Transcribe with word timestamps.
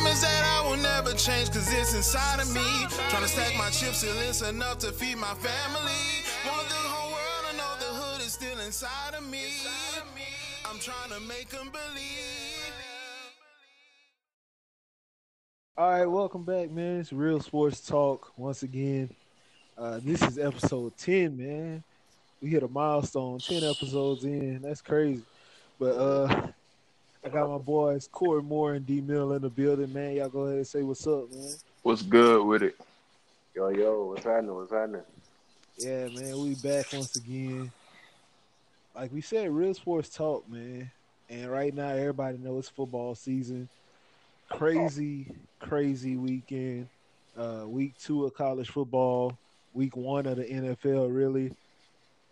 promise 0.00 0.22
that 0.22 0.44
I 0.44 0.68
will 0.68 0.76
never 0.78 1.12
change, 1.14 1.50
cause 1.50 1.70
it's 1.72 1.94
inside 1.94 2.40
of 2.40 2.52
me. 2.54 2.64
Trying 3.10 3.22
to 3.22 3.28
stack 3.28 3.56
my 3.56 3.68
chips 3.70 4.00
till 4.00 4.16
it's 4.20 4.40
enough 4.42 4.78
to 4.78 4.92
feed 4.92 5.18
my 5.18 5.34
family. 5.34 6.02
Want 6.46 6.68
the 6.68 6.74
whole 6.74 7.12
world 7.12 7.50
to 7.50 7.56
know 7.56 7.72
the 7.78 7.92
hood 8.00 8.20
is 8.22 8.32
still 8.32 8.58
inside 8.60 9.14
of 9.14 9.28
me. 9.28 9.44
I'm 10.64 10.78
trying 10.78 11.10
to 11.10 11.20
make 11.28 11.48
them 11.50 11.68
believe. 11.70 12.72
All 15.76 15.90
right, 15.90 16.06
welcome 16.06 16.44
back, 16.44 16.70
man. 16.70 17.00
It's 17.00 17.12
Real 17.12 17.40
Sports 17.40 17.80
Talk 17.80 18.32
once 18.36 18.62
again. 18.62 19.10
Uh, 19.76 20.00
this 20.02 20.22
is 20.22 20.38
episode 20.38 20.96
10, 20.96 21.36
man. 21.36 21.84
We 22.40 22.48
hit 22.48 22.62
a 22.62 22.68
milestone, 22.68 23.38
10 23.38 23.64
episodes 23.64 24.24
in. 24.24 24.62
That's 24.62 24.80
crazy. 24.80 25.22
But 25.78 25.96
uh 25.96 26.46
I 27.24 27.28
got 27.28 27.50
my 27.50 27.58
boys 27.58 28.08
Corey 28.10 28.42
Moore 28.42 28.74
and 28.74 28.86
D 28.86 29.00
Mill 29.00 29.32
in 29.34 29.42
the 29.42 29.50
building, 29.50 29.92
man. 29.92 30.16
Y'all 30.16 30.28
go 30.28 30.40
ahead 30.40 30.56
and 30.56 30.66
say 30.66 30.82
what's 30.82 31.06
up, 31.06 31.30
man. 31.30 31.52
What's 31.82 32.02
good 32.02 32.44
with 32.46 32.62
it? 32.62 32.76
Yo, 33.54 33.68
yo, 33.68 34.06
what's 34.06 34.24
happening? 34.24 34.54
What's 34.54 34.72
happening? 34.72 35.02
Yeah, 35.76 36.08
man, 36.08 36.40
we 36.40 36.54
back 36.56 36.86
once 36.92 37.16
again. 37.16 37.70
Like 38.94 39.12
we 39.12 39.20
said, 39.20 39.50
real 39.50 39.74
sports 39.74 40.08
talk, 40.08 40.48
man. 40.48 40.90
And 41.28 41.50
right 41.50 41.74
now, 41.74 41.88
everybody 41.88 42.38
knows 42.38 42.64
it's 42.64 42.68
football 42.68 43.14
season. 43.14 43.68
Crazy, 44.48 45.26
crazy 45.58 46.16
weekend. 46.16 46.88
Uh, 47.36 47.64
week 47.66 47.94
two 47.98 48.24
of 48.24 48.34
college 48.34 48.68
football. 48.70 49.36
Week 49.74 49.96
one 49.96 50.26
of 50.26 50.36
the 50.36 50.44
NFL. 50.44 51.14
Really, 51.14 51.52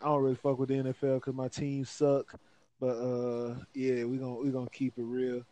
I 0.03 0.07
don't 0.07 0.23
really 0.23 0.35
fuck 0.35 0.59
with 0.59 0.71
the 0.71 0.77
NFL 0.77 1.17
because 1.17 1.35
my 1.35 1.49
team 1.49 1.85
suck. 1.85 2.35
But 2.81 2.97
uh, 2.97 3.55
yeah, 3.75 4.05
we 4.05 4.19
gonna 4.19 4.37
we 4.37 4.51
gonna 4.51 4.71
keep 4.71 4.95
it 4.99 5.03
real. 5.03 5.43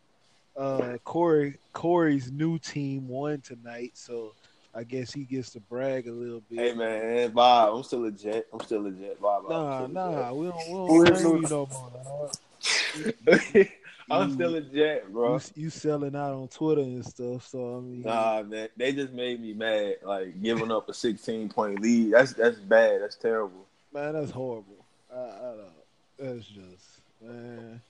Uh, 0.55 0.97
Corey 1.03 1.57
Corey's 1.73 2.31
new 2.31 2.57
team 2.57 3.07
won 3.07 3.41
tonight, 3.41 3.91
so 3.95 4.33
I 4.73 4.83
guess 4.83 5.13
he 5.13 5.23
gets 5.23 5.51
to 5.51 5.59
brag 5.59 6.07
a 6.07 6.11
little 6.11 6.41
bit. 6.49 6.59
Hey 6.59 6.73
man, 6.73 7.31
Bob, 7.31 7.75
I'm 7.75 7.83
still 7.83 8.01
legit. 8.01 8.47
I'm 8.53 8.61
still 8.61 8.81
legit, 8.81 9.21
Bob. 9.21 9.49
Nah, 9.49 9.87
nah, 9.87 10.33
we 10.33 10.47
don't, 10.47 10.89
we 10.89 11.05
don't 11.05 11.41
you 11.41 11.49
no 11.49 11.67
more. 11.71 11.91
dog. 11.93 13.67
I'm 14.09 14.33
still 14.33 14.51
legit, 14.51 15.11
bro. 15.11 15.33
You, 15.33 15.63
you 15.63 15.69
selling 15.69 16.15
out 16.15 16.31
on 16.31 16.47
Twitter 16.47 16.81
and 16.81 17.05
stuff, 17.05 17.47
so 17.47 17.77
I 17.77 17.81
mean, 17.81 18.03
Nah, 18.03 18.41
man, 18.43 18.69
they 18.77 18.93
just 18.93 19.11
made 19.11 19.41
me 19.41 19.53
mad. 19.53 19.97
Like 20.01 20.41
giving 20.41 20.71
up 20.71 20.87
a 20.87 20.93
16 20.93 21.49
point 21.49 21.81
lead. 21.81 22.13
That's 22.13 22.33
that's 22.33 22.57
bad. 22.59 23.01
That's 23.01 23.17
terrible. 23.17 23.67
man, 23.93 24.13
that's 24.13 24.31
horrible. 24.31 24.85
I, 25.13 25.17
I 25.17 25.19
don't. 25.19 25.57
Know. 25.57 25.73
That's 26.19 26.47
just 26.47 26.96
man. 27.21 27.81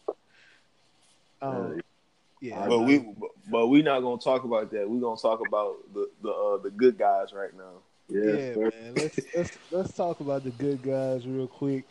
I 1.42 1.46
don't, 1.46 1.84
yeah, 2.42 2.68
But 2.68 2.80
we 2.82 3.06
but 3.50 3.68
we 3.68 3.82
not 3.82 4.02
gonna 4.02 4.22
talk 4.22 4.44
about 4.44 4.72
that. 4.72 4.90
We're 4.90 5.02
gonna 5.02 5.20
talk 5.20 5.46
about 5.46 5.76
the 5.94 6.10
the 6.22 6.30
uh, 6.30 6.58
the 6.58 6.70
good 6.70 6.98
guys 6.98 7.34
right 7.34 7.56
now. 7.56 7.82
Yeah, 8.10 8.34
yeah, 8.34 8.56
man. 8.56 8.96
Let's 8.96 9.20
let's 9.36 9.58
let's 9.72 9.94
talk 9.94 10.20
about 10.20 10.44
the 10.44 10.52
good 10.52 10.82
guys 10.82 11.28
real 11.28 11.48
quick. 11.48 11.86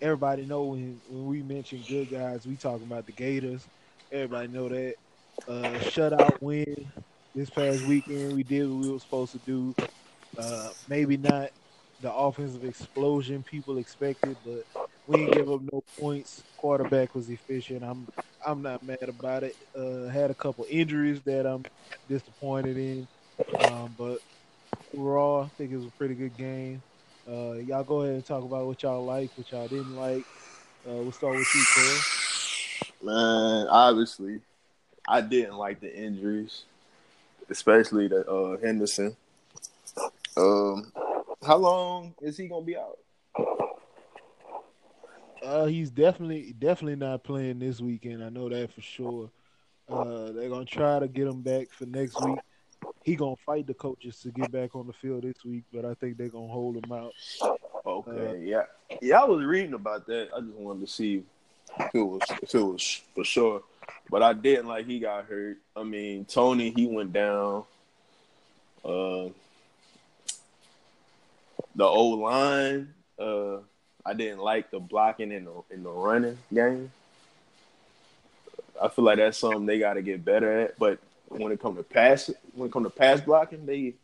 Everybody 0.00 0.46
know 0.46 0.64
when 0.64 1.00
when 1.06 1.26
we 1.26 1.42
mention 1.42 1.84
good 1.88 2.10
guys, 2.10 2.46
we 2.46 2.56
talking 2.56 2.86
about 2.86 3.06
the 3.06 3.12
Gators. 3.12 3.68
Everybody 4.10 4.48
know 4.48 4.68
that. 4.68 4.94
Uh, 5.48 5.78
shutout 5.80 6.40
win 6.40 6.92
this 7.34 7.50
past 7.50 7.82
weekend. 7.84 8.34
We 8.34 8.42
did 8.42 8.68
what 8.68 8.76
we 8.76 8.90
were 8.90 8.98
supposed 8.98 9.32
to 9.32 9.38
do. 9.38 9.74
Uh, 10.36 10.70
maybe 10.88 11.16
not 11.16 11.50
the 12.00 12.12
offensive 12.12 12.64
explosion 12.64 13.42
people 13.42 13.78
expected, 13.78 14.36
but 14.44 14.64
we 15.10 15.16
didn't 15.16 15.34
give 15.34 15.50
up 15.50 15.60
no 15.72 15.82
points. 15.98 16.42
Quarterback 16.56 17.14
was 17.14 17.28
efficient. 17.28 17.82
I'm 17.82 18.06
I'm 18.46 18.62
not 18.62 18.82
mad 18.84 19.08
about 19.08 19.42
it. 19.42 19.56
Uh, 19.76 20.08
had 20.08 20.30
a 20.30 20.34
couple 20.34 20.64
injuries 20.70 21.20
that 21.22 21.46
I'm 21.46 21.64
disappointed 22.08 22.76
in, 22.76 23.08
um, 23.58 23.94
but 23.98 24.18
overall, 24.96 25.44
I 25.44 25.48
think 25.56 25.72
it 25.72 25.76
was 25.76 25.86
a 25.86 25.90
pretty 25.90 26.14
good 26.14 26.36
game. 26.36 26.80
Uh, 27.28 27.54
y'all 27.54 27.82
go 27.82 28.02
ahead 28.02 28.14
and 28.14 28.24
talk 28.24 28.44
about 28.44 28.66
what 28.66 28.82
y'all 28.82 29.04
liked, 29.04 29.36
what 29.36 29.50
y'all 29.50 29.66
didn't 29.66 29.96
like. 29.96 30.24
Uh, 30.88 30.94
we'll 30.94 31.12
start 31.12 31.36
with 31.36 31.54
you, 31.54 31.64
Corey. 31.74 33.12
Man, 33.14 33.66
obviously, 33.68 34.40
I 35.08 35.20
didn't 35.20 35.56
like 35.56 35.80
the 35.80 35.94
injuries, 35.94 36.62
especially 37.48 38.06
the 38.06 38.30
uh, 38.30 38.58
Henderson. 38.58 39.16
Um, 40.36 40.92
how 41.44 41.56
long 41.56 42.14
is 42.22 42.36
he 42.36 42.46
gonna 42.46 42.64
be 42.64 42.76
out? 42.76 42.98
Uh, 45.42 45.66
he's 45.66 45.90
definitely 45.90 46.54
definitely 46.58 46.96
not 46.96 47.24
playing 47.24 47.58
this 47.58 47.80
weekend. 47.80 48.22
I 48.22 48.28
know 48.28 48.48
that 48.48 48.72
for 48.72 48.80
sure. 48.80 49.30
Uh, 49.88 50.32
they're 50.32 50.48
gonna 50.48 50.64
try 50.64 50.98
to 50.98 51.08
get 51.08 51.26
him 51.26 51.40
back 51.40 51.70
for 51.70 51.86
next 51.86 52.22
week. 52.22 52.38
He 53.04 53.16
gonna 53.16 53.36
fight 53.44 53.66
the 53.66 53.74
coaches 53.74 54.20
to 54.20 54.30
get 54.30 54.52
back 54.52 54.74
on 54.74 54.86
the 54.86 54.92
field 54.92 55.22
this 55.22 55.44
week, 55.44 55.64
but 55.72 55.84
I 55.84 55.94
think 55.94 56.16
they're 56.16 56.28
gonna 56.28 56.52
hold 56.52 56.76
him 56.76 56.92
out. 56.92 57.12
Okay, 57.84 58.42
yeah, 58.44 58.64
yeah. 59.00 59.20
I 59.20 59.24
was 59.24 59.44
reading 59.44 59.74
about 59.74 60.06
that. 60.06 60.28
I 60.36 60.40
just 60.40 60.52
wanted 60.52 60.86
to 60.86 60.92
see 60.92 61.24
if 61.78 61.94
it 61.94 62.02
was 62.02 62.20
if 62.42 62.54
it 62.54 62.62
was 62.62 63.02
for 63.14 63.24
sure. 63.24 63.62
But 64.10 64.22
I 64.22 64.32
didn't 64.32 64.66
like 64.66 64.86
he 64.86 65.00
got 65.00 65.24
hurt. 65.24 65.58
I 65.74 65.82
mean, 65.82 66.24
Tony 66.26 66.72
he 66.76 66.86
went 66.86 67.12
down. 67.12 67.64
Uh, 68.84 69.28
the 71.74 71.84
old 71.84 72.20
line. 72.20 72.94
Uh, 73.18 73.58
I 74.04 74.14
didn't 74.14 74.40
like 74.40 74.70
the 74.70 74.80
blocking 74.80 75.32
in 75.32 75.44
the 75.44 75.62
in 75.70 75.82
the 75.82 75.90
running 75.90 76.38
game. 76.52 76.92
I 78.80 78.88
feel 78.88 79.04
like 79.04 79.18
that's 79.18 79.38
something 79.38 79.66
they 79.66 79.78
got 79.78 79.94
to 79.94 80.02
get 80.02 80.24
better 80.24 80.60
at. 80.60 80.78
But 80.78 80.98
when 81.28 81.52
it 81.52 81.60
comes 81.60 81.76
to 81.76 81.82
pass, 81.82 82.30
when 82.54 82.68
it 82.68 82.72
comes 82.72 82.86
to 82.86 82.90
pass 82.90 83.20
blocking, 83.20 83.66
they 83.66 83.94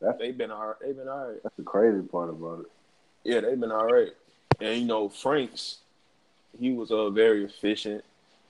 that's, 0.00 0.18
they've 0.18 0.36
been 0.36 0.50
all 0.50 0.68
right. 0.68 0.76
They've 0.80 0.96
been 0.96 1.08
all 1.08 1.28
right. 1.28 1.42
That's 1.42 1.56
the 1.56 1.62
crazy 1.62 2.02
part 2.02 2.30
about 2.30 2.60
it. 2.60 2.66
Yeah, 3.24 3.40
they've 3.40 3.58
been 3.58 3.72
all 3.72 3.86
right. 3.86 4.12
And 4.60 4.80
you 4.80 4.86
know, 4.86 5.08
Franks, 5.08 5.78
he 6.58 6.72
was 6.72 6.90
uh 6.90 7.10
very 7.10 7.44
efficient. 7.44 8.04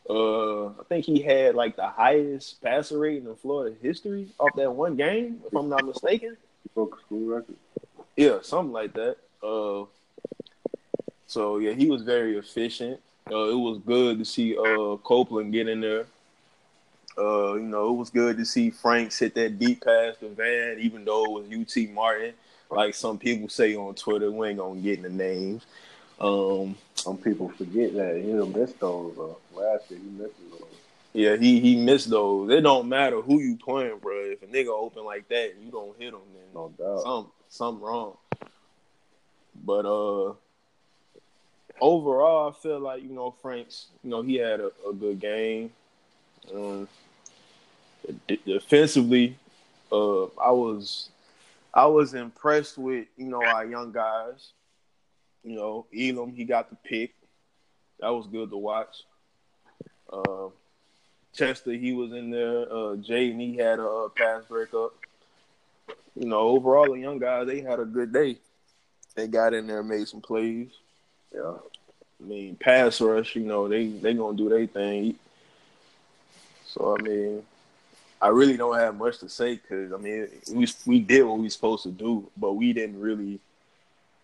Uh, 0.08 0.66
I 0.66 0.82
think 0.88 1.04
he 1.04 1.22
had 1.22 1.54
like 1.54 1.76
the 1.76 1.86
highest 1.86 2.60
passer 2.60 2.98
rate 2.98 3.22
in 3.22 3.34
Florida 3.36 3.76
history 3.80 4.28
off 4.38 4.50
that 4.56 4.72
one 4.72 4.96
game, 4.96 5.40
if 5.46 5.54
I'm 5.54 5.68
not 5.68 5.84
mistaken. 5.84 6.36
He 6.64 6.70
broke 6.74 6.98
a 6.98 7.00
school 7.06 7.36
record. 7.36 7.56
Yeah, 8.16 8.38
something 8.42 8.72
like 8.72 8.94
that. 8.94 9.16
Uh, 9.42 9.84
so 11.32 11.58
yeah, 11.58 11.72
he 11.72 11.86
was 11.88 12.02
very 12.02 12.36
efficient. 12.36 13.00
Uh, 13.30 13.48
it 13.48 13.54
was 13.68 13.78
good 13.86 14.18
to 14.18 14.24
see 14.24 14.54
uh 14.56 14.96
Copeland 15.02 15.52
get 15.52 15.66
in 15.68 15.80
there. 15.80 16.04
Uh, 17.16 17.54
you 17.54 17.62
know, 17.74 17.90
it 17.90 17.96
was 17.96 18.10
good 18.10 18.36
to 18.36 18.44
see 18.44 18.68
Franks 18.70 19.18
hit 19.18 19.34
that 19.34 19.58
deep 19.58 19.82
pass 19.84 20.16
to 20.18 20.28
Van, 20.30 20.78
even 20.78 21.04
though 21.04 21.24
it 21.38 21.48
was 21.50 21.76
UT 21.76 21.90
Martin. 21.90 22.34
Like 22.70 22.94
some 22.94 23.18
people 23.18 23.48
say 23.48 23.74
on 23.76 23.94
Twitter, 23.94 24.30
we 24.30 24.48
ain't 24.48 24.58
gonna 24.58 24.80
get 24.80 24.98
in 24.98 25.02
the 25.04 25.10
names. 25.10 25.64
Um, 26.20 26.76
Some 26.94 27.16
people 27.18 27.48
forget 27.50 27.94
that 27.94 28.16
he 28.16 28.32
missed 28.32 28.78
those. 28.80 29.16
Uh, 29.18 29.58
last 29.58 29.90
year 29.90 30.00
he 30.00 30.10
missed 30.22 30.34
those. 30.50 30.68
yeah, 31.14 31.36
he 31.36 31.60
he 31.60 31.76
missed 31.76 32.08
those. 32.10 32.50
It 32.50 32.60
don't 32.62 32.88
matter 32.88 33.20
who 33.22 33.40
you 33.40 33.56
playing, 33.56 33.98
bro. 33.98 34.14
If 34.32 34.42
a 34.42 34.46
nigga 34.46 34.68
open 34.68 35.04
like 35.04 35.28
that 35.28 35.52
and 35.54 35.64
you 35.64 35.70
don't 35.70 35.96
hit 35.98 36.12
him, 36.14 36.20
then 36.34 36.44
No 36.54 36.72
doubt. 36.78 37.02
some 37.02 37.26
something 37.48 37.82
wrong. 37.84 38.16
But 39.64 39.84
uh 39.86 40.32
overall 41.80 42.50
I 42.50 42.52
feel 42.52 42.80
like, 42.80 43.02
you 43.02 43.10
know, 43.10 43.34
Franks, 43.42 43.86
you 44.02 44.10
know, 44.10 44.22
he 44.22 44.36
had 44.36 44.60
a, 44.60 44.70
a 44.88 44.92
good 44.92 45.20
game. 45.20 45.70
Um 46.54 46.88
defensively, 48.46 49.36
uh 49.90 50.24
I 50.24 50.50
was 50.50 51.08
I 51.74 51.86
was 51.86 52.14
impressed 52.14 52.76
with, 52.78 53.06
you 53.16 53.26
know, 53.26 53.42
our 53.42 53.64
young 53.64 53.92
guys. 53.92 54.52
You 55.44 55.56
know, 55.56 55.86
Elam, 55.96 56.32
he 56.34 56.44
got 56.44 56.70
the 56.70 56.76
pick. 56.76 57.14
That 58.00 58.10
was 58.10 58.26
good 58.26 58.50
to 58.50 58.56
watch. 58.56 59.04
Uh, 60.12 60.48
Chester, 61.32 61.72
he 61.72 61.92
was 61.92 62.12
in 62.12 62.30
there. 62.30 62.62
Uh, 62.70 62.96
Jaden, 62.96 63.40
he 63.40 63.56
had 63.56 63.78
a, 63.78 63.86
uh 63.86 64.08
pass 64.10 64.44
breakup 64.44 64.92
you 66.14 66.26
know, 66.26 66.40
overall, 66.40 66.92
the 66.92 67.00
young 67.00 67.18
guys 67.18 67.46
they 67.46 67.60
had 67.60 67.80
a 67.80 67.84
good 67.84 68.12
day. 68.12 68.38
They 69.14 69.26
got 69.26 69.54
in 69.54 69.66
there, 69.66 69.82
made 69.82 70.08
some 70.08 70.20
plays. 70.20 70.68
Yeah. 71.34 71.54
I 72.20 72.24
mean, 72.24 72.56
pass 72.56 73.00
rush, 73.00 73.34
you 73.34 73.42
know, 73.42 73.68
they 73.68 73.88
they 73.88 74.14
gonna 74.14 74.36
do 74.36 74.48
their 74.48 74.66
thing. 74.66 75.16
So 76.66 76.96
I 76.98 77.02
mean, 77.02 77.42
I 78.20 78.28
really 78.28 78.56
don't 78.56 78.78
have 78.78 78.96
much 78.96 79.18
to 79.18 79.28
say 79.28 79.56
because 79.56 79.92
I 79.92 79.96
mean, 79.96 80.28
we 80.52 80.68
we 80.86 81.00
did 81.00 81.24
what 81.24 81.38
we 81.38 81.48
supposed 81.48 81.82
to 81.84 81.90
do, 81.90 82.28
but 82.36 82.52
we 82.52 82.72
didn't 82.72 83.00
really. 83.00 83.40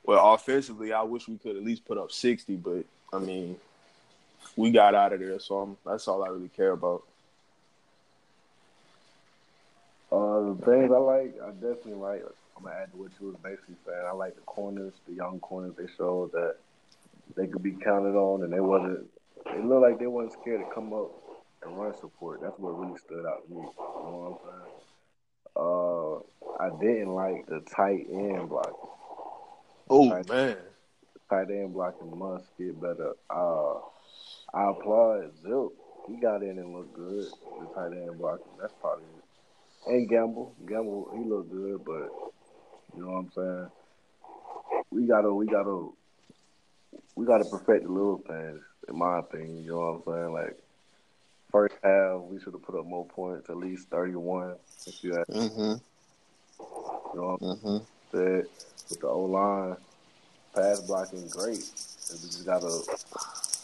Well, 0.04 0.34
offensively, 0.34 0.92
I 0.92 1.02
wish 1.02 1.28
we 1.28 1.36
could 1.36 1.56
at 1.56 1.64
least 1.64 1.84
put 1.86 1.98
up 1.98 2.12
sixty, 2.12 2.56
but 2.56 2.84
I 3.12 3.18
mean, 3.18 3.56
we 4.56 4.70
got 4.70 4.94
out 4.94 5.12
of 5.12 5.20
there, 5.20 5.38
so 5.38 5.58
I'm, 5.58 5.76
that's 5.84 6.08
all 6.08 6.24
I 6.24 6.28
really 6.28 6.48
care 6.48 6.72
about. 6.72 7.02
Uh, 10.10 10.54
the 10.54 10.58
things 10.64 10.90
I 10.90 10.98
like, 10.98 11.34
I 11.42 11.50
definitely 11.50 11.94
like. 11.94 12.24
I'm 12.56 12.64
gonna 12.64 12.76
add 12.76 12.90
to 12.92 12.96
what 12.96 13.10
you 13.20 13.26
was 13.28 13.36
basically 13.42 13.76
saying. 13.86 14.04
I 14.06 14.12
like 14.12 14.34
the 14.34 14.40
corners, 14.42 14.92
the 15.06 15.14
young 15.14 15.38
corners. 15.40 15.74
They 15.76 15.86
showed 15.96 16.32
that 16.32 16.56
they 17.36 17.46
could 17.46 17.62
be 17.62 17.72
counted 17.72 18.16
on, 18.16 18.42
and 18.44 18.52
they 18.52 18.60
wasn't. 18.60 19.06
They 19.46 19.62
looked 19.62 19.82
like 19.82 19.98
they 19.98 20.06
wasn't 20.06 20.32
scared 20.40 20.60
to 20.60 20.74
come 20.74 20.92
up 20.92 21.10
and 21.62 21.78
run 21.78 21.94
support. 21.96 22.40
That's 22.42 22.58
what 22.58 22.78
really 22.78 22.98
stood 22.98 23.24
out 23.26 23.46
to 23.46 23.50
me. 23.50 23.60
You 23.60 24.02
know 24.04 24.38
what 24.38 24.40
I'm 24.40 24.40
saying? 24.44 24.74
Uh, 25.56 26.62
I 26.62 26.70
didn't 26.80 27.14
like 27.14 27.46
the 27.46 27.60
tight 27.74 28.06
end 28.10 28.48
blocking. 28.48 28.90
Oh 29.90 30.10
Right. 30.10 30.28
man, 30.28 30.56
Tight 31.30 31.50
end 31.50 31.72
blocking 31.74 32.16
must 32.18 32.46
get 32.58 32.80
better. 32.80 33.12
Uh, 33.30 33.74
I 34.54 34.70
applaud 34.70 35.32
Zilk. 35.44 35.72
He 36.08 36.16
got 36.16 36.42
in 36.42 36.58
and 36.58 36.74
looked 36.74 36.94
good. 36.94 37.26
The 37.60 37.66
tight 37.74 37.92
end 37.96 38.18
blocking. 38.18 38.52
That's 38.60 38.72
probably 38.80 39.04
it. 39.04 39.24
And 39.92 40.08
Gamble. 40.08 40.54
Gamble, 40.66 41.10
he 41.16 41.24
looked 41.28 41.50
good, 41.50 41.84
but 41.84 42.08
you 42.96 43.04
know 43.04 43.10
what 43.12 43.18
I'm 43.18 43.30
saying? 43.32 43.70
We 44.90 45.06
gotta 45.06 45.32
we 45.32 45.46
gotta 45.46 45.88
we 47.16 47.26
gotta 47.26 47.44
perfect 47.44 47.84
the 47.84 47.92
little 47.92 48.18
things, 48.18 48.62
in 48.88 48.98
my 48.98 49.18
opinion, 49.18 49.64
you 49.64 49.70
know 49.70 50.02
what 50.04 50.14
I'm 50.14 50.20
saying? 50.22 50.32
Like 50.32 50.56
first 51.50 51.74
half 51.82 52.20
we 52.22 52.38
should 52.40 52.52
have 52.52 52.62
put 52.62 52.78
up 52.78 52.86
more 52.86 53.06
points, 53.06 53.48
at 53.50 53.56
least 53.56 53.88
thirty 53.88 54.14
one 54.14 54.54
if 54.86 55.02
you 55.02 55.14
had 55.14 55.26
mm-hmm, 55.26 55.74
you 56.60 57.20
know 57.20 57.36
what 57.38 57.40
mm-hmm. 57.40 57.78
Saying? 58.12 58.46
With 58.90 59.00
the 59.00 59.08
O 59.08 59.24
line 59.24 59.76
pass 60.54 60.80
blocking 60.80 61.28
great. 61.28 61.64
And 62.10 62.20
we 62.22 62.28
just 62.28 62.46
gotta 62.46 62.82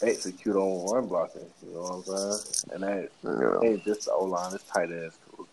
execute 0.01 0.55
on 0.55 0.91
run 0.91 1.07
blocking, 1.07 1.49
you 1.65 1.73
know 1.73 1.81
what 1.81 1.93
I'm 1.95 2.03
saying? 2.03 2.73
And 2.73 2.83
that 2.83 3.11
Yeah. 3.23 3.69
ain't 3.69 3.83
just 3.83 4.05
the 4.05 4.11
O 4.11 4.25
line, 4.25 4.53
it's 4.53 4.63
tight 4.65 4.91
ends 4.91 5.17
too. 5.25 5.47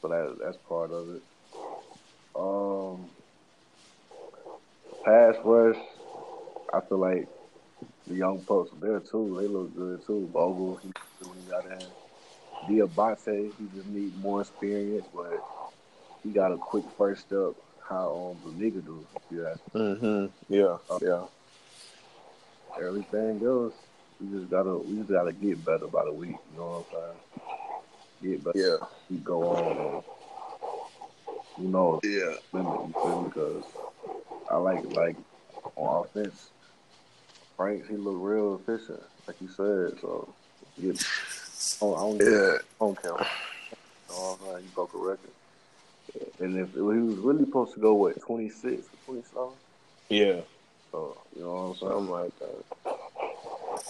So 0.00 0.08
that 0.08 0.38
that's 0.42 0.56
part 0.68 0.90
of 0.90 1.14
it. 1.16 1.22
Um, 2.34 3.10
pass 5.04 5.36
rush, 5.44 5.76
I 6.72 6.80
feel 6.80 6.98
like 6.98 7.28
the 8.06 8.14
young 8.14 8.40
folks 8.42 8.70
there 8.80 9.00
too. 9.00 9.36
They 9.40 9.46
look 9.46 9.74
good 9.76 10.04
too. 10.06 10.28
Bogle, 10.32 10.76
he 10.76 10.90
when 11.24 11.38
he 11.38 11.50
got 11.50 11.66
in. 11.66 11.86
Diabate, 12.68 13.52
he 13.58 13.64
just 13.76 13.88
need 13.88 14.16
more 14.20 14.40
experience, 14.42 15.06
but 15.14 15.44
he 16.22 16.30
got 16.30 16.52
a 16.52 16.56
quick 16.56 16.84
first 16.96 17.22
step. 17.22 17.52
How 17.88 18.36
um 18.46 18.58
the 18.58 18.64
nigga 18.64 18.84
do? 18.84 19.04
If 19.16 19.22
you 19.30 19.46
ask 19.46 19.60
Mm-hmm. 19.74 20.26
Yeah. 20.54 20.76
Yeah. 21.02 21.24
everything 22.80 23.42
else, 23.44 23.74
we 24.20 24.38
just 24.38 24.50
gotta 24.50 24.76
we 24.76 24.96
just 24.98 25.10
gotta 25.10 25.32
get 25.32 25.64
better 25.64 25.86
by 25.88 26.04
the 26.04 26.12
week. 26.12 26.36
You 26.52 26.58
know 26.58 26.84
what 26.86 27.02
I'm 27.02 27.10
saying? 28.22 28.32
Get 28.32 28.44
better. 28.44 28.58
Yeah. 28.80 28.86
Keep 29.08 29.24
go 29.24 29.48
on. 29.56 29.76
And, 29.76 30.02
you 31.58 31.68
know, 31.72 32.00
Yeah. 32.04 32.36
limit, 32.52 32.80
you 32.88 32.92
feel 33.02 33.22
me? 33.22 33.28
Because 33.28 33.64
I 34.50 34.56
like 34.56 34.84
like 34.92 35.16
on 35.76 36.04
offense, 36.06 36.51
Franks 37.56 37.88
he 37.88 37.96
looked 37.96 38.22
real 38.22 38.60
efficient, 38.62 39.02
like 39.26 39.40
you 39.40 39.48
said. 39.48 40.00
So 40.00 40.28
yeah, 40.78 40.92
oh, 41.80 41.94
I 41.94 42.00
don't, 42.00 42.32
Yeah. 42.32 42.56
I 42.56 42.84
don't 42.84 43.02
count. 43.02 43.26
Oh 44.10 44.38
man, 44.44 44.62
you 44.62 44.68
broke 44.74 44.94
a 44.94 44.98
record. 44.98 45.30
And 46.40 46.58
if 46.58 46.72
he 46.74 46.80
was 46.80 47.16
really 47.16 47.44
supposed 47.44 47.74
to 47.74 47.80
go 47.80 47.94
what 47.94 48.20
twenty 48.20 48.48
six 48.48 48.86
or 49.06 49.20
twenty 49.22 49.54
Yeah. 50.08 50.40
so 50.90 51.16
you 51.36 51.42
know 51.42 51.76
what 51.78 51.90
I'm 51.90 52.08
saying? 52.08 52.08
Like 52.10 52.38
that. 52.38 52.64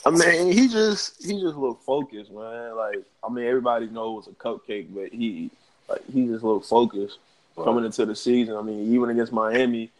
I 0.04 0.10
mean, 0.10 0.52
he 0.52 0.68
just 0.68 1.24
he 1.24 1.40
just 1.40 1.56
looked 1.56 1.84
focused, 1.84 2.30
man. 2.30 2.76
Like, 2.76 3.02
I 3.22 3.32
mean, 3.32 3.46
everybody 3.46 3.86
knows 3.86 4.26
it's 4.26 4.36
a 4.36 4.42
cupcake, 4.42 4.94
but 4.94 5.12
he 5.12 5.50
like 5.88 6.02
he 6.12 6.26
just 6.26 6.44
looked 6.44 6.66
focused 6.66 7.18
coming 7.56 7.84
into 7.84 8.06
the 8.06 8.16
season. 8.16 8.56
I 8.56 8.62
mean, 8.62 8.94
even 8.94 9.10
against 9.10 9.32
Miami, 9.32 9.90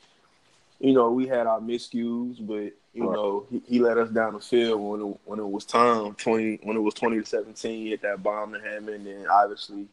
you 0.81 0.93
know, 0.93 1.11
we 1.11 1.27
had 1.27 1.47
our 1.47 1.61
miscues, 1.61 2.37
but 2.41 2.73
you 2.95 3.05
Right. 3.05 3.15
know, 3.15 3.47
he, 3.51 3.63
he 3.67 3.79
let 3.81 3.97
us 3.99 4.11
down 4.11 4.35
the 4.35 4.41
field 4.41 4.81
when 4.81 5.01
it, 5.01 5.17
when 5.25 5.39
it 5.39 5.49
was 5.49 5.65
time 5.65 6.15
twenty 6.15 6.59
when 6.63 6.77
it 6.77 6.81
was 6.81 6.95
twenty 6.95 7.19
to 7.21 7.27
seventeen. 7.27 7.85
He 7.85 7.91
hit 7.91 8.03
that 8.03 8.23
bomb 8.23 8.53
to 8.53 8.61
Hammond, 8.61 8.89
and 8.89 9.07
then 9.07 9.27
obviously 9.29 9.87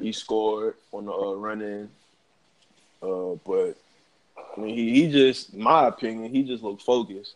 he 0.00 0.12
scored 0.12 0.74
on 0.92 1.04
the 1.06 1.12
uh, 1.12 1.34
run 1.34 1.60
in. 1.60 1.90
Uh, 3.02 3.34
but 3.44 3.74
I 4.56 4.60
mean, 4.60 4.74
he, 4.74 5.02
he 5.02 5.10
just, 5.12 5.54
my 5.54 5.88
opinion, 5.88 6.32
he 6.32 6.42
just 6.42 6.62
looked 6.62 6.82
focused. 6.82 7.34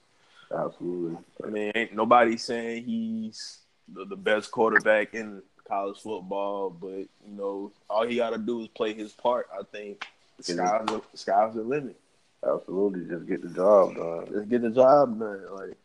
Absolutely. 0.57 1.19
I 1.45 1.49
mean, 1.49 1.73
ain't 1.75 1.95
nobody 1.95 2.37
saying 2.37 2.85
he's 2.85 3.59
the, 3.93 4.05
the 4.05 4.17
best 4.17 4.51
quarterback 4.51 5.13
in 5.13 5.43
college 5.69 5.99
football, 5.99 6.71
but 6.71 6.89
you 6.89 7.09
know, 7.37 7.73
all 7.91 8.07
he 8.07 8.17
got 8.17 8.31
to 8.31 8.39
do 8.39 8.63
is 8.63 8.69
play 8.69 8.95
his 8.95 9.13
part. 9.13 9.49
I 9.53 9.63
think 9.65 10.07
the 10.39 10.45
sky's 10.45 10.87
the, 10.87 11.03
sky's 11.15 11.55
the 11.55 11.63
limit. 11.63 11.97
Absolutely. 12.45 13.07
Just 13.09 13.27
get 13.27 13.43
the 13.43 13.49
job 13.49 13.95
done. 13.95 14.27
Let's 14.31 14.49
get 14.49 14.63
the 14.63 14.71
job 14.71 15.19
done. 15.19 15.45
Like, 15.53 15.77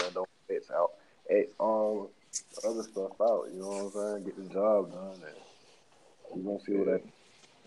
Man, 0.00 0.12
don't 0.14 0.28
X 0.50 0.70
out. 0.70 0.90
X 1.28 1.48
um 1.60 2.08
other 2.64 2.82
stuff 2.82 3.12
out, 3.20 3.48
you 3.52 3.60
know 3.60 3.68
what 3.68 4.02
I'm 4.02 4.14
saying? 4.14 4.24
Get 4.24 4.36
the 4.36 4.54
job 4.54 4.92
done 4.92 5.22
and 5.24 6.36
you 6.36 6.42
gonna 6.42 6.60
see 6.64 6.72
what 6.72 6.86
that 6.86 7.02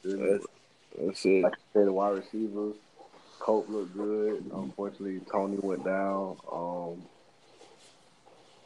that's, 0.04 0.46
that's 0.98 1.26
it. 1.26 1.44
like 1.44 1.54
I 1.54 1.58
said, 1.74 1.88
the 1.88 1.94
wide 1.94 2.10
receivers, 2.10 2.76
Cope 3.40 3.70
looked 3.70 3.96
good. 3.96 4.52
Unfortunately 4.54 5.22
Tony 5.32 5.58
went 5.62 5.86
down. 5.86 6.38
Um 6.52 7.04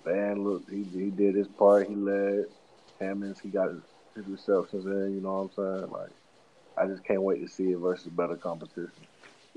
Van 0.04 0.44
looked 0.44 0.70
he 0.70 0.84
he 0.84 1.10
did 1.10 1.36
his 1.36 1.48
part, 1.48 1.88
he 1.88 1.96
led. 1.96 2.46
Hammonds, 3.00 3.40
he 3.40 3.50
got 3.50 3.70
his 4.16 4.26
receptions 4.28 4.86
in, 4.86 5.14
you 5.14 5.22
know 5.22 5.50
what 5.50 5.64
I'm 5.66 5.80
saying? 5.82 5.92
Like 5.92 6.12
I 6.78 6.86
just 6.88 7.04
can't 7.04 7.22
wait 7.22 7.42
to 7.42 7.48
see 7.48 7.72
it 7.72 7.78
versus 7.78 8.08
better 8.08 8.36
competition. 8.36 8.92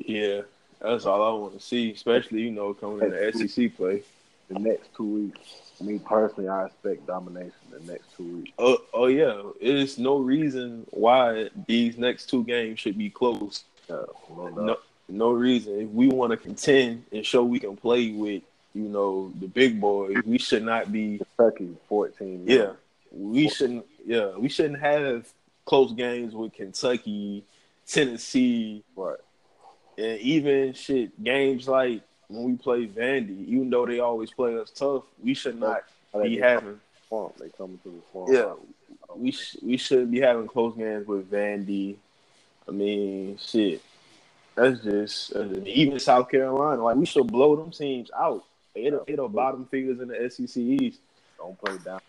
Yeah, 0.06 0.43
that's 0.81 1.06
all 1.06 1.23
I 1.23 1.41
want 1.41 1.55
to 1.55 1.64
see, 1.64 1.93
especially 1.93 2.43
you 2.43 2.50
know 2.50 2.75
coming 2.75 3.00
in 3.02 3.11
the 3.11 3.32
SEC 3.32 3.76
play. 3.76 4.02
The 4.49 4.58
next 4.58 4.94
two 4.97 5.05
weeks, 5.05 5.38
me 5.81 5.99
personally, 5.99 6.49
I 6.49 6.67
expect 6.67 7.06
domination 7.06 7.52
the 7.70 7.93
next 7.93 8.17
two 8.17 8.38
weeks. 8.38 8.52
Oh, 8.58 8.79
oh 8.93 9.06
yeah, 9.06 9.43
there's 9.61 9.99
no 9.99 10.19
reason 10.19 10.87
why 10.91 11.50
these 11.67 11.97
next 11.97 12.26
two 12.26 12.44
games 12.44 12.81
should 12.81 12.99
be 12.99 13.11
close. 13.11 13.64
Yeah, 13.88 14.02
no. 14.37 14.49
No, 14.49 14.76
no 15.08 15.32
reason. 15.32 15.81
If 15.81 15.88
we 15.91 16.08
want 16.08 16.32
to 16.32 16.37
contend 16.37 17.05
and 17.12 17.25
show 17.25 17.44
we 17.44 17.61
can 17.61 17.76
play 17.76 18.11
with, 18.11 18.43
you 18.75 18.88
know, 18.88 19.32
the 19.41 19.47
big 19.47 19.81
boys, 19.81 20.17
we 20.25 20.38
should 20.38 20.64
not 20.64 20.91
be. 20.91 21.19
Kentucky, 21.37 21.76
14. 21.88 22.44
Yeah, 22.47 22.73
we 23.12 23.49
shouldn't. 23.49 23.87
Yeah, 24.05 24.37
we 24.37 24.49
shouldn't 24.49 24.81
have 24.81 25.29
close 25.64 25.93
games 25.93 26.35
with 26.35 26.52
Kentucky, 26.55 27.44
Tennessee, 27.87 28.82
Right. 28.97 29.17
And 30.00 30.20
even 30.20 30.73
shit 30.73 31.23
games 31.23 31.69
like 31.69 32.02
when 32.29 32.44
we 32.44 32.56
play 32.56 32.87
Vandy. 32.87 33.47
Even 33.49 33.70
though 33.70 33.87
they 33.87 34.00
always 34.00 34.31
play 34.31 34.56
us 34.58 34.70
tough, 34.70 35.05
we 35.23 35.35
should 35.35 35.58
not 35.61 35.82
be 36.23 36.38
having. 36.38 36.81
swamp. 37.08 37.37
They 37.37 37.49
coming 37.50 37.79
to 37.85 37.88
the 37.91 38.00
swamp. 38.11 38.31
Yeah, 38.32 38.52
we 39.14 39.32
sh- 39.32 39.56
we 39.62 39.76
shouldn't 39.76 40.11
be 40.11 40.20
having 40.20 40.47
close 40.47 40.76
games 40.76 41.06
with 41.06 41.31
Vandy. 41.31 41.97
I 42.69 42.73
mean, 42.73 43.38
shit. 43.38 43.83
That's 44.54 44.80
just 44.80 45.33
just- 45.33 45.66
even 45.66 45.99
South 45.99 46.28
Carolina. 46.30 46.83
Like 46.83 46.97
we 46.97 47.07
should 47.07 47.26
blow 47.26 47.57
them 47.57 47.71
teams 47.71 48.11
out. 48.19 48.45
They 48.75 48.88
the, 48.90 49.02
they 49.07 49.16
the 49.16 49.26
bottom 49.28 49.66
figures 49.66 50.00
in 50.00 50.09
the 50.09 50.30
SEC 50.30 50.57
East. 50.57 51.00
Don't 51.38 51.59
play 51.59 51.76
down. 51.85 52.00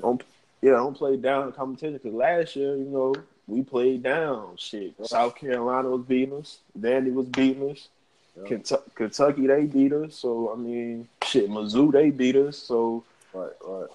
Don't 0.00 0.22
yeah, 0.62 0.72
don't 0.72 0.96
play 0.96 1.16
down 1.16 1.46
in 1.46 1.52
competition. 1.52 1.94
Because 1.94 2.14
last 2.14 2.56
year, 2.56 2.76
you 2.76 2.84
know, 2.84 3.14
we 3.50 3.62
played 3.62 4.02
down. 4.02 4.56
Shit, 4.56 4.94
South 5.06 5.34
Carolina 5.34 5.88
was 5.88 6.02
beating 6.06 6.38
us. 6.38 6.58
Vandy 6.78 7.12
was 7.12 7.26
beating 7.26 7.70
us. 7.70 7.88
Yeah. 8.36 8.48
Kentucky, 8.48 8.90
Kentucky, 8.94 9.46
they 9.46 9.64
beat 9.64 9.92
us. 9.92 10.14
So 10.16 10.52
I 10.52 10.56
mean, 10.56 11.08
shit, 11.24 11.50
Mizzou, 11.50 11.92
they 11.92 12.10
beat 12.10 12.36
us. 12.36 12.56
So 12.56 13.04
Right, 13.32 13.52
right. 13.64 13.88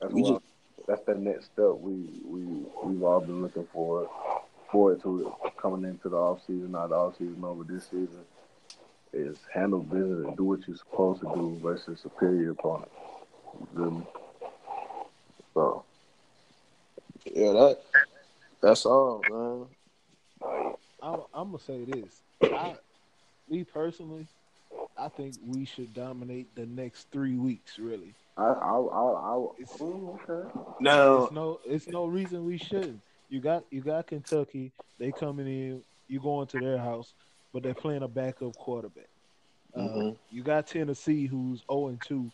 That's 0.00 0.12
We 0.12 0.22
why, 0.22 0.38
that's 0.86 1.04
the 1.04 1.14
next 1.14 1.46
step 1.46 1.74
we 1.78 1.92
we 2.24 2.40
we've 2.82 3.02
all 3.02 3.20
been 3.20 3.42
looking 3.42 3.66
for 3.72 4.08
forward 4.70 5.02
to 5.02 5.34
coming 5.56 5.88
into 5.88 6.08
the 6.08 6.16
off 6.16 6.40
season, 6.46 6.72
not 6.72 6.88
the 6.88 6.96
off 6.96 7.16
season 7.18 7.44
over 7.44 7.64
this 7.64 7.84
season. 7.84 8.24
Is 9.12 9.38
handle 9.52 9.80
business 9.80 10.24
and 10.24 10.36
do 10.36 10.44
what 10.44 10.66
you're 10.68 10.76
supposed 10.76 11.20
to 11.22 11.26
do 11.34 11.58
versus 11.60 12.00
superior 12.00 12.52
opponent. 12.52 12.90
You 13.60 13.66
feel 13.74 13.90
me? 13.90 14.06
So 15.54 15.84
yeah, 17.24 17.52
that 17.52 17.78
that's 18.62 18.84
all, 18.86 19.22
man. 19.30 19.66
I'm, 21.02 21.20
I'm 21.34 21.46
gonna 21.52 21.58
say 21.58 21.84
this. 21.84 22.20
I, 22.42 22.74
me 23.48 23.64
personally, 23.64 24.26
I 24.98 25.08
think 25.08 25.34
we 25.46 25.64
should 25.64 25.92
dominate 25.94 26.54
the 26.54 26.66
next 26.66 27.10
three 27.10 27.36
weeks. 27.36 27.78
Really, 27.78 28.14
I 28.36 28.44
I 28.44 28.76
I, 28.78 29.34
I 29.36 29.46
It's- 29.58 29.80
okay. 29.80 30.48
now, 30.80 31.24
it's 31.24 31.32
no, 31.32 31.60
it's 31.66 31.88
no 31.88 32.06
reason 32.06 32.44
we 32.46 32.58
shouldn't. 32.58 33.00
You 33.28 33.40
got, 33.40 33.64
you 33.70 33.80
got 33.80 34.08
Kentucky. 34.08 34.72
They 34.98 35.12
coming 35.12 35.46
in. 35.46 35.82
You 36.08 36.18
going 36.18 36.48
to 36.48 36.58
their 36.58 36.76
house, 36.78 37.12
but 37.52 37.62
they're 37.62 37.74
playing 37.74 38.02
a 38.02 38.08
backup 38.08 38.56
quarterback. 38.56 39.06
Uh, 39.76 39.80
Mhm. 39.80 40.16
you 40.32 40.42
got 40.42 40.66
Tennessee, 40.66 41.26
who's 41.26 41.62
zero 41.70 41.86
and 41.88 42.00
two. 42.02 42.28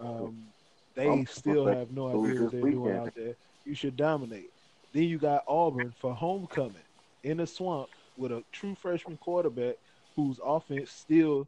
Um, 0.00 0.46
they 0.94 1.26
still 1.26 1.66
have 1.66 1.90
no 1.92 2.08
idea 2.08 2.42
what 2.42 2.52
they're 2.52 2.60
doing 2.62 2.96
out 2.96 3.14
there. 3.14 3.34
You 3.66 3.74
should 3.74 3.96
dominate. 3.98 4.50
Then 4.92 5.04
you 5.04 5.18
got 5.18 5.44
Auburn 5.48 5.92
for 6.00 6.14
homecoming 6.14 6.74
in 7.22 7.38
the 7.38 7.46
swamp 7.46 7.88
with 8.16 8.32
a 8.32 8.42
true 8.52 8.74
freshman 8.74 9.16
quarterback 9.16 9.76
whose 10.16 10.38
offense 10.44 10.90
still 10.90 11.46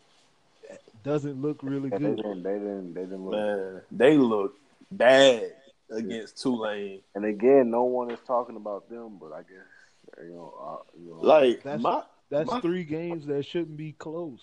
doesn't 1.03 1.41
look 1.43 1.59
really 1.63 1.91
They 1.91 1.99
good. 1.99 2.17
didn't 2.17 2.43
they 2.43 2.53
didn't 2.55 2.95
they 2.95 3.01
didn't 3.03 3.25
look 3.25 3.33
man, 3.35 3.83
they 3.91 4.17
look 4.17 4.55
bad. 4.91 5.53
against 5.91 6.41
Tulane. 6.41 7.01
And 7.15 7.27
again, 7.27 7.71
no 7.71 7.85
one 7.85 8.11
is 8.11 8.19
talking 8.27 8.57
about 8.57 8.89
them, 8.89 9.19
but 9.21 9.33
I 9.33 9.41
guess 9.43 10.23
you 10.27 10.33
know, 10.35 10.55
uh, 10.61 10.99
you 10.99 11.11
know 11.11 11.21
Like 11.21 11.63
That's- 11.63 11.83
my 11.83 12.03
That's 12.31 12.51
My- 12.51 12.61
three 12.61 12.85
games 12.85 13.27
that 13.27 13.45
shouldn't 13.45 13.77
be 13.77 13.93
close. 13.93 14.41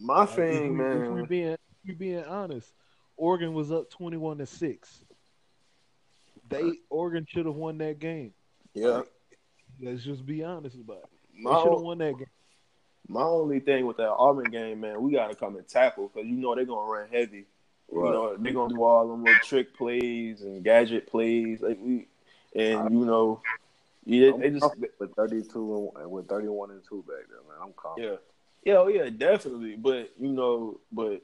my 0.00 0.20
Like, 0.20 0.28
if 0.30 0.34
thing, 0.34 0.76
we- 0.78 0.84
If 0.84 1.10
we're 1.12 1.26
being 1.26 1.48
if 1.52 1.58
we're 1.86 1.94
being 1.94 2.24
honest, 2.24 2.72
Oregon 3.16 3.54
was 3.54 3.70
up 3.70 3.88
twenty 3.90 4.16
one 4.16 4.38
to 4.38 4.46
six. 4.46 5.03
They 6.62 6.78
Oregon 6.90 7.26
should 7.28 7.46
have 7.46 7.54
won 7.54 7.78
that 7.78 7.98
game. 7.98 8.32
Yeah, 8.74 9.02
Let's 9.80 10.04
just 10.04 10.24
be 10.24 10.42
honest 10.42 10.76
about 10.76 10.98
it. 10.98 11.10
They 11.34 11.42
my 11.42 11.62
should 11.62 11.72
have 11.72 11.80
won 11.80 11.98
that 11.98 12.16
game. 12.16 12.26
my 13.08 13.22
only 13.22 13.60
thing 13.60 13.86
with 13.86 13.96
that 13.98 14.10
Auburn 14.10 14.50
game, 14.50 14.80
man, 14.80 15.00
we 15.02 15.12
gotta 15.12 15.34
come 15.34 15.56
and 15.56 15.66
tackle 15.66 16.08
because 16.08 16.28
you 16.28 16.36
know 16.36 16.54
they're 16.54 16.64
gonna 16.64 16.90
run 16.90 17.08
heavy. 17.10 17.46
Right. 17.90 18.06
You 18.06 18.12
know 18.12 18.36
they're 18.36 18.52
gonna 18.52 18.74
do 18.74 18.82
all 18.82 19.08
them 19.08 19.24
little 19.24 19.40
trick 19.42 19.76
plays 19.76 20.42
and 20.42 20.64
gadget 20.64 21.06
plays, 21.06 21.60
like 21.60 21.78
we, 21.80 22.06
and 22.54 22.90
you 22.90 23.04
know, 23.04 23.40
yeah, 24.06 24.32
I'm 24.32 24.40
they 24.40 24.50
just 24.50 24.62
confident 24.62 24.92
with 24.98 25.14
thirty 25.14 25.42
two 25.42 25.92
and 25.96 26.10
with 26.10 26.28
thirty 26.28 26.48
one 26.48 26.70
and 26.70 26.82
two 26.88 27.04
back 27.06 27.26
there, 27.28 27.38
man. 27.48 27.58
I'm 27.62 27.72
confident. 27.76 28.12
Yeah. 28.12 28.18
Yeah, 28.64 28.78
oh 28.78 28.88
yeah, 28.88 29.10
definitely. 29.10 29.76
But 29.76 30.12
you 30.18 30.32
know, 30.32 30.80
but 30.90 31.22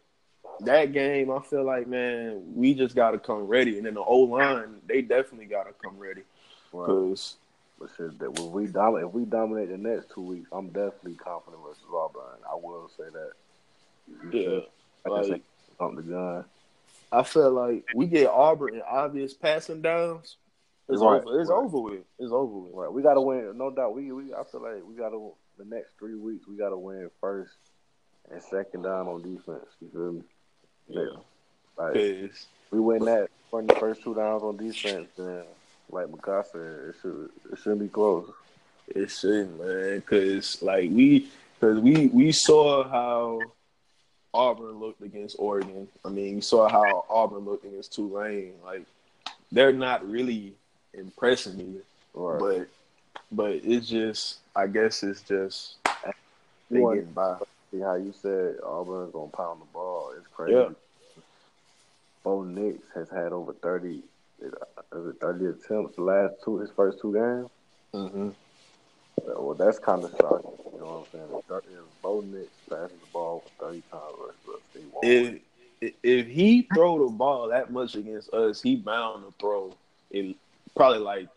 that 0.61 0.93
game, 0.93 1.31
I 1.31 1.41
feel 1.41 1.65
like, 1.65 1.87
man, 1.87 2.43
we 2.55 2.75
just 2.75 2.95
gotta 2.95 3.19
come 3.19 3.47
ready. 3.47 3.77
And 3.77 3.87
then 3.87 3.95
the 3.95 4.01
O 4.03 4.19
line, 4.21 4.77
they 4.87 5.03
definitely 5.03 5.47
gotta 5.47 5.73
come 5.83 5.99
ready. 5.99 6.23
Right. 6.73 6.87
Cause 6.87 7.37
But 7.79 7.91
that 7.97 8.39
if 8.39 8.45
we 8.45 8.67
dominate, 8.67 9.09
if 9.09 9.15
we 9.15 9.25
dominate 9.25 9.71
the 9.71 9.79
next 9.79 10.11
two 10.15 10.23
weeks, 10.23 10.49
I'm 10.53 10.69
definitely 10.69 11.15
confident 11.15 11.63
versus 11.67 11.83
Auburn. 11.93 12.39
I 12.51 12.55
will 12.55 12.91
say 12.97 13.05
that. 13.13 14.33
Yeah. 14.33 14.61
I 15.05 15.09
can 15.09 15.25
say 15.25 15.31
like 15.31 15.43
something 15.79 16.05
to 16.05 16.11
gun. 16.11 16.45
I 17.13 17.23
feel 17.23 17.51
like 17.51 17.87
we 17.95 18.07
get 18.07 18.29
Auburn 18.29 18.75
in 18.75 18.83
obvious 18.83 19.35
passing 19.35 19.83
downs. 19.83 20.37
It's 20.89 21.01
Right, 21.01 21.23
over. 21.23 21.41
It's 21.41 21.51
right. 21.51 21.57
over 21.57 21.81
with. 21.81 22.05
It's 22.19 22.33
over 22.33 22.59
with. 22.59 22.73
Right, 22.75 22.93
we 22.93 23.03
got 23.03 23.15
to 23.15 23.21
win, 23.21 23.57
no 23.57 23.71
doubt. 23.71 23.95
We, 23.95 24.13
we, 24.13 24.35
I 24.35 24.45
feel 24.45 24.63
like 24.63 24.83
we 24.85 24.95
got 24.95 25.11
to 25.11 25.33
the 25.59 25.65
next 25.65 25.99
three 25.99 26.17
weeks. 26.17 26.47
We 26.47 26.57
got 26.57 26.71
to 26.71 26.79
win 26.79 27.11
first 27.21 27.53
and 28.31 28.43
second 28.43 28.83
down 28.83 29.07
on 29.09 29.23
defense. 29.23 29.67
You 29.81 29.89
feel 29.93 30.13
me? 30.13 30.23
Yeah. 30.91 31.17
Like 31.79 31.95
Cause 31.95 32.47
we 32.71 32.81
win 32.81 33.05
that, 33.05 33.29
win 33.51 33.67
the 33.67 33.75
first 33.75 34.03
two 34.03 34.15
downs 34.15 34.43
on 34.43 34.57
defense, 34.57 35.09
then 35.17 35.45
like 35.91 36.07
Makai 36.07 36.45
said, 36.47 36.61
it 36.61 36.95
should 37.01 37.31
it 37.53 37.59
shouldn't 37.59 37.81
be 37.81 37.89
close. 37.89 38.31
it 38.89 39.11
shouldn't, 39.11 39.59
man. 39.61 40.03
Cause 40.03 40.63
like 40.63 40.91
we, 40.91 41.29
cause 41.61 41.79
we 41.79 42.07
we 42.09 42.33
saw 42.33 42.89
how 42.89 43.41
Auburn 44.33 44.79
looked 44.79 45.03
against 45.03 45.37
Oregon. 45.39 45.89
I 46.05 46.09
mean, 46.09 46.37
we 46.37 46.41
saw 46.41 46.69
how 46.69 47.05
Auburn 47.09 47.45
looked 47.45 47.65
against 47.65 47.95
Tulane. 47.95 48.55
Like 48.65 48.85
they're 49.51 49.73
not 49.73 50.09
really 50.09 50.55
impressing 50.95 51.57
me. 51.57 51.81
Right. 52.15 52.41
But 52.41 52.69
but 53.33 53.53
it's 53.65 53.89
just 53.89 54.39
I 54.55 54.67
guess 54.67 55.03
it's 55.03 55.23
just 55.23 55.77
they 56.71 56.79
You 56.79 56.95
getting 56.95 57.13
by. 57.13 57.39
See 57.71 57.81
how 57.81 57.95
you 57.95 58.13
said 58.21 58.57
Auburn's 58.65 59.13
gonna 59.13 59.31
pound 59.31 59.61
the 59.61 59.67
ball. 59.73 60.00
Crazy. 60.41 60.57
Yeah. 60.57 60.69
Bo 62.25 62.45
Nix 62.45 62.79
has 62.95 63.11
had 63.11 63.33
over 63.33 63.53
thirty, 63.53 64.03
is 64.41 64.53
it 64.93 65.21
thirty 65.21 65.47
attempts 65.47 65.97
the 65.97 66.03
last 66.03 66.35
two 66.43 66.59
his 66.59 66.71
first 66.71 66.99
two 67.01 67.13
games. 67.13 67.51
Mm-hmm. 67.93 68.31
Well, 69.27 69.55
that's 69.55 69.79
kind 69.79 70.03
of 70.03 70.11
shocking. 70.13 70.51
You 70.73 70.81
know 70.81 71.07
what 71.13 71.21
I'm 71.21 71.29
saying? 71.49 71.65
If 71.77 72.03
Bo 72.03 72.21
Nix 72.23 72.49
passes 72.69 72.99
the 72.99 73.07
ball 73.13 73.45
thirty 73.59 73.83
times 73.91 74.15
versus 74.47 74.63
us, 74.77 74.83
win. 75.03 75.41
If 75.83 75.93
if 76.03 76.27
he 76.27 76.69
throw 76.75 77.07
the 77.07 77.13
ball 77.13 77.49
that 77.49 77.71
much 77.71 77.95
against 77.95 78.33
us, 78.33 78.63
he 78.63 78.77
bound 78.77 79.25
to 79.25 79.35
throw 79.39 79.75
it 80.11 80.37
probably 80.75 81.01
like 81.01 81.29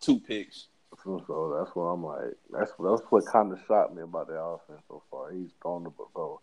two 0.00 0.18
picks. 0.18 0.66
So, 1.04 1.22
so 1.26 1.56
that's 1.56 1.74
what 1.76 1.84
I'm 1.84 2.04
like. 2.04 2.36
That's 2.50 2.72
that's 2.72 3.02
what 3.10 3.26
kind 3.26 3.52
of 3.52 3.60
shocked 3.68 3.94
me 3.94 4.02
about 4.02 4.26
the 4.26 4.40
offense 4.40 4.82
so 4.88 5.02
far. 5.08 5.30
He's 5.30 5.50
thrown 5.62 5.84
the 5.84 5.90
ball. 5.90 6.42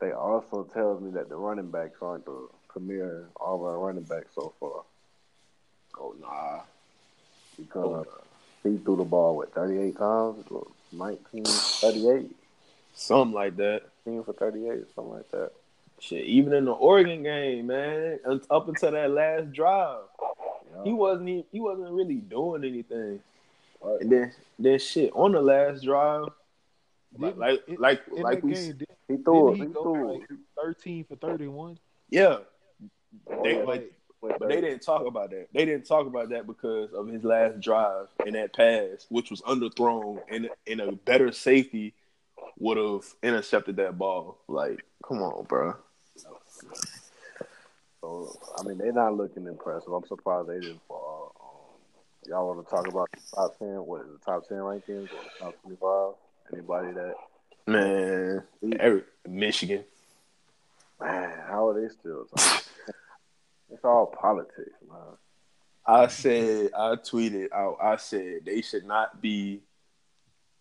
They 0.00 0.12
also 0.12 0.64
tells 0.74 1.00
me 1.02 1.10
that 1.12 1.28
the 1.28 1.36
running 1.36 1.70
backs 1.70 1.98
aren't 2.02 2.24
the 2.26 2.48
premier 2.68 3.28
Auburn 3.40 3.80
running 3.80 4.02
backs 4.04 4.34
so 4.34 4.52
far 4.60 4.82
Oh 5.98 6.14
nah. 6.20 6.60
because 7.56 8.06
oh. 8.06 8.22
he 8.62 8.76
threw 8.78 8.96
the 8.96 9.04
ball 9.04 9.36
with 9.36 9.52
38 9.54 9.96
times, 9.96 10.44
19, 10.92 11.44
38, 11.44 12.36
Something 12.94 13.34
like 13.34 13.56
that. 13.56 13.82
15 14.04 14.24
for 14.24 14.32
38, 14.32 14.84
something 14.94 15.12
like 15.14 15.30
that. 15.30 15.50
Shit, 15.98 16.24
even 16.26 16.52
in 16.52 16.66
the 16.66 16.72
Oregon 16.72 17.22
game, 17.22 17.68
man, 17.68 18.18
up 18.50 18.68
until 18.68 18.92
that 18.92 19.10
last 19.10 19.52
drive, 19.52 20.00
Yeah. 20.74 20.84
he 20.84 20.92
wasn't 20.92 21.28
e- 21.28 21.46
he 21.50 21.60
wasn't 21.60 21.90
really 21.90 22.16
doing 22.16 22.64
anything. 22.64 23.20
Right. 23.80 24.00
And 24.02 24.10
then 24.12 24.32
then 24.58 24.78
shit 24.78 25.10
on 25.14 25.32
the 25.32 25.40
last 25.40 25.84
drive, 25.84 26.28
Didn't- 27.18 27.38
like 27.38 27.62
in- 27.68 27.76
like, 27.76 28.02
In 28.14 28.22
like 28.22 28.42
we 28.42 28.52
game, 28.52 28.76
did, 28.76 28.88
He 29.08 29.16
threw 29.18 29.52
it. 29.52 29.56
He 29.56 29.60
he 29.62 29.66
go 29.68 29.82
threw 29.82 30.18
like 30.18 30.28
thirteen 30.60 31.04
for 31.04 31.16
thirty 31.16 31.48
one? 31.48 31.78
yeah, 32.10 32.38
they 33.42 33.56
yeah. 33.58 33.64
like 33.64 33.92
With 34.20 34.38
But 34.38 34.48
they 34.48 34.60
didn't 34.60 34.80
talk 34.82 35.06
about 35.06 35.30
that. 35.30 35.48
They 35.52 35.64
didn't 35.64 35.86
talk 35.86 36.06
about 36.06 36.30
that 36.30 36.46
because 36.46 36.92
of 36.92 37.06
his 37.08 37.22
last 37.24 37.60
drive 37.60 38.08
and 38.24 38.34
that 38.34 38.54
pass, 38.54 39.06
which 39.08 39.30
was 39.30 39.40
underthrown, 39.42 40.20
and 40.28 40.48
in 40.66 40.80
a 40.80 40.92
better 40.92 41.32
safety 41.32 41.94
would 42.58 42.76
have 42.78 43.04
intercepted 43.22 43.76
that 43.76 43.98
ball. 43.98 44.38
Like, 44.48 44.84
come 45.06 45.22
on, 45.22 45.44
bro. 45.44 45.74
So 48.00 48.38
I 48.58 48.62
mean, 48.62 48.78
they're 48.78 48.92
not 48.92 49.14
looking 49.16 49.46
impressive. 49.46 49.92
I'm 49.92 50.06
surprised 50.06 50.48
they 50.48 50.60
didn't 50.60 50.80
fall. 50.86 51.32
Um, 51.40 52.30
y'all 52.30 52.46
want 52.54 52.66
to 52.66 52.70
talk 52.70 52.86
about 52.88 53.08
the 53.12 53.20
top 53.34 53.58
ten? 53.58 53.68
What 53.84 54.02
is 54.02 54.12
the 54.12 54.18
top 54.24 54.46
ten 54.48 54.58
rankings 54.58 55.04
or 55.12 55.22
the 55.24 55.30
top 55.40 55.60
twenty 55.62 55.76
five? 55.76 56.14
Anybody 56.52 56.92
that 56.92 57.14
Man, 57.66 58.44
every, 58.78 59.02
Michigan. 59.28 59.84
man? 61.00 61.32
How 61.48 61.68
are 61.68 61.80
they 61.80 61.88
still? 61.88 62.26
It's 63.68 63.84
all 63.84 64.06
politics, 64.06 64.78
man. 64.88 64.98
I 65.84 66.06
said, 66.06 66.70
I 66.72 66.94
tweeted 66.94 67.50
out, 67.52 67.78
I 67.82 67.96
said 67.96 68.42
they 68.46 68.62
should 68.62 68.84
not 68.86 69.20
be. 69.20 69.60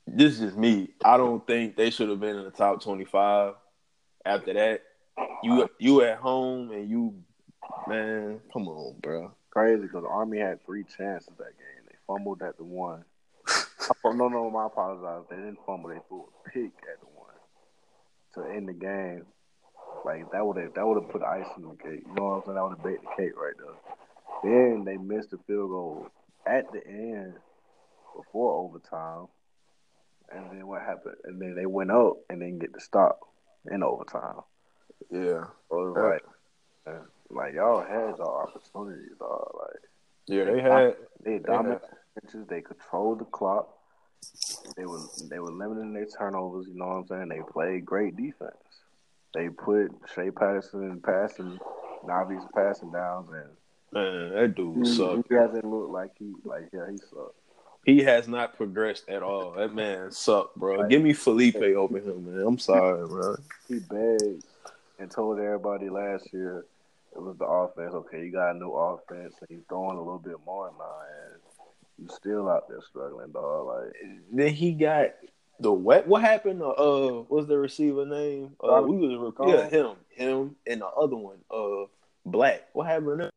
This 0.07 0.33
is 0.33 0.39
just 0.39 0.57
me. 0.57 0.89
I 1.03 1.15
don't 1.17 1.45
think 1.45 1.75
they 1.75 1.91
should 1.91 2.09
have 2.09 2.19
been 2.19 2.35
in 2.35 2.43
the 2.45 2.49
top 2.51 2.81
twenty-five. 2.81 3.53
After 4.25 4.53
that, 4.53 4.81
you 5.43 5.69
you 5.77 6.01
at 6.01 6.17
home 6.17 6.71
and 6.71 6.89
you, 6.89 7.13
man, 7.87 8.39
come 8.51 8.67
on, 8.67 8.95
bro. 9.01 9.31
Crazy 9.51 9.83
because 9.83 10.01
the 10.01 10.09
Army 10.09 10.39
had 10.39 10.65
three 10.65 10.83
chances 10.97 11.29
that 11.37 11.57
game. 11.57 11.85
They 11.87 11.95
fumbled 12.07 12.41
at 12.41 12.57
the 12.57 12.63
one. 12.63 13.05
Oh, 14.03 14.11
no, 14.11 14.27
no, 14.27 14.55
I 14.57 14.65
apologize. 14.67 15.25
They 15.29 15.35
didn't 15.35 15.59
fumble. 15.65 15.89
They 15.89 15.99
threw 16.07 16.25
a 16.25 16.49
pick 16.49 16.71
at 16.91 16.99
the 16.99 17.07
one 17.13 17.35
to 18.35 18.55
end 18.55 18.67
the 18.67 18.73
game. 18.73 19.25
Like 20.03 20.31
that 20.31 20.45
would 20.45 20.57
have 20.57 20.73
that 20.75 20.85
would 20.85 21.01
have 21.01 21.11
put 21.11 21.23
ice 21.23 21.47
in 21.57 21.63
the 21.63 21.69
cake. 21.75 22.03
You 22.05 22.13
know 22.15 22.25
what 22.25 22.35
I'm 22.35 22.41
saying? 22.45 22.55
That 22.55 22.63
would 22.63 22.77
have 22.77 22.83
baked 22.83 23.03
the 23.03 23.23
cake 23.23 23.35
right 23.35 23.53
there. 23.57 23.75
Then 24.43 24.83
they 24.85 24.97
missed 24.97 25.31
the 25.31 25.37
field 25.47 25.69
goal 25.69 26.07
at 26.45 26.71
the 26.71 26.85
end 26.85 27.33
before 28.15 28.53
overtime. 28.53 29.27
And 30.31 30.51
then 30.51 30.67
what 30.67 30.81
happened? 30.81 31.15
And 31.23 31.41
then 31.41 31.55
they 31.55 31.65
went 31.65 31.91
up 31.91 32.17
and 32.29 32.39
didn't 32.39 32.59
get 32.59 32.73
the 32.73 32.81
stop 32.81 33.19
in 33.71 33.83
overtime. 33.83 34.41
Yeah, 35.11 35.45
So 35.69 35.87
it 35.87 35.99
was 35.99 36.21
like, 36.85 36.95
like 37.29 37.53
y'all 37.53 37.81
had 37.81 38.17
y'all 38.17 38.47
opportunities, 38.47 39.11
dog. 39.19 39.55
Like 39.59 39.81
yeah, 40.27 40.43
they 40.45 40.61
had. 40.61 40.95
they 41.23 41.39
dominated 41.39 41.81
pitches. 42.19 42.47
They 42.47 42.61
controlled 42.61 43.19
the 43.19 43.25
clock. 43.25 43.74
They 44.75 44.85
were 44.85 45.01
they 45.29 45.39
were 45.39 45.51
limiting 45.51 45.93
their 45.93 46.05
turnovers. 46.05 46.67
You 46.67 46.75
know 46.75 46.87
what 46.87 46.93
I'm 46.95 47.07
saying? 47.07 47.29
They 47.29 47.41
played 47.51 47.85
great 47.85 48.15
defense. 48.15 48.53
They 49.33 49.49
put 49.49 49.91
Shea 50.13 50.31
Patterson 50.31 50.83
in 50.83 51.01
passing, 51.01 51.59
Navi's 52.05 52.45
passing 52.53 52.91
downs, 52.91 53.29
and 53.29 53.49
Man, 53.91 54.33
that 54.33 54.55
dude 54.55 54.85
he, 54.85 54.93
sucked. 54.93 55.27
he 55.29 55.35
hasn't 55.35 55.65
looked 55.65 55.91
like 55.91 56.11
he 56.17 56.33
like 56.43 56.69
yeah 56.73 56.89
he 56.91 56.97
sucked. 56.97 57.35
He 57.85 58.01
has 58.03 58.27
not 58.27 58.57
progressed 58.57 59.07
at 59.07 59.21
all. 59.21 59.51
That 59.51 59.73
man 59.73 60.11
sucked, 60.11 60.55
bro. 60.57 60.87
Give 60.87 61.01
me 61.01 61.13
Felipe 61.13 61.55
over 61.55 61.99
him, 61.99 62.25
man. 62.25 62.45
I'm 62.45 62.57
sorry, 62.57 63.07
bro. 63.07 63.35
He 63.67 63.79
begged 63.79 64.43
and 64.99 65.11
told 65.11 65.39
everybody 65.39 65.89
last 65.89 66.33
year 66.33 66.65
it 67.15 67.21
was 67.21 67.37
the 67.37 67.45
offense. 67.45 67.93
Okay, 67.93 68.25
you 68.25 68.31
got 68.31 68.55
a 68.55 68.59
new 68.59 68.71
offense, 68.71 69.35
and 69.39 69.49
he's 69.49 69.65
throwing 69.69 69.97
a 69.97 70.01
little 70.01 70.19
bit 70.19 70.37
more 70.45 70.71
now, 70.77 70.83
you 71.97 72.09
still 72.09 72.49
out 72.49 72.67
there 72.67 72.81
struggling, 72.81 73.31
dog. 73.31 73.67
Like 73.67 73.93
Then 74.31 74.53
he 74.53 74.73
got 74.73 75.11
the 75.59 75.71
wet. 75.71 76.07
What 76.07 76.21
happened? 76.21 76.59
To, 76.59 76.67
uh, 76.67 77.11
what's 77.27 77.47
the 77.47 77.57
receiver 77.57 78.05
name? 78.05 78.55
Uh, 78.61 78.81
we 78.81 78.97
was 78.97 79.33
yeah 79.47 79.69
him, 79.69 79.95
him, 80.09 80.55
and 80.67 80.81
the 80.81 80.87
other 80.87 81.15
one, 81.15 81.37
uh, 81.49 81.85
Black. 82.25 82.63
What 82.73 82.87
happened? 82.87 83.07
To 83.07 83.15
them? 83.17 83.31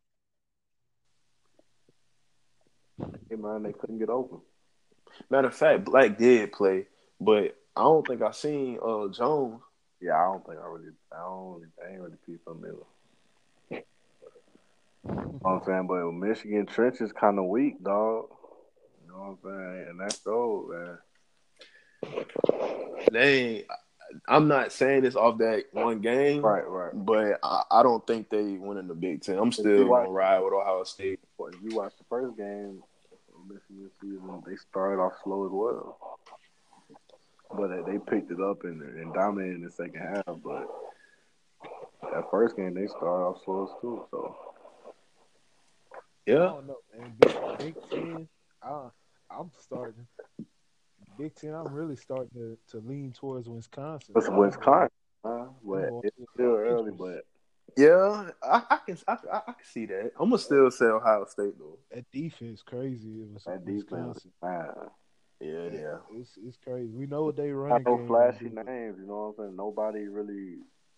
hey 3.31 3.37
man, 3.37 3.63
they 3.63 3.73
couldn't 3.73 3.99
get 3.99 4.09
open. 4.09 4.41
Matter 5.31 5.49
of 5.49 5.55
fact, 5.55 5.85
Black 5.85 6.19
did 6.19 6.53
play, 6.53 6.87
but 7.21 7.57
I 7.77 7.83
don't 7.83 8.07
think 8.07 8.23
I 8.23 8.31
seen 8.33 8.79
uh 8.83 9.09
Jones. 9.09 9.61
Yeah, 10.01 10.17
I 10.17 10.25
don't 10.25 10.47
think 10.47 10.59
I 10.61 10.67
really, 10.67 10.93
I 11.13 11.19
don't, 11.19 11.55
really, 11.55 11.67
I 11.85 11.93
ain't 11.93 12.01
really 12.01 12.17
peep 12.25 12.41
him 12.47 12.65
either. 12.65 13.83
You 15.05 15.15
know 15.15 15.39
what 15.41 15.53
I'm 15.53 15.65
saying? 15.65 15.87
But 15.87 16.13
Michigan 16.13 16.67
trench 16.67 17.01
is 17.01 17.13
kind 17.13 17.39
of 17.39 17.47
weak, 17.47 17.83
dog. 17.83 18.27
You 19.19 19.25
know 19.25 19.39
what 19.43 19.51
I'm 19.53 19.75
saying? 19.75 19.87
And 19.91 20.01
that's 20.01 20.25
old, 20.27 20.71
man. 20.71 20.99
They 23.11 23.65
I'm 24.29 24.47
not 24.49 24.73
saying 24.73 25.03
this 25.03 25.17
off 25.17 25.39
that 25.39 25.65
one 25.73 26.01
game, 26.01 26.41
Right, 26.41 26.67
right. 26.67 26.93
but 26.95 27.39
I, 27.43 27.63
I 27.71 27.83
don't 27.83 28.07
think 28.07 28.31
they 28.31 28.43
win 28.53 28.79
in 28.79 28.87
the 28.89 28.95
Big 28.95 29.21
Ten. 29.23 29.39
I'm 29.39 29.51
still 29.53 29.77
you 29.81 29.87
watch- 29.89 30.05
gonna 30.05 30.13
ride 30.17 30.39
with 30.39 30.53
Ohio 30.55 30.85
State. 30.85 31.21
But 31.39 31.55
if 31.55 31.63
you 31.63 31.77
watch 31.77 31.93
the 31.99 32.05
first 32.09 32.37
game 32.37 32.83
of 33.35 33.47
Michigan 33.49 33.91
season, 34.01 34.43
they 34.47 34.57
started 34.57 35.03
off 35.03 35.15
slow 35.25 35.45
as 35.47 35.51
well. 35.53 36.19
But 37.55 37.69
they- 37.69 37.93
they 37.93 37.99
picked 37.99 38.31
it 38.31 38.41
up 38.41 38.63
and, 38.65 38.81
and 38.83 39.13
dominated 39.13 39.57
in 39.57 39.63
the 39.65 39.71
second 39.71 40.01
half. 40.01 40.25
But 40.43 40.69
that 42.13 42.31
first 42.31 42.57
game, 42.57 42.75
they 42.75 42.87
started 42.87 43.25
off 43.25 43.43
slow 43.45 43.65
as 43.65 43.81
too. 43.83 44.05
So 44.13 44.37
I 45.93 46.07
Yeah, 46.27 46.35
don't 46.37 46.67
know, 46.69 46.79
man. 46.97 47.15
Big, 47.19 47.75
Big 47.75 47.91
Ten, 47.91 48.29
I, 48.63 48.89
I'm 49.31 49.51
starting. 49.61 50.07
Big 51.19 51.35
Ten, 51.35 51.55
I'm 51.55 51.73
really 51.73 51.97
starting 51.97 52.31
to, 52.35 52.59
to 52.71 52.87
lean 52.87 53.13
towards 53.13 53.49
Wisconsin. 53.49 54.15
it's 54.17 54.29
Wisconsin, 54.29 54.91
huh? 55.25 55.47
But 55.65 55.91
it's 56.05 56.17
still 56.35 56.55
early. 56.55 56.93
But 56.97 57.25
yeah, 57.77 58.31
I, 58.43 58.63
I 58.71 58.79
can 58.87 58.99
I, 59.07 59.13
I, 59.13 59.37
I 59.39 59.53
can 59.53 59.65
see 59.65 59.87
that. 59.87 60.13
I'm 60.19 60.31
gonna 60.31 60.39
still 60.39 60.71
say 60.71 60.87
Ohio 60.87 61.27
State 61.29 61.59
though. 61.59 61.79
That 61.93 62.05
defense 62.13 62.63
crazy. 62.63 63.23
It 63.23 63.29
was 63.33 63.45
that 63.45 63.65
defense, 63.65 64.25
Wisconsin. 64.25 64.33
man. 64.43 64.73
Yeah, 65.41 65.69
yeah. 65.73 65.97
It's 66.15 66.39
it's 66.45 66.57
crazy. 66.57 66.93
We 66.93 67.07
know 67.07 67.25
what 67.25 67.37
they 67.37 67.51
run. 67.51 67.83
No 67.85 68.05
flashy 68.07 68.47
names, 68.47 68.97
you 68.99 69.07
know 69.07 69.35
what 69.37 69.45
I'm 69.45 69.49
saying? 69.49 69.57
Nobody 69.57 70.09
really 70.09 70.57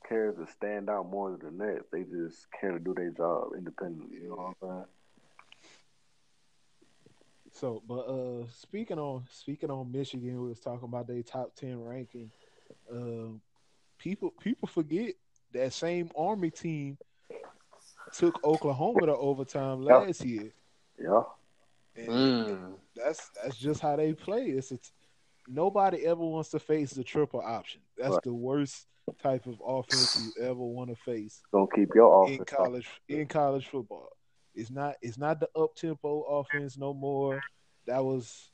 cares 0.09 0.37
to 0.37 0.51
stand 0.53 0.89
out 0.89 1.11
more 1.11 1.37
than 1.37 1.59
the 1.59 1.65
next. 1.65 1.91
They 1.93 2.05
just 2.05 2.47
care 2.59 2.73
to 2.73 2.79
do 2.79 2.95
their 2.95 3.11
job 3.11 3.51
independently. 3.57 4.19
You 4.23 4.29
know 4.31 4.35
what 4.37 4.71
I'm 4.71 4.77
saying? 4.77 4.85
So, 7.61 7.83
but 7.87 8.01
uh, 8.07 8.47
speaking 8.55 8.99
on 8.99 9.25
speaking 9.29 9.71
on 9.71 9.93
Michigan, 9.93 10.41
we 10.43 10.49
was 10.49 10.61
talking 10.61 10.89
about 10.89 11.07
their 11.07 11.23
top 11.23 11.55
ten 11.55 11.79
ranking. 11.79 12.31
Um, 12.91 13.43
people 13.99 14.33
people 14.41 14.67
forget 14.67 15.13
that 15.53 15.75
same 15.75 16.11
Army 16.17 16.51
team 16.51 16.97
took 18.13 18.43
Oklahoma 18.43 19.05
to 19.07 19.15
overtime 19.15 19.83
last 19.83 20.25
year, 20.25 20.55
Yeah. 20.99 21.23
and 21.97 22.09
Mm. 22.09 22.79
that's 22.97 23.29
that's 23.43 23.59
just 23.59 23.81
how 23.81 23.95
they 23.95 24.15
play. 24.15 24.47
It's, 24.47 24.73
it's 24.73 24.91
nobody 25.47 26.07
ever 26.07 26.25
wants 26.25 26.49
to 26.51 26.59
face 26.59 26.93
the 26.93 27.05
triple 27.05 27.43
option. 27.43 27.83
That's 27.99 28.15
Right. 28.15 28.23
the 28.23 28.33
worst 28.33 28.87
type 29.23 29.45
of 29.47 29.61
offense 29.63 30.17
you 30.17 30.33
ever 30.41 30.55
want 30.55 30.89
to 30.89 30.97
face 30.97 31.43
Don't 31.53 31.71
keep 31.75 31.91
your 31.95 32.27
in 32.27 32.35
offense. 32.37 32.51
college 32.51 32.89
in 33.07 33.27
college 33.27 33.67
football. 33.67 34.09
It's 34.55 34.71
not 34.71 34.97
it's 35.03 35.19
not 35.19 35.41
the 35.41 35.49
up 35.57 35.75
tempo 35.75 36.23
offense 36.23 36.77
no 36.77 36.93
more. 36.95 37.41
That 37.87 38.05
was 38.05 38.51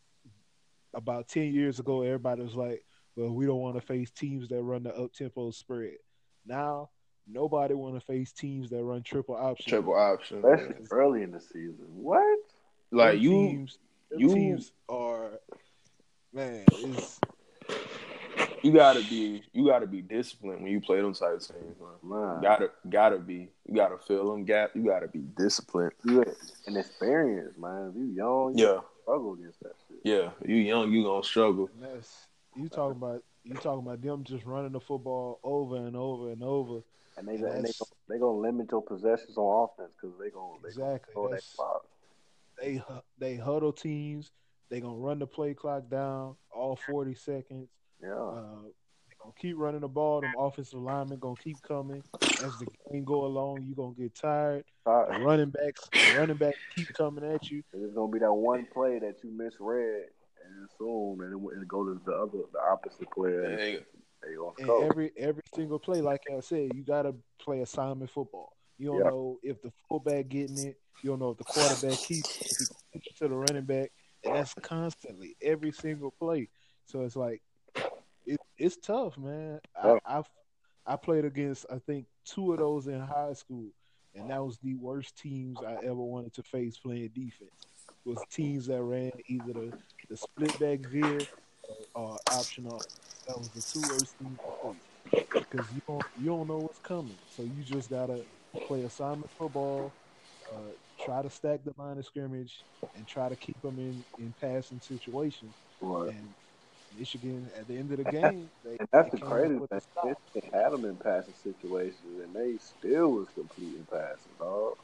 about 0.95 1.29
ten 1.29 1.53
years 1.53 1.79
ago. 1.81 2.03
Everybody 2.03 2.43
was 2.43 2.55
like, 2.55 2.85
"Well, 3.17 3.31
we 3.33 3.47
don't 3.47 3.61
want 3.61 3.77
to 3.77 3.81
face 3.87 4.11
teams 4.11 4.49
that 4.49 4.63
run 4.63 4.83
the 4.85 4.95
up 4.97 5.13
tempo 5.13 5.51
spread." 5.51 5.97
Now, 6.45 6.91
nobody 7.27 7.75
want 7.75 7.95
to 7.97 8.01
face 8.01 8.33
teams 8.33 8.71
that 8.71 8.83
run 8.85 9.03
triple 9.03 9.35
option. 9.37 9.71
Triple 9.71 9.95
option. 9.95 10.39
especially 10.45 10.87
early 10.91 11.23
in 11.23 11.33
the 11.33 11.41
season. 11.41 11.87
What? 11.89 12.39
Like 12.93 13.15
Them 13.15 13.21
you, 13.23 13.31
teams, 13.31 13.79
you- 14.17 14.35
teams 14.35 14.73
are 14.89 15.41
man. 16.33 16.65
It's 16.71 17.21
you 18.67 18.73
gotta 18.73 19.01
be, 19.01 19.43
you 19.53 19.67
gotta 19.67 19.87
be 19.87 20.03
disciplined 20.03 20.63
when 20.63 20.71
you 20.73 20.81
play 20.81 21.01
them 21.01 21.13
type 21.15 21.35
of 21.37 21.41
teams. 21.47 21.77
Man. 22.03 22.11
Man, 22.21 22.43
Gotta, 22.43 22.71
gotta 22.89 23.19
be. 23.19 23.49
You 23.67 23.75
gotta 23.75 23.99
fill 23.99 24.31
them 24.33 24.45
gap. 24.45 24.71
You 24.75 24.85
gotta 24.85 25.09
be 25.09 25.21
disciplined. 25.37 25.93
you 26.05 26.25
an 26.67 26.77
experience, 26.77 27.57
man. 27.59 27.91
If 27.91 27.97
you 27.97 28.05
young, 28.07 28.57
you 28.59 28.67
Yeah, 28.67 28.81
struggle 29.03 29.35
against 29.35 29.61
that 29.61 29.73
shit. 29.89 29.99
yeah. 30.05 30.31
You 30.45 30.57
young, 30.57 30.93
you 30.93 31.05
gonna 31.05 31.23
struggle. 31.23 31.71
that's 31.81 32.27
you 32.57 32.69
talking 32.69 32.97
about. 32.97 33.23
You 33.45 33.55
talking 33.55 33.87
about 33.87 34.03
them 34.03 34.25
just 34.25 34.45
running 34.45 34.73
the 34.73 34.81
football 34.81 35.39
over 35.45 35.77
and 35.77 35.95
over 35.97 36.33
and 36.33 36.43
over. 36.43 36.81
And 37.17 37.29
they 37.29 37.35
And 37.37 37.45
and 37.45 37.65
they 37.65 37.71
gonna, 37.79 37.91
they 38.09 38.19
gonna 38.19 38.39
limit 38.39 38.67
your 38.73 38.83
possessions 38.83 39.37
on 39.39 39.69
offense 39.71 39.95
because 39.95 40.19
they 40.19 40.31
gonna 40.31 40.55
they 40.65 40.75
gonna 40.75 40.95
Exactly. 40.95 41.15
that 41.23 41.31
That's- 41.31 41.57
they 42.61 42.83
they 43.19 43.37
huddle 43.37 43.73
teams. 43.73 44.33
They 44.69 44.81
gonna 44.81 44.97
run 44.97 45.21
the 45.21 45.29
play 45.29 45.55
clock 45.55 45.89
down 45.89 46.35
all 46.53 46.75
forty 46.75 47.15
seconds. 47.15 47.69
Yeah, 48.03 48.13
Uh, 48.15 48.63
they 49.09 49.15
gonna 49.23 49.33
keep 49.39 49.57
running 49.57 49.81
the 49.81 49.89
ball. 49.89 50.21
Them 50.21 50.35
offensive 50.39 50.81
linemen 50.81 51.19
gonna 51.19 51.35
keep 51.37 51.61
coming 51.63 52.03
as 52.43 52.59
the 52.59 52.67
game 52.91 53.05
go 53.05 53.25
along. 53.25 53.65
You 53.65 53.75
gonna 53.75 53.95
get 53.95 54.15
tired. 54.15 54.65
The 54.85 55.19
running 55.21 55.51
backs, 55.51 55.89
the 55.93 56.13
running 56.13 56.37
back 56.37 56.55
keep 56.75 56.93
coming 56.95 57.25
at 57.25 57.51
you. 57.51 57.63
It's 57.73 57.95
gonna 57.95 58.13
be 58.13 58.19
that 58.21 58.33
one 58.33 58.67
play 58.73 58.99
that 58.99 59.23
you 59.25 59.31
misread 59.31 60.09
and 60.45 60.69
assume, 60.69 61.21
and 61.23 61.33
it, 61.33 61.61
it 61.63 61.69
go 61.69 61.85
to 61.85 62.01
the 62.05 62.13
other, 62.13 62.39
the 62.53 62.61
opposite 62.61 63.11
player. 63.11 63.45
And 63.45 63.61
Hey, 64.25 64.35
And 64.59 64.71
every 64.83 65.13
every 65.17 65.43
single 65.55 65.79
play, 65.79 66.01
like 66.01 66.23
I 66.35 66.41
said, 66.41 66.75
you 66.75 66.83
gotta 66.85 67.15
play 67.39 67.61
assignment 67.61 68.11
football. 68.11 68.57
You 68.79 68.89
don't 68.89 68.99
Yeah. 68.99 69.11
know 69.11 69.39
if 69.43 69.61
the 69.63 69.73
fullback 69.89 70.29
getting 70.29 70.59
it. 70.59 70.81
You 71.03 71.11
don't 71.11 71.19
know 71.21 71.31
if 71.31 71.39
the 71.39 71.45
quarterback 71.45 71.99
keeps 71.99 72.29
if 72.41 72.69
keeps 72.93 73.07
it 73.09 73.17
to 73.19 73.29
the 73.29 73.35
running 73.35 73.65
back, 73.65 73.93
and 74.25 74.35
that's 74.35 74.55
constantly 74.55 75.37
every 75.43 75.71
single 75.73 76.11
play. 76.11 76.49
So 76.87 77.03
it's 77.03 77.17
like 77.17 77.43
it, 78.27 78.41
it's 78.59 78.77
tough, 78.77 79.17
man. 79.17 79.61
I, 79.81 79.99
I've 80.05 80.29
I 80.87 80.97
played 80.97 81.25
against 81.25 81.67
I 81.71 81.79
think 81.79 82.07
two 82.25 82.53
of 82.53 82.59
those 82.59 82.87
in 82.87 83.01
high 83.01 83.33
school, 83.33 83.69
and 84.15 84.31
that 84.31 84.45
was 84.45 84.59
the 84.63 84.75
worst 84.75 85.17
teams 85.19 85.59
I 85.67 85.75
ever 85.85 85.95
wanted 85.95 86.33
to 86.35 86.43
face 86.43 86.79
playing 86.79 87.11
defense. 87.15 87.51
It 88.05 88.09
Was 88.09 88.25
teams 88.31 88.67
that 88.67 88.83
ran 88.83 89.13
either 89.29 89.53
the, 89.53 89.73
the 90.09 90.17
split 90.17 90.59
back 90.61 90.81
veer 90.91 91.19
or 91.95 92.19
option 92.33 92.67
off. 92.67 92.85
That 93.27 93.39
was 93.39 93.51
the 93.51 93.63
two 93.63 93.83
worst 93.93 94.15
teams 94.19 94.39
because 95.51 95.73
you 95.73 95.81
don't 95.89 96.07
you 96.19 96.27
don't 96.27 96.47
know 96.47 96.59
what's 96.59 96.79
coming. 96.79 97.19
So 97.27 97.43
you 97.43 97.63
just 97.65 97.91
gotta 97.91 98.25
play 98.67 98.83
assignment 98.83 99.31
football, 99.33 99.93
uh, 100.53 100.71
try 101.05 101.23
to 101.23 101.31
stack 101.31 101.61
the 101.65 101.75
line 101.77 101.99
of 101.99 102.07
scrimmage, 102.07 102.65
and 102.95 103.07
try 103.07 103.29
to 103.29 103.37
keep 103.37 103.61
them 103.63 103.79
in 103.79 104.05
in 104.19 104.35
passing 104.41 104.81
situations. 104.81 105.55
Right. 105.81 106.11
And 106.15 106.35
Michigan, 106.95 107.51
at 107.59 107.67
the 107.69 107.77
end 107.77 107.91
of 107.93 107.99
the 107.99 108.05
game, 108.05 108.51
they, 108.65 108.79
And 108.79 108.89
that's 108.93 109.11
the 109.11 109.19
crazy 109.19 109.55
thing. 109.55 109.81
the. 110.03 110.15
They 110.35 110.51
had 110.53 110.71
them 110.71 110.85
in 110.85 110.97
passing 110.97 111.35
situations, 111.35 112.21
and 112.23 112.35
they 112.35 112.59
still 112.59 113.11
was 113.13 113.29
completing 113.35 113.87
passes, 113.91 114.33
dog. 114.39 114.75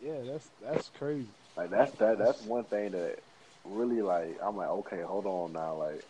Yeah, 0.00 0.22
that's 0.24 0.50
that's 0.60 0.90
crazy. 0.90 1.34
Like 1.56 1.70
that's 1.70 1.92
that. 1.92 2.18
That's 2.18 2.42
one 2.42 2.64
thing 2.64 2.92
that 2.92 3.16
really 3.64 4.02
like. 4.02 4.38
I'm 4.42 4.56
like, 4.56 4.68
okay, 4.68 5.02
hold 5.02 5.26
on 5.26 5.52
now. 5.52 5.76
Like 5.76 6.04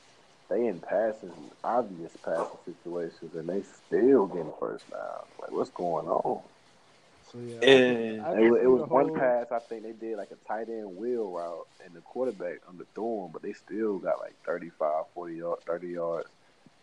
they 0.51 0.67
in 0.67 0.81
passing, 0.81 1.51
obvious 1.65 2.17
passing 2.25 2.59
situations, 2.65 3.35
and 3.35 3.49
they 3.49 3.63
still 3.63 4.27
getting 4.27 4.53
first 4.61 4.91
down. 4.91 5.25
Like 5.41 5.53
what's 5.53 5.71
going 5.71 6.07
on? 6.09 6.43
So 7.33 7.39
yeah, 7.39 7.61
And 7.61 8.23
I- 8.23 8.33
I 8.33 8.41
It, 8.41 8.51
was- 8.51 8.63
it 8.63 8.67
was 8.67 8.89
one 8.89 9.09
whole- 9.09 9.17
pass. 9.17 9.53
I 9.53 9.59
think 9.59 9.83
they 9.83 9.93
did 9.93 10.17
like 10.17 10.31
a 10.31 10.37
tight 10.47 10.69
end 10.69 10.97
wheel 10.97 11.31
route, 11.31 11.67
and 11.85 11.95
the 11.95 12.01
quarterback 12.01 12.61
underthrew 12.67 13.27
him, 13.27 13.33
but 13.33 13.43
they 13.43 13.53
still 13.53 13.99
got 13.99 14.19
like 14.21 14.35
35, 14.45 15.05
40 15.15 15.35
yards, 15.37 15.63
30 15.65 15.89
yards. 15.89 16.29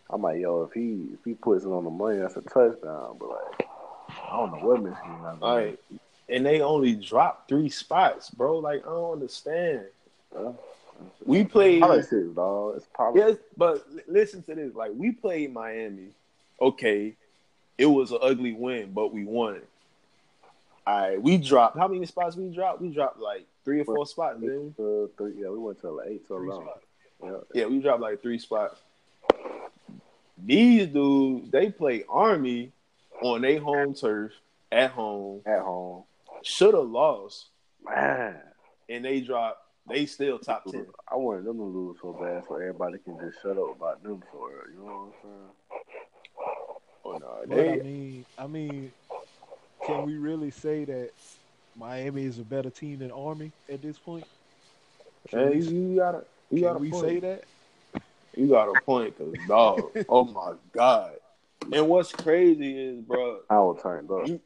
I'm 0.08 0.22
like, 0.22 0.40
yo, 0.40 0.62
if 0.62 0.72
he 0.72 1.08
if 1.14 1.24
he 1.24 1.34
puts 1.34 1.64
it 1.64 1.68
on 1.68 1.82
the 1.84 1.90
money, 1.90 2.18
that's 2.18 2.36
a 2.36 2.42
touchdown. 2.42 3.16
But 3.18 3.28
like, 3.28 3.68
I 4.08 4.36
don't 4.36 4.52
know 4.52 4.68
what 4.68 4.82
Michigan 4.82 5.18
got. 5.22 5.38
all 5.42 5.56
right. 5.56 5.78
And 6.28 6.44
they 6.46 6.60
only 6.60 6.94
dropped 6.94 7.48
three 7.48 7.68
spots, 7.68 8.30
bro. 8.30 8.58
Like 8.58 8.82
I 8.86 8.90
don't 8.90 9.12
understand. 9.14 9.86
Bro. 10.32 10.56
We 11.24 11.44
played. 11.44 11.82
politics, 11.82 12.28
dog. 12.34 12.76
It's 12.76 12.86
politics. 12.86 13.26
Yes, 13.40 13.48
but 13.56 13.84
listen 14.08 14.42
to 14.44 14.54
this. 14.54 14.74
Like 14.74 14.92
we 14.94 15.10
played 15.10 15.52
Miami. 15.52 16.10
Okay, 16.60 17.14
it 17.76 17.86
was 17.86 18.12
an 18.12 18.18
ugly 18.22 18.52
win, 18.52 18.92
but 18.92 19.12
we 19.12 19.24
won. 19.24 19.54
All 19.54 19.60
right, 20.86 21.20
we 21.22 21.38
dropped. 21.38 21.76
How 21.78 21.88
many 21.88 22.06
spots 22.06 22.36
we 22.36 22.48
dropped? 22.54 22.80
We 22.80 22.88
dropped 22.90 23.18
like 23.18 23.46
three 23.64 23.80
or 23.80 23.84
four 23.84 24.06
spots. 24.06 24.40
Didn't 24.40 24.74
we? 24.78 24.84
Uh, 24.84 25.06
three, 25.18 25.34
yeah, 25.40 25.48
we 25.48 25.58
went 25.58 25.80
to 25.80 25.90
like 25.90 26.08
eight 26.08 26.26
to 26.28 26.36
Three 26.36 26.48
eleven. 26.48 26.66
spots. 26.66 26.86
Yeah, 27.22 27.60
Yeah, 27.62 27.66
we 27.66 27.78
dropped 27.80 28.00
like 28.02 28.22
three 28.22 28.38
spots. 28.38 28.76
These 30.44 30.88
dudes, 30.88 31.50
they 31.50 31.70
play 31.70 32.04
Army 32.08 32.72
on 33.22 33.40
their 33.40 33.58
home 33.60 33.94
turf 33.94 34.32
at 34.70 34.90
home. 34.90 35.40
at 35.46 35.60
home, 35.60 36.04
Should 36.42 36.74
have 36.74 36.84
lost, 36.88 37.46
man. 37.84 38.36
and 38.88 39.04
they 39.04 39.20
dropped. 39.20 39.62
They 39.88 40.04
still 40.06 40.38
top 40.38 40.64
ten. 40.70 40.86
I 41.10 41.14
wanted 41.16 41.44
them 41.44 41.58
to 41.58 41.62
lose 41.64 41.96
so 42.02 42.12
bad, 42.12 42.44
so 42.46 42.56
everybody 42.56 42.98
can 42.98 43.18
just 43.20 43.40
shut 43.40 43.56
up 43.56 43.76
about 43.76 44.02
them 44.02 44.22
for 44.32 44.50
it. 44.50 44.70
You 44.74 44.80
know 44.84 44.84
what 44.84 45.02
I'm 45.06 45.12
saying? 45.22 45.50
Oh 47.04 47.12
no, 47.18 47.36
But 47.46 47.58
I 47.58 47.62
they. 47.76 47.82
mean, 47.82 48.24
I 48.36 48.46
mean, 48.48 48.92
can 49.86 50.04
we 50.04 50.16
really 50.16 50.50
say 50.50 50.84
that 50.84 51.10
Miami 51.76 52.24
is 52.24 52.38
a 52.38 52.44
better 52.44 52.70
team 52.70 52.98
than 52.98 53.10
Army 53.10 53.52
at 53.70 53.82
this 53.82 53.98
point? 53.98 54.26
Can 55.28 55.50
Hey, 55.50 55.58
we, 55.58 55.66
you 55.66 55.96
gotta. 55.96 56.24
You 56.50 56.58
can 56.58 56.68
gotta 56.68 56.78
we 56.78 56.90
point. 56.90 57.04
say 57.04 57.20
that? 57.20 57.44
You 58.36 58.48
got 58.48 58.68
a 58.68 58.80
point, 58.80 59.16
cause 59.16 59.34
dog. 59.48 59.90
oh 60.08 60.24
my 60.24 60.52
god. 60.72 61.16
And 61.72 61.88
what's 61.88 62.12
crazy 62.12 62.78
is, 62.78 63.00
bro, 63.00 63.40
I 63.50 63.58
was 63.58 63.80
turned 63.82 64.10
up. 64.10 64.28
you, 64.28 64.40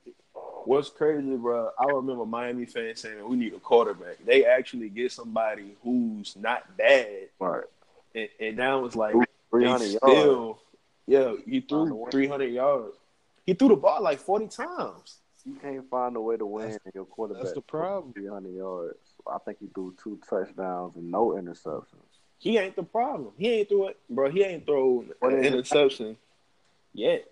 What's 0.64 0.90
crazy, 0.90 1.36
bro? 1.36 1.70
I 1.78 1.86
remember 1.86 2.24
Miami 2.26 2.66
fans 2.66 3.00
saying 3.00 3.26
we 3.28 3.36
need 3.36 3.54
a 3.54 3.58
quarterback. 3.58 4.18
They 4.24 4.44
actually 4.44 4.88
get 4.90 5.10
somebody 5.10 5.76
who's 5.82 6.36
not 6.36 6.76
bad, 6.76 7.28
Right. 7.38 7.64
and, 8.14 8.28
and 8.38 8.56
now 8.56 8.84
it's 8.84 8.94
like 8.96 9.16
Three 9.50 9.64
they 9.64 9.70
yards. 9.70 9.96
still, 9.96 10.60
yeah, 11.06 11.32
he 11.46 11.60
threw 11.60 12.06
three 12.10 12.28
hundred 12.28 12.52
yards. 12.52 12.94
He 13.46 13.54
threw 13.54 13.68
the 13.68 13.76
ball 13.76 14.02
like 14.02 14.20
forty 14.20 14.46
times. 14.46 15.19
You 15.44 15.54
can't 15.54 15.88
find 15.90 16.16
a 16.16 16.20
way 16.20 16.36
to 16.36 16.44
win 16.46 16.66
That's- 16.66 16.80
and 16.84 16.94
your 16.94 17.04
quarterback. 17.06 17.42
That's 17.44 17.54
the 17.54 17.60
problem. 17.62 18.12
Three 18.12 18.26
hundred 18.26 18.54
yards. 18.54 18.98
I 19.26 19.38
think 19.38 19.58
he 19.60 19.66
threw 19.68 19.94
two 20.02 20.18
touchdowns 20.28 20.96
and 20.96 21.10
no 21.10 21.30
interceptions. 21.30 21.86
He 22.38 22.56
ain't 22.58 22.76
the 22.76 22.82
problem. 22.82 23.32
He 23.36 23.48
ain't 23.50 23.68
threw 23.68 23.88
it, 23.88 23.98
bro. 24.08 24.30
He 24.30 24.42
ain't 24.42 24.64
thrown 24.66 25.10
What 25.18 25.32
an 25.32 25.40
is 25.40 25.46
it? 25.46 25.52
interception 25.52 26.16
yet. 26.94 27.30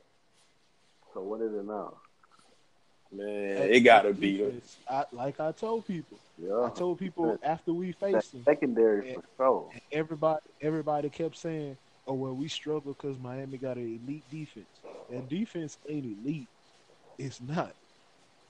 So 1.15 1.23
what 1.23 1.41
is 1.41 1.53
it 1.53 1.65
now? 1.65 1.95
Man, 3.11 3.55
That- 3.57 3.71
it 3.75 3.81
gotta 3.81 4.13
be 4.13 4.61
I, 4.89 5.05
like 5.13 5.41
I 5.41 5.53
told 5.53 5.87
people. 5.87 6.19
I 6.41 6.69
told 6.71 6.99
people 6.99 7.39
after 7.43 7.73
we 7.73 7.93
faced 7.93 8.33
them, 8.33 8.45
secondary 8.45 9.15
for 9.15 9.25
sure. 9.37 9.71
everybody 9.91 10.41
everybody 10.61 11.09
kept 11.11 11.37
saying, 11.37 11.77
"Oh 12.07 12.13
well, 12.15 12.35
we 12.35 12.49
struggle 12.49 12.93
because 12.93 13.19
Miami 13.19 13.57
got 13.59 13.77
an 13.77 14.01
elite 14.05 14.23
defense." 14.31 14.67
That 15.11 15.29
defense 15.29 15.79
ain't 15.89 16.05
elite. 16.05 16.47
It's 17.17 17.41
not. 17.41 17.75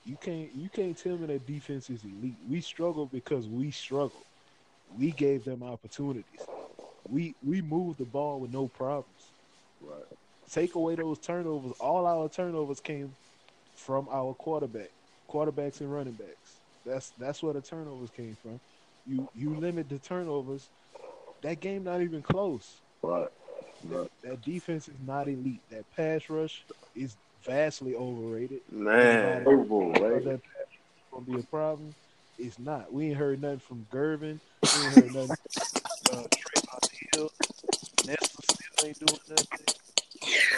You 0.09 0.17
can't 0.17 0.55
you 0.55 0.71
can't 0.71 0.97
tell 0.97 1.19
me 1.19 1.27
that 1.27 1.47
defense 1.47 1.91
is 1.91 2.03
elite. 2.03 2.39
We 2.49 2.63
struggle 2.63 3.05
because 3.05 3.47
we 3.47 3.71
struggle. 3.71 4.25
We 4.97 5.11
gave 5.11 5.45
them 5.45 5.63
opportunities. 5.63 6.47
We 7.07 7.35
we 7.45 7.61
moved 7.61 7.99
the 7.99 8.07
ball 8.07 8.41
with 8.41 8.51
no 8.51 8.69
problems. 8.69 9.33
Right. 9.83 10.03
Take 10.51 10.77
away 10.77 10.95
those 10.95 11.19
turnovers. 11.19 11.73
All 11.79 12.07
our 12.07 12.27
turnovers 12.31 12.81
came 12.81 13.15
from 13.75 14.09
our 14.11 14.33
quarterback, 14.33 14.89
quarterbacks 15.29 15.83
and 15.83 15.93
running 15.93 16.15
backs. 16.15 16.63
That's 16.87 17.11
that's 17.11 17.43
where 17.43 17.53
the 17.53 17.61
turnovers 17.61 18.09
came 18.09 18.35
from. 18.35 18.61
You 19.07 19.29
you 19.35 19.57
limit 19.57 19.91
the 19.91 19.99
turnovers. 19.99 20.71
That 21.43 21.61
game 21.61 21.85
not 21.85 22.01
even 22.01 22.23
close. 22.23 22.81
Right. 23.03 23.29
That, 23.91 24.09
that 24.23 24.41
defense 24.41 24.89
is 24.89 24.97
not 25.05 25.29
elite. 25.29 25.61
That 25.71 25.85
pass 25.95 26.31
rush 26.31 26.65
is 26.95 27.15
vastly 27.45 27.95
overrated. 27.95 28.61
man. 28.71 29.47
Overall, 29.47 29.93
Thought 29.95 30.25
that 30.25 30.41
gonna 31.13 31.25
be 31.27 31.39
a 31.39 31.43
problem. 31.45 31.95
It's 32.39 32.59
not. 32.59 32.93
We 32.93 33.07
ain't 33.07 33.17
heard 33.17 33.41
nothing 33.43 33.59
from 33.59 33.87
Garvin. 33.91 34.41
We 34.75 34.85
ain't 34.85 34.95
heard 34.95 35.15
nothing. 35.15 35.37
From, 36.07 36.19
uh, 36.19 36.23
Trevon 36.23 36.91
Hill. 37.15 37.31
Nesta 38.07 38.43
still 38.43 38.87
ain't 38.87 38.99
doing 39.01 39.19
nothing. 39.29 39.47
So, 40.51 40.57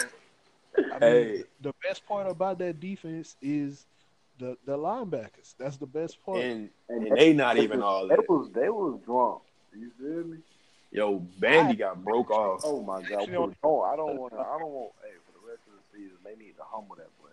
I 0.90 0.98
mean, 0.98 1.00
Hey. 1.00 1.44
the 1.62 1.72
best 1.82 2.06
part 2.06 2.28
about 2.30 2.58
that 2.58 2.80
defense 2.80 3.36
is 3.40 3.86
the 4.38 4.56
the 4.66 4.76
linebackers. 4.76 5.54
That's 5.58 5.76
the 5.78 5.86
best 5.86 6.22
part. 6.24 6.40
And 6.40 6.70
and 6.88 7.16
they 7.16 7.32
not 7.32 7.56
even 7.56 7.82
all 7.82 8.06
They 8.08 8.16
was 8.28 8.50
they 8.52 8.68
was 8.68 9.00
drunk. 9.04 9.42
You 9.74 9.90
feel 9.98 10.24
me? 10.26 10.38
Yo, 10.92 11.18
Bandy 11.38 11.76
got 11.76 12.02
broke 12.04 12.30
off. 12.30 12.62
Oh 12.64 12.82
my 12.82 13.00
god! 13.02 13.28
Oh, 13.62 13.80
I 13.82 13.96
don't 13.96 14.16
want 14.16 14.32
to. 14.32 14.40
I 14.40 14.58
don't 14.58 14.70
want. 14.72 14.92
Hey, 15.02 15.12
season, 16.00 16.16
they 16.24 16.36
need 16.42 16.56
to 16.56 16.62
humble 16.64 16.96
that 16.96 17.10
boy. 17.20 17.28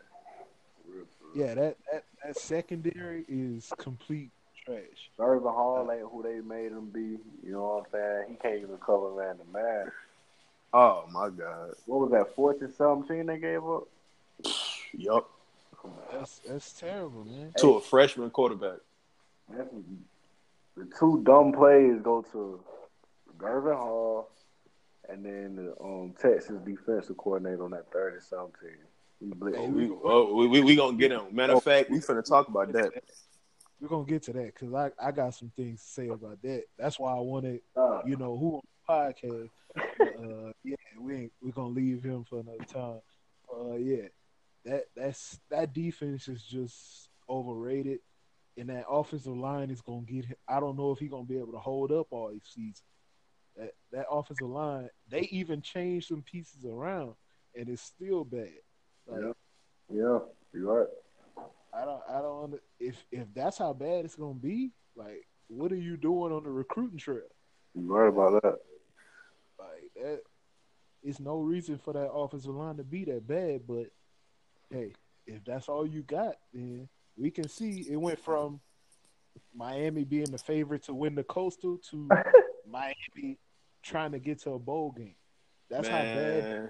For 0.84 0.92
real, 0.96 1.06
for 1.20 1.38
real. 1.38 1.48
yeah, 1.48 1.54
that, 1.56 1.78
that 1.92 2.04
that 2.24 2.38
secondary 2.38 3.26
is 3.28 3.72
complete 3.78 4.32
trash. 4.66 5.10
Gurvan 5.18 5.54
Hall 5.54 5.90
ain't 5.92 6.10
who 6.12 6.24
they 6.24 6.40
made 6.42 6.72
him 6.72 6.90
be. 6.90 7.18
You 7.46 7.54
know 7.54 7.64
what 7.64 7.86
I'm 7.86 7.92
saying? 7.92 8.26
He 8.30 8.36
can't 8.36 8.62
even 8.62 8.78
cover 8.78 9.16
man 9.16 9.38
the 9.38 9.58
man. 9.58 9.92
Oh 10.74 11.06
my 11.12 11.30
god. 11.30 11.72
What 11.86 12.02
was 12.02 12.12
that? 12.12 12.36
14 12.36 12.74
17 12.78 13.26
they 13.26 13.40
gave 13.40 13.64
up. 13.64 13.88
Yup. 14.94 15.30
That's 16.12 16.40
that's 16.40 16.74
terrible, 16.74 17.24
man. 17.24 17.54
To 17.60 17.76
a 17.76 17.82
freshman 17.82 18.30
quarterback. 18.30 18.80
That's, 19.50 19.70
the 20.76 20.88
two 21.00 21.24
dumb 21.24 21.54
plays 21.54 22.02
go 22.04 22.24
to 22.34 22.60
Gurvan 23.38 23.76
Hall 23.76 24.30
and 25.10 25.24
then 25.26 25.56
the 25.56 25.76
um, 25.84 26.14
Texas 26.20 26.58
defensive 26.66 27.18
coordinator 27.18 27.64
on 27.64 27.72
that 27.72 27.92
third 27.92 28.14
and 28.14 28.24
seventeen. 28.24 28.78
He 29.20 29.28
blitzed. 29.28 29.56
Hey, 29.56 29.68
We, 29.70 29.90
oh, 30.04 30.34
we, 30.36 30.48
we, 30.48 30.62
we 30.62 30.76
gonna 30.76 30.98
get 30.98 31.12
him. 31.12 31.24
Matter 31.32 31.54
of 31.54 31.64
fact, 31.64 31.90
we 31.90 32.00
finna 32.00 32.24
talk 32.24 32.48
about 32.48 32.72
that. 32.74 32.92
We're 33.80 33.88
gonna 33.90 34.06
get 34.06 34.24
to 34.24 34.34
that 34.34 34.54
because 34.56 34.74
I, 34.74 34.92
I 35.02 35.12
got 35.12 35.34
some 35.36 35.52
things 35.56 35.82
to 35.82 35.88
say 35.88 36.08
about 36.08 36.42
that. 36.42 36.64
That's 36.78 37.00
why 37.00 37.16
I 37.16 37.20
wanted 37.20 37.62
Uh, 37.76 38.02
you 38.06 38.16
know 38.16 38.38
who 38.38 38.56
on 38.56 38.62
the 38.88 38.94
podcast. 38.94 39.50
uh, 40.48 40.52
yeah, 40.64 40.76
we 41.00 41.16
ain't, 41.16 41.32
we're 41.42 41.52
gonna 41.52 41.68
leave 41.70 42.02
him 42.04 42.24
for 42.24 42.40
another 42.40 42.64
time. 42.66 43.02
Uh, 43.56 43.76
yeah, 43.76 44.08
that 44.66 44.86
that's 44.96 45.40
that 45.50 45.74
defense 45.74 46.28
is 46.28 46.42
just 46.44 47.10
overrated, 47.30 48.00
and 48.58 48.70
that 48.70 48.86
offensive 48.90 49.36
line 49.38 49.70
is 49.70 49.82
gonna 49.82 50.02
get. 50.02 50.26
him- 50.26 50.36
I 50.48 50.60
don't 50.60 50.78
know 50.78 50.92
if 50.92 51.00
he's 51.00 51.12
gonna 51.12 51.24
be 51.26 51.38
able 51.38 51.54
to 51.54 51.60
hold 51.60 51.92
up 51.92 52.08
all 52.12 52.30
these 52.32 52.42
season. 52.46 52.84
That 53.58 53.72
that 53.92 54.06
offensive 54.12 54.48
line, 54.48 54.90
they 55.10 55.22
even 55.32 55.62
changed 55.62 56.08
some 56.10 56.22
pieces 56.22 56.64
around, 56.66 57.16
and 57.56 57.68
it's 57.70 57.82
still 57.82 58.24
bad. 58.24 58.50
Like, 59.08 59.22
Yeah. 59.22 59.32
yeah, 59.90 60.20
you're 60.54 60.80
right. 60.80 60.88
I 61.74 61.86
don't, 61.86 62.02
I 62.10 62.22
don't. 62.22 62.60
If 62.80 63.04
if 63.12 63.34
that's 63.34 63.58
how 63.58 63.74
bad 63.74 64.06
it's 64.06 64.16
gonna 64.16 64.36
be, 64.36 64.72
like, 64.96 65.28
what 65.48 65.72
are 65.72 65.78
you 65.78 65.98
doing 65.98 66.32
on 66.34 66.44
the 66.44 66.52
recruiting 66.52 67.00
trail? 67.00 67.22
You're 67.74 67.84
right 67.86 68.08
about 68.10 68.44
that. 68.44 68.60
Like 69.60 69.92
that, 69.96 70.22
it's 71.04 71.20
no 71.20 71.40
reason 71.40 71.78
for 71.78 71.94
that 71.94 72.12
offensive 72.12 72.54
line 72.54 72.78
to 72.78 72.84
be 72.84 73.06
that 73.06 73.28
bad. 73.28 73.62
But 73.68 73.88
hey, 74.70 74.94
if 75.26 75.44
that's 75.46 75.68
all 75.68 75.88
you 75.88 76.04
got, 76.04 76.36
then 76.54 76.88
we 77.18 77.32
can 77.32 77.48
see 77.50 77.88
it 77.90 77.98
went 77.98 78.20
from 78.20 78.60
Miami 79.54 80.04
being 80.04 80.32
the 80.32 80.38
favorite 80.38 80.84
to 80.84 80.94
win 80.94 81.16
the 81.16 81.24
Coastal 81.24 81.80
to 81.90 82.10
Miami 82.70 83.38
trying 83.88 84.12
to 84.12 84.20
get 84.20 84.40
to 84.40 84.52
a 84.52 84.60
bowl 84.60 84.92
game. 84.92 85.16
That's 85.70 85.88
how 85.88 86.04
bad. 86.04 86.70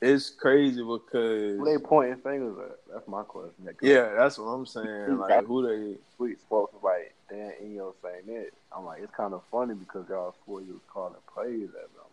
It's 0.00 0.30
crazy 0.30 0.80
Who 0.80 0.98
because 0.98 1.64
they 1.64 1.76
pointing 1.78 2.18
fingers 2.18 2.56
at? 2.58 2.92
That's 2.92 3.08
my 3.08 3.22
question. 3.24 3.68
yeah, 3.82 4.14
that's 4.16 4.38
what 4.38 4.46
I'm 4.46 4.64
saying. 4.66 5.18
Like 5.18 5.44
who 5.44 5.66
they 5.66 5.96
Sweet 6.16 6.40
spoke 6.40 6.72
was 6.72 6.82
like 6.84 7.14
Dan 7.28 7.52
Enos 7.62 7.94
saying 8.02 8.24
it. 8.28 8.54
I'm 8.76 8.84
like, 8.84 9.02
it's 9.02 9.14
kind 9.14 9.34
of 9.34 9.42
funny 9.50 9.74
because 9.74 10.08
y'all 10.08 10.34
four 10.46 10.60
you 10.60 10.74
was 10.74 10.82
calling 10.88 11.14
plays 11.34 11.68
at 11.70 11.92
them. 11.94 12.10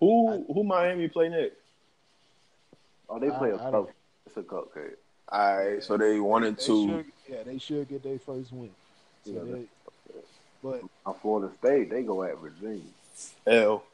who 0.00 0.44
who 0.52 0.64
Miami 0.64 1.08
play 1.08 1.30
next? 1.30 1.56
Oh, 3.08 3.18
they 3.18 3.30
play 3.30 3.50
a 3.50 3.56
I- 3.56 3.68
I 3.68 3.70
cup. 3.70 3.90
It's 4.26 4.36
a 4.36 4.42
cupcake. 4.42 4.96
All 5.30 5.56
right, 5.56 5.82
so 5.82 5.96
they 5.96 6.20
wanted 6.20 6.58
They 6.58 6.64
to. 6.66 6.88
should, 6.88 7.04
yeah, 7.28 7.42
they 7.42 7.58
should 7.58 7.88
get 7.88 8.02
their 8.02 8.18
first 8.18 8.52
win. 8.52 8.70
So 9.24 9.30
Yeah, 9.32 9.40
they, 9.40 9.64
but 10.64 10.80
On 11.04 11.14
Florida 11.20 11.54
State, 11.58 11.90
they 11.90 12.02
go 12.02 12.22
at 12.22 12.38
Virginia. 12.38 12.82
L 13.46 13.84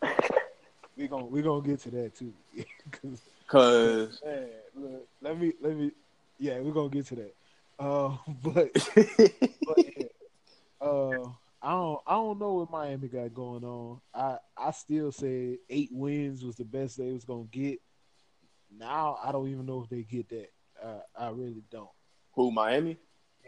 we 0.96 1.08
gonna 1.08 1.26
we 1.26 1.42
gonna 1.42 1.66
get 1.66 1.80
to 1.80 1.90
that 1.90 2.14
too. 2.14 2.32
'Cause 2.92 3.20
because 3.46 4.22
Man, 4.24 4.48
look, 4.76 5.08
let 5.20 5.38
me 5.38 5.52
let 5.60 5.76
me. 5.76 5.90
Yeah, 6.38 6.60
we're 6.60 6.72
gonna 6.72 6.88
get 6.88 7.06
to 7.06 7.16
that. 7.16 7.34
Uh, 7.78 8.16
but 8.42 8.70
but 9.66 9.78
yeah, 9.96 10.06
uh, 10.80 11.24
I 11.60 11.70
don't 11.72 12.00
I 12.06 12.12
don't 12.14 12.38
know 12.38 12.54
what 12.54 12.70
Miami 12.70 13.08
got 13.08 13.34
going 13.34 13.64
on. 13.64 14.00
I 14.14 14.38
I 14.56 14.70
still 14.70 15.10
say 15.10 15.58
eight 15.68 15.90
wins 15.92 16.44
was 16.44 16.56
the 16.56 16.64
best 16.64 16.96
they 16.96 17.10
was 17.10 17.24
gonna 17.24 17.48
get. 17.50 17.80
Now 18.78 19.18
I 19.22 19.32
don't 19.32 19.48
even 19.48 19.66
know 19.66 19.82
if 19.82 19.88
they 19.88 20.02
get 20.02 20.28
that. 20.28 20.50
Uh, 20.82 21.00
I 21.18 21.28
really 21.30 21.62
don't. 21.70 21.88
who 22.34 22.50
Miami? 22.52 22.98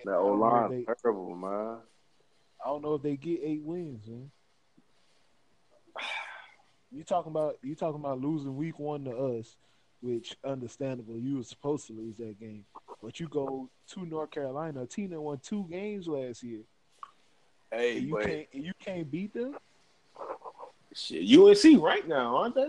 That 0.04 0.12
I 0.12 0.16
O 0.16 0.36
don't 0.36 0.40
know 0.40 0.46
if 0.46 0.52
line 0.86 0.96
terrible, 1.02 1.34
man. 1.36 1.76
I 2.64 2.68
don't 2.68 2.82
know 2.82 2.94
if 2.94 3.02
they 3.02 3.16
get 3.16 3.40
eight 3.42 3.62
wins, 3.62 4.06
man. 4.06 4.30
You 6.92 7.04
talking 7.04 7.30
about 7.32 7.56
you 7.62 7.74
talking 7.74 8.00
about 8.00 8.20
losing 8.20 8.56
week 8.56 8.78
one 8.78 9.04
to 9.04 9.16
us, 9.16 9.56
which 10.00 10.36
understandable. 10.44 11.18
You 11.18 11.38
were 11.38 11.42
supposed 11.42 11.86
to 11.88 11.92
lose 11.92 12.16
that 12.18 12.38
game, 12.40 12.64
but 13.02 13.18
you 13.20 13.28
go 13.28 13.68
to 13.88 14.06
North 14.06 14.30
Carolina, 14.30 14.82
a 14.82 14.86
team 14.86 15.10
that 15.10 15.20
won 15.20 15.38
two 15.42 15.66
games 15.70 16.06
last 16.06 16.42
year, 16.42 16.60
Hey, 17.70 17.98
and 17.98 18.06
you 18.06 18.14
but 18.14 18.24
can't 18.24 18.46
you 18.52 18.72
can't 18.80 19.10
beat 19.10 19.34
them. 19.34 19.56
shit, 20.94 21.28
UNC 21.38 21.82
right 21.82 22.06
now, 22.06 22.36
aren't 22.36 22.54
they? 22.54 22.68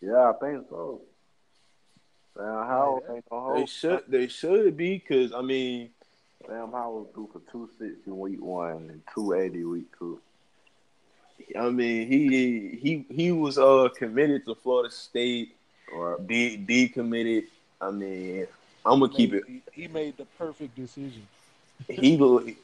Yeah, 0.00 0.30
I 0.30 0.32
think 0.40 0.66
so. 0.68 1.02
Sam 2.36 2.44
Howell 2.46 3.02
Yeah, 3.08 3.14
ain't 3.16 3.24
no 3.30 3.54
They 3.54 3.66
should 3.66 4.04
they 4.08 4.28
should 4.28 4.76
be 4.76 4.94
because 4.98 5.32
I 5.32 5.42
mean 5.42 5.90
Sam 6.46 6.70
Howell 6.72 7.10
threw 7.14 7.28
for 7.32 7.40
two 7.50 7.68
sixty 7.78 8.10
week 8.10 8.42
one 8.42 8.88
and 8.90 9.02
two 9.14 9.32
eighty 9.34 9.64
week 9.64 9.86
two. 9.98 10.20
I 11.58 11.68
mean 11.70 12.08
he 12.08 12.78
he 12.80 13.06
he 13.14 13.32
was 13.32 13.58
uh 13.58 13.88
committed 13.96 14.44
to 14.46 14.54
Florida 14.54 14.90
State, 14.92 15.54
or 15.92 16.18
de 16.24 16.56
decommitted. 16.56 17.44
I 17.80 17.90
mean 17.90 18.46
I'm 18.86 19.00
gonna 19.00 19.12
keep 19.12 19.34
it. 19.34 19.44
He, 19.46 19.62
he 19.72 19.88
made 19.88 20.16
the 20.16 20.24
perfect 20.38 20.74
decision. 20.76 21.26
He 21.88 22.18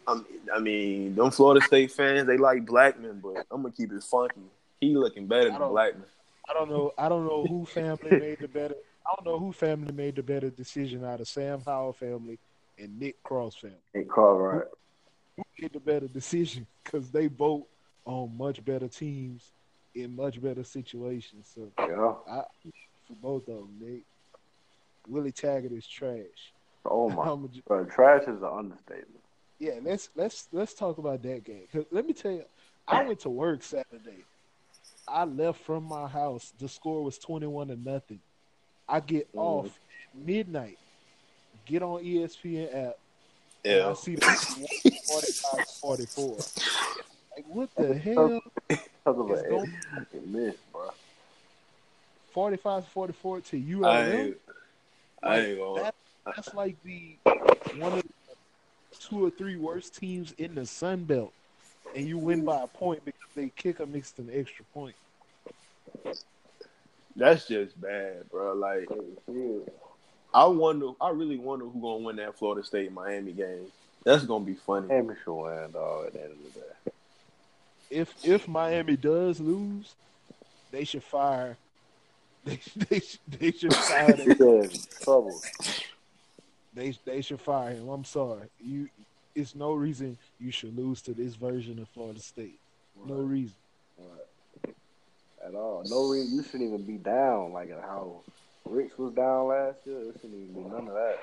um, 0.06 0.26
I 0.52 0.58
mean 0.60 1.14
them 1.14 1.30
Florida 1.30 1.64
State 1.66 1.92
fans 1.92 2.26
they 2.26 2.36
like 2.36 2.64
Blackman, 2.66 3.20
but 3.20 3.46
I'm 3.50 3.62
gonna 3.62 3.72
keep 3.72 3.92
it 3.92 4.02
funky. 4.02 4.40
He 4.80 4.96
looking 4.96 5.26
better 5.26 5.50
than 5.50 5.60
don't- 5.60 5.70
Blackman. 5.70 6.06
I 6.48 6.52
don't 6.52 6.68
know. 6.68 6.92
I 6.98 7.08
don't 7.08 7.24
know 7.26 7.46
who 7.46 7.64
family 7.64 8.18
made 8.18 8.38
the 8.38 8.48
better. 8.48 8.74
I 9.06 9.14
don't 9.16 9.24
know 9.24 9.38
who 9.38 9.50
family 9.52 9.92
made 9.92 10.16
the 10.16 10.22
better 10.22 10.50
decision 10.50 11.02
out 11.02 11.20
of 11.20 11.28
Sam 11.28 11.62
Howell 11.64 11.94
family 11.94 12.38
and 12.78 12.98
Nick 12.98 13.22
Cross 13.22 13.56
family. 13.56 13.76
Ain't 13.96 14.08
called 14.10 14.40
right. 14.40 14.64
Who 15.36 15.42
made 15.60 15.72
the 15.72 15.80
better 15.80 16.08
decision? 16.08 16.66
Because 16.84 17.10
they 17.10 17.26
vote 17.28 17.66
on 18.04 18.36
much 18.36 18.64
better 18.64 18.88
teams 18.88 19.52
in 19.94 20.14
much 20.14 20.40
better 20.40 20.62
situations. 20.64 21.50
So 21.54 21.72
Yeah. 21.78 22.14
I 22.26 22.42
for 23.06 23.14
both 23.16 23.48
of 23.48 23.56
them, 23.56 23.78
Nick. 23.80 24.04
Willie 25.06 25.32
Taggart 25.32 25.72
is 25.72 25.86
trash. 25.86 26.54
Oh 26.84 27.08
my. 27.10 27.24
I'ma 27.24 27.48
Bro, 27.66 27.86
trash 27.86 28.22
is 28.22 28.42
an 28.42 28.50
understatement. 28.58 29.22
yeah, 29.58 29.78
let's 29.82 30.10
let's 30.16 30.48
let's 30.52 30.74
talk 30.74 30.98
about 30.98 31.22
that 31.22 31.44
game. 31.44 31.66
'Cause 31.70 31.84
let 31.90 32.06
me 32.06 32.12
tell 32.12 32.32
you, 32.32 32.44
I 32.86 33.02
went 33.04 33.20
to 33.20 33.30
work 33.30 33.62
Saturday. 33.62 34.26
I 35.06 35.24
left 35.24 35.60
from 35.60 35.84
my 35.84 36.06
house. 36.08 36.52
The 36.58 36.68
score 36.68 37.02
was 37.04 37.18
twenty-one 37.18 37.68
to 37.68 37.76
nothing. 37.76 38.20
I 38.88 39.00
get 39.00 39.28
Mhm. 39.34 39.38
off 39.38 39.80
at 40.12 40.18
midnight. 40.18 40.78
Get 41.66 41.82
on 41.82 42.02
ESPN 42.04 42.88
app. 42.88 42.96
And 43.64 43.80
I 43.80 43.88
Yeah. 43.88 43.94
see 43.94 44.14
the 44.16 44.22
45 45.06 45.64
44. 45.80 46.36
Like, 47.36 47.44
what 47.48 47.70
the 47.76 47.94
hell? 47.94 48.42
Because 48.68 49.18
of 49.18 49.30
It's 49.30 49.48
going 49.48 49.72
miss, 50.26 50.54
bro. 50.72 50.90
45 52.32 52.86
44 52.86 53.40
to 53.40 53.56
I 53.56 53.60
ULM? 53.74 54.12
ain't, 54.12 54.36
I 55.22 55.40
ain't 55.40 55.58
gonna. 55.58 55.82
That, 55.82 55.94
that's 56.26 56.54
like 56.54 56.76
the 56.84 57.16
one 57.78 57.92
of 57.92 58.02
the 58.02 58.36
two 58.98 59.24
or 59.24 59.30
three 59.30 59.56
worst 59.56 59.96
teams 59.96 60.32
in 60.32 60.54
the 60.54 60.66
Sun 60.66 61.04
Belt. 61.04 61.32
And 61.94 62.06
you 62.08 62.18
win 62.18 62.44
by 62.44 62.62
a 62.62 62.66
point 62.66 63.04
because 63.04 63.30
they 63.36 63.50
kick 63.56 63.80
a 63.80 63.86
mixed 63.86 64.18
an 64.18 64.30
extra 64.32 64.64
point. 64.74 64.96
That's 67.16 67.46
just 67.46 67.80
bad, 67.80 68.28
bro. 68.30 68.54
Like 68.54 68.88
I 70.34 70.44
wonder. 70.46 70.90
I 71.00 71.10
really 71.10 71.38
wonder 71.38 71.64
who 71.64 71.80
gonna 71.80 71.98
win 72.04 72.16
that 72.16 72.36
Florida 72.36 72.66
State 72.66 72.92
Miami 72.92 73.32
game. 73.32 73.66
That's 74.02 74.24
gonna 74.24 74.44
be 74.44 74.54
funny. 74.54 74.88
Miami 74.88 75.14
should 75.24 75.32
win, 75.34 75.70
dog, 75.70 76.06
at 76.08 76.12
the 76.14 76.22
end 76.24 76.32
of 76.32 76.42
the 76.54 76.60
day. 76.60 76.92
If 77.90 78.12
if 78.24 78.48
Miami 78.48 78.96
does 78.96 79.38
lose, 79.40 79.94
they 80.70 80.84
should 80.84 81.04
fire. 81.04 81.56
They 82.44 82.58
they 82.90 83.00
should- 83.00 83.20
they 83.38 83.50
should 83.52 83.74
fire. 83.74 84.16
He 84.16 84.34
Them. 84.34 84.68
said 84.68 85.00
trouble. 85.02 85.40
They 86.74 86.94
they 87.06 87.20
should 87.22 87.40
fire 87.40 87.70
him. 87.70 87.88
I'm 87.88 88.04
sorry. 88.04 88.48
You. 88.60 88.88
It's 89.34 89.54
no 89.54 89.72
reason 89.72 90.18
you 90.38 90.50
should 90.52 90.76
lose 90.76 91.00
to 91.02 91.12
this 91.14 91.34
version 91.36 91.78
of 91.78 91.88
Florida 91.88 92.20
State. 92.20 92.58
No 93.06 93.14
reason. 93.14 93.54
Right. 93.98 94.74
At 95.44 95.54
all. 95.54 95.82
No 95.86 96.08
reason. 96.10 96.36
You 96.36 96.42
shouldn't 96.42 96.62
even 96.62 96.82
be 96.84 96.98
down 96.98 97.52
like 97.52 97.70
how 97.80 98.20
Ricks 98.64 98.96
was 98.98 99.12
down 99.14 99.48
last 99.48 99.78
year. 99.86 100.10
It 100.10 100.16
shouldn't 100.20 100.34
even 100.34 100.64
be 100.64 100.68
none 100.68 100.88
of 100.88 100.94
that. 100.94 101.18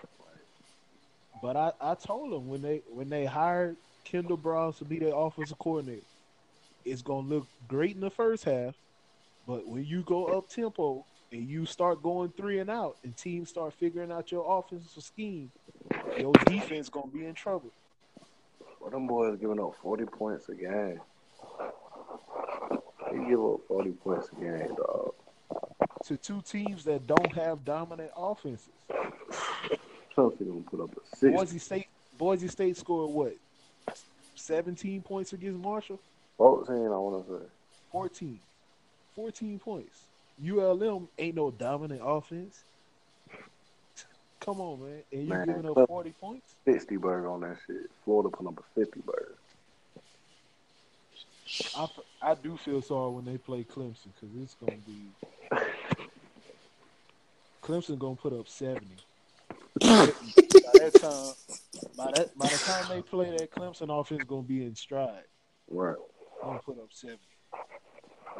But 1.41 1.57
I, 1.57 1.71
I 1.81 1.95
told 1.95 2.31
them 2.31 2.47
when 2.47 2.61
they 2.61 2.81
when 2.87 3.09
they 3.09 3.25
hired 3.25 3.77
Kendal 4.05 4.37
Briles 4.37 4.77
to 4.77 4.85
be 4.85 4.99
their 4.99 5.15
offensive 5.15 5.57
coordinator, 5.57 6.05
it's 6.85 7.01
gonna 7.01 7.27
look 7.27 7.47
great 7.67 7.95
in 7.95 8.01
the 8.01 8.11
first 8.11 8.43
half, 8.43 8.75
but 9.47 9.67
when 9.67 9.85
you 9.85 10.03
go 10.03 10.25
up 10.25 10.49
tempo 10.49 11.05
and 11.31 11.47
you 11.47 11.65
start 11.65 12.03
going 12.03 12.29
three 12.31 12.59
and 12.59 12.69
out, 12.69 12.97
and 13.03 13.15
teams 13.17 13.49
start 13.49 13.73
figuring 13.73 14.11
out 14.11 14.31
your 14.31 14.45
offensive 14.59 15.03
scheme, 15.03 15.51
your 16.19 16.33
defense 16.45 16.89
gonna 16.89 17.07
be 17.07 17.25
in 17.25 17.33
trouble. 17.33 17.71
Well, 18.79 18.91
them 18.91 19.07
boys 19.07 19.39
giving 19.39 19.59
up 19.59 19.75
40 19.81 20.05
points 20.05 20.49
a 20.49 20.55
game. 20.55 20.99
They 23.11 23.29
give 23.29 23.43
up 23.43 23.61
40 23.67 23.91
points 23.91 24.29
a 24.31 24.35
game, 24.35 24.75
dog. 24.75 25.00
To 26.11 26.17
two 26.17 26.41
teams 26.41 26.83
that 26.83 27.07
don't 27.07 27.33
have 27.35 27.63
dominant 27.63 28.11
offenses. 28.17 28.67
Chelsea 30.13 30.43
gonna 30.43 30.59
put 30.69 30.81
up 30.81 30.89
a 30.91 31.15
60. 31.15 31.29
Boise 31.29 31.57
State 31.57 31.87
Boise 32.17 32.47
State 32.49 32.75
scored 32.75 33.13
what? 33.15 33.33
Seventeen 34.35 35.01
points 35.01 35.31
against 35.31 35.57
Marshall? 35.63 36.01
14, 36.35 36.75
I 36.75 36.79
want 36.89 37.25
to 37.25 37.31
say. 37.31 37.45
14. 37.93 38.39
14 39.15 39.59
points. 39.59 40.07
ULM 40.45 41.07
ain't 41.17 41.35
no 41.35 41.49
dominant 41.49 42.01
offense. 42.03 42.61
Come 44.41 44.59
on, 44.59 44.83
man. 44.83 45.03
And 45.13 45.27
you 45.29 45.45
giving 45.45 45.65
up 45.65 45.87
40 45.87 46.11
points? 46.19 46.55
60 46.65 46.97
burger 46.97 47.29
on 47.29 47.39
that 47.39 47.55
shit. 47.65 47.89
Florida 48.03 48.35
put 48.35 48.47
up 48.47 48.59
a 48.59 48.79
50 48.83 48.99
burger. 49.05 49.37
I 52.21 52.35
do 52.35 52.57
feel 52.57 52.81
sorry 52.81 53.11
when 53.11 53.25
they 53.25 53.37
play 53.37 53.63
Clemson 53.63 54.09
because 54.19 54.35
it's 54.41 54.55
going 54.55 54.81
to 54.81 54.87
be. 54.89 55.09
Clemson 57.61 57.99
going 57.99 58.15
to 58.15 58.21
put 58.21 58.33
up 58.33 58.47
70. 58.47 58.85
by 59.79 59.85
that 59.85 60.91
time, 60.99 61.33
by, 61.95 62.11
that, 62.15 62.37
by 62.37 62.47
the 62.47 62.57
time 62.65 62.85
they 62.89 63.01
play 63.01 63.35
that 63.37 63.51
Clemson 63.51 63.89
offense 63.89 64.23
going 64.23 64.43
to 64.43 64.47
be 64.47 64.65
in 64.65 64.75
stride. 64.75 65.23
Right. 65.69 65.95
Going 66.43 66.57
to 66.57 66.63
put 66.63 66.79
up 66.79 66.89
70. 66.91 67.19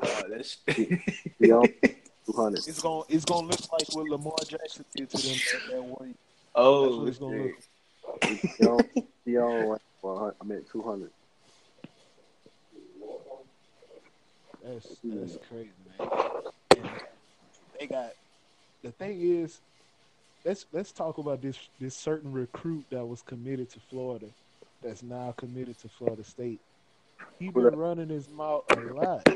Uh, 0.01 0.23
that's 0.29 0.57
He 0.67 1.47
200. 1.47 2.60
It's 2.67 2.81
going 2.81 3.05
to 3.07 3.13
it's 3.13 3.25
gonna 3.25 3.47
look 3.47 3.71
like 3.71 3.93
what 3.93 4.10
Lamar 4.10 4.36
Jackson 4.47 4.86
did 4.95 5.10
to 5.10 5.17
them 5.17 5.38
that, 5.38 5.71
that 5.71 5.84
one. 5.84 6.07
That's 6.10 6.17
oh, 6.55 6.99
what 6.99 7.07
it's 7.07 7.17
going 7.17 7.38
to 7.38 7.43
look 7.43 8.45
He 8.57 8.65
on, 8.65 9.05
he 9.25 9.38
on 9.38 9.79
100. 10.01 10.36
I 10.39 10.43
meant 10.45 10.69
200. 10.71 11.10
That's 14.63 14.88
that's 15.03 15.38
crazy, 15.47 15.71
man. 15.99 16.10
And 16.77 16.89
they 17.79 17.88
got 17.88 18.13
the 18.84 18.91
thing 18.91 19.22
is, 19.22 19.60
let's 20.46 20.65
let's 20.72 20.91
talk 20.91 21.17
about 21.17 21.41
this 21.41 21.58
this 21.80 21.96
certain 21.96 22.32
recruit 22.32 22.86
that 22.89 23.06
was 23.06 23.22
committed 23.22 23.70
to 23.72 23.80
Florida, 23.89 24.28
that's 24.82 25.04
now 25.04 25.34
committed 25.38 25.78
to 25.80 25.89
Florida 25.89 26.24
State. 26.24 26.60
He 27.39 27.50
been 27.50 27.76
running 27.76 28.10
his 28.10 28.30
mouth 28.30 28.63
a 28.72 28.80
lot, 28.94 29.28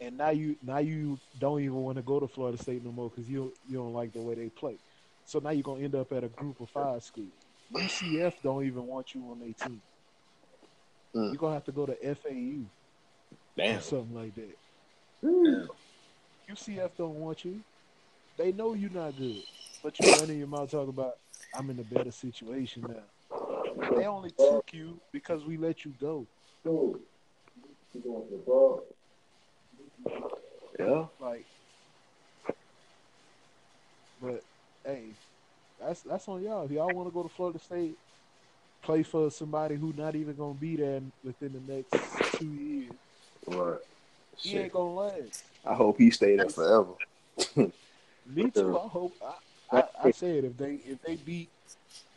and 0.00 0.16
now 0.18 0.30
you 0.30 0.56
now 0.62 0.78
you 0.78 1.18
don't 1.38 1.60
even 1.60 1.76
want 1.76 1.96
to 1.96 2.02
go 2.02 2.20
to 2.20 2.28
Florida 2.28 2.58
State 2.58 2.84
no 2.84 2.92
more 2.92 3.10
because 3.10 3.28
you 3.28 3.52
you 3.68 3.78
don't 3.78 3.94
like 3.94 4.12
the 4.12 4.20
way 4.20 4.34
they 4.34 4.48
play. 4.48 4.76
So 5.24 5.38
now 5.38 5.50
you're 5.50 5.62
gonna 5.62 5.82
end 5.82 5.94
up 5.94 6.12
at 6.12 6.24
a 6.24 6.28
Group 6.28 6.60
of 6.60 6.68
Five 6.70 7.02
school. 7.02 7.26
UCF 7.72 8.34
don't 8.42 8.64
even 8.64 8.86
want 8.86 9.14
you 9.14 9.22
on 9.30 9.40
their 9.40 9.52
team. 9.52 9.80
Mm. 11.14 11.28
You're 11.28 11.36
gonna 11.36 11.54
have 11.54 11.64
to 11.64 11.72
go 11.72 11.86
to 11.86 11.94
FAU 12.14 12.66
damn. 13.56 13.78
or 13.78 13.80
something 13.80 14.14
like 14.14 14.34
that. 14.34 14.58
damn. 15.22 15.68
UCF 16.50 16.90
don't 16.98 17.14
want 17.14 17.44
you. 17.44 17.60
They 18.36 18.52
know 18.52 18.74
you're 18.74 18.90
not 18.90 19.16
good, 19.18 19.42
but 19.82 20.00
you're 20.00 20.18
running 20.18 20.38
your 20.38 20.48
mouth 20.48 20.70
talking 20.70 20.88
about 20.88 21.18
I'm 21.54 21.68
in 21.70 21.78
a 21.78 21.82
better 21.82 22.10
situation 22.10 22.82
now. 22.88 23.38
They 23.94 24.06
only 24.06 24.30
took 24.30 24.72
you 24.72 24.98
because 25.12 25.44
we 25.44 25.56
let 25.56 25.84
you 25.84 25.92
go. 26.00 26.26
Yeah. 30.78 31.04
Like, 31.20 31.44
but 34.20 34.42
hey, 34.84 35.04
that's 35.80 36.00
that's 36.02 36.28
on 36.28 36.42
y'all. 36.42 36.64
If 36.64 36.70
y'all 36.70 36.92
want 36.92 37.08
to 37.08 37.14
go 37.14 37.22
to 37.22 37.28
Florida 37.28 37.58
State, 37.58 37.96
play 38.82 39.02
for 39.02 39.30
somebody 39.30 39.74
who 39.74 39.92
not 39.96 40.16
even 40.16 40.34
gonna 40.34 40.54
be 40.54 40.76
there 40.76 41.00
within 41.24 41.52
the 41.52 41.74
next 41.74 42.38
two 42.38 42.46
years. 42.46 42.92
Right. 43.46 43.78
He 44.38 44.50
Shit. 44.50 44.60
ain't 44.62 44.72
gonna 44.72 44.94
last. 44.94 45.44
I 45.64 45.74
hope 45.74 45.98
he 45.98 46.10
stay 46.10 46.36
there 46.36 46.48
forever. 46.48 46.92
Me 48.34 48.50
too. 48.50 48.78
I 48.78 48.88
hope. 48.88 49.12
I, 49.70 49.78
I, 49.78 49.84
I 50.04 50.10
said 50.10 50.44
if 50.44 50.56
they 50.56 50.74
if 50.84 51.02
they 51.02 51.16
beat 51.16 51.50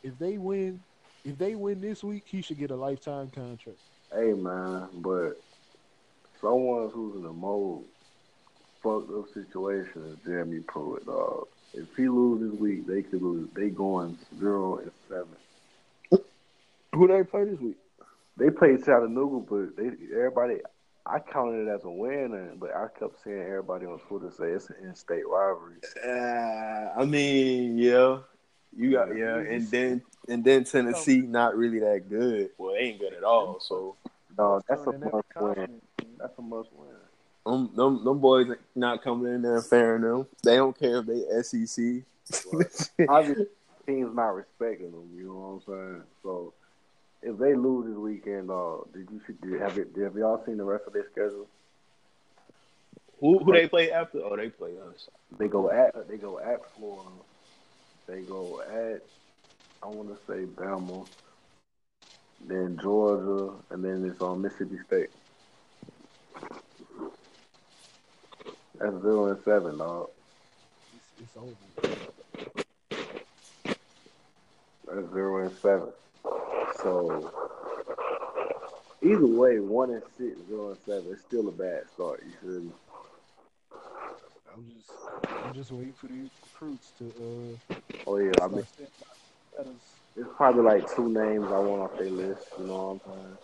if 0.03 0.17
they 0.19 0.37
win 0.37 0.79
if 1.23 1.37
they 1.37 1.55
win 1.55 1.81
this 1.81 2.03
week, 2.03 2.23
he 2.25 2.41
should 2.41 2.59
get 2.59 2.71
a 2.71 2.75
lifetime 2.75 3.29
contract. 3.29 3.79
Hey 4.13 4.33
man, 4.33 4.87
but 4.95 5.33
someone 6.39 6.89
who's 6.91 7.15
in 7.15 7.23
the 7.23 7.33
most 7.33 7.85
fucked 8.83 9.11
up 9.11 9.33
situation 9.33 10.05
is 10.11 10.17
Jeremy 10.25 10.59
Pruitt, 10.59 11.05
dog. 11.05 11.47
If 11.73 11.87
he 11.97 12.07
loses 12.07 12.51
this 12.51 12.59
week, 12.59 12.87
they 12.87 13.01
could 13.01 13.21
lose. 13.21 13.49
They 13.53 13.69
going 13.69 14.17
zero 14.39 14.77
and 14.77 14.91
seven. 15.09 16.23
Who 16.93 17.07
they 17.07 17.23
play 17.23 17.45
this 17.45 17.59
week? 17.59 17.77
They 18.37 18.49
played 18.49 18.85
Chattanooga, 18.85 19.45
but 19.49 19.75
they 19.75 19.91
everybody. 20.15 20.57
I 21.07 21.19
counted 21.19 21.67
it 21.67 21.71
as 21.71 21.83
a 21.83 21.89
win, 21.89 22.57
but 22.57 22.75
I 22.75 22.87
kept 22.99 23.23
seeing 23.23 23.39
everybody 23.39 23.85
on 23.85 23.99
Twitter 23.99 24.31
say 24.31 24.51
it's 24.51 24.69
an 24.69 24.77
in-state 24.83 25.27
rivalry. 25.27 25.75
Uh, 26.03 26.99
I 26.99 27.05
mean, 27.05 27.77
yeah, 27.77 28.19
you 28.75 28.91
got 28.91 29.15
yeah, 29.15 29.37
and 29.37 29.69
then 29.69 30.01
and 30.27 30.43
then 30.43 30.63
Tennessee 30.63 31.21
not 31.21 31.55
really 31.55 31.79
that 31.79 32.09
good. 32.09 32.49
Well, 32.57 32.73
they 32.73 32.79
ain't 32.79 32.99
good 32.99 33.13
at 33.13 33.23
all. 33.23 33.59
So 33.59 33.95
No, 34.37 34.61
that's 34.67 34.81
a 34.81 34.91
must 34.93 35.27
win. 35.39 35.81
That's 36.17 36.37
a 36.37 36.41
must 36.41 36.69
win. 36.73 36.89
them, 37.45 37.69
them, 37.75 38.03
them 38.03 38.19
boys 38.19 38.47
not 38.73 39.03
coming 39.03 39.33
in 39.33 39.41
there 39.43 39.57
and 39.57 39.65
fairing 39.65 40.01
them. 40.01 40.25
They 40.43 40.55
don't 40.55 40.77
care 40.77 40.99
if 40.99 41.05
they 41.05 41.41
SEC. 41.43 42.03
Obviously, 43.07 43.45
teams 43.85 44.15
not 44.15 44.35
respecting 44.35 44.91
them. 44.91 45.09
You 45.15 45.27
know 45.27 45.61
what 45.65 45.75
I'm 45.75 45.91
saying? 45.91 46.03
So 46.23 46.53
if 47.25 47.39
they 47.39 47.55
lose 47.55 47.87
this 47.87 47.97
weekend, 47.97 48.51
uh, 48.51 48.77
did 48.93 49.09
you 49.11 49.19
see? 49.25 49.33
Did, 49.41 49.59
have 49.59 49.77
it? 49.77 49.89
Have 49.97 50.15
y'all 50.15 50.43
seen 50.45 50.57
the 50.57 50.63
rest 50.63 50.83
of 50.85 50.93
their 50.93 51.05
schedule? 51.11 51.47
Who 53.19 53.39
who 53.39 53.51
they 53.51 53.67
play 53.67 53.91
after? 53.91 54.19
Oh, 54.23 54.35
they 54.35 54.49
play 54.49 54.73
us. 54.77 55.09
They 55.39 55.47
go 55.47 55.71
at 55.71 56.07
they 56.07 56.17
go 56.17 56.39
at 56.39 56.71
Florida. 56.73 57.09
They 58.07 58.21
go 58.21 58.61
at 58.61 59.01
I 59.81 59.87
want 59.87 60.09
to 60.09 60.17
say 60.27 60.45
Bama, 60.45 61.07
then 62.47 62.77
Georgia, 62.81 63.53
and 63.71 63.83
then 63.83 64.05
it's 64.05 64.21
on 64.21 64.41
Mississippi 64.41 64.77
State. 64.85 65.09
That's 68.77 69.01
zero 69.01 69.31
and 69.31 69.43
seven, 69.43 69.77
dog. 69.77 70.09
It's, 70.95 71.05
it's 71.21 71.37
over. 71.37 71.55
That's 74.87 75.13
zero 75.13 75.47
and 75.47 75.57
seven. 75.57 75.89
So 76.85 77.31
either 79.01 79.25
way, 79.25 79.59
one 79.59 79.89
and 79.89 80.03
six, 80.15 80.37
zero 80.47 80.69
and 80.69 80.79
seven, 80.85 81.07
it's 81.11 81.23
still 81.23 81.47
a 81.47 81.51
bad 81.51 81.89
start. 81.89 82.23
You 82.23 82.33
should. 82.39 82.73
I'm 84.53 84.65
just 84.77 84.91
I'm 85.43 85.53
just 85.53 85.71
waiting 85.71 85.93
for 85.93 86.07
these 86.07 86.29
recruits 86.45 86.91
to 86.99 87.05
uh 87.71 87.75
Oh 88.05 88.17
yeah, 88.17 88.33
I 88.43 88.47
mean, 88.47 88.63
start 88.63 88.69
setting 88.69 88.91
my 89.01 89.57
letters. 89.57 89.81
it's 90.15 90.29
probably 90.37 90.63
like 90.63 90.95
two 90.95 91.09
names 91.09 91.45
I 91.47 91.57
want 91.57 91.81
off 91.81 91.97
their 91.97 92.09
list. 92.11 92.45
You 92.59 92.67
know 92.67 92.99
what 92.99 93.13
I'm 93.13 93.17
saying? 93.23 93.37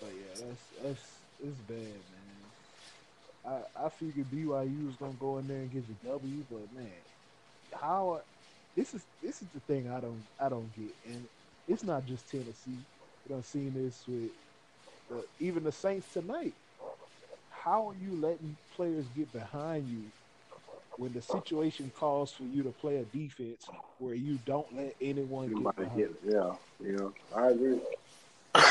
But 0.00 0.10
yeah, 0.14 0.46
that's 0.46 0.72
that's 0.82 1.20
it's 1.38 1.60
bad, 1.60 2.02
man. 2.10 2.52
I 3.44 3.86
I 3.86 3.88
figured 3.88 4.30
BYU 4.30 4.86
was 4.86 4.96
gonna 4.96 5.12
go 5.18 5.38
in 5.38 5.46
there 5.46 5.58
and 5.58 5.70
get 5.70 5.86
the 5.86 6.08
W, 6.08 6.44
but 6.50 6.72
man, 6.72 6.90
how 7.72 8.22
this 8.76 8.94
is 8.94 9.04
this 9.22 9.42
is 9.42 9.48
the 9.54 9.60
thing 9.60 9.90
I 9.90 10.00
don't 10.00 10.22
I 10.40 10.48
don't 10.48 10.70
get, 10.76 10.94
and 11.06 11.24
it's 11.68 11.82
not 11.82 12.06
just 12.06 12.30
Tennessee. 12.30 12.70
You 13.28 13.34
done 13.34 13.42
seen 13.42 13.72
this 13.74 14.04
with 14.08 14.30
uh, 15.12 15.22
even 15.38 15.64
the 15.64 15.72
Saints 15.72 16.06
tonight. 16.12 16.54
How 17.50 17.88
are 17.90 17.94
you 17.94 18.16
letting 18.20 18.56
players 18.74 19.04
get 19.16 19.32
behind 19.32 19.86
you 19.88 20.02
when 20.96 21.12
the 21.12 21.20
situation 21.22 21.90
calls 21.96 22.32
for 22.32 22.44
you 22.44 22.62
to 22.62 22.70
play 22.70 22.96
a 22.96 23.04
defense 23.04 23.68
where 23.98 24.14
you 24.14 24.38
don't 24.46 24.74
let 24.74 24.94
anyone 25.00 25.50
You 25.50 25.62
get 25.62 25.76
behind 25.76 25.98
you? 25.98 26.16
yeah, 26.24 26.54
yeah. 26.80 27.08
I 27.36 27.48
agree. 27.48 27.80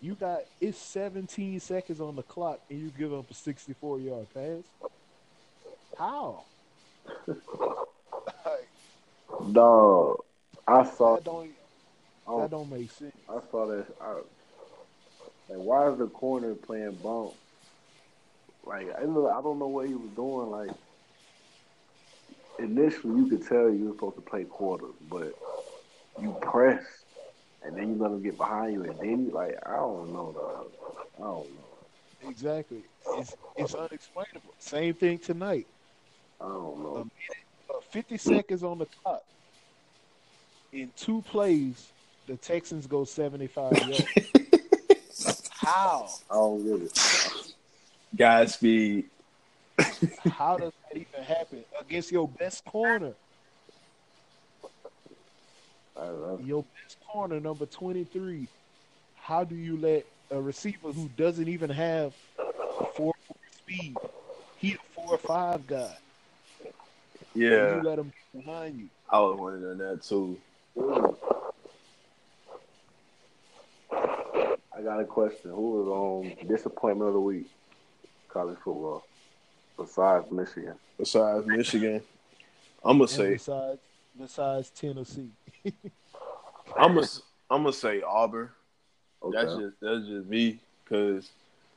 You 0.00 0.14
got 0.14 0.42
it's 0.60 0.78
17 0.78 1.58
seconds 1.58 2.00
on 2.00 2.14
the 2.14 2.22
clock 2.22 2.60
and 2.70 2.78
you 2.78 2.92
give 2.96 3.12
up 3.12 3.28
a 3.28 3.34
64 3.34 3.98
yard 3.98 4.26
pass. 4.32 4.62
How? 5.98 6.44
Dog, 9.52 10.24
I 10.66 10.84
saw. 10.84 11.14
that 11.16 11.24
don't 11.24 11.50
Oh, 12.26 12.40
that 12.42 12.50
don't 12.50 12.70
make 12.70 12.90
sense. 12.90 13.12
I 13.28 13.38
saw 13.50 13.66
that. 13.68 13.86
I, 14.00 14.12
like, 15.48 15.58
why 15.64 15.90
is 15.90 15.98
the 15.98 16.06
corner 16.08 16.54
playing 16.54 16.98
bump? 17.02 17.32
Like, 18.64 18.86
I 18.94 19.00
don't, 19.00 19.14
know- 19.14 19.30
I 19.30 19.40
don't 19.40 19.58
know 19.58 19.68
what 19.68 19.86
he 19.86 19.94
was 19.94 20.10
doing. 20.14 20.50
Like, 20.50 20.70
initially, 22.58 23.16
you 23.16 23.28
could 23.28 23.46
tell 23.46 23.70
you 23.70 23.86
were 23.86 23.92
supposed 23.94 24.16
to 24.16 24.22
play 24.22 24.44
quarters, 24.44 24.94
but 25.08 25.32
you 26.20 26.36
press, 26.42 26.84
and 27.64 27.76
then 27.76 27.94
you 27.94 28.02
let 28.02 28.10
him 28.10 28.22
get 28.22 28.36
behind 28.36 28.74
you, 28.74 28.82
and 28.84 28.98
then 28.98 29.26
you 29.26 29.32
like, 29.32 29.54
I 29.64 29.76
don't 29.76 30.12
know, 30.12 30.32
dog. 30.32 30.66
I 31.16 31.20
don't 31.20 31.54
know. 31.54 32.28
Exactly. 32.28 32.82
It's 33.16 33.36
it's 33.56 33.74
unexplainable. 33.74 34.52
Same 34.58 34.92
thing 34.92 35.18
tonight. 35.18 35.66
I 36.40 36.44
don't 36.48 36.82
know. 36.82 36.96
Um, 36.98 37.10
Uh, 37.70 37.80
50 37.90 38.16
seconds 38.18 38.62
on 38.62 38.78
the 38.78 38.86
clock. 38.86 39.22
In 40.72 40.90
two 40.96 41.22
plays, 41.22 41.92
the 42.26 42.36
Texans 42.36 42.86
go 42.86 43.04
75 43.04 43.72
yards. 43.88 44.04
How? 45.50 46.08
I 46.30 46.34
don't 46.34 46.64
get 46.64 46.86
it. 46.86 47.52
Godspeed. 48.16 49.06
How 50.30 50.56
does 50.56 50.72
that 50.90 50.98
even 50.98 51.22
happen 51.22 51.64
against 51.80 52.12
your 52.12 52.28
best 52.28 52.64
corner? 52.64 53.14
Your 56.44 56.64
best 56.82 56.98
corner, 57.06 57.40
number 57.40 57.66
23. 57.66 58.46
How 59.16 59.44
do 59.44 59.54
you 59.54 59.76
let 59.76 60.06
a 60.30 60.40
receiver 60.40 60.92
who 60.92 61.08
doesn't 61.16 61.48
even 61.48 61.70
have 61.70 62.14
four 62.94 63.14
speed, 63.50 63.96
he 64.58 64.74
a 64.74 64.78
four 64.94 65.14
or 65.14 65.18
five 65.18 65.66
guy, 65.66 65.96
Yeah, 67.34 67.76
you 67.76 67.82
let 67.82 67.98
him 67.98 68.12
behind 68.34 68.78
you? 68.78 68.88
I 69.10 69.20
was 69.20 69.38
wondering 69.38 69.78
that 69.78 70.02
too. 70.02 70.38
I 73.90 74.82
got 74.82 75.00
a 75.00 75.04
question. 75.04 75.50
Who 75.50 75.70
was 75.72 75.88
on 75.88 76.46
disappointment 76.46 77.08
of 77.08 77.14
the 77.14 77.20
week? 77.20 77.46
College 78.28 78.58
football, 78.58 79.04
besides 79.76 80.30
Michigan. 80.30 80.74
Besides 80.98 81.46
Michigan, 81.46 82.02
I'm 82.84 82.98
gonna 82.98 83.08
say 83.08 83.32
besides, 83.32 83.80
besides 84.20 84.70
Tennessee, 84.70 85.30
I'm 86.76 86.94
gonna 86.94 87.06
I'm 87.50 87.62
gonna 87.62 87.72
say 87.72 88.02
Auburn. 88.02 88.50
Okay. 89.22 89.36
That's 89.36 89.56
just 89.56 89.80
that's 89.80 90.06
just 90.06 90.26
me 90.28 90.58
because 90.84 91.30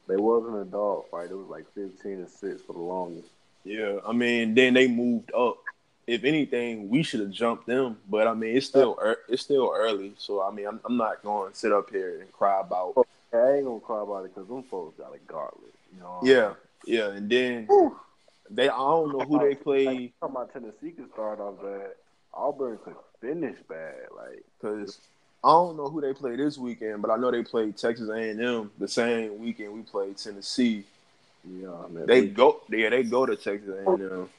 They 0.08 0.18
wasn't 0.18 0.58
a 0.62 0.66
dog 0.66 1.06
fight. 1.10 1.32
It 1.32 1.38
was 1.38 1.48
like 1.48 1.66
fifteen 1.74 2.20
and 2.20 2.30
six 2.30 2.62
for 2.62 2.74
the 2.74 2.80
longest. 2.80 3.30
yeah, 3.64 3.98
I 4.06 4.12
mean 4.12 4.54
then 4.54 4.74
they 4.74 4.88
moved 4.88 5.32
up. 5.34 5.58
If 6.08 6.24
anything, 6.24 6.90
we 6.90 7.04
should 7.04 7.20
have 7.20 7.32
jumped 7.32 7.68
them, 7.68 7.98
but 8.10 8.28
I 8.28 8.34
mean 8.34 8.56
it's 8.58 8.66
still 8.66 9.00
it's 9.30 9.44
still 9.44 9.72
early, 9.76 10.14
so 10.18 10.42
I 10.42 10.52
mean 10.52 10.68
I'm 10.68 10.80
I'm 10.86 10.98
not 10.98 11.24
going 11.24 11.52
to 11.52 11.58
sit 11.58 11.72
up 11.72 11.90
here 11.90 12.20
and 12.22 12.32
cry 12.32 12.62
about 12.62 13.08
I 13.34 13.54
ain't 13.54 13.66
gonna 13.66 13.80
cry 13.80 14.02
about 14.02 14.26
it 14.26 14.36
because 14.36 14.50
them 14.50 14.64
folks 14.64 14.98
got 14.98 15.16
a 15.16 15.20
gauntlet. 15.32 15.74
You 15.94 16.02
know. 16.02 16.18
what 16.20 16.22
I'm 16.22 16.28
yeah 16.28 16.54
yeah, 16.86 17.12
and 17.12 17.30
then 17.30 17.68
they 18.50 18.70
I 18.70 18.78
don't 18.78 19.18
know 19.18 19.26
who 19.26 19.40
they 19.40 19.56
play? 19.56 20.14
Talking 20.20 20.36
about 20.36 20.54
Tennessee 20.54 20.92
could 20.92 21.12
start 21.14 21.40
off 21.40 21.62
bad. 21.62 21.92
Auburn 22.34 22.80
could 22.84 22.96
finish 23.20 23.58
bad. 23.68 24.08
Like 24.16 24.44
because 24.60 25.00
I 25.44 25.50
don't 25.50 25.78
know 25.78 25.90
who 25.90 26.02
they 26.02 26.14
play 26.14 26.36
this 26.36 26.58
weekend, 26.58 27.02
but 27.02 27.12
I 27.12 27.18
know 27.18 27.32
they 27.32 27.44
played 27.44 27.78
Texas 27.78 28.10
A&M 28.10 28.72
the 28.78 28.88
same 28.88 29.40
weekend 29.40 29.74
we 29.74 29.82
played 29.82 30.18
Tennessee. 30.18 30.84
you 31.48 31.64
know, 31.64 31.86
I 31.86 31.92
mean, 31.92 32.06
They 32.06 32.28
go 32.28 32.62
yeah 32.70 32.90
they 32.90 33.04
go 33.04 33.26
to 33.26 33.36
Texas 33.36 33.70
A&M. 33.86 34.30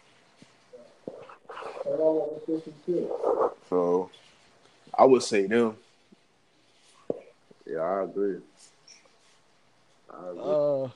So 3.68 4.10
I 4.96 5.04
would 5.04 5.22
say 5.22 5.46
them. 5.46 5.76
Yeah, 7.66 7.78
I 7.80 8.04
agree. 8.04 8.38
I 10.10 10.28
agree. 10.30 10.40
uh, 10.42 10.88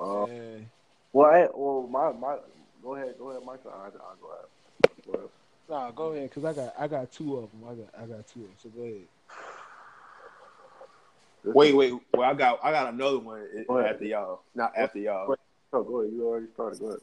Uh, 0.00 0.26
man, 0.26 0.70
well, 1.12 1.30
I, 1.30 1.48
well, 1.54 1.88
my 1.88 2.12
my. 2.12 2.36
Go 2.82 2.96
ahead, 2.96 3.14
go 3.18 3.30
ahead, 3.30 3.42
Michael. 3.46 3.70
I, 3.70 3.84
I'll 3.84 3.90
go 4.20 4.28
ahead. 4.28 5.06
Go 5.06 5.12
ahead. 5.12 5.28
nah, 5.68 5.90
go 5.92 6.12
ahead, 6.12 6.30
cause 6.32 6.44
I 6.44 6.52
got 6.52 6.74
I 6.78 6.88
got 6.88 7.12
two 7.12 7.36
of 7.38 7.50
them. 7.50 7.62
I 7.68 7.74
got 7.74 8.02
I 8.02 8.06
got 8.16 8.26
two 8.26 8.40
of 8.40 8.46
them. 8.46 8.56
So 8.62 8.68
go 8.70 8.82
ahead. 8.82 9.00
This 11.44 11.54
Wait, 11.54 11.74
wait. 11.74 11.94
Well, 12.12 12.28
I 12.28 12.34
got 12.34 12.58
I 12.62 12.72
got 12.72 12.92
another 12.92 13.18
one 13.18 13.46
Go 13.68 13.78
after 13.78 14.04
y'all. 14.04 14.42
Not 14.54 14.72
after 14.76 14.98
y'all. 14.98 15.36
Oh, 15.72 15.82
go 15.82 16.00
ahead. 16.00 16.12
You 16.12 16.26
already 16.26 16.46
started. 16.54 16.80
Go 16.80 16.86
ahead. 16.86 17.00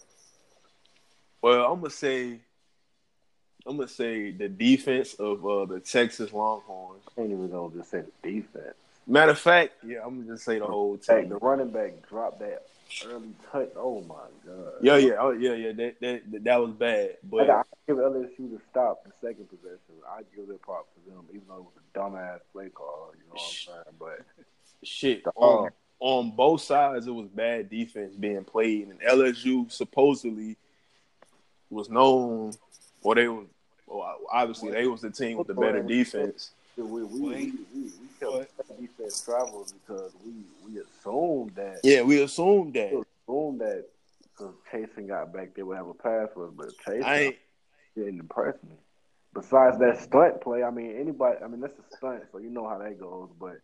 Well, 1.42 1.72
I'm 1.72 1.80
gonna 1.80 1.90
say 1.90 2.40
I'm 3.66 3.78
gonna 3.78 3.88
say 3.88 4.32
the 4.32 4.50
defense 4.50 5.14
of 5.16 5.46
uh, 5.46 5.66
the 5.66 5.80
Texas 5.80 6.34
Longhorns. 6.34 7.04
I 7.18 7.22
ain't 7.22 7.32
even 7.32 7.50
gonna 7.52 7.74
just 7.76 7.92
say 7.92 8.02
the 8.24 8.30
defense. 8.32 8.76
Matter 9.08 9.32
of 9.32 9.40
fact, 9.40 9.74
yeah, 9.86 10.00
I'm 10.06 10.22
gonna 10.22 10.34
just 10.34 10.46
say 10.46 10.60
the 10.60 10.66
whole 10.66 10.98
Hey, 11.08 11.22
team. 11.22 11.30
the 11.30 11.36
running 11.38 11.70
back 11.72 12.08
dropped 12.10 12.40
that 12.40 12.64
early 13.06 13.30
touch. 13.52 13.70
Oh 13.76 14.02
my 14.02 14.16
god. 14.46 14.74
Yeah, 14.82 14.98
yeah, 14.98 15.14
oh, 15.20 15.32
yeah, 15.32 15.54
yeah. 15.54 15.72
That, 15.74 15.96
that 16.02 16.44
that 16.44 16.62
was 16.62 16.72
bad, 16.72 17.18
but 17.30 17.50
I 17.50 17.62
give 17.88 17.98
LSU 17.98 18.38
the 18.52 18.60
stop 18.72 19.04
the 19.06 19.12
second 19.22 19.50
possession. 19.50 19.80
I 20.10 20.22
give 20.36 20.50
it 20.50 20.62
props 20.62 20.90
to 20.96 21.12
them, 21.12 21.26
even 21.30 21.44
though 21.48 21.58
it 21.58 21.64
was 21.64 21.74
a 21.78 21.98
dumbass 22.00 22.40
play 22.52 22.70
call. 22.70 23.12
You 23.16 23.24
know 23.30 23.34
what 23.34 23.42
I'm 23.44 23.74
saying? 23.74 23.96
But 24.00 24.26
shit 24.84 25.24
The- 25.24 25.32
on 25.36 25.70
on 26.00 26.32
both 26.32 26.62
sides, 26.62 27.06
it 27.06 27.12
was 27.12 27.28
bad 27.28 27.70
defense 27.70 28.16
being 28.16 28.44
played, 28.44 28.88
and 28.88 29.00
LSU 29.02 29.72
supposedly 29.72 30.58
was 31.70 31.90
known, 31.90 32.52
or 33.04 33.16
they 33.16 33.28
were. 33.28 33.44
Well, 33.88 34.18
obviously, 34.32 34.72
they 34.72 34.88
was 34.88 35.02
the 35.02 35.10
team 35.10 35.38
with 35.38 35.48
the 35.48 35.54
better 35.54 35.84
defense. 35.84 36.52
we 36.78 36.84
we 36.84 37.04
we, 37.04 37.20
Wait. 37.22 37.54
we, 37.74 37.82
we 37.82 37.90
kept 38.20 38.58
that 38.68 38.80
defense 38.80 39.22
travel 39.22 39.68
because 39.86 40.12
we 40.26 40.32
we 40.66 40.80
assumed 40.80 41.52
that 41.56 41.82
Yeah, 41.84 42.02
we 42.04 42.22
assumed 42.22 42.74
that. 42.76 42.94
we 42.94 43.04
assumed 43.28 43.60
that 43.62 43.86
because 44.24 44.54
Chaisson 44.72 45.08
got 45.08 45.34
back 45.34 45.54
there 45.56 45.66
would 45.66 45.78
have 45.78 45.88
a 45.88 45.94
pass 45.94 46.30
rush, 46.36 46.54
but 46.56 46.70
Chaisson 46.86 47.04
I 47.04 47.38
didn't 47.96 48.20
impress 48.22 48.56
me. 48.64 48.76
Besides 49.34 49.78
that 49.80 50.00
stunt 50.02 50.42
play, 50.42 50.64
I 50.64 50.72
mean 50.72 50.96
anybody. 50.98 51.38
I 51.44 51.48
mean 51.48 51.60
that's 51.60 51.78
a 51.78 51.96
stunt, 51.98 52.24
so 52.32 52.38
you 52.38 52.50
know 52.50 52.68
how 52.70 52.78
that 52.78 52.98
goes. 53.00 53.30
But 53.40 53.60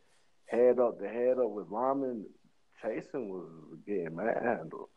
head 0.48 0.80
up, 0.80 1.00
the 1.00 1.08
head 1.08 1.38
up 1.40 1.52
with 1.52 1.70
Lyman, 1.70 2.26
Chaisson 2.84 3.28
was 3.30 3.50
getting 3.86 4.16
manhandled. 4.16 4.90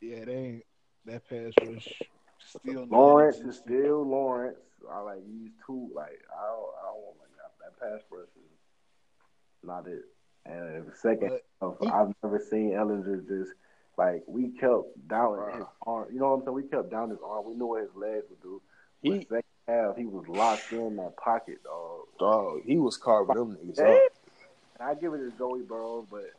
Yeah, 0.00 0.24
they 0.26 0.34
ain't 0.34 0.64
that 1.06 1.28
pass 1.28 1.52
rush 1.66 1.88
still. 2.58 2.86
Lawrence 2.86 3.38
is 3.38 3.56
still 3.56 4.06
Lawrence. 4.06 4.58
I 4.90 5.00
like 5.00 5.26
these 5.26 5.50
two. 5.66 5.90
Like 5.94 6.20
I 6.30 6.46
don't, 6.46 6.70
I 6.80 6.86
don't 6.86 7.02
want 7.02 7.16
like 7.20 7.30
that. 7.38 7.52
That 7.60 7.80
pass 7.80 8.00
rush 8.10 8.28
is 8.36 9.62
not 9.64 9.86
it. 9.86 10.04
And 10.44 10.86
the 10.86 10.96
second 10.96 11.38
But 11.60 11.76
half, 11.80 11.92
I've 11.92 12.14
never 12.22 12.40
seen 12.40 12.70
Ehlinger 12.70 13.26
just 13.28 13.52
like 13.96 14.22
we 14.26 14.48
kept 14.48 15.08
down 15.08 15.38
his 15.54 15.64
arm. 15.86 16.08
You 16.12 16.20
know 16.20 16.30
what 16.30 16.34
I'm 16.34 16.44
saying? 16.44 16.54
We 16.54 16.62
kept 16.64 16.90
down 16.90 17.10
his 17.10 17.20
arm. 17.24 17.44
We 17.46 17.54
knew 17.54 17.66
what 17.66 17.82
his 17.82 17.94
legs 17.94 18.24
would 18.30 18.42
do. 18.42 18.60
But 19.02 19.12
He 19.12 19.20
second 19.20 19.44
half, 19.68 19.96
he 19.96 20.04
was 20.04 20.26
locked 20.28 20.72
in 20.72 20.96
that 20.96 21.16
pocket, 21.16 21.62
dog. 21.62 22.06
dog, 22.18 22.62
he 22.64 22.78
was 22.78 22.96
carving 22.96 23.36
them 23.36 23.56
niggas 23.56 23.78
up. 23.80 24.12
And 24.80 24.88
I 24.88 24.94
give 24.94 25.14
it 25.14 25.18
to 25.18 25.30
Joey 25.38 25.62
Burrows, 25.62 26.06
but 26.10 26.30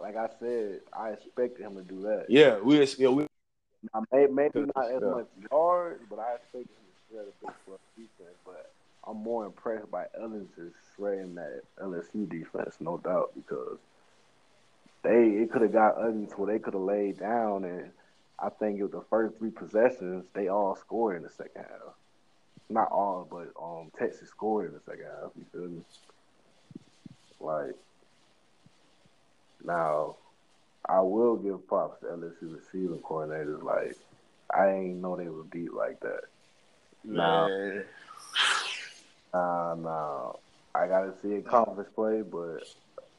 like 0.00 0.16
I 0.16 0.28
said, 0.38 0.80
I 0.92 1.10
expected 1.10 1.64
him 1.64 1.74
to 1.76 1.82
do 1.82 2.02
that. 2.02 2.26
Yeah, 2.28 2.58
we 2.60 2.84
yeah, 2.98 3.08
we 3.08 3.26
Now, 3.94 4.04
may- 4.12 4.26
maybe 4.26 4.66
not 4.74 4.90
as 4.90 5.02
much 5.02 5.26
yards, 5.50 6.02
but 6.10 6.18
I 6.18 6.34
expected 6.34 6.68
him 6.68 6.86
to 6.86 7.14
shred 7.14 7.26
a 7.26 7.46
big 7.46 7.54
plus 7.64 7.80
defense. 7.96 8.36
But 8.44 8.70
I'm 9.06 9.16
more 9.18 9.46
impressed 9.46 9.90
by 9.90 10.06
Ehlinger 10.20 10.72
shredding 10.96 11.34
that 11.36 11.62
LSU 11.80 12.28
defense, 12.28 12.76
no 12.80 12.98
doubt, 12.98 13.32
because 13.34 13.78
they 15.02 15.28
it 15.28 15.50
could 15.52 15.62
have 15.62 15.72
got 15.72 15.96
ugly 15.98 16.26
where 16.36 16.52
they 16.52 16.58
could 16.58 16.74
have 16.74 16.82
laid 16.82 17.18
down, 17.18 17.64
and 17.64 17.90
I 18.38 18.48
think 18.50 18.78
it 18.78 18.82
was 18.82 18.92
the 18.92 19.04
first 19.08 19.36
three 19.38 19.50
possessions 19.50 20.26
they 20.34 20.48
all 20.48 20.76
scored 20.76 21.16
in 21.16 21.22
the 21.22 21.30
second 21.30 21.62
half. 21.62 21.94
Not 22.68 22.90
all, 22.90 23.26
but 23.30 23.52
um, 23.60 23.90
Texas 23.98 24.28
scored 24.28 24.66
in 24.68 24.74
the 24.74 24.80
second 24.80 25.06
half. 25.06 25.30
You 25.36 25.46
feel 25.52 25.68
me? 25.68 25.82
Like 27.40 27.76
now, 29.64 30.16
I 30.88 31.00
will 31.00 31.36
give 31.36 31.66
props 31.68 32.00
to 32.00 32.06
LSU 32.06 32.56
receiving 32.56 32.98
coordinators. 32.98 33.62
Like, 33.62 33.96
I 34.54 34.70
ain't 34.70 35.02
know 35.02 35.16
they 35.16 35.28
were 35.28 35.44
deep 35.52 35.72
like 35.74 36.00
that. 36.00 36.22
Nah, 37.04 37.48
man. 37.48 37.84
nah, 39.34 39.74
nah. 39.74 40.32
I 40.74 40.86
gotta 40.86 41.12
see 41.22 41.34
a 41.34 41.42
conference 41.42 41.90
play, 41.94 42.22
but 42.22 42.62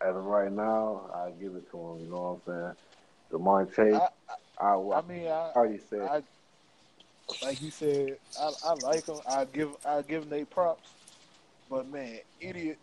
as 0.02 0.16
of 0.16 0.26
right 0.26 0.52
now, 0.52 1.10
I 1.14 1.32
give 1.32 1.56
it 1.56 1.70
to 1.72 1.78
him. 1.78 2.00
You 2.06 2.10
know 2.10 2.42
what 2.46 2.54
I'm 2.54 2.76
saying? 3.32 3.42
Ja'Marr 3.42 3.76
Chase, 3.76 4.02
I, 4.60 4.66
I, 4.66 4.74
I 4.74 5.02
mean, 5.02 5.28
I, 5.28 5.52
already 5.56 5.80
said. 5.90 6.02
I 6.02 6.24
like 7.44 7.62
you 7.62 7.70
said, 7.70 8.18
I, 8.40 8.52
I 8.66 8.74
like 8.76 9.06
them. 9.06 9.20
I 9.28 9.46
give 9.46 9.70
I 9.86 10.02
give 10.02 10.22
them 10.22 10.30
they 10.30 10.46
props, 10.46 10.90
but 11.70 11.88
man, 11.92 12.20
idiot, 12.40 12.80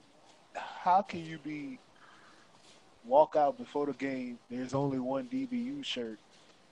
how 0.54 1.02
can 1.02 1.24
you 1.24 1.38
be 1.38 1.78
walk 3.06 3.36
out 3.36 3.56
before 3.58 3.86
the 3.86 3.92
game? 3.92 4.38
There's 4.50 4.74
only 4.74 4.98
one 4.98 5.26
DBU 5.26 5.84
shirt, 5.84 6.18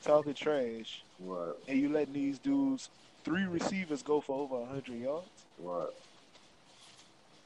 talking 0.02 0.34
trash, 0.34 1.02
what? 1.18 1.60
and 1.68 1.78
you 1.80 1.88
letting 1.90 2.14
these 2.14 2.38
dudes 2.38 2.88
three 3.24 3.44
receivers 3.44 4.02
go 4.02 4.20
for 4.20 4.38
over 4.40 4.64
hundred 4.66 5.00
yards? 5.00 5.26
What? 5.58 5.94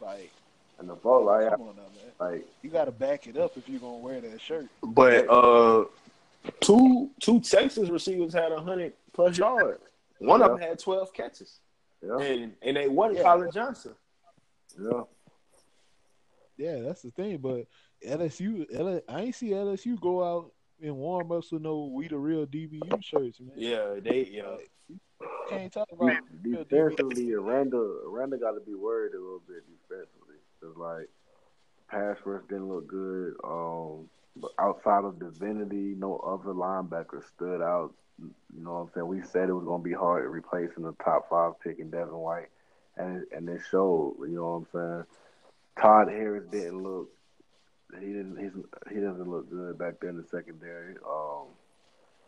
Like, 0.01 0.31
And 0.79 0.89
the 0.89 0.95
ball, 0.95 1.25
like, 1.25 1.51
come 1.51 1.63
on 1.63 1.77
now, 1.77 1.83
man. 1.83 2.33
like, 2.33 2.47
You 2.63 2.71
got 2.71 2.85
to 2.87 2.93
back 2.93 3.27
it 3.27 3.37
up 3.37 3.57
if 3.57 3.69
you're 3.69 3.81
gonna 3.81 3.99
wear 3.99 4.21
that 4.21 4.41
shirt. 4.41 4.67
But 4.83 5.29
uh, 5.29 5.85
two 6.61 7.11
two 7.21 7.41
Texas 7.41 7.89
receivers 7.91 8.33
had 8.33 8.53
hundred 8.53 8.93
plus 9.13 9.37
yards. 9.39 9.81
One 10.19 10.43
of 10.43 10.51
them 10.53 10.61
had 10.61 10.79
twelve 10.79 11.13
catches, 11.13 11.59
yeah, 12.03 12.19
and 12.19 12.53
and 12.63 12.77
they 12.77 12.89
won 12.89 13.15
Yeah. 13.15 13.23
Collin 13.23 13.51
Johnson. 13.53 13.95
yeah. 14.81 15.03
Yeah, 16.57 16.81
that's 16.81 17.03
the 17.03 17.11
thing. 17.13 17.39
But 17.39 17.67
LSU, 18.07 18.67
L- 18.75 19.01
I 19.09 19.23
ain't 19.23 19.35
see 19.35 19.51
LSU 19.51 20.01
go 20.01 20.23
out 20.23 20.53
and 20.83 20.97
warm 20.97 21.33
ups 21.33 21.53
with 21.53 21.63
no 21.63 21.87
"We 21.87 22.09
the 22.09 22.19
real 22.19 22.47
DBU" 22.47 23.03
shirts, 23.03 23.41
man. 23.41 23.53
Yeah, 23.57 23.95
they 24.01 24.29
yeah. 24.31 24.57
Can't 25.49 25.73
talk 25.73 25.89
about 25.93 26.17
real 26.45 26.65
DBU. 26.65 26.69
Defensively, 26.69 27.33
Aranda, 27.33 27.77
Aranda 28.07 28.37
got 28.37 28.53
to 28.53 28.61
be 28.61 28.75
worried 28.75 29.15
a 29.15 29.19
little 29.19 29.43
bit 29.47 29.65
defensively. 29.67 30.37
Cause 30.61 30.77
like 30.77 31.09
pass 31.89 32.17
rush 32.25 32.43
didn't 32.49 32.69
look 32.69 32.87
good. 32.87 33.35
Um, 33.45 34.09
but 34.37 34.53
outside 34.59 35.05
of 35.05 35.19
Divinity, 35.19 35.95
no 35.97 36.17
other 36.19 36.53
linebacker 36.53 37.27
stood 37.35 37.63
out. 37.63 37.95
You 38.21 38.65
know 38.65 38.73
what 38.73 38.79
I'm 38.81 38.91
saying? 38.95 39.07
We 39.07 39.23
said 39.23 39.49
it 39.49 39.55
was 39.55 39.65
gonna 39.65 39.83
be 39.83 39.93
hard 39.93 40.29
replacing 40.31 40.83
the 40.83 40.95
top 41.05 41.29
five 41.31 41.53
pick 41.61 41.79
in 41.79 41.91
Devin 41.91 42.15
White, 42.15 42.49
and 42.97 43.23
it, 43.23 43.29
and 43.33 43.49
it 43.49 43.61
showed. 43.71 44.17
You 44.21 44.37
know 44.37 44.67
what 44.73 44.81
I'm 44.81 44.97
saying? 44.97 45.05
Todd 45.81 46.09
Harris 46.09 46.45
didn't 46.51 46.83
look. 46.83 47.11
He 47.95 48.07
didn't. 48.07 48.37
He's, 48.37 48.53
he 48.95 49.01
doesn't 49.01 49.29
look 49.29 49.51
good 49.51 49.79
back 49.79 50.01
there 50.01 50.11
in 50.11 50.17
the 50.17 50.25
secondary. 50.31 50.95
Um, 51.09 51.47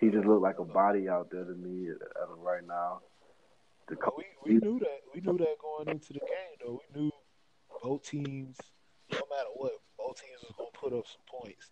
he 0.00 0.08
just 0.08 0.26
looked 0.26 0.42
like 0.42 0.58
a 0.58 0.64
body 0.64 1.08
out 1.08 1.30
there 1.30 1.44
to 1.44 1.52
me 1.54 1.88
as 1.90 1.96
of 2.30 2.38
right 2.40 2.66
now. 2.66 3.00
The 3.88 3.96
But 3.96 4.16
we, 4.16 4.24
we 4.44 4.52
knew 4.54 4.78
that 4.78 5.00
we 5.14 5.20
knew 5.20 5.38
that 5.38 5.56
going 5.60 5.88
into 5.88 6.12
the 6.14 6.20
game 6.20 6.56
though. 6.64 6.80
We 6.94 7.00
knew 7.02 7.10
both 7.82 8.04
teams, 8.08 8.56
no 9.10 9.18
matter 9.28 9.50
what, 9.54 9.72
both 9.98 10.20
teams 10.20 10.40
was 10.42 10.54
gonna 10.56 10.70
put 10.72 10.98
up 10.98 11.06
some 11.06 11.40
points. 11.40 11.68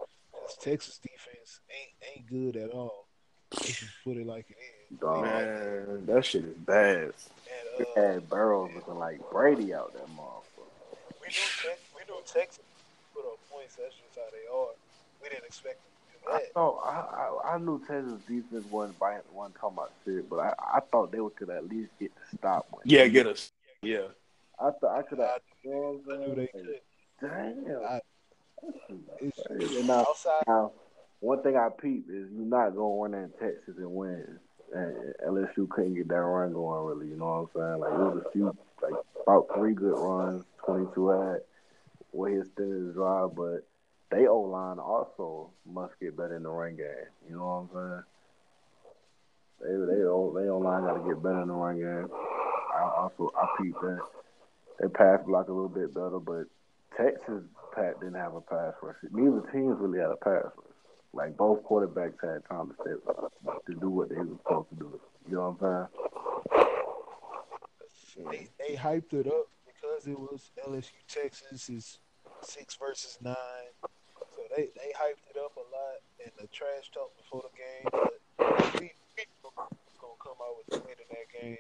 This 0.47 0.57
Texas 0.61 0.99
defense 0.99 1.61
ain't 1.71 2.17
ain't 2.17 2.27
good 2.29 2.61
at 2.61 2.71
all. 2.71 3.07
Let's 3.53 3.81
just 3.81 3.93
put 4.05 4.17
it 4.17 4.27
like 4.27 4.47
it 4.51 4.57
is. 4.93 4.99
Dog. 5.01 5.23
Man, 5.23 6.07
that 6.07 6.25
shit 6.25 6.45
is 6.45 6.57
bad. 6.57 6.99
And 6.99 7.13
We 7.79 7.85
uh, 7.97 8.07
had 8.07 8.29
Burrows 8.29 8.71
looking 8.75 8.99
like 8.99 9.21
Brady 9.31 9.73
out 9.73 9.93
there, 9.95 10.03
motherfucker. 10.03 10.97
we 11.21 11.29
knew 11.29 11.49
Tex, 11.63 11.81
we 11.95 12.15
knew 12.15 12.21
Texas 12.27 12.65
put 12.65 12.68
up. 13.79 13.85
That's 13.85 13.95
just 13.95 14.17
how 14.19 14.31
they 14.33 14.47
are. 14.53 14.75
We 15.23 15.29
didn't 15.29 15.47
expect 15.47 15.77
them 15.83 15.93
to 16.13 16.27
do 16.27 16.33
I 16.33 16.39
that. 16.39 16.53
thought 16.55 16.79
I, 16.85 17.51
I, 17.51 17.55
I 17.55 17.59
knew 17.59 17.79
Texas 17.87 18.21
defense 18.29 18.65
wasn't 18.71 18.99
buying, 18.99 19.21
wasn't 19.33 19.57
talking 19.57 19.77
about 19.79 19.93
shit, 20.05 20.29
but 20.29 20.39
I, 20.41 20.55
I 20.77 20.81
thought 20.81 21.13
they 21.13 21.19
could 21.37 21.51
at 21.51 21.69
least 21.69 21.91
get 21.99 22.13
the 22.15 22.37
stop. 22.37 22.67
One. 22.71 22.83
Yeah, 22.85 23.07
get 23.09 23.27
us. 23.27 23.53
Yeah, 23.83 24.09
I 24.59 24.71
thought 24.81 24.99
I 24.99 25.03
could 25.03 25.19
have. 25.19 25.29
I, 25.29 25.39
You 25.65 26.03
I 26.13 26.17
knew 26.17 26.35
they 26.35 26.49
saying? 26.53 26.65
could. 26.65 26.81
Damn. 27.21 27.83
I- 27.85 28.01
And 29.51 29.87
now, 29.87 30.01
outside, 30.01 30.43
now, 30.49 30.73
one 31.21 31.43
thing 31.43 31.57
I 31.57 31.69
peep 31.69 32.07
is 32.11 32.29
you're 32.33 32.45
not 32.45 32.75
going 32.75 33.15
in 33.15 33.31
Texas 33.41 33.77
and 33.79 33.91
win. 33.95 34.39
And 34.75 35.15
unless 35.25 35.57
you 35.57 35.67
couldn't 35.69 35.95
get 35.95 36.09
that 36.09 36.17
run 36.21 36.53
going, 36.53 36.85
really, 36.87 37.07
you 37.11 37.17
know 37.17 37.49
what 37.53 37.63
I'm 37.63 37.71
saying? 37.71 37.81
Like 37.81 37.91
there 37.91 38.01
was 38.07 38.25
a 38.27 38.31
few, 38.33 38.57
like 38.83 38.93
about 39.23 39.47
three 39.55 39.75
good 39.75 39.97
runs, 39.97 40.45
22 40.67 41.09
had 41.09 41.41
where 42.11 42.31
he 42.33 42.39
extended 42.39 42.87
his 42.87 42.95
drive, 42.95 43.35
but 43.35 43.67
they 44.11 44.27
O 44.27 44.41
line 44.41 44.79
also 44.79 45.51
must 45.67 45.99
get 46.01 46.17
better 46.17 46.37
in 46.37 46.43
the 46.43 46.49
run 46.49 46.77
game. 46.77 46.87
You 47.29 47.37
know 47.37 47.69
what 47.69 47.81
I'm 47.81 48.05
saying? 49.61 49.87
They 49.89 49.95
they 49.95 50.03
O 50.05 50.33
they 50.35 50.49
O 50.49 50.59
line 50.59 50.85
got 50.85 51.03
to 51.03 51.09
get 51.09 51.23
better 51.23 51.43
in 51.43 51.49
the 51.49 51.55
run 51.55 51.79
game. 51.79 52.09
I 52.75 52.83
also 52.97 53.31
I 53.37 53.47
peeped 53.61 53.81
that 53.81 54.01
they 54.81 54.89
pass 54.89 55.21
block 55.27 55.49
a 55.49 55.53
little 55.53 55.69
bit 55.69 55.93
better, 55.93 56.21
but 56.21 56.45
Texas 56.97 57.43
Pat 57.75 58.01
didn't 58.01 58.15
have 58.15 58.35
a 58.35 58.41
pass 58.41 58.75
rush. 58.83 58.97
Neither 59.11 59.43
teams 59.53 59.77
really 59.79 59.99
had 59.99 60.11
a 60.11 60.17
pass 60.17 60.45
rush. 60.57 60.69
Like 61.13 61.37
both 61.37 61.65
quarterbacks 61.65 62.21
had 62.23 62.45
time 62.49 62.73
to 62.85 63.01
to 63.67 63.81
do 63.81 63.91
what 63.91 64.09
they 64.09 64.17
were 64.17 64.37
supposed 64.43 64.69
to 64.71 64.77
do. 64.77 65.01
You 65.29 65.37
know 65.37 65.57
what 65.59 65.69
I'm 65.69 65.89
saying? 65.89 66.09
they, 68.31 68.49
they 68.59 68.75
hyped 68.77 69.13
it 69.13 69.27
up 69.27 69.49
because 69.67 70.07
it 70.07 70.19
was 70.19 70.51
LSU 70.67 70.93
Texas 71.09 71.69
is 71.69 71.99
six 72.43 72.77
versus 72.77 73.19
nine. 73.23 73.35
They, 74.59 74.67
they 74.75 74.91
hyped 74.91 75.23
it 75.31 75.39
up 75.39 75.55
a 75.55 75.63
lot 75.71 76.03
and 76.19 76.33
the 76.35 76.49
trash 76.49 76.91
talk 76.93 77.17
before 77.17 77.45
the 77.47 77.55
game. 77.55 78.11
But 78.37 78.81
we, 78.81 78.91
gonna 80.03 80.19
come 80.19 80.35
out 80.43 80.59
with 80.59 80.67
the 80.67 80.79
win 80.83 80.99
in 80.99 81.07
that 81.15 81.31
game. 81.31 81.59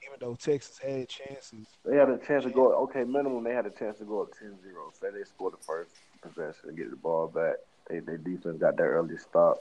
Even 0.00 0.16
though 0.18 0.34
Texas 0.34 0.78
had 0.78 1.10
chances. 1.10 1.66
They 1.84 1.94
had 1.94 2.08
a 2.08 2.16
chance 2.16 2.44
to 2.44 2.50
go. 2.50 2.72
Okay, 2.84 3.04
minimum 3.04 3.44
they 3.44 3.52
had 3.52 3.66
a 3.66 3.70
chance 3.70 3.98
to 3.98 4.04
go 4.04 4.22
up 4.22 4.30
10-0. 4.42 4.56
Say 4.98 5.08
they 5.12 5.24
scored 5.24 5.52
the 5.52 5.62
first 5.62 5.92
possession 6.22 6.72
and 6.72 6.76
get 6.78 6.88
the 6.88 6.96
ball 6.96 7.28
back. 7.28 7.56
They 7.90 7.98
their 8.00 8.16
defense 8.16 8.56
got 8.56 8.78
that 8.78 8.82
early 8.82 9.18
stop, 9.18 9.58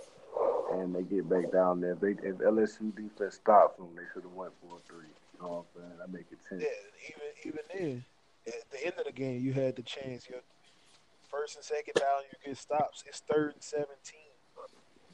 and 0.72 0.96
they 0.96 1.04
get 1.04 1.28
back 1.28 1.52
down 1.52 1.82
there. 1.82 1.92
If, 1.92 2.00
they, 2.00 2.16
if 2.24 2.38
LSU 2.38 2.96
defense 2.96 3.36
stops 3.36 3.76
them, 3.80 3.90
they 3.98 4.08
should 4.14 4.24
have 4.24 4.32
went 4.32 4.54
for 4.62 4.78
a 4.78 4.80
three. 4.88 5.12
You 5.36 5.44
know 5.44 5.66
what 5.76 5.84
I'm 5.84 5.90
saying? 5.90 5.98
That 6.00 6.10
make 6.10 6.32
it 6.32 6.40
ten. 6.48 6.62
Yeah, 6.62 6.68
even 7.10 7.28
even 7.44 7.64
then, 7.76 8.06
at 8.48 8.72
the 8.72 8.86
end 8.86 8.96
of 8.98 9.04
the 9.04 9.12
game, 9.12 9.42
you 9.42 9.52
had 9.52 9.76
the 9.76 9.84
chance. 9.84 10.30
Your 10.30 10.40
first 11.32 11.56
and 11.56 11.64
second 11.66 11.94
down, 12.00 12.22
you 12.32 12.38
get 12.46 12.58
stops. 12.58 13.04
It's 13.08 13.20
third 13.22 13.54
and 13.54 13.64
seventeen. 13.64 14.30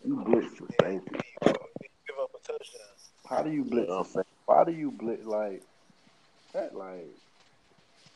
You 0.06 0.16
blitz 0.26 0.60
the 0.60 0.86
And 0.86 1.02
safety. 1.04 1.26
you 1.46 1.90
give 2.08 2.18
up 2.22 2.32
a 2.36 2.40
touchdown. 2.48 2.82
How 3.30 3.42
do 3.44 3.52
you 3.52 3.64
blitz 3.64 3.88
the 3.90 4.04
safety? 4.04 4.30
Why 4.46 4.64
do 4.64 4.72
you 4.72 4.92
blitz 4.92 5.26
like 5.26 5.64
that? 6.54 6.76
Like 6.76 7.08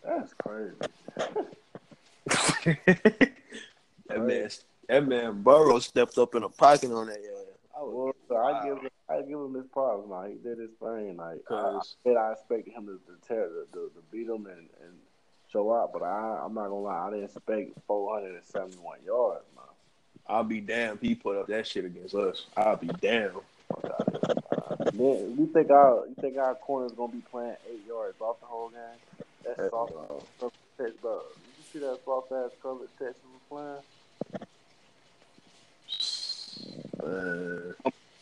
that's 0.05 0.33
crazy. 0.33 0.75
that 2.65 4.19
man, 4.19 4.49
that 4.87 5.07
man 5.07 5.41
Burrow 5.41 5.79
stepped 5.79 6.17
up 6.17 6.35
in 6.35 6.43
a 6.43 6.49
pocket 6.49 6.91
on 6.91 7.07
that. 7.07 7.17
Yeah, 7.21 7.29
I 7.77 7.81
was, 7.83 7.93
Well, 7.93 8.13
so 8.29 8.37
I 8.37 8.63
give 8.65 8.77
him, 8.77 8.89
I 9.09 9.21
give 9.21 9.39
him 9.39 9.53
his 9.53 9.65
props. 9.71 10.07
Now 10.09 10.23
he 10.25 10.35
did 10.35 10.57
his 10.59 10.69
thing. 10.79 11.17
Like 11.17 11.41
I, 11.49 11.53
I 11.53 11.57
Cause- 11.71 11.95
I 12.05 12.31
expected 12.31 12.73
him 12.73 12.85
to, 12.87 12.93
to 13.11 13.27
tear, 13.27 13.47
to, 13.47 13.65
to, 13.73 13.91
to 13.95 14.01
beat 14.11 14.27
him 14.27 14.45
and, 14.47 14.67
and 14.83 14.95
show 15.51 15.73
out. 15.73 15.91
But 15.93 16.03
I, 16.03 16.41
I'm 16.43 16.53
not 16.53 16.69
gonna 16.69 16.81
lie, 16.81 17.07
I 17.07 17.09
didn't 17.11 17.25
expect 17.25 17.71
471 17.87 18.99
yards. 19.05 19.43
Man. 19.55 19.65
I'll 20.27 20.43
be 20.43 20.61
damned. 20.61 20.99
He 21.01 21.15
put 21.15 21.37
up 21.37 21.47
that 21.47 21.67
shit 21.67 21.85
against 21.85 22.15
us. 22.15 22.45
I'll 22.55 22.77
be 22.77 22.87
damned. 22.87 23.33
Fuck 23.67 23.85
out 23.85 24.07
of 24.15 24.93
here, 24.93 25.01
man. 25.01 25.35
You 25.37 25.49
think 25.53 25.69
our, 25.71 26.05
you 26.07 26.15
think 26.19 26.37
our 26.37 26.55
corner's 26.55 26.91
gonna 26.93 27.11
be 27.11 27.23
playing 27.31 27.55
eight 27.71 27.85
yards 27.87 28.19
off 28.21 28.39
the 28.39 28.45
whole 28.45 28.69
game? 28.69 28.79
That's 29.43 29.59
Heck 29.59 29.69
soft. 29.71 29.93
no. 29.93 30.51
Text, 30.77 31.01
bro. 31.01 31.19
Did 31.19 31.57
you 31.57 31.63
see 31.73 31.79
that 31.79 31.99
soft 32.05 32.31
ass 32.31 32.51
coverage 32.61 32.89
Texas 32.97 33.21
was 33.23 33.41
playing? 33.49 34.43
Man. 37.03 37.73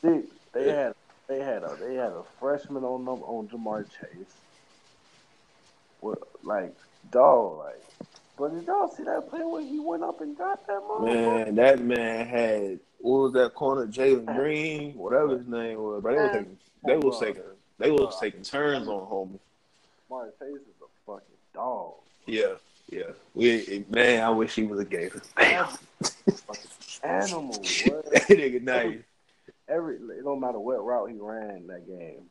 Six. 0.01 0.27
They 0.53 0.71
had 0.71 0.95
they 1.27 1.39
had 1.39 1.63
a 1.63 1.77
they 1.79 1.95
had 1.95 2.11
a 2.11 2.23
freshman 2.39 2.83
on 2.83 3.05
them 3.05 3.21
on 3.23 3.47
Ja'Marr 3.49 3.85
Chase. 3.89 4.33
What 6.01 6.19
like 6.43 6.75
dog 7.11 7.59
like? 7.59 7.75
But 8.37 8.55
did 8.55 8.65
y'all 8.67 8.87
see 8.87 9.03
that 9.03 9.29
play 9.29 9.41
where 9.41 9.61
he 9.61 9.79
went 9.79 10.03
up 10.03 10.21
and 10.21 10.37
got 10.37 10.65
that 10.67 10.81
motherfucker? 10.81 11.45
Man, 11.45 11.55
that 11.55 11.81
man 11.81 12.25
had 12.25 12.79
what 12.99 13.19
was 13.19 13.33
that 13.33 13.53
corner, 13.53 13.87
Jalen 13.87 14.35
Green, 14.37 14.93
whatever 14.93 15.37
his 15.37 15.47
name 15.47 15.81
was. 15.81 16.01
But 16.03 16.13
they 16.13 16.17
was 16.17 16.31
taking, 16.31 16.57
they 16.85 16.97
was 16.97 17.19
taking, 17.19 17.43
they 17.77 17.91
was 17.91 18.19
taking 18.19 18.41
turns 18.43 18.87
on 18.87 19.07
homie. 19.07 19.39
Ja'Marr 20.09 20.31
Chase 20.39 20.55
is 20.55 20.81
a 20.81 20.87
fucking 21.05 21.23
dog. 21.53 21.93
Yeah, 22.25 22.53
yeah. 22.89 23.11
We 23.33 23.85
man, 23.89 24.23
I 24.23 24.29
wish 24.29 24.55
he 24.55 24.63
was 24.63 24.79
a. 24.79 24.85
Damn, 25.37 25.67
Animal. 27.03 27.51
that 27.53 28.25
nigga 28.29 28.61
nice. 28.61 28.99
Every 29.67 29.95
it 29.95 30.23
don't 30.23 30.39
matter 30.39 30.59
what 30.59 30.83
route 30.83 31.11
he 31.11 31.17
ran 31.19 31.67
that 31.67 31.87
game, 31.87 32.23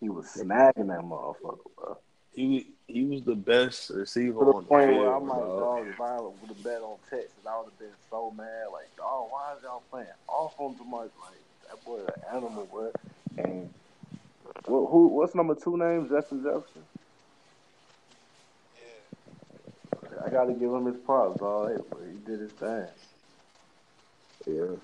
he 0.00 0.08
was 0.08 0.26
snagging 0.26 0.88
that 0.88 1.00
motherfucker, 1.00 1.58
bro. 1.76 1.98
He 2.38 2.66
he 2.86 3.04
was 3.04 3.22
the 3.22 3.34
best 3.34 3.90
receiver 3.90 4.38
To 4.38 4.44
the 4.44 4.52
on 4.52 4.62
the 4.62 4.68
point 4.68 4.88
field. 4.90 4.98
where 5.00 5.12
I'm 5.14 5.28
like, 5.28 5.40
dog. 5.40 5.58
dog, 5.60 5.86
if 5.88 6.00
I 6.00 6.20
would 6.20 6.48
have 6.48 6.62
bet 6.64 6.82
on 6.82 6.96
Texas, 7.10 7.32
I 7.46 7.56
would 7.58 7.64
have 7.64 7.78
been 7.78 7.88
so 8.10 8.30
mad. 8.36 8.66
Like, 8.72 8.96
dog, 8.96 9.28
why 9.30 9.54
is 9.56 9.62
y'all 9.64 9.82
playing 9.90 10.06
off 10.28 10.54
on 10.58 10.74
Ja'Marr? 10.76 11.10
Like, 11.20 11.42
that 11.68 11.84
boy 11.84 11.98
an 11.98 12.36
animal, 12.36 12.66
bro. 12.70 12.92
And 13.38 13.68
who, 14.66 14.86
who 14.86 15.08
what's 15.08 15.34
number 15.34 15.54
two 15.54 15.76
name? 15.76 16.08
Justin 16.08 16.42
Jefferson. 16.42 16.82
Yeah. 18.76 20.24
I 20.24 20.30
got 20.30 20.44
to 20.44 20.52
give 20.52 20.72
him 20.72 20.86
his 20.86 20.96
props, 20.96 21.40
dog. 21.40 21.70
Hey, 21.72 21.82
bro, 21.90 22.00
he 22.06 22.18
did 22.30 22.40
his 22.40 22.52
thing. 22.52 22.86
Yeah. 24.46 24.76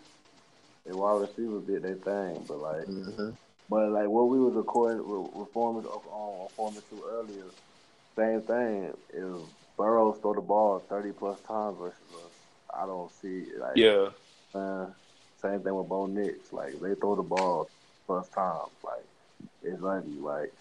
The 0.87 0.97
wide 0.97 1.21
receivers 1.23 1.65
did 1.67 1.83
their 1.83 1.95
thing, 1.95 2.45
but 2.47 2.59
like, 2.61 2.85
hmm 2.85 3.31
but 3.69 3.91
like 3.91 4.09
what 4.09 4.29
we 4.29 4.41
was 4.41 4.55
recording, 4.55 5.03
re- 5.07 5.31
reforming 5.35 5.87
on 5.87 6.49
reforming 6.51 6.83
to 6.91 7.05
earlier, 7.11 7.55
same 8.17 8.43
thing. 8.43 8.93
If 9.11 9.49
Burrows 9.79 10.19
throw 10.21 10.35
the 10.35 10.41
ball 10.43 10.87
thirty 10.89 11.13
plus 11.13 11.41
times 11.43 11.77
versus 11.79 12.03
us, 12.27 12.33
I 12.75 12.87
don't 12.87 13.11
see 13.11 13.47
like 13.59 13.77
Yeah. 13.77 14.11
uh, 14.55 14.87
same 15.37 15.63
thing 15.63 15.75
with 15.75 15.89
Bo 15.89 16.07
Nix. 16.07 16.53
Like 16.53 16.75
they 16.81 16.95
throw 16.95 17.17
the 17.17 17.23
ball 17.23 17.71
plus 18.07 18.29
times, 18.31 18.73
like 18.85 19.07
it's 19.63 19.83
ugly. 19.83 20.19
Like 20.21 20.53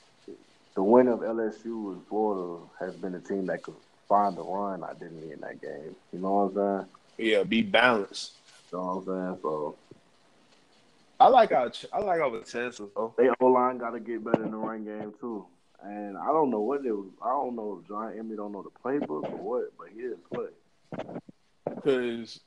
the 0.75 0.83
win 0.83 1.07
of 1.09 1.19
LSU 1.19 1.95
with 1.95 2.07
Florida 2.09 2.65
has 2.79 2.95
been 2.97 3.15
a 3.15 3.21
team 3.21 3.47
that 3.47 3.63
could 3.63 3.75
find 4.09 4.37
the 4.37 4.43
run 4.43 4.83
I 4.83 4.93
didn't 4.93 5.23
in 5.31 5.41
that 5.41 5.61
game. 5.61 5.95
You 6.13 6.19
know 6.19 6.31
what 6.33 6.61
I'm 6.63 6.79
saying? 6.79 6.89
Yeah. 7.17 7.43
Be 7.43 7.61
balanced. 7.63 8.33
You 8.71 8.77
know 8.79 8.85
what 8.85 8.93
I'm 8.93 9.05
saying? 9.05 9.39
So 9.43 9.79
I 11.19 11.27
like 11.27 11.51
our 11.51 11.69
ch- 11.69 11.85
I 11.93 11.99
like 11.99 12.19
our 12.19 12.41
chances 12.43 12.89
though. 12.95 13.13
they 13.17 13.29
O 13.39 13.45
line 13.47 13.77
got 13.77 13.91
to 13.91 13.99
get 13.99 14.23
better 14.23 14.43
in 14.43 14.51
the 14.51 14.57
run 14.57 14.83
game 14.83 15.13
too. 15.19 15.45
And 15.81 16.17
I 16.17 16.27
don't 16.27 16.49
know 16.49 16.61
what 16.61 16.83
they 16.83 16.91
was. 16.91 17.09
I 17.21 17.29
don't 17.29 17.55
know 17.55 17.79
if 17.81 17.87
John 17.87 18.17
Emery 18.17 18.37
don't 18.37 18.51
know 18.53 18.63
the 18.63 18.69
playbook 18.69 19.29
or 19.31 19.37
what, 19.37 19.77
but 19.77 19.89
he 19.93 20.01
didn't 20.01 20.23
play. 20.29 20.47
Because 21.75 22.39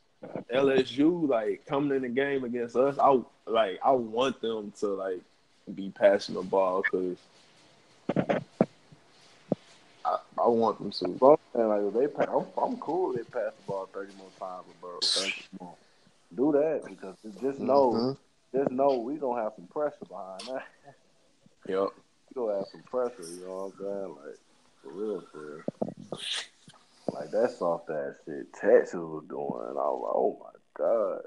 LSU, 0.52 1.28
like 1.28 1.66
coming 1.66 1.94
in 1.96 2.02
the 2.02 2.08
game 2.08 2.44
against 2.44 2.76
us, 2.76 2.98
I 2.98 3.18
like 3.46 3.78
I 3.84 3.92
want 3.92 4.40
them 4.40 4.72
to 4.80 4.86
like 4.88 5.20
be 5.74 5.90
passing 5.90 6.34
the 6.34 6.42
ball 6.42 6.82
because 6.82 7.18
I, 10.04 10.18
I 10.38 10.48
want 10.48 10.78
them 10.78 10.90
to. 10.90 11.18
So 11.18 11.38
I'm 11.54 11.68
like 11.68 11.82
if 11.82 11.94
they, 11.94 12.06
pass, 12.06 12.28
I'm, 12.30 12.46
I'm 12.62 12.76
cool. 12.78 13.16
If 13.16 13.30
they 13.30 13.40
pass 13.40 13.52
the 13.56 13.62
ball 13.66 13.88
thirty 13.92 14.12
more 14.16 14.30
times 14.38 14.64
with 14.68 14.80
Burrow. 14.80 15.00
30 15.14 15.32
more. 15.60 15.74
Do 16.34 16.52
that 16.52 16.82
because 16.88 17.16
just 17.42 17.60
know, 17.60 17.92
Mhm. 17.92 18.16
Just 18.56 18.70
know 18.70 18.98
we 18.98 19.16
gonna 19.16 19.42
have 19.42 19.52
some 19.56 19.66
pressure 19.66 20.04
behind 20.08 20.40
that. 20.48 20.64
Yep. 21.68 21.88
We 22.28 22.40
gonna 22.40 22.58
have 22.58 22.66
some 22.70 22.82
pressure. 22.82 23.28
You 23.28 23.44
know 23.44 23.72
what 23.72 23.88
I'm 23.88 23.94
saying? 23.96 24.16
Like 24.24 24.38
for 24.82 24.92
real, 24.92 25.20
for 25.32 25.40
real. 25.40 26.20
Like 27.12 27.30
that 27.32 27.50
soft 27.58 27.90
ass 27.90 28.14
shit 28.24 28.52
Texas 28.52 28.94
was 28.94 29.24
doing. 29.28 29.40
I 29.42 29.72
was 29.72 30.02
like, 30.02 30.14
oh 30.14 30.38
my 30.44 30.50
god. 30.84 31.22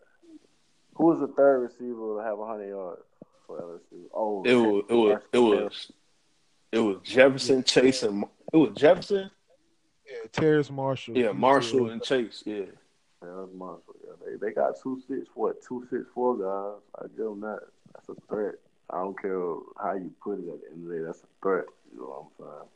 Who 0.95 1.05
was 1.07 1.19
the 1.19 1.27
third 1.27 1.59
receiver 1.59 2.15
to 2.17 2.23
have 2.23 2.37
hundred 2.39 2.69
yards 2.69 3.01
for 3.45 3.59
LSU? 3.61 4.03
Oh, 4.13 4.43
It 4.43 4.55
was 4.55 4.83
it 4.89 4.93
was 4.93 5.21
it 5.33 5.39
was 5.39 5.91
it 6.71 6.79
was 6.79 6.97
Jefferson, 7.03 7.63
Chase, 7.63 8.03
and 8.03 8.23
it 8.53 8.57
was 8.57 8.71
Jefferson. 8.77 9.29
Yeah, 10.05 10.27
Terrace 10.31 10.69
Marshall. 10.71 11.17
Yeah, 11.17 11.31
Marshall 11.33 11.89
and 11.89 12.01
Chase. 12.01 12.43
Yeah. 12.45 12.65
That's 13.21 13.51
Marshall. 13.53 13.95
Yeah, 14.05 14.13
they 14.25 14.37
they 14.37 14.53
got 14.53 14.79
two 14.81 15.01
six 15.07 15.27
what 15.35 15.61
two 15.67 15.85
six 15.89 16.03
four 16.13 16.37
guys. 16.37 16.81
I 16.97 17.07
give 17.17 17.25
them 17.25 17.41
that. 17.41 17.59
That's 17.93 18.09
a 18.09 18.15
threat. 18.27 18.55
I 18.89 18.97
don't 18.97 19.19
care 19.21 19.37
how 19.77 19.95
you 19.95 20.11
put 20.23 20.39
it. 20.39 20.47
At 20.47 20.61
the 20.61 20.67
end 20.71 20.83
of 20.83 20.89
the 20.89 20.95
day, 20.95 21.03
that's 21.05 21.23
a 21.23 21.27
threat. 21.41 21.65
You 21.91 21.99
know 21.99 22.31
what 22.37 22.47
I'm 22.47 22.55
saying? 22.59 22.69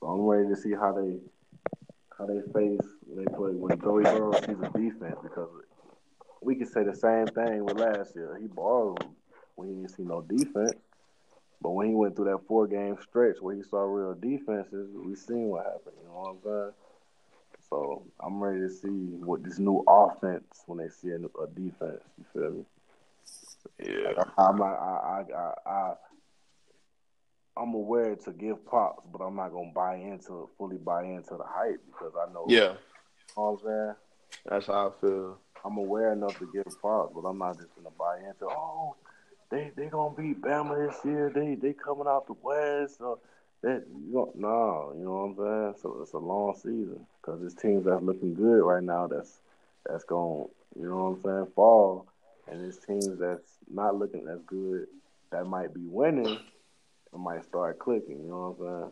So 0.00 0.06
I'm 0.08 0.20
ready 0.22 0.48
to 0.48 0.56
see 0.56 0.72
how 0.72 0.92
they 0.92 1.18
how 2.18 2.26
they 2.26 2.40
face 2.52 2.88
when 3.06 3.24
they 3.24 3.32
play 3.32 3.52
when 3.52 3.80
Joey 3.80 4.02
Burrow 4.02 4.32
sees 4.32 4.58
a 4.60 4.70
defense 4.76 5.16
because 5.22 5.48
we 6.40 6.56
can 6.56 6.66
say 6.66 6.82
the 6.82 6.94
same 6.94 7.26
thing 7.28 7.64
with 7.64 7.78
last 7.78 8.16
year. 8.16 8.36
He 8.40 8.48
balled 8.48 9.04
when 9.54 9.68
he 9.68 9.74
didn't 9.74 9.90
see 9.90 10.02
no 10.02 10.22
defense. 10.22 10.74
But 11.60 11.70
when 11.70 11.86
he 11.88 11.94
went 11.94 12.16
through 12.16 12.24
that 12.24 12.44
four 12.48 12.66
game 12.66 12.96
stretch 13.00 13.36
where 13.40 13.54
he 13.54 13.62
saw 13.62 13.82
real 13.82 14.14
defenses, 14.14 14.90
we 14.92 15.14
seen 15.14 15.50
what 15.50 15.66
happened. 15.66 15.94
You 16.02 16.08
know 16.08 16.14
what 16.14 16.30
I'm 16.30 16.38
saying? 16.42 16.72
So 17.72 18.02
I'm 18.20 18.38
ready 18.38 18.60
to 18.60 18.68
see 18.68 19.16
what 19.24 19.42
this 19.42 19.58
new 19.58 19.82
offense 19.88 20.62
when 20.66 20.76
they 20.76 20.90
see 20.90 21.08
a, 21.08 21.16
a 21.16 21.46
defense. 21.54 22.02
You 22.18 22.24
feel 22.34 22.50
me? 22.50 22.64
Yeah. 23.82 24.24
I'm 24.36 24.58
not. 24.58 24.74
I, 24.74 25.24
I, 25.32 25.38
I, 25.38 25.70
I, 25.70 25.94
I'm 27.56 27.72
aware 27.72 28.14
to 28.14 28.30
give 28.32 28.66
props, 28.66 29.06
but 29.10 29.24
I'm 29.24 29.36
not 29.36 29.52
gonna 29.52 29.72
buy 29.74 29.94
into 29.94 30.50
fully 30.58 30.76
buy 30.76 31.04
into 31.04 31.34
the 31.38 31.46
hype 31.46 31.80
because 31.86 32.12
I 32.14 32.30
know. 32.34 32.44
Yeah. 32.46 32.58
You 32.58 32.66
know 32.68 32.76
what 33.36 33.50
I'm 33.52 33.58
saying? 33.64 33.94
That's 34.50 34.66
how 34.66 34.88
I 34.88 35.00
feel. 35.00 35.38
I'm 35.64 35.78
aware 35.78 36.12
enough 36.12 36.38
to 36.40 36.50
give 36.52 36.78
props, 36.78 37.14
but 37.14 37.26
I'm 37.26 37.38
not 37.38 37.56
just 37.56 37.74
gonna 37.74 37.88
buy 37.98 38.18
into. 38.18 38.50
Oh, 38.50 38.96
they 39.50 39.72
they 39.74 39.86
gonna 39.86 40.14
beat 40.14 40.42
Bama 40.42 40.90
this 40.90 41.02
year. 41.06 41.32
They 41.34 41.54
they 41.54 41.72
coming 41.72 42.06
out 42.06 42.26
the 42.26 42.34
West. 42.34 42.98
So 42.98 43.20
that 43.62 43.86
you 43.88 44.12
know, 44.12 44.30
no, 44.34 44.92
you 44.94 45.04
know 45.06 45.32
what 45.34 45.46
I'm 45.46 45.72
saying. 45.72 45.74
So 45.80 46.02
it's 46.02 46.12
a 46.12 46.18
long 46.18 46.54
season 46.54 47.06
because 47.22 47.40
there's 47.40 47.54
teams 47.54 47.84
that's 47.84 48.02
looking 48.02 48.34
good 48.34 48.62
right 48.62 48.82
now. 48.82 49.06
That's 49.06 49.38
that's 49.88 50.04
going, 50.04 50.48
you 50.78 50.88
know 50.88 50.96
what 50.96 51.16
I'm 51.16 51.22
saying, 51.22 51.52
fall, 51.54 52.06
and 52.48 52.60
there's 52.60 52.78
teams 52.78 53.18
that's 53.18 53.58
not 53.72 53.96
looking 53.96 54.26
as 54.28 54.40
good 54.46 54.86
that 55.30 55.46
might 55.46 55.74
be 55.74 55.86
winning 55.86 56.38
and 57.12 57.22
might 57.22 57.44
start 57.44 57.78
clicking. 57.78 58.20
You 58.22 58.28
know 58.28 58.56
what 58.56 58.66
I'm 58.66 58.80
saying. 58.80 58.90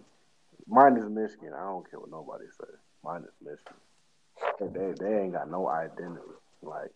Mine 0.68 0.96
is 0.96 1.08
Michigan. 1.10 1.52
I 1.54 1.64
don't 1.64 1.88
care 1.88 2.00
what 2.00 2.10
nobody 2.10 2.44
says. 2.56 2.76
Mine 3.04 3.24
is 3.24 3.34
Michigan. 3.42 4.94
They, 4.98 5.04
they 5.04 5.22
ain't 5.22 5.32
got 5.32 5.50
no 5.50 5.68
identity. 5.68 6.22
Like 6.62 6.90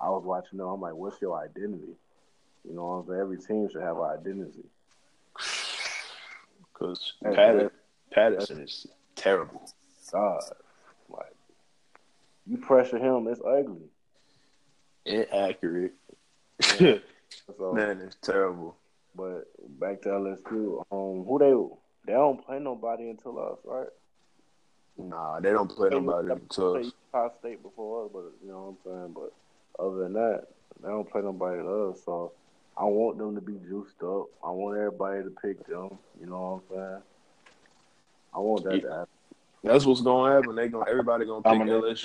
I 0.00 0.08
was 0.10 0.24
watching 0.24 0.58
them, 0.58 0.68
I'm 0.68 0.80
like, 0.80 0.94
what's 0.94 1.20
your 1.20 1.38
identity? 1.38 1.94
You 2.68 2.74
know 2.74 2.86
what 2.86 2.94
I'm 2.94 3.06
saying? 3.06 3.20
Every 3.20 3.38
team 3.38 3.68
should 3.70 3.82
have 3.82 3.98
an 3.98 4.18
identity. 4.18 4.64
Because 6.74 7.14
Patterson, 7.24 7.70
Patterson 8.12 8.60
is 8.60 8.86
terrible. 9.16 9.68
God, 10.12 10.40
you 12.48 12.56
pressure 12.58 12.98
him, 12.98 13.26
it's 13.28 13.40
ugly. 13.40 13.88
Inaccurate. 15.04 15.94
So, 17.58 17.72
Man, 17.72 18.00
it's 18.00 18.16
terrible. 18.22 18.74
but 19.14 19.44
back 19.78 20.00
to 20.02 20.08
LSU. 20.08 20.82
Um, 20.90 21.24
who 21.26 21.38
they? 21.38 22.10
They 22.10 22.16
don't 22.16 22.44
play 22.44 22.58
nobody 22.58 23.10
until 23.10 23.38
us, 23.38 23.58
right? 23.64 23.88
Nah, 24.96 25.40
they 25.40 25.50
don't 25.50 25.70
play 25.70 25.90
nobody 25.90 26.32
until 26.32 26.74
They 26.74 26.80
us. 26.80 26.92
Utah 27.12 27.28
State 27.38 27.62
before 27.62 28.04
us, 28.06 28.10
but 28.12 28.32
you 28.42 28.50
know 28.50 28.76
what 28.84 28.92
I'm 28.92 29.00
saying. 29.00 29.14
But 29.14 29.82
other 29.82 29.98
than 29.98 30.14
that, 30.14 30.46
they 30.82 30.88
don't 30.88 31.10
play 31.10 31.20
nobody 31.20 31.60
to 31.60 31.90
us. 31.90 32.00
So 32.04 32.32
I 32.76 32.84
want 32.84 33.18
them 33.18 33.34
to 33.34 33.40
be 33.40 33.58
juiced 33.68 34.02
up. 34.02 34.26
I 34.44 34.50
want 34.50 34.78
everybody 34.78 35.22
to 35.22 35.30
pick 35.30 35.66
them. 35.66 35.98
You 36.20 36.26
know 36.26 36.62
what 36.68 36.78
I'm 36.78 36.90
saying? 36.90 37.02
I 38.34 38.38
want 38.38 38.64
that 38.64 38.82
to 38.82 38.90
happen. 38.90 39.06
That's 39.64 39.84
what's 39.84 40.00
gonna 40.00 40.34
happen. 40.34 40.54
They 40.54 40.68
gonna 40.68 40.88
everybody 40.88 41.26
gonna 41.26 41.42
pick 41.42 41.52
Dominate. 41.52 41.98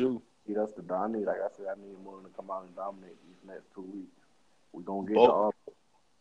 Need 0.47 0.57
us 0.57 0.71
to 0.73 0.81
dominate. 0.81 1.25
Like 1.25 1.37
I 1.37 1.47
said, 1.55 1.67
I 1.71 1.75
need 1.79 1.95
more 2.03 2.19
to 2.21 2.29
come 2.35 2.51
out 2.51 2.63
and 2.65 2.75
dominate 2.75 3.15
these 3.27 3.37
next 3.47 3.73
two 3.73 3.81
weeks. 3.81 4.11
We're 4.73 4.81
gonna 4.81 5.07
get 5.07 5.15
Both- 5.15 5.27
to 5.29 5.33
all 5.33 5.53
um, 5.67 5.73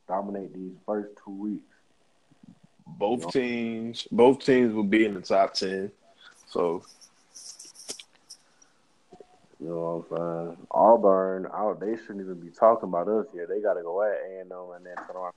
dominate 0.09 0.55
these 0.55 0.77
first 0.87 1.11
two 1.25 1.31
weeks. 1.31 1.65
Both 2.87 3.33
teams, 3.33 4.07
both 4.13 4.41
teams 4.41 4.75
will 4.75 4.85
be 4.85 5.05
in 5.05 5.15
the 5.15 5.21
top 5.21 5.55
ten. 5.55 5.91
So 6.47 6.85
You 9.59 9.69
know 9.69 10.05
what 10.09 10.19
I'm 10.21 10.55
saying? 10.57 10.67
Auburn, 10.73 11.47
I, 11.47 11.73
they 11.79 11.97
shouldn't 11.97 12.21
even 12.21 12.41
be 12.41 12.51
talking 12.51 12.89
about 12.89 13.07
us 13.09 13.27
here. 13.33 13.47
They 13.47 13.61
got 13.61 13.75
to 13.75 13.83
go 13.83 14.03
at 14.03 14.19
A 14.29 14.41
and 14.41 14.51
M 14.51 14.59
and 14.75 14.85
then 14.85 14.97
turn 15.07 15.17
around 15.17 15.33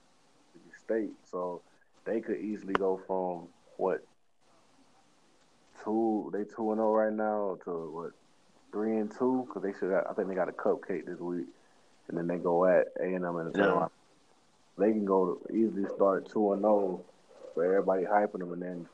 to 0.52 0.78
State. 0.84 1.12
So 1.30 1.62
they 2.04 2.20
could 2.20 2.40
easily 2.40 2.74
go 2.74 3.00
from 3.06 3.48
what 3.76 4.04
two? 5.84 6.30
They 6.32 6.42
two 6.44 6.72
and 6.72 6.78
zero 6.78 6.92
right 6.92 7.12
now 7.12 7.58
to 7.64 7.70
what 7.70 8.12
three 8.72 8.96
and 8.98 9.10
two 9.16 9.44
because 9.46 9.62
they 9.62 9.72
should. 9.78 9.92
I 9.94 10.12
think 10.14 10.28
they 10.28 10.34
got 10.34 10.48
a 10.48 10.52
cupcake 10.52 11.06
this 11.06 11.18
week, 11.18 11.46
and 12.08 12.18
then 12.18 12.26
they 12.26 12.36
go 12.38 12.66
at 12.66 12.88
A 13.00 13.04
and 13.04 13.24
M 13.24 13.36
in 13.38 13.52
the 13.52 13.58
Yeah. 13.58 13.88
They 14.78 14.92
can 14.92 15.04
go 15.06 15.34
to 15.34 15.54
easily 15.54 15.86
start 15.94 16.28
two 16.30 16.52
and 16.52 16.60
zero, 16.62 17.00
for 17.54 17.64
everybody 17.64 18.04
hyping 18.04 18.40
them, 18.40 18.52
and 18.52 18.62
then 18.62 18.86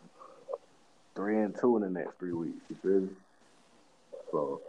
three 1.15 1.41
and 1.41 1.55
two 1.61 1.77
in 1.77 1.83
the 1.83 1.91
next 1.91 2.19
three 2.19 2.33
weeks. 2.33 2.61
You 2.71 2.77
feel 2.83 3.01
me? 3.01 3.09
So 4.31 4.61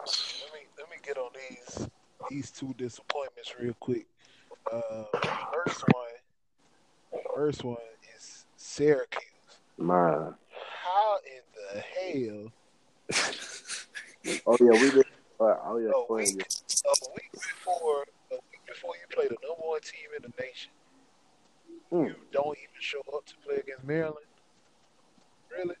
Let 0.00 0.52
me 0.52 0.60
let 0.78 0.90
me 0.90 0.96
get 1.04 1.16
on 1.16 1.30
these 1.48 1.88
these 2.30 2.50
two 2.50 2.74
disappointments 2.76 3.54
real 3.60 3.74
quick. 3.80 4.06
Uh, 4.70 5.04
first 5.52 5.84
one, 5.92 7.22
first 7.34 7.64
one 7.64 7.76
is 8.16 8.44
Syracuse. 8.56 9.22
man, 9.78 9.88
How 9.88 10.26
in 10.26 10.34
the 10.34 10.43
hell 11.80 12.50
oh 14.46 14.56
yeah, 14.60 14.70
we 14.70 14.90
did. 14.90 15.06
Uh, 15.40 15.56
oh 15.64 15.78
yeah, 15.78 15.90
a 15.90 16.12
week 16.12 16.28
a 16.30 17.10
week 17.14 17.32
before 17.32 18.04
a 18.30 18.34
week 18.34 18.62
before 18.66 18.92
you 18.94 19.06
play 19.14 19.26
the 19.26 19.36
number 19.46 19.62
one 19.66 19.80
team 19.80 20.08
in 20.16 20.22
the 20.22 20.32
nation, 20.42 20.70
Hmm. 21.90 22.06
you 22.06 22.14
don't 22.32 22.56
even 22.56 22.80
show 22.80 23.00
up 23.14 23.26
to 23.26 23.34
play 23.44 23.56
against 23.56 23.84
Maryland? 23.84 24.26
Really? 25.50 25.74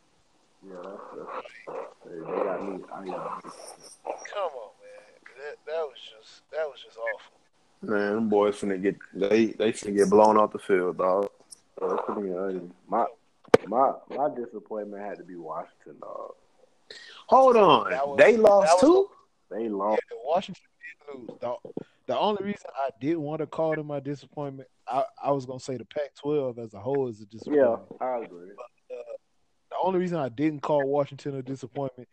yeah, 0.68 0.74
that's, 0.82 1.00
that's, 1.16 1.78
they, 2.04 2.12
they 2.18 2.44
got 2.44 2.68
me. 2.68 2.84
I 2.92 3.06
got 3.06 3.44
me. 3.44 3.50
Come 4.32 4.52
on, 4.54 4.70
man. 4.82 5.04
That 5.38 5.56
that 5.66 5.82
was 5.82 5.98
just 5.98 6.42
that 6.52 6.66
was 6.66 6.80
just 6.84 6.98
awful. 6.98 7.38
Man, 7.82 8.14
them 8.14 8.28
boys 8.28 8.60
finna 8.60 8.80
get 8.80 8.96
they 9.14 9.46
they 9.46 9.72
finna 9.72 9.96
get 9.96 10.10
blown 10.10 10.36
off 10.36 10.52
the 10.52 10.58
field, 10.58 10.98
dog. 10.98 11.30
So 11.78 11.96
pretty 12.06 12.32
ugly. 12.32 12.70
My 12.88 13.06
my 13.68 13.92
my 14.10 14.28
disappointment 14.34 15.02
had 15.02 15.18
to 15.18 15.24
be 15.24 15.36
Washington, 15.36 15.96
dog. 16.00 16.32
Hold 17.28 17.56
on, 17.56 17.90
was- 17.90 18.18
they 18.18 18.36
lost 18.36 18.66
that 18.66 18.74
was- 18.74 18.80
too. 18.80 19.10
They 19.50 19.64
Yeah, 19.64 19.70
lost. 19.70 20.02
Washington 20.24 20.64
did 21.06 21.18
lose. 21.18 21.38
The, 21.40 21.54
the 22.06 22.18
only 22.18 22.44
reason 22.44 22.68
I 22.76 22.90
didn't 23.00 23.20
want 23.22 23.40
to 23.40 23.46
call 23.46 23.74
them 23.74 23.86
my 23.86 24.00
disappointment, 24.00 24.68
I, 24.88 25.04
I 25.22 25.30
was 25.32 25.46
gonna 25.46 25.60
say 25.60 25.76
the 25.76 25.84
Pac-12 25.84 26.58
as 26.58 26.74
a 26.74 26.80
whole 26.80 27.08
is 27.08 27.20
a 27.20 27.26
disappointment. 27.26 27.80
Yeah. 28.00 28.06
I 28.06 28.18
agree. 28.24 28.50
Uh, 28.50 28.94
the 29.70 29.76
only 29.82 29.98
reason 30.00 30.18
I 30.18 30.28
didn't 30.28 30.60
call 30.60 30.86
Washington 30.86 31.36
a 31.36 31.42
disappointment 31.42 32.08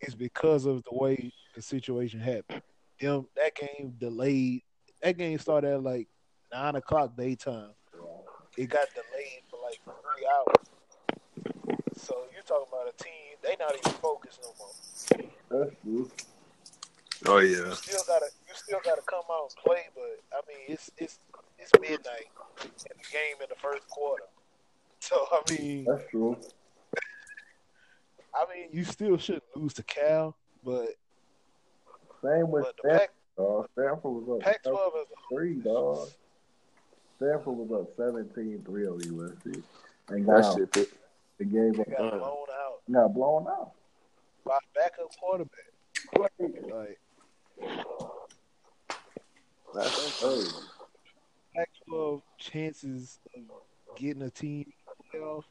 is 0.00 0.14
because 0.14 0.66
of 0.66 0.82
the 0.84 0.94
way 0.94 1.32
the 1.54 1.62
situation 1.62 2.20
happened. 2.20 2.62
Them 3.00 3.26
that 3.36 3.54
game 3.54 3.94
delayed. 3.98 4.62
That 5.02 5.16
game 5.18 5.38
started 5.38 5.72
at 5.74 5.82
like 5.82 6.08
nine 6.52 6.76
o'clock 6.76 7.16
daytime. 7.16 7.70
It 8.56 8.68
got 8.68 8.86
delayed 8.94 9.42
for 9.50 9.58
like 9.62 9.80
three 9.84 10.26
hours. 10.26 10.66
So 12.04 12.16
you're 12.34 12.42
talking 12.42 12.66
about 12.68 12.88
a 12.88 13.02
team. 13.02 13.36
They 13.42 13.56
not 13.58 13.72
even 13.72 13.92
focused 14.00 14.40
no 14.42 14.52
more. 14.58 15.64
That's 15.64 15.74
true. 15.82 16.10
Oh 17.26 17.38
yeah, 17.38 17.68
You 17.68 17.74
still 17.74 18.02
gotta 18.06 18.26
you 18.46 18.54
still 18.54 18.80
gotta 18.84 19.00
come 19.06 19.22
out 19.30 19.48
and 19.50 19.64
play, 19.64 19.84
but 19.94 20.20
I 20.32 20.40
mean 20.46 20.66
it's 20.68 20.90
it's 20.98 21.18
it's 21.58 21.72
midnight 21.80 22.28
in 22.62 22.96
the 22.98 23.08
game 23.10 23.36
in 23.40 23.46
the 23.48 23.56
first 23.60 23.88
quarter. 23.88 24.24
So 25.00 25.26
I 25.30 25.42
mean 25.52 25.84
That's 25.84 26.02
true. 26.10 26.36
I 28.34 28.46
mean 28.54 28.68
you 28.72 28.84
still 28.84 29.18
shouldn't 29.18 29.44
lose 29.54 29.74
to 29.74 29.82
Cal, 29.82 30.34
but 30.64 30.88
Same 32.22 32.50
with 32.50 32.64
but 32.64 32.76
the 32.82 32.88
Stanford, 32.88 33.00
Pac 33.00 33.10
dog. 33.36 33.68
Stanford 33.72 34.12
was 34.12 34.36
up 34.36 34.40
Pac 34.40 34.62
twelve 34.62 34.92
as 34.98 35.06
a 35.10 35.34
three, 35.34 35.54
dog. 35.56 36.08
Stanford 37.16 37.56
was 37.56 37.70
up 37.72 37.96
17-3 37.96 38.86
over 38.86 38.98
USC. 38.98 39.62
And 40.08 40.26
that 40.26 40.40
now 40.40 40.56
shit. 40.56 40.88
Fit. 41.38 41.38
the 41.38 41.44
game 41.44 41.72
they 41.72 41.84
got 41.84 42.10
blown 42.10 42.46
out 42.52 42.92
got 42.92 43.14
blown 43.14 43.46
out. 43.48 43.72
by 44.44 44.58
backup 44.74 45.10
quarterback. 45.18 45.72
Like 46.18 46.98
That's 49.74 50.20
crazy. 50.20 50.50
Pac 51.56 51.68
twelve 51.88 52.22
chances 52.38 53.18
of 53.36 53.96
getting 53.96 54.22
a 54.22 54.30
team 54.30 54.72
playoff. 55.12 55.44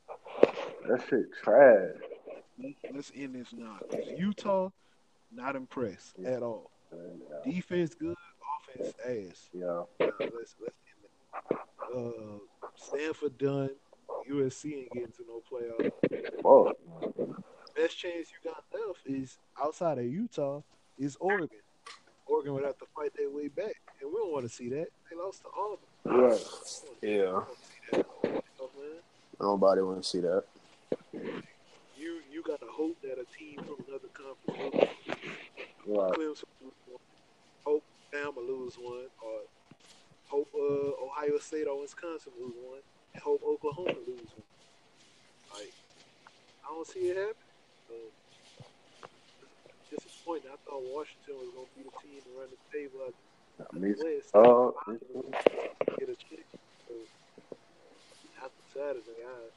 That 0.88 1.02
shit 1.10 1.26
trash. 1.44 1.92
Let's, 2.94 3.12
end 3.16 3.36
this 3.36 3.52
now. 3.54 3.80
Utah, 4.16 4.70
not 5.34 5.56
impressed 5.56 6.14
at 6.24 6.44
all. 6.44 6.70
Defense 7.44 7.96
good, 7.96 8.16
offense 8.70 8.94
ass. 9.06 9.50
Yeah. 9.54 9.84
Uh, 10.00 10.12
let's 10.20 10.56
let's 10.62 10.78
end 10.88 11.04
it. 11.52 11.58
Uh, 11.96 12.38
Stanford 12.76 13.38
done. 13.38 13.72
USC 14.30 14.74
ain't 14.74 14.92
getting 14.94 15.12
to 15.12 15.24
no 15.28 15.42
playoff. 15.50 15.92
Fuck. 16.42 17.28
Best 17.76 17.98
chance 17.98 18.28
you 18.32 18.52
got 18.52 18.64
left 18.74 19.00
is 19.06 19.38
outside 19.62 19.98
of 19.98 20.06
Utah 20.06 20.62
is 21.00 21.18
Oregon. 21.20 21.50
Oregon 22.28 22.54
would 22.54 22.64
have 22.64 22.78
to 22.80 22.86
fight 22.96 23.12
their 23.18 23.30
way 23.30 23.48
back, 23.48 23.76
and 24.02 24.10
we 24.10 24.16
don't 24.18 24.32
want 24.32 24.48
to 24.48 24.54
see 24.54 24.70
that. 24.70 24.88
They 25.10 25.18
lost 25.18 25.42
to 25.42 25.50
Auburn. 25.58 25.80
Right. 26.06 26.40
Yeah, 27.02 27.42
We 27.92 27.98
don't 28.04 28.08
wanna 28.24 28.42
see 28.42 28.60
that. 28.62 28.80
Man. 28.80 29.02
nobody 29.42 29.82
want 29.82 30.04
to 30.04 30.10
see 30.10 30.20
that. 30.22 30.44
You 31.98 32.20
you 32.32 32.44
gotta 32.46 32.66
hope 32.70 33.02
that 33.02 33.20
a 33.20 33.26
team 33.38 33.58
from 33.58 33.84
another 33.88 34.10
conference. 34.14 34.92
Right. 35.86 36.12
Clemson 36.14 36.44
lose 36.62 36.74
hope 37.66 37.84
Bama 38.14 38.38
lose 38.38 38.76
one, 38.76 39.08
or 39.22 39.40
hope 40.28 40.50
uh, 40.56 41.04
Ohio 41.06 41.38
State 41.40 41.68
or 41.68 41.80
Wisconsin 41.82 42.32
lose 42.40 42.54
one, 42.64 42.80
and 43.14 43.24
hope 43.24 43.42
Oklahoma 43.44 43.94
lose 44.08 44.30
one. 44.36 44.48
Like, 45.54 45.74
I 46.66 46.74
don't 46.74 46.88
see 46.88 47.00
it 47.10 47.18
happen. 47.18 47.36
So, 47.88 47.96
disappointing. 49.90 50.50
I 50.52 50.58
thought 50.66 50.82
Washington 50.84 51.36
was 51.38 51.50
gonna 51.54 51.68
be 51.78 51.84
the 51.84 51.96
team 52.02 52.22
to 52.22 52.40
run 52.40 52.50
the 52.50 52.78
table. 52.78 53.00
I 53.06 53.78
Me 53.78 53.94
West 53.98 54.36
Uh, 54.36 54.72
get 56.00 56.10
a 56.10 56.16
chance. 56.16 56.50
So, 56.88 56.94
after 58.44 58.64
Saturday, 58.74 59.22
I, 59.26 59.50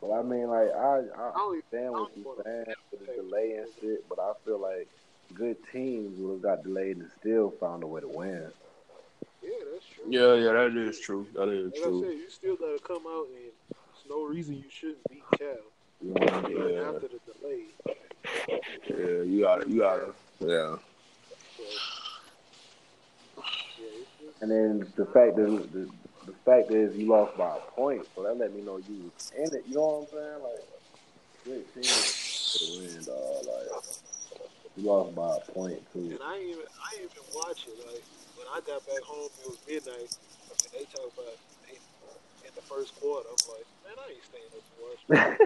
but 0.00 0.12
I 0.12 0.22
mean, 0.22 0.48
like, 0.48 0.68
I, 0.70 1.00
I 1.16 1.30
I 1.34 1.46
understand 1.48 1.92
what 1.92 2.10
you're 2.16 2.42
saying 2.44 2.74
with 2.92 3.06
the 3.06 3.14
delay 3.22 3.52
and 3.52 3.68
shit, 3.80 4.08
but 4.08 4.18
I 4.18 4.32
feel 4.44 4.60
like 4.60 4.88
good 5.32 5.56
teams 5.72 6.18
would 6.18 6.32
have 6.34 6.42
got 6.42 6.62
delayed 6.62 6.98
and 6.98 7.10
still 7.18 7.50
found 7.58 7.82
a 7.82 7.86
way 7.86 8.02
to 8.02 8.08
win. 8.08 8.52
Yeah, 9.44 9.64
that's 9.72 9.86
true. 9.86 10.04
Yeah, 10.08 10.34
yeah, 10.34 10.52
that 10.52 10.76
is 10.76 11.00
true. 11.00 11.26
That 11.34 11.48
is 11.48 11.72
Like 11.72 11.80
I 11.80 11.84
true. 11.84 12.00
said, 12.00 12.12
you 12.18 12.30
still 12.30 12.56
gotta 12.56 12.78
come 12.86 13.02
out 13.06 13.26
and 13.28 13.36
there's 13.36 14.08
no 14.08 14.24
reason 14.24 14.54
you 14.56 14.70
shouldn't 14.70 15.04
beat 15.10 15.22
Cal. 15.38 15.48
You 16.02 16.14
know 16.14 16.20
what 16.20 16.32
I 16.32 16.40
mean? 16.42 16.50
Even 16.50 16.74
Yeah. 16.74 16.88
after 16.88 17.08
the 17.08 17.20
delay. 17.32 17.62
Yeah, 18.88 19.22
you 19.22 19.40
gotta, 19.42 19.68
you 19.68 19.78
gotta. 19.80 20.14
Yeah, 20.40 20.76
So, 21.56 21.62
yeah, 23.78 24.00
it's 24.00 24.10
just, 24.20 24.42
And 24.42 24.50
then 24.50 24.92
the 24.96 25.06
fact 25.06 25.36
that 25.36 25.68
the, 25.72 25.88
the 26.26 26.32
fact 26.44 26.70
is 26.70 26.96
you 26.96 27.06
lost 27.08 27.36
by 27.36 27.56
a 27.56 27.60
point, 27.74 28.06
so 28.14 28.22
that 28.22 28.36
let 28.36 28.54
me 28.54 28.62
know 28.62 28.76
you 28.78 29.10
was 29.14 29.32
in 29.36 29.54
it. 29.54 29.64
You 29.68 29.74
know 29.76 29.80
what 29.80 30.00
I'm 30.00 30.06
saying? 30.18 30.42
Like, 30.42 30.64
good 31.44 31.74
team 31.74 31.84
for 31.84 32.64
win, 32.80 33.04
dog. 33.04 33.46
Like, 33.46 33.53
lost 34.76 35.14
by 35.14 35.36
a 35.36 35.40
point 35.52 35.80
too. 35.92 36.10
and 36.10 36.18
I 36.22 36.36
ain't 36.36 36.50
even 36.50 36.66
I 36.66 36.94
ain't 37.00 37.10
even 37.10 37.24
watch 37.34 37.66
it. 37.68 37.78
Like 37.86 38.02
when 38.36 38.46
I 38.50 38.60
got 38.66 38.86
back 38.86 39.02
home, 39.02 39.30
it 39.42 39.46
was 39.46 39.58
midnight, 39.68 40.10
and 40.50 40.70
they 40.72 40.84
talk 40.90 41.12
about 41.14 41.38
they, 41.66 41.78
in 42.46 42.52
the 42.54 42.62
first 42.62 42.98
quarter. 43.00 43.28
I'm 43.28 43.36
like, 43.54 43.66
man, 43.86 43.96
I 43.98 44.06
ain't 44.12 44.24
staying 44.26 44.50
up 44.50 44.64
to 44.66 44.74
watch. 44.82 45.02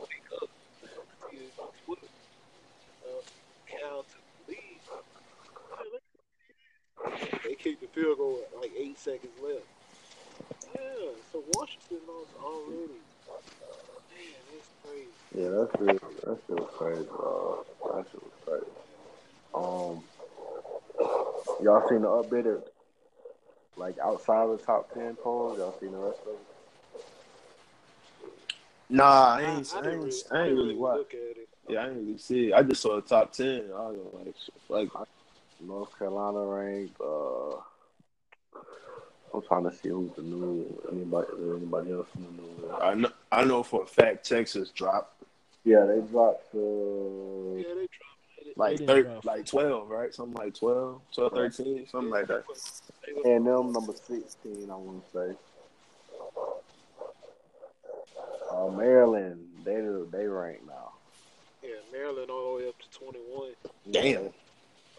Wake 0.00 0.30
up, 0.42 0.48
see 1.30 1.38
it 1.38 1.52
on 1.58 1.70
Twitter. 1.84 2.06
Cal 3.66 4.02
to 4.02 4.16
the 4.46 4.52
lead. 4.52 4.80
They 7.44 7.54
kicked 7.54 7.80
the 7.80 7.88
field 7.88 8.18
goal 8.18 8.40
at 8.46 8.60
like 8.60 8.72
eight 8.78 8.98
seconds 8.98 9.32
left. 9.42 9.66
Yeah, 10.74 11.10
so 11.32 11.42
Washington 11.54 11.98
lost 12.06 12.30
already. 12.42 13.00
Man, 14.88 15.02
it's 15.02 15.12
crazy. 15.32 15.42
Yeah, 15.42 15.48
that 15.50 15.68
shit, 15.78 16.00
that 16.24 16.38
shit 16.46 16.56
was 16.58 16.70
crazy, 16.76 17.04
dog. 17.04 17.66
That 17.94 18.06
shit 18.10 18.22
was 18.22 18.32
crazy. 18.46 18.72
Um, 19.54 20.04
y'all 21.64 21.88
seen 21.88 22.02
the 22.02 22.08
updated, 22.08 22.62
like 23.76 23.98
outside 23.98 24.44
of 24.48 24.58
the 24.58 24.64
top 24.64 24.92
ten 24.94 25.16
polls? 25.16 25.58
Y'all 25.58 25.76
seen 25.80 25.92
the 25.92 25.98
rest 25.98 26.20
of 26.22 26.28
it? 26.28 26.38
Nah, 28.90 29.34
I 29.36 29.42
ain't, 29.42 29.74
I, 29.76 29.82
didn't 29.82 29.92
ain't, 29.92 30.04
really- 30.04 30.22
I 30.30 30.38
ain't 30.40 30.48
didn't 30.48 30.56
really 30.56 30.74
watch. 30.76 30.96
look 30.98 31.14
at 31.14 31.20
it. 31.36 31.48
Yeah, 31.68 31.80
I 31.80 31.88
ain't 31.88 31.96
really 31.98 32.18
see 32.18 32.48
it. 32.48 32.54
I 32.54 32.62
just 32.62 32.80
saw 32.80 32.96
the 32.96 33.02
top 33.02 33.32
ten. 33.32 33.64
I 33.76 33.88
was 33.90 33.98
like, 34.70 34.88
like, 34.94 35.08
North 35.60 35.98
Carolina 35.98 36.38
ranked. 36.46 36.98
Uh, 37.00 37.56
I'm 39.34 39.42
trying 39.42 39.64
to 39.64 39.72
see 39.76 39.88
who's 39.90 40.10
the 40.16 40.22
new 40.22 40.64
anybody 40.90 41.26
anybody 41.56 41.92
else 41.92 42.08
in 42.16 42.24
the 42.24 42.30
new. 42.42 42.72
I 42.80 42.94
know, 42.94 43.10
I 43.30 43.44
know 43.44 43.62
for 43.62 43.82
a 43.82 43.86
fact 43.86 44.26
Texas 44.28 44.70
dropped 44.70 45.22
Yeah, 45.64 45.84
they 45.84 46.00
dropped 46.00 46.50
to 46.52 47.54
Yeah, 47.66 47.74
they 47.74 47.86
dropped 47.86 48.56
like 48.56 48.70
They 48.78 48.86
didn't 48.86 48.86
thir- 48.88 49.02
drop 49.10 49.24
like 49.24 49.46
twelve, 49.46 49.88
right? 49.90 50.12
Something 50.14 50.34
like 50.34 50.54
12, 50.54 51.00
12, 51.14 51.32
13, 51.32 51.86
something 51.88 52.10
like 52.10 52.26
that. 52.28 52.44
They 53.06 53.12
was- 53.12 53.24
and 53.24 53.46
them 53.46 53.72
number 53.72 53.92
sixteen. 53.94 54.70
I 54.70 54.76
want 54.76 55.04
to 55.12 55.18
say. 55.34 55.36
Uh, 58.50 58.68
Maryland, 58.68 59.46
they 59.64 59.74
they 60.16 60.26
rank 60.26 60.60
now. 60.66 60.92
Yeah, 61.62 61.70
Maryland 61.92 62.30
all 62.30 62.56
the 62.56 62.62
way 62.62 62.68
up 62.68 62.74
to 62.78 62.98
twenty 62.98 63.18
one. 63.28 63.52
Damn. 63.90 64.30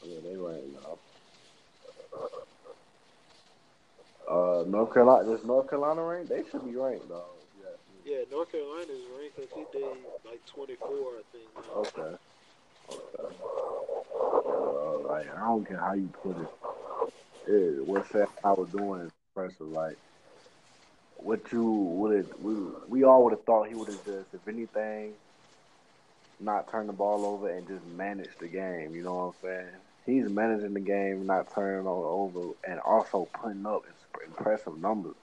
Yeah, 0.03 0.19
they 0.23 0.35
rank 0.35 0.63
now. 0.73 0.97
Uh, 4.29 4.63
North 4.67 4.93
Carolina, 4.93 5.25
does 5.27 5.43
North 5.43 5.69
Carolina 5.69 6.03
rank? 6.03 6.29
They 6.29 6.43
should 6.51 6.63
be 6.63 6.75
ranked, 6.75 7.09
though. 7.09 7.23
Yeah. 7.59 8.13
Yeah, 8.13 8.23
North 8.31 8.51
Carolina 8.51 8.91
is 8.91 9.01
ranked. 9.17 9.39
I 9.39 9.45
think 9.55 9.71
they 9.71 9.81
like 10.29 10.45
twenty 10.45 10.75
four. 10.75 11.17
I 11.17 11.21
think. 11.31 11.49
now. 11.55 11.73
Okay. 11.81 12.15
Okay. 12.91 13.35
Uh, 14.15 15.07
like 15.07 15.35
I 15.35 15.39
don't 15.47 15.65
care 15.67 15.77
how 15.79 15.93
you 15.93 16.09
put 16.21 16.37
it. 16.37 17.51
it 17.51 17.85
what 17.85 18.09
Sam 18.11 18.27
I 18.43 18.51
was 18.51 18.69
doing 18.69 19.01
is 19.01 19.11
impressive. 19.29 19.67
Like 19.67 19.97
what 21.17 21.51
you 21.51 21.63
would 21.63 22.17
have, 22.17 22.39
we 22.41 22.55
we 22.87 23.03
all 23.03 23.23
would 23.23 23.33
have 23.33 23.43
thought 23.43 23.67
he 23.67 23.75
would 23.75 23.87
have 23.87 24.05
just, 24.05 24.33
if 24.33 24.47
anything, 24.47 25.13
not 26.39 26.69
turn 26.71 26.87
the 26.87 26.93
ball 26.93 27.25
over 27.25 27.49
and 27.49 27.67
just 27.67 27.85
manage 27.97 28.29
the 28.39 28.47
game. 28.47 28.95
You 28.95 29.03
know 29.03 29.15
what 29.15 29.23
I'm 29.23 29.33
saying? 29.41 29.75
He's 30.05 30.29
managing 30.29 30.73
the 30.73 30.79
game, 30.79 31.25
not 31.25 31.53
turning 31.53 31.85
it 31.85 31.89
over, 31.89 32.53
and 32.67 32.79
also 32.79 33.27
putting 33.33 33.65
up 33.65 33.85
impressive 34.25 34.79
numbers. 34.79 35.15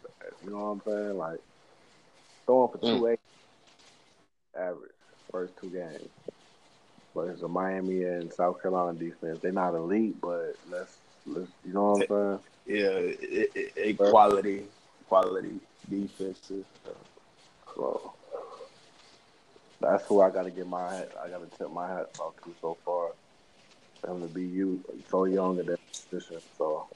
You 0.45 0.51
know 0.51 0.57
what 0.57 0.65
I'm 0.65 0.83
saying? 0.85 1.19
Like 1.19 1.41
throwing 2.45 2.73
for 2.73 2.79
two 2.79 2.87
mm. 2.87 3.13
eight 3.13 3.21
average 4.57 4.91
first 5.31 5.55
two 5.61 5.71
games. 5.71 6.09
But 7.15 7.29
it's 7.29 7.43
a 7.43 7.49
Miami 7.49 8.05
and 8.05 8.33
South 8.33 8.61
Carolina 8.61 8.99
defense. 8.99 9.39
They're 9.41 9.53
not 9.53 9.75
elite, 9.75 10.21
but 10.21 10.57
let's 10.71 10.99
let's 11.27 11.51
you 11.65 11.73
know 11.73 11.93
what 11.93 12.03
I'm 12.03 12.09
saying? 12.09 12.39
Yeah, 12.67 12.91
it, 12.99 13.51
it, 13.55 13.73
it 13.77 13.99
quality, 13.99 14.65
quality 15.09 15.61
defenses. 15.89 16.65
So 17.75 18.13
that's 19.81 20.05
who 20.07 20.21
I 20.21 20.31
got 20.31 20.45
to 20.45 20.51
get 20.51 20.67
my 20.67 20.95
hat. 20.95 21.13
I 21.23 21.29
got 21.29 21.49
to 21.49 21.59
tip 21.59 21.73
my 21.73 21.87
hat 21.87 22.11
off 22.19 22.35
to 22.45 22.55
so 22.61 22.77
far. 22.85 23.13
For 24.01 24.11
him 24.11 24.21
to 24.21 24.35
be 24.35 24.45
you 24.45 24.85
so 25.09 25.25
young 25.25 25.59
in 25.59 25.67
that 25.67 25.81
position. 25.91 26.39
So 26.59 26.87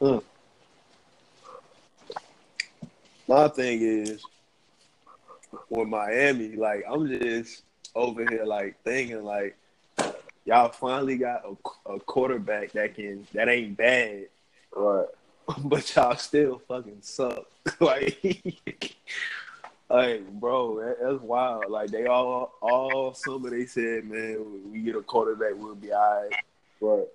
mm. 0.00 0.22
My 3.28 3.46
thing 3.48 3.82
is 3.82 4.24
with 5.68 5.86
Miami, 5.86 6.56
like 6.56 6.82
I'm 6.90 7.06
just 7.06 7.62
over 7.94 8.26
here 8.28 8.44
like 8.44 8.82
thinking 8.84 9.22
like 9.22 9.56
y'all 10.46 10.70
finally 10.70 11.18
got 11.18 11.42
a, 11.44 11.92
a 11.92 12.00
quarterback 12.00 12.72
that 12.72 12.94
can 12.94 13.26
that 13.34 13.48
ain't 13.50 13.76
bad, 13.76 14.28
right. 14.74 15.06
but 15.64 15.94
y'all 15.94 16.16
still 16.16 16.62
fucking 16.66 17.02
suck. 17.02 17.44
like, 17.80 18.96
like 19.90 20.30
bro, 20.40 20.80
that, 20.80 20.96
that's 21.02 21.20
wild. 21.22 21.66
Like 21.68 21.90
they 21.90 22.06
all 22.06 22.54
all 22.62 23.12
summer 23.12 23.50
they 23.50 23.66
said, 23.66 24.04
man, 24.04 24.72
we 24.72 24.80
get 24.80 24.96
a 24.96 25.02
quarterback, 25.02 25.52
we'll 25.54 25.74
be 25.74 25.92
alright, 25.92 26.32
Right. 26.80 27.08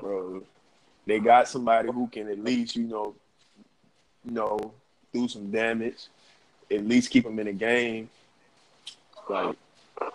bro. 0.00 0.44
They 1.06 1.18
got 1.18 1.48
somebody 1.48 1.90
who 1.90 2.06
can 2.06 2.30
at 2.30 2.38
least 2.38 2.76
you 2.76 2.84
know, 2.84 3.14
you 4.24 4.32
know, 4.32 4.74
do 5.12 5.28
some 5.28 5.50
damage, 5.50 6.06
at 6.70 6.86
least 6.86 7.10
keep 7.10 7.24
them 7.24 7.38
in 7.38 7.46
the 7.46 7.52
game. 7.52 8.10
Like, 9.28 9.56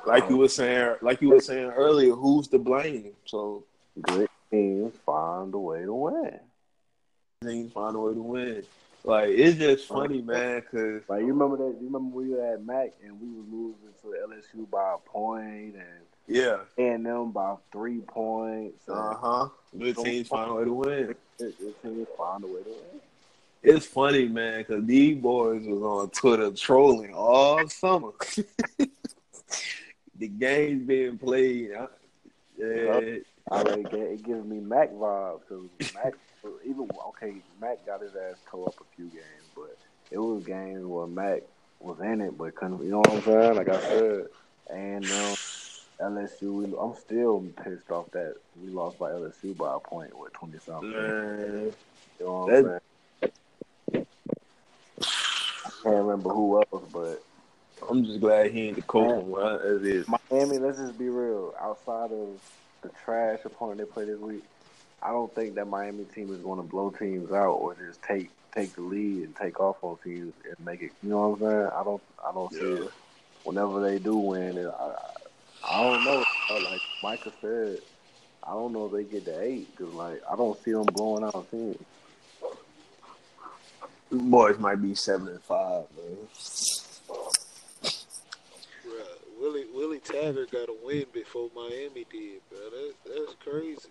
like 0.05 0.29
you 0.29 0.37
were 0.37 0.49
saying, 0.49 0.95
like 1.01 1.21
you 1.21 1.29
were 1.29 1.41
saying 1.41 1.71
earlier, 1.71 2.13
who's 2.13 2.47
to 2.49 2.59
blame? 2.59 3.11
So 3.25 3.63
Good 4.01 4.29
teams 4.49 4.93
find 5.05 5.53
a 5.53 5.59
way 5.59 5.81
to 5.83 5.93
win. 5.93 6.39
teams 7.43 7.71
find 7.73 7.95
a 7.95 7.99
way 7.99 8.13
to 8.13 8.21
win. 8.21 8.63
Like 9.03 9.29
it's 9.29 9.57
just 9.57 9.87
funny, 9.87 10.21
man, 10.21 10.61
because 10.61 11.01
Like 11.09 11.21
you 11.21 11.27
remember 11.27 11.57
that? 11.57 11.77
You 11.79 11.87
remember 11.87 12.15
we 12.15 12.29
were 12.29 12.53
at 12.53 12.65
Mac 12.65 12.93
and 13.03 13.19
we 13.19 13.27
were 13.27 13.43
losing 13.51 13.93
to 14.01 14.07
LSU 14.27 14.69
by 14.69 14.95
a 14.95 14.97
point 14.97 15.75
and 15.75 16.03
yeah, 16.25 16.59
and 16.77 17.05
them 17.05 17.31
by 17.31 17.55
three 17.73 17.99
points. 17.99 18.87
uh 18.87 19.13
huh. 19.15 19.49
Good 19.77 19.97
teams 19.97 20.29
find 20.29 20.51
a 20.51 20.53
way 20.53 20.63
to 20.63 20.73
win. 20.73 21.15
Good 21.37 21.81
teams 21.81 22.07
find 22.17 22.43
a 22.45 22.47
way 22.47 22.63
to 22.63 22.69
win. 22.69 23.01
It's 23.63 23.85
funny, 23.85 24.27
man, 24.27 24.59
because 24.59 24.85
these 24.85 25.17
boys 25.17 25.65
was 25.65 25.81
on 25.81 26.09
Twitter 26.09 26.51
trolling 26.51 27.13
all 27.13 27.67
summer. 27.69 28.11
the 30.17 30.27
games 30.27 30.85
being 30.85 31.17
played. 31.17 31.71
I- 31.73 31.87
Yeah, 32.57 32.99
I 33.51 33.61
like 33.61 33.93
it, 33.93 33.99
it 34.11 34.23
gives 34.23 34.45
me 34.45 34.59
Mac 34.59 34.91
vibes 34.91 35.39
because 35.47 35.65
Mac 35.95 36.13
even 36.65 36.89
okay 37.09 37.35
Mac 37.59 37.85
got 37.85 38.01
his 38.01 38.15
ass 38.15 38.35
tore 38.49 38.67
up 38.67 38.75
a 38.79 38.95
few 38.95 39.05
games, 39.05 39.47
but 39.55 39.77
it 40.11 40.17
was 40.17 40.43
games 40.43 40.85
where 40.85 41.07
Mac 41.07 41.43
was 41.79 41.99
in 42.01 42.21
it 42.21 42.37
but 42.37 42.55
couldn't. 42.55 42.83
You 42.83 42.91
know 42.91 42.99
what 42.99 43.11
I'm 43.11 43.21
saying? 43.23 43.55
Like 43.55 43.69
I 43.69 43.79
said, 43.81 44.27
and 44.69 45.05
um, 45.05 45.35
LSU. 46.01 46.53
We, 46.53 46.65
I'm 46.79 46.95
still 46.95 47.45
pissed 47.63 47.91
off 47.91 48.11
that 48.11 48.35
we 48.61 48.69
lost 48.69 48.99
by 48.99 49.11
LSU 49.11 49.55
by 49.57 49.73
a 49.75 49.79
point 49.79 50.17
with 50.17 50.33
twenty 50.33 50.59
something. 50.59 50.89
You 52.19 52.25
know 52.25 52.33
what 52.33 52.53
I'm 52.53 52.63
saying? 52.63 52.79
I 55.83 55.89
can't 55.89 56.05
remember 56.05 56.29
who 56.29 56.57
else, 56.59 56.85
but 56.93 57.23
I'm 57.89 58.05
just 58.05 58.21
glad 58.21 58.51
he 58.51 58.69
ain't 58.69 58.77
the 58.77 58.81
coach 58.83 59.23
one 59.23 59.55
as 59.55 59.83
is. 59.83 60.07
Miami. 60.31 60.59
Let's 60.59 60.77
just 60.77 60.97
be 60.97 61.09
real. 61.09 61.53
Outside 61.59 62.11
of 62.11 62.39
the 62.81 62.89
trash 63.03 63.39
opponent 63.43 63.79
they 63.79 63.85
play 63.85 64.05
this 64.05 64.19
week, 64.19 64.43
I 65.01 65.09
don't 65.09 65.33
think 65.35 65.55
that 65.55 65.67
Miami 65.67 66.05
team 66.05 66.33
is 66.33 66.41
going 66.41 66.57
to 66.57 66.63
blow 66.63 66.89
teams 66.89 67.31
out 67.33 67.55
or 67.55 67.75
just 67.75 68.01
take 68.01 68.29
take 68.55 68.73
the 68.75 68.81
lead 68.81 69.23
and 69.23 69.35
take 69.35 69.59
off 69.59 69.77
on 69.81 69.97
teams 70.03 70.33
and 70.45 70.65
make 70.65 70.81
it. 70.81 70.91
You 71.03 71.09
know 71.09 71.29
what 71.29 71.41
I'm 71.41 71.51
saying? 71.51 71.69
I 71.75 71.83
don't. 71.83 72.03
I 72.25 72.31
don't 72.31 72.53
see 72.53 72.65
it. 72.65 72.91
Whenever 73.43 73.81
they 73.81 73.99
do 73.99 74.15
win, 74.15 74.57
it, 74.57 74.67
I, 74.67 74.85
I 74.85 75.13
I 75.69 75.83
don't 75.83 76.05
know. 76.05 76.23
Like 76.69 76.81
Micah 77.03 77.33
said, 77.41 77.79
I 78.43 78.51
don't 78.51 78.71
know 78.71 78.85
if 78.85 78.93
they 78.93 79.03
get 79.11 79.25
the 79.25 79.41
eight 79.41 79.67
because 79.75 79.93
like 79.93 80.21
I 80.31 80.37
don't 80.37 80.57
see 80.63 80.71
them 80.71 80.85
blowing 80.85 81.25
out 81.25 81.49
teams. 81.51 81.77
Boys 84.13 84.59
might 84.59 84.81
be 84.81 84.93
seven 84.93 85.27
and 85.27 85.41
five, 85.41 85.85
man. 85.97 86.27
Bruh, 88.85 89.17
Willie 89.39 89.65
Willie 89.73 89.99
Taggart 89.99 90.51
got 90.51 90.69
a 90.69 90.75
win 90.83 91.05
before 91.11 91.49
Miami 91.55 92.05
did, 92.11 92.41
bro. 92.49 92.59
That, 92.69 92.93
that's 93.05 93.35
crazy. 93.43 93.89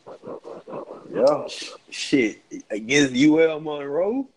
Yeah, 1.13 1.49
Shit 1.91 2.43
against 2.71 3.17
UL 3.17 3.61
Monroe, 3.61 4.29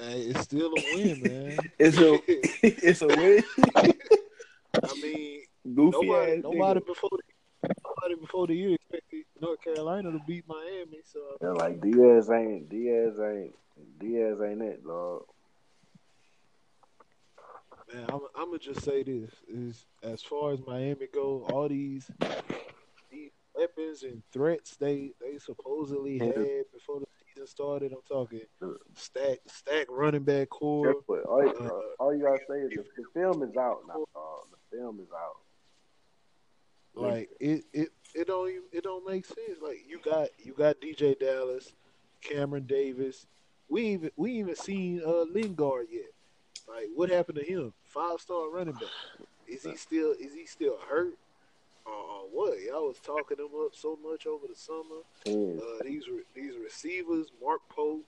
Man, 0.00 0.16
it's 0.16 0.40
still 0.40 0.72
a 0.72 0.96
win, 0.96 1.22
man. 1.22 1.58
it's 1.78 1.98
a 1.98 2.14
it's 2.62 3.02
a 3.02 3.06
win. 3.06 3.44
I 3.74 4.94
mean, 5.02 5.40
Goofy 5.74 6.06
nobody, 6.06 6.42
nobody 6.42 6.80
before 6.80 7.10
the, 7.12 7.33
nobody 7.84 8.20
before 8.20 8.46
the 8.46 8.54
year 8.54 8.74
expected 8.74 9.24
North 9.40 9.62
Carolina 9.62 10.12
to 10.12 10.20
beat 10.26 10.44
Miami. 10.48 10.98
So 11.04 11.20
yeah. 11.42 11.48
Like 11.50 11.80
Diaz 11.80 12.30
ain't 12.30 12.68
Diaz 12.68 13.18
ain't 13.20 13.54
Diaz 13.98 14.38
ain't 14.44 14.62
it, 14.62 14.84
dog. 14.84 15.22
man, 17.92 18.04
I'm, 18.08 18.20
I'm 18.36 18.46
gonna 18.46 18.58
just 18.58 18.82
say 18.82 19.02
this: 19.02 19.30
is 19.48 19.86
as 20.02 20.22
far 20.22 20.52
as 20.52 20.60
Miami 20.66 21.06
go, 21.12 21.46
all 21.50 21.68
these 21.68 22.10
these 23.10 23.30
weapons 23.54 24.02
and 24.02 24.22
threats 24.32 24.76
they 24.76 25.12
they 25.20 25.38
supposedly 25.38 26.18
had 26.18 26.64
before 26.72 27.00
the 27.00 27.06
season 27.34 27.46
started. 27.46 27.92
I'm 27.92 27.98
talking 28.08 28.40
stack 28.94 29.38
stack 29.46 29.86
running 29.90 30.24
back 30.24 30.48
core. 30.50 30.94
All, 31.08 31.42
you- 31.42 31.54
uh, 31.60 32.02
all 32.02 32.14
you 32.14 32.22
gotta 32.24 32.42
say 32.48 32.58
is 32.60 32.70
the, 32.70 32.84
the 32.96 33.04
film 33.14 33.42
is 33.42 33.56
out 33.56 33.78
now. 33.88 33.94
Dog. 34.14 34.46
The 34.50 34.76
film 34.76 35.00
is 35.00 35.08
out. 35.14 35.36
Like 36.96 37.30
it, 37.40 37.64
it, 37.72 37.88
it 38.14 38.26
don't 38.26 38.48
even, 38.48 38.62
it 38.72 38.84
don't 38.84 39.06
make 39.08 39.26
sense. 39.26 39.60
Like 39.62 39.84
you 39.88 39.98
got 39.98 40.28
you 40.42 40.52
got 40.52 40.80
DeeJay 40.80 41.18
Dallas, 41.18 41.72
Cameron 42.20 42.66
Davis. 42.66 43.26
We 43.68 43.86
even 43.86 44.10
we 44.16 44.32
even 44.32 44.54
seen 44.54 45.02
uh 45.04 45.22
Lingard 45.22 45.86
yet. 45.90 46.12
Like 46.68 46.88
what 46.94 47.10
happened 47.10 47.38
to 47.38 47.44
him? 47.44 47.72
Five 47.84 48.20
star 48.20 48.48
running 48.48 48.74
back. 48.74 48.90
Is 49.48 49.64
he 49.64 49.76
still 49.76 50.12
is 50.12 50.32
he 50.32 50.46
still 50.46 50.78
hurt? 50.88 51.14
Or, 51.86 51.92
or 51.92 52.20
what? 52.32 52.62
Y'all 52.62 52.86
was 52.86 52.98
talking 52.98 53.38
him 53.38 53.50
up 53.62 53.74
so 53.74 53.98
much 54.02 54.26
over 54.26 54.46
the 54.46 54.56
summer. 54.56 55.02
Team. 55.24 55.60
Uh, 55.60 55.82
these 55.82 56.08
re- 56.08 56.22
these 56.34 56.54
receivers, 56.62 57.26
Mark 57.42 57.60
Pope, 57.68 58.04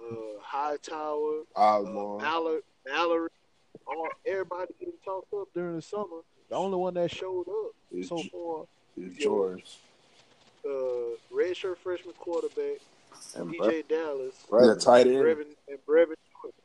uh, 0.00 0.40
Hightower, 0.40 1.40
uh, 1.56 1.60
Osborn. 1.60 2.22
Mallard, 2.22 2.62
Mallory, 2.86 3.30
all 3.86 4.08
everybody 4.24 4.72
getting 4.78 4.94
talked 5.04 5.32
up 5.34 5.48
during 5.54 5.76
the 5.76 5.82
summer. 5.82 6.20
The 6.48 6.56
only 6.56 6.76
one 6.76 6.94
that 6.94 7.10
showed 7.10 7.46
up 7.48 7.72
Is, 7.92 8.08
so 8.08 8.22
far, 8.32 8.64
is 8.96 9.14
George. 9.16 9.78
uh, 10.64 11.16
redshirt 11.32 11.76
freshman 11.78 12.14
quarterback 12.18 12.78
And 13.36 13.52
DeeJay 13.52 13.88
Dallas, 13.88 14.34
Brevin. 14.50 14.60
He's 14.60 14.70
a 14.70 14.86
tight 14.86 15.06
end. 15.06 15.16
Brevin 15.16 15.46
and 15.68 15.78
Brevin. 15.86 16.14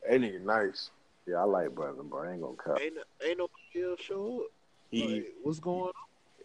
That 0.09 0.21
nigga 0.21 0.41
nice. 0.41 0.89
Yeah, 1.27 1.37
I 1.37 1.43
like 1.43 1.69
Brevin, 1.69 2.09
but 2.09 2.17
I 2.17 2.33
ain't 2.33 2.41
gonna 2.41 2.55
cut. 2.55 2.81
Ain't 2.81 2.95
ain't 3.25 3.37
nobody 3.37 3.89
else 3.89 4.01
show 4.01 4.41
up. 4.41 4.51
He 4.91 5.13
Like, 5.13 5.33
what's 5.43 5.59
going 5.59 5.81
on? 5.81 5.91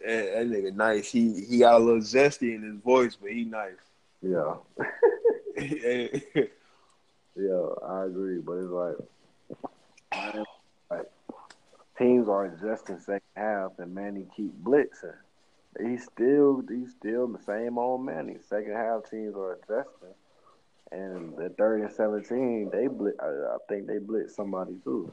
that, 0.05 0.33
that 0.33 0.47
nigga 0.47 0.73
nice. 0.73 1.11
He 1.11 1.45
he 1.45 1.59
got 1.59 1.75
a 1.75 1.83
little 1.83 2.01
zesty 2.01 2.55
in 2.55 2.63
his 2.63 2.75
voice, 2.81 3.15
but 3.15 3.31
he 3.31 3.43
nice. 3.43 3.73
Yeah, 4.21 4.55
yeah, 5.57 6.07
yeah, 7.35 7.67
I 7.87 8.05
agree. 8.05 8.39
But 8.39 8.53
it's 8.53 8.71
like, 8.71 8.95
like 10.89 11.11
teams 11.99 12.27
are 12.29 12.45
adjusting 12.45 12.97
second 12.99 13.21
half 13.35 13.73
and 13.77 13.93
Manny 13.93 14.25
keep 14.35 14.53
blitzing. 14.63 15.13
He's 15.79 16.03
still 16.05 16.63
he's 16.67 16.91
still 16.91 17.27
the 17.27 17.43
same 17.43 17.77
old 17.77 18.03
Manny. 18.03 18.37
Second 18.47 18.73
half 18.73 19.09
teams 19.09 19.35
are 19.35 19.53
adjusting. 19.53 20.15
And 20.91 21.37
the 21.37 21.49
third 21.49 21.81
and 21.81 21.91
seventeen, 21.91 22.69
they 22.71 22.87
blitz. 22.87 23.19
I, 23.19 23.27
I 23.27 23.57
think 23.67 23.85
they 23.85 23.99
blitz 23.99 24.35
somebody 24.35 24.75
too. 24.83 25.11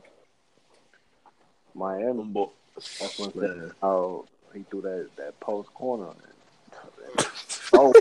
Miami. 1.74 2.24
Boy. 2.24 2.48
That's 2.76 3.18
when 3.18 3.32
Man. 3.34 3.72
how 3.82 4.24
he 4.54 4.62
threw 4.70 4.80
that, 4.82 5.08
that 5.16 5.38
post 5.40 5.72
corner. 5.74 6.12
Oh. 7.72 7.92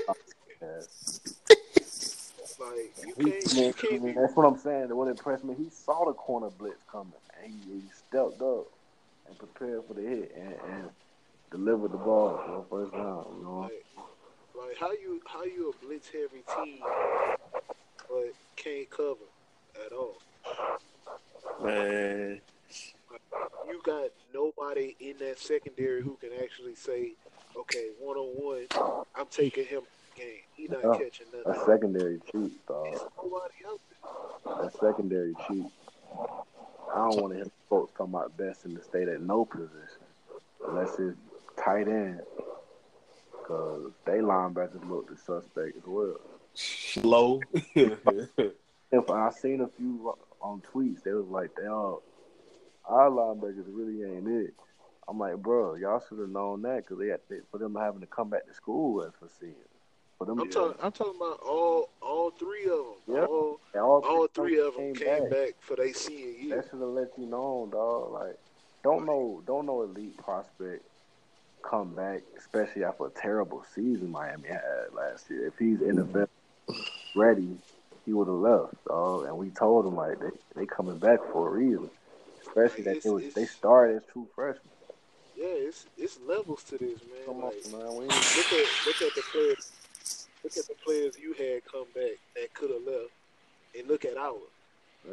Like 2.60 2.94
you 3.04 3.14
He, 3.18 3.32
can't, 3.32 3.56
man, 3.56 3.64
you 3.66 3.74
can't 3.74 4.16
that's 4.16 4.36
what 4.36 4.46
I'm 4.46 4.58
saying. 4.58 4.96
What 4.96 5.08
impressed 5.08 5.44
me, 5.44 5.56
he 5.58 5.70
saw 5.70 6.06
the 6.06 6.14
corner 6.14 6.50
blitz 6.52 6.78
coming, 6.90 7.14
and 7.44 7.52
he, 7.52 7.72
he 7.74 7.82
stepped 7.92 8.42
up 8.42 8.68
and 9.28 9.38
prepare 9.38 9.82
for 9.82 9.94
the 9.94 10.02
hit 10.02 10.36
and, 10.36 10.56
and 10.74 10.90
delivered 11.52 11.92
the 11.92 11.98
ball 11.98 12.42
for 12.46 12.58
the 12.58 12.64
first 12.70 12.94
down. 12.94 13.26
You 13.38 13.44
know, 13.44 13.60
like, 13.62 13.86
like 14.58 14.78
how 14.80 14.92
you 14.92 15.22
how 15.26 15.44
you 15.44 15.74
a 15.74 15.86
blitz 15.86 16.08
heavy 16.10 16.44
team, 16.56 16.80
but 18.10 18.34
can't 18.56 18.90
cover 18.90 19.26
at 19.86 19.92
all. 19.94 20.18
Man. 21.64 22.42
You 23.68 23.82
got 23.84 24.10
nobody 24.34 24.96
in 25.00 25.18
that 25.20 25.40
secondary 25.40 26.02
who 26.02 26.18
can 26.20 26.30
actually 26.42 26.76
say, 26.76 27.14
okay, 27.58 27.90
one 28.00 28.18
on 28.18 28.28
one, 28.36 29.06
I'm 29.16 29.26
taking 29.32 29.66
him 29.66 29.82
game. 30.16 30.42
He 30.56 30.68
not 30.68 30.84
Yeah. 30.84 30.98
catching 30.98 31.28
a 31.34 31.48
nothing. 31.48 31.66
secondary 31.66 32.20
cheat, 32.32 32.66
dog. 32.68 32.86
There's 32.86 33.02
nobody 33.18 33.54
out 33.68 33.80
there. 33.90 34.68
A 34.68 34.72
secondary 34.72 35.34
cheat. 35.48 35.66
I 36.94 36.98
don't 36.98 37.22
want 37.22 37.34
to 37.34 37.36
hear 37.38 37.46
folks 37.46 37.65
talking 38.06 38.14
about 38.14 38.38
best 38.38 38.66
in 38.66 38.74
the 38.74 38.82
state 38.82 39.08
at 39.08 39.22
no 39.22 39.46
position, 39.46 40.04
unless 40.68 40.98
it's 41.00 41.18
tight 41.58 41.88
end, 41.88 42.22
because 43.32 43.92
they 44.06 44.20
linebackers 44.20 44.88
look 44.90 45.10
the 45.10 45.18
suspect 45.18 45.78
as 45.78 45.84
well. 45.86 46.20
Slow. 46.54 47.42
If 48.92 49.10
I 49.10 49.32
seen 49.32 49.62
a 49.62 49.68
few 49.68 50.14
on 50.40 50.62
tweets, 50.62 51.04
they 51.04 51.12
was 51.12 51.28
like, 51.28 51.50
"They 51.56 51.68
all 51.68 52.04
our 52.88 53.10
linebackers 53.10 53.66
really 53.68 54.04
ain't 54.04 54.28
it." 54.28 54.54
I'm 55.08 55.18
like, 55.18 55.38
bro, 55.38 55.76
y'all 55.76 56.02
should 56.08 56.20
have 56.20 56.30
known 56.30 56.62
that 56.62 56.84
because 56.84 57.00
they, 57.00 57.08
had 57.08 57.20
they 57.28 57.40
for 57.52 57.58
them 57.58 57.76
having 57.76 58.02
to 58.02 58.08
come 58.08 58.30
back 58.30 58.46
to 58.48 58.54
school 58.54 59.04
as 59.04 59.12
for 59.20 59.28
seniors. 59.40 59.58
For 60.18 60.26
them, 60.26 60.40
I'm 60.40 60.50
talking. 60.50 60.78
I'm 60.82 60.92
talking 60.92 61.16
about 61.18 61.40
all 61.42 61.90
all 62.06 62.32
three 62.32 62.66
of 62.66 62.86
them. 63.08 63.16
Yep. 63.16 63.30
All, 63.30 63.60
all, 63.76 64.06
all 64.06 64.28
three 64.28 64.60
of 64.60 64.76
them 64.76 64.94
came 64.94 65.30
back. 65.30 65.56
for 65.60 65.76
their 65.76 65.94
senior 65.94 66.32
year. 66.32 66.56
That 66.58 66.66
should 66.70 66.80
have 66.80 66.90
let 66.90 67.10
you 67.18 67.26
know, 67.26 67.68
dog. 67.72 68.12
Like, 68.12 68.38
don't 68.84 69.06
know, 69.06 69.42
don't 69.46 69.66
know 69.66 69.82
elite 69.82 70.18
prospect 70.18 70.84
come 71.70 71.94
back, 71.96 72.22
especially 72.38 72.84
after 72.84 73.08
a 73.08 73.10
terrible 73.10 73.66
season 73.74 74.12
Miami 74.12 74.48
had 74.48 74.62
last 74.94 75.30
year. 75.30 75.48
If 75.48 75.58
he's 75.58 75.80
NFL 75.80 76.28
ready, 77.16 77.58
he 78.06 78.14
would 78.14 78.28
have 78.28 78.38
left, 78.38 78.86
dog. 78.86 79.26
And 79.26 79.38
we 79.38 79.50
told 79.50 79.86
him 79.86 79.96
like 79.96 80.20
they 80.20 80.30
they 80.56 80.66
coming 80.66 80.98
back 80.98 81.20
for 81.32 81.50
a 81.50 81.52
reason, 81.52 81.90
especially 82.48 82.84
that 82.84 83.02
they 83.02 83.10
was, 83.10 83.34
they 83.34 83.46
started 83.46 83.98
as 83.98 84.04
true 84.12 84.28
freshmen. 84.36 84.62
Yeah, 85.36 85.48
it's 85.48 85.86
it's 85.98 86.20
levels 86.26 86.64
to 86.66 86.78
this, 86.78 87.00
man. 87.00 87.26
Come 87.26 87.44
on, 87.44 87.52
man. 87.72 87.98
We 87.98 88.06
look 88.06 88.54
at 88.54 88.66
look 88.86 89.02
at 89.02 89.16
the 89.16 89.24
players. 89.32 89.72
Look 90.46 90.58
at 90.58 90.68
the 90.68 90.76
players 90.86 91.18
you 91.18 91.34
had 91.34 91.66
come 91.66 91.88
back 91.96 92.20
that 92.36 92.54
could 92.54 92.70
have 92.70 92.84
left, 92.86 93.10
and 93.76 93.88
look 93.88 94.06
at 94.06 94.16
ours. 94.16 94.38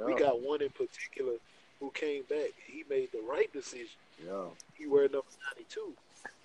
We 0.07 0.15
got 0.15 0.43
one 0.43 0.61
in 0.61 0.69
particular 0.69 1.33
who 1.81 1.91
came 1.91 2.25
back. 2.29 2.51
He 2.67 2.85
made 2.91 3.13
the 3.13 3.23
right 3.27 3.51
decision. 3.51 3.97
yeah. 4.23 4.45
He 4.75 4.87
wear 4.87 5.05
number 5.05 5.25
ninety 5.49 5.67
two. 5.71 5.95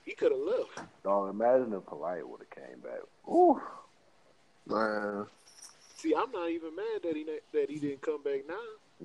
He 0.06 0.14
could 0.14 0.32
have 0.32 0.40
left. 0.40 1.04
Dog, 1.04 1.32
imagine 1.32 1.74
if 1.74 1.86
Polite 1.86 2.26
would 2.26 2.40
have 2.40 2.50
came 2.50 2.80
back. 2.80 3.02
Ooh, 3.28 3.62
Man. 4.66 5.26
See, 5.98 6.14
I'm 6.16 6.32
not 6.32 6.50
even 6.50 6.74
mad 6.74 7.02
that 7.04 7.14
he 7.14 7.26
that 7.54 7.70
he 7.70 7.80
didn't 7.80 8.02
come 8.02 8.24
back 8.24 8.48
now. 8.48 8.56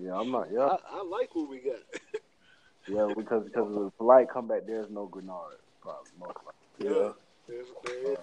yeah, 0.00 0.14
I'm 0.16 0.30
not. 0.30 0.46
Yeah, 0.52 0.60
I, 0.60 0.78
I 0.92 1.02
like 1.02 1.34
what 1.34 1.50
we 1.50 1.58
got. 1.58 1.82
yeah, 2.88 3.12
because 3.16 3.44
because 3.46 3.86
if 3.88 3.98
Polite 3.98 4.28
come 4.32 4.46
back, 4.46 4.62
there's 4.64 4.90
no 4.90 5.08
Greenard. 5.08 5.58
Probably 5.80 6.10
most 6.20 6.36
likely. 6.46 7.00
Yeah. 7.00 7.12
There's, 7.48 7.66
there 7.84 8.12
is 8.12 8.18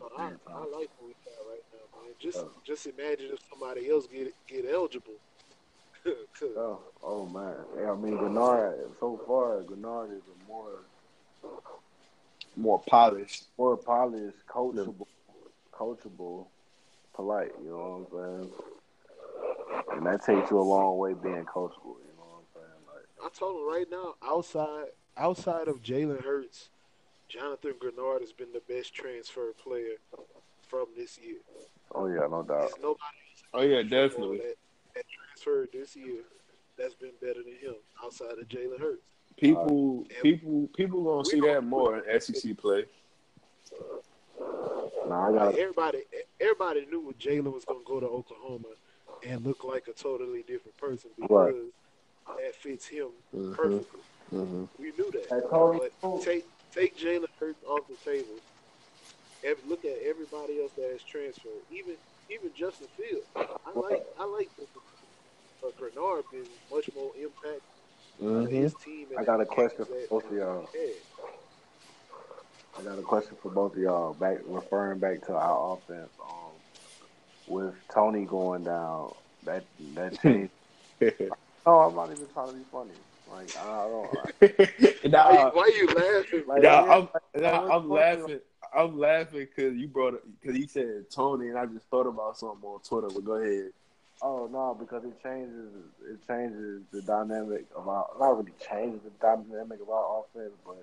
none. 0.00 0.10
I 0.18 0.30
So 0.46 0.52
I. 0.52 0.52
I 0.54 0.58
like 0.78 0.90
what 0.98 1.06
we 1.08 1.14
got 1.24 1.46
right 1.48 1.64
now, 1.72 2.00
man. 2.02 2.14
Just 2.20 2.38
Yeah. 2.38 2.48
just 2.64 2.86
imagine 2.86 3.30
if 3.32 3.40
somebody 3.50 3.90
else 3.90 4.06
get 4.06 4.32
get 4.46 4.64
eligible. 4.72 5.14
Oh, 6.56 6.80
oh 7.04 7.26
man. 7.26 7.54
Yeah, 7.78 7.92
I 7.92 7.94
mean, 7.96 8.18
Greenard. 8.18 8.74
So 8.98 9.20
far, 9.26 9.62
Greenard 9.62 10.10
is 10.16 10.22
a 10.26 10.48
more 10.48 10.80
More 12.56 12.80
polished. 12.88 13.44
more 13.56 13.76
polished, 13.76 14.38
coachable, 14.48 15.06
coachable, 15.72 16.46
polite. 17.14 17.52
You 17.62 17.70
know 17.70 18.08
what 18.10 18.20
I'm 18.20 18.40
saying? 18.40 18.52
And 19.92 20.06
that 20.06 20.24
takes 20.24 20.50
you 20.50 20.58
a 20.58 20.60
long 20.62 20.98
way 20.98 21.14
being 21.14 21.44
coachable. 21.44 21.96
You 22.02 22.12
know 22.18 22.26
what 22.26 22.42
I'm 22.42 22.48
saying? 22.54 22.82
Like, 22.92 23.06
I 23.24 23.28
told 23.38 23.60
him 23.60 23.68
right 23.68 23.86
now, 23.90 24.14
outside 24.22 24.86
outside 25.16 25.68
of 25.68 25.82
Jalen 25.82 26.22
Hurts, 26.24 26.70
Jonathan 27.32 27.72
Greenard 27.80 28.20
has 28.20 28.32
been 28.32 28.52
the 28.52 28.60
best 28.68 28.92
transfer 28.94 29.52
player 29.52 29.96
from 30.68 30.86
this 30.96 31.18
year. 31.18 31.38
oh 31.94 32.06
yeah, 32.06 32.26
no 32.30 32.42
doubt. 32.42 32.58
There's 32.60 32.74
nobody 32.82 32.98
Oh 33.54 33.62
yeah, 33.62 33.82
definitely. 33.82 34.38
that, 34.38 34.56
that 34.94 35.04
transferred 35.34 35.68
this 35.72 35.96
year 35.96 36.22
that's 36.76 36.94
been 36.94 37.12
better 37.20 37.42
than 37.42 37.54
him 37.60 37.74
outside 38.04 38.38
of 38.38 38.48
Jalen 38.48 38.78
Hurts. 38.80 39.02
People, 39.38 40.04
Uh, 40.10 40.14
people, 40.22 40.68
people 40.76 41.02
gonna 41.04 41.24
see 41.24 41.40
that 41.40 41.64
more 41.64 41.98
in 41.98 42.20
SEC 42.20 42.54
play. 42.56 42.84
Nah, 45.06 45.26
I 45.26 45.30
Like 45.30 45.34
got. 45.52 45.54
everybody, 45.58 46.02
everybody 46.40 46.86
knew 46.86 47.14
Jalen 47.18 47.52
was 47.52 47.64
gonna 47.64 47.80
go 47.84 47.98
to 48.00 48.06
Oklahoma 48.06 48.68
and 49.22 49.44
look 49.44 49.64
like 49.64 49.88
a 49.88 49.92
totally 49.92 50.42
different 50.42 50.76
person 50.76 51.10
because 51.16 51.54
Right. 52.26 52.36
that 52.44 52.54
fits 52.56 52.86
him 52.86 53.08
Mhm. 53.34 53.54
perfectly. 53.54 54.00
Mm-hmm. 54.32 54.64
We 54.78 54.92
knew 54.92 55.10
that. 55.12 55.28
That 55.30 55.48
totally 55.50 55.90
But 56.02 56.22
take 56.22 56.46
take 56.74 56.98
Jalen 56.98 57.26
Hurts 57.40 57.62
off 57.64 57.86
the 57.88 57.96
table. 58.04 58.40
Every, 59.44 59.64
look 59.66 59.84
at 59.84 59.98
everybody 60.04 60.60
else 60.60 60.72
that 60.76 60.90
has 60.92 61.04
transferred. 61.04 61.62
Even 61.70 61.96
even 62.30 62.52
Justin 62.54 62.88
Fields. 62.96 63.28
I 63.66 63.72
like 63.72 64.02
I 64.18 64.24
like 64.26 64.50
the, 64.58 64.66
uh, 65.66 65.70
Greenard 65.80 66.24
been 66.32 66.48
much 66.70 66.90
more 66.94 67.12
impact 67.16 67.62
Mm-hmm. 68.20 68.62
his 68.62 68.74
team. 68.76 69.08
I 69.16 69.24
got 69.24 69.40
a 69.40 69.46
question 69.46 69.86
for 69.86 69.98
both 70.10 70.24
of 70.30 70.36
y'all. 70.36 70.62
that 70.62 70.68
he 70.72 70.78
had. 70.78 70.96
I 72.78 72.82
got 72.82 72.98
a 72.98 73.02
question 73.02 73.36
for 73.42 73.50
both 73.52 73.74
of 73.74 73.78
y'all. 73.78 74.14
Back 74.14 74.38
referring 74.46 75.00
back 75.00 75.22
to 75.26 75.34
our 75.34 75.76
offense. 75.78 76.12
Um, 76.24 76.60
with 77.46 77.74
Tony 77.94 78.26
going 78.26 78.64
down, 78.64 79.12
that 79.44 79.66
that 79.94 80.18
changed. 80.22 80.52
no, 81.66 81.80
I'm 81.80 81.96
not 81.96 82.12
even 82.12 82.28
trying 82.32 82.48
to 82.52 82.58
be 82.58 82.64
funny. 82.72 82.94
Like 83.32 83.56
I 83.56 83.88
don't. 83.88 84.14
Like, 84.14 85.04
nah, 85.10 85.30
Why, 85.30 85.50
why 85.54 85.70
you 85.74 85.86
laughing? 85.86 86.42
Like, 86.46 86.62
nah, 86.62 86.84
yeah, 86.84 86.92
I'm, 86.92 87.08
like, 87.14 87.42
nah, 87.42 87.76
I'm 87.76 87.88
laughing. 87.88 88.40
I'm 88.74 88.98
laughing 88.98 89.40
because 89.56 89.76
you 89.76 89.88
brought 89.88 90.14
it 90.14 90.22
because 90.40 90.56
you 90.58 90.66
said 90.66 91.10
Tony, 91.10 91.48
and 91.48 91.58
I 91.58 91.66
just 91.66 91.86
thought 91.88 92.06
about 92.06 92.36
something 92.38 92.62
on 92.68 92.80
Twitter. 92.80 93.08
But 93.08 93.24
go 93.24 93.32
ahead. 93.34 93.70
Oh 94.22 94.48
no, 94.52 94.76
because 94.78 95.04
it 95.04 95.20
changes. 95.22 95.68
It 96.10 96.26
changes 96.26 96.82
the 96.92 97.02
dynamic 97.02 97.66
of 97.76 97.88
our. 97.88 98.06
Not 98.18 98.36
really 98.38 98.52
changes 98.68 99.00
the 99.02 99.10
dynamic 99.20 99.80
of 99.80 99.90
our 99.90 100.20
offense, 100.24 100.52
but 100.64 100.76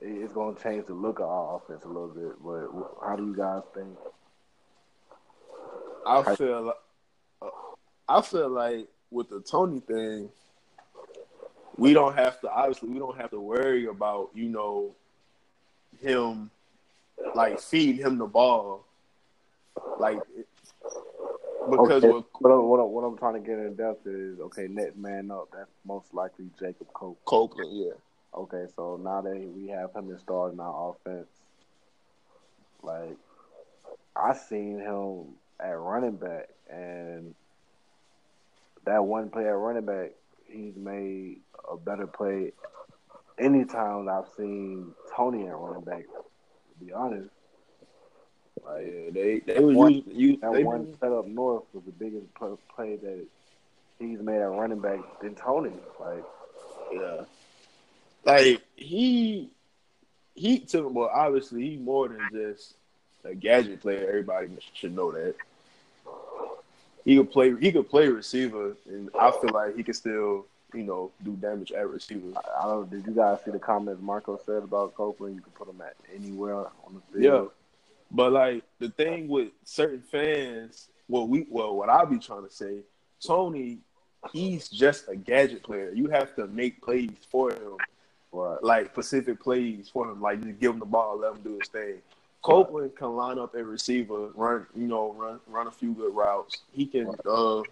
it- 0.00 0.22
it's 0.22 0.32
going 0.32 0.54
to 0.54 0.62
change 0.62 0.86
the 0.86 0.94
look 0.94 1.18
of 1.18 1.26
our 1.28 1.56
offense 1.56 1.84
a 1.84 1.88
little 1.88 2.08
bit. 2.08 2.42
But 2.42 3.06
how 3.06 3.16
do 3.16 3.26
you 3.26 3.36
guys 3.36 3.62
think? 3.74 3.96
I 6.06 6.34
feel 6.36 6.72
uh, 7.42 7.46
I 8.08 8.20
feel 8.22 8.48
like 8.48 8.88
with 9.10 9.28
the 9.28 9.40
Tony 9.40 9.80
thing, 9.80 10.28
we 11.76 11.92
don't 11.92 12.14
have 12.16 12.40
to 12.40 12.50
obviously 12.50 12.88
we 12.88 12.98
don't 12.98 13.16
have 13.16 13.30
to 13.30 13.40
worry 13.40 13.86
about 13.86 14.30
you 14.34 14.48
know 14.48 14.94
him 16.00 16.50
like 17.34 17.60
feeding 17.60 17.96
him 17.96 18.18
the 18.18 18.26
ball 18.26 18.84
like 19.98 20.18
because 21.70 22.02
okay, 22.04 22.08
what, 22.08 22.50
I'm, 22.50 22.64
what, 22.64 22.80
I'm, 22.80 22.90
what 22.90 23.02
I'm 23.02 23.18
trying 23.18 23.34
to 23.34 23.40
get 23.40 23.58
in 23.58 23.74
depth 23.74 24.06
is 24.06 24.40
okay. 24.40 24.68
Next 24.68 24.96
man 24.96 25.30
up. 25.30 25.48
That's 25.52 25.70
most 25.84 26.14
likely 26.14 26.46
Jacob 26.58 26.86
Cope. 26.94 27.22
Copeland, 27.24 27.76
yeah. 27.76 27.92
Okay, 28.34 28.66
so 28.74 28.98
now 29.02 29.20
that 29.20 29.36
we 29.54 29.68
have 29.68 29.94
him 29.94 30.10
installed 30.10 30.52
in 30.54 30.60
our 30.60 30.94
offense, 30.94 31.28
like 32.82 33.16
I 34.16 34.34
seen 34.34 34.78
him 34.78 35.34
at 35.60 35.78
running 35.78 36.16
back, 36.16 36.48
and 36.70 37.34
that 38.84 39.04
one 39.04 39.30
play 39.30 39.46
at 39.46 39.56
running 39.56 39.84
back, 39.84 40.12
he's 40.46 40.76
made 40.76 41.40
a 41.70 41.76
better 41.76 42.06
play 42.06 42.52
anytime 43.38 44.08
I've 44.08 44.28
seen 44.36 44.92
Tony 45.14 45.46
at 45.46 45.56
running 45.56 45.84
back. 45.84 46.04
To 46.04 46.84
be 46.84 46.92
honest, 46.92 47.28
like 48.64 48.86
Yeah, 48.86 49.10
they 49.10 49.38
they 49.40 49.60
was 49.60 49.76
One- 49.76 50.02
you 50.06 50.36
that 50.38 50.52
they, 50.52 50.64
one 50.64 50.94
set 50.98 51.12
up 51.12 51.26
north 51.26 51.64
was 51.72 51.84
the 51.84 51.92
biggest 51.92 52.32
play, 52.34 52.54
play 52.74 52.96
that 52.96 53.26
he's 53.98 54.20
made 54.20 54.40
at 54.40 54.50
running 54.50 54.80
back 54.80 55.00
than 55.20 55.34
Tony. 55.34 55.72
Like, 56.00 56.24
Yeah. 56.92 57.24
Like 58.24 58.62
he 58.76 59.50
he 60.34 60.60
took 60.60 60.92
well 60.92 61.10
obviously 61.12 61.70
he 61.70 61.76
more 61.76 62.08
than 62.08 62.20
just 62.32 62.74
a 63.24 63.34
gadget 63.34 63.80
player. 63.80 64.06
Everybody 64.08 64.48
should 64.74 64.94
know 64.94 65.12
that. 65.12 65.34
He 67.08 67.16
could 67.16 67.30
play 67.30 67.54
he 67.58 67.72
could 67.72 67.88
play 67.88 68.06
receiver 68.08 68.76
and 68.86 69.08
I 69.18 69.30
feel 69.30 69.48
like 69.54 69.74
he 69.74 69.82
could 69.82 69.96
still, 69.96 70.44
you 70.74 70.82
know, 70.82 71.10
do 71.24 71.30
damage 71.36 71.72
at 71.72 71.88
receiver. 71.88 72.34
I, 72.36 72.40
I 72.60 72.66
don't. 72.66 72.90
Know, 72.92 72.98
did 72.98 73.06
you 73.06 73.14
guys 73.14 73.38
see 73.42 73.50
the 73.50 73.58
comments 73.58 74.02
Marco 74.02 74.38
said 74.44 74.62
about 74.62 74.94
Copeland? 74.94 75.36
You 75.36 75.40
can 75.40 75.52
put 75.52 75.70
him 75.70 75.80
at 75.80 75.96
anywhere 76.14 76.56
on 76.56 76.66
the 76.92 77.18
field. 77.18 77.44
Yeah. 77.44 77.48
But 78.10 78.32
like 78.32 78.62
the 78.78 78.90
thing 78.90 79.26
with 79.26 79.48
certain 79.64 80.02
fans, 80.02 80.88
what 81.06 81.30
we 81.30 81.46
well 81.48 81.74
what 81.74 81.88
I 81.88 82.04
be 82.04 82.18
trying 82.18 82.46
to 82.46 82.52
say, 82.52 82.80
Tony, 83.26 83.78
he's 84.30 84.68
just 84.68 85.08
a 85.08 85.16
gadget 85.16 85.62
player. 85.62 85.90
You 85.94 86.08
have 86.08 86.36
to 86.36 86.46
make 86.46 86.82
plays 86.82 87.16
for 87.30 87.52
him. 87.52 87.78
Right. 88.30 88.62
like 88.62 88.92
specific 88.92 89.40
plays 89.40 89.88
for 89.88 90.10
him. 90.10 90.20
Like 90.20 90.42
just 90.42 90.60
give 90.60 90.74
him 90.74 90.78
the 90.78 90.84
ball, 90.84 91.20
let 91.20 91.36
him 91.36 91.40
do 91.42 91.58
his 91.58 91.68
thing. 91.68 92.02
Copeland 92.48 92.96
can 92.96 93.14
line 93.16 93.38
up 93.38 93.54
at 93.54 93.64
receiver, 93.64 94.28
run, 94.34 94.66
you 94.74 94.86
know, 94.86 95.12
run 95.12 95.40
run 95.46 95.66
a 95.66 95.70
few 95.70 95.92
good 95.92 96.14
routes. 96.14 96.58
He 96.72 96.86
can 96.86 97.14
uh 97.28 97.62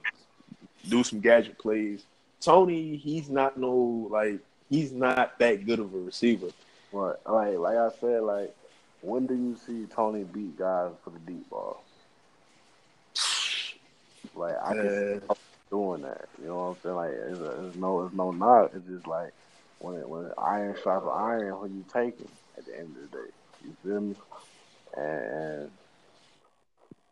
do 0.88 1.02
some 1.02 1.20
gadget 1.20 1.58
plays. 1.58 2.04
Toney, 2.40 2.96
he's 2.96 3.28
not 3.28 3.58
no 3.58 4.08
like 4.10 4.40
he's 4.70 4.92
not 4.92 5.38
that 5.38 5.66
good 5.66 5.78
of 5.78 5.94
a 5.94 5.98
receiver. 5.98 6.48
Right. 6.92 7.16
Like, 7.26 7.58
like 7.58 7.76
I 7.76 7.90
said, 8.00 8.22
like, 8.22 8.54
when 9.02 9.26
do 9.26 9.34
you 9.34 9.56
see 9.66 9.86
Toney 9.86 10.24
beat 10.24 10.56
guys 10.56 10.92
for 11.02 11.10
the 11.10 11.18
deep 11.20 11.48
ball? 11.50 11.82
Like, 14.34 14.56
I 14.62 14.74
can 14.74 15.22
Uh, 15.28 15.34
doing 15.70 16.02
that. 16.02 16.28
You 16.40 16.48
know 16.48 16.56
what 16.56 16.62
I'm 16.62 16.76
saying? 16.82 16.96
Like, 16.96 17.10
it's, 17.10 17.40
a, 17.40 17.66
it's 17.66 17.76
no, 17.76 18.04
it's 18.04 18.14
no 18.14 18.30
not. 18.30 18.72
It's 18.74 18.86
just 18.86 19.06
like 19.06 19.32
when 19.78 19.96
it, 19.96 20.08
when 20.08 20.30
iron 20.38 20.76
sharp 20.82 21.06
iron, 21.12 21.54
who 21.54 21.66
you 21.68 21.84
taking 21.92 22.28
at 22.56 22.66
the 22.66 22.78
end 22.78 22.94
of 22.96 23.10
the 23.10 23.16
day? 23.18 23.30
You 23.64 23.76
feel 23.82 24.00
me? 24.00 24.14
And 24.96 25.70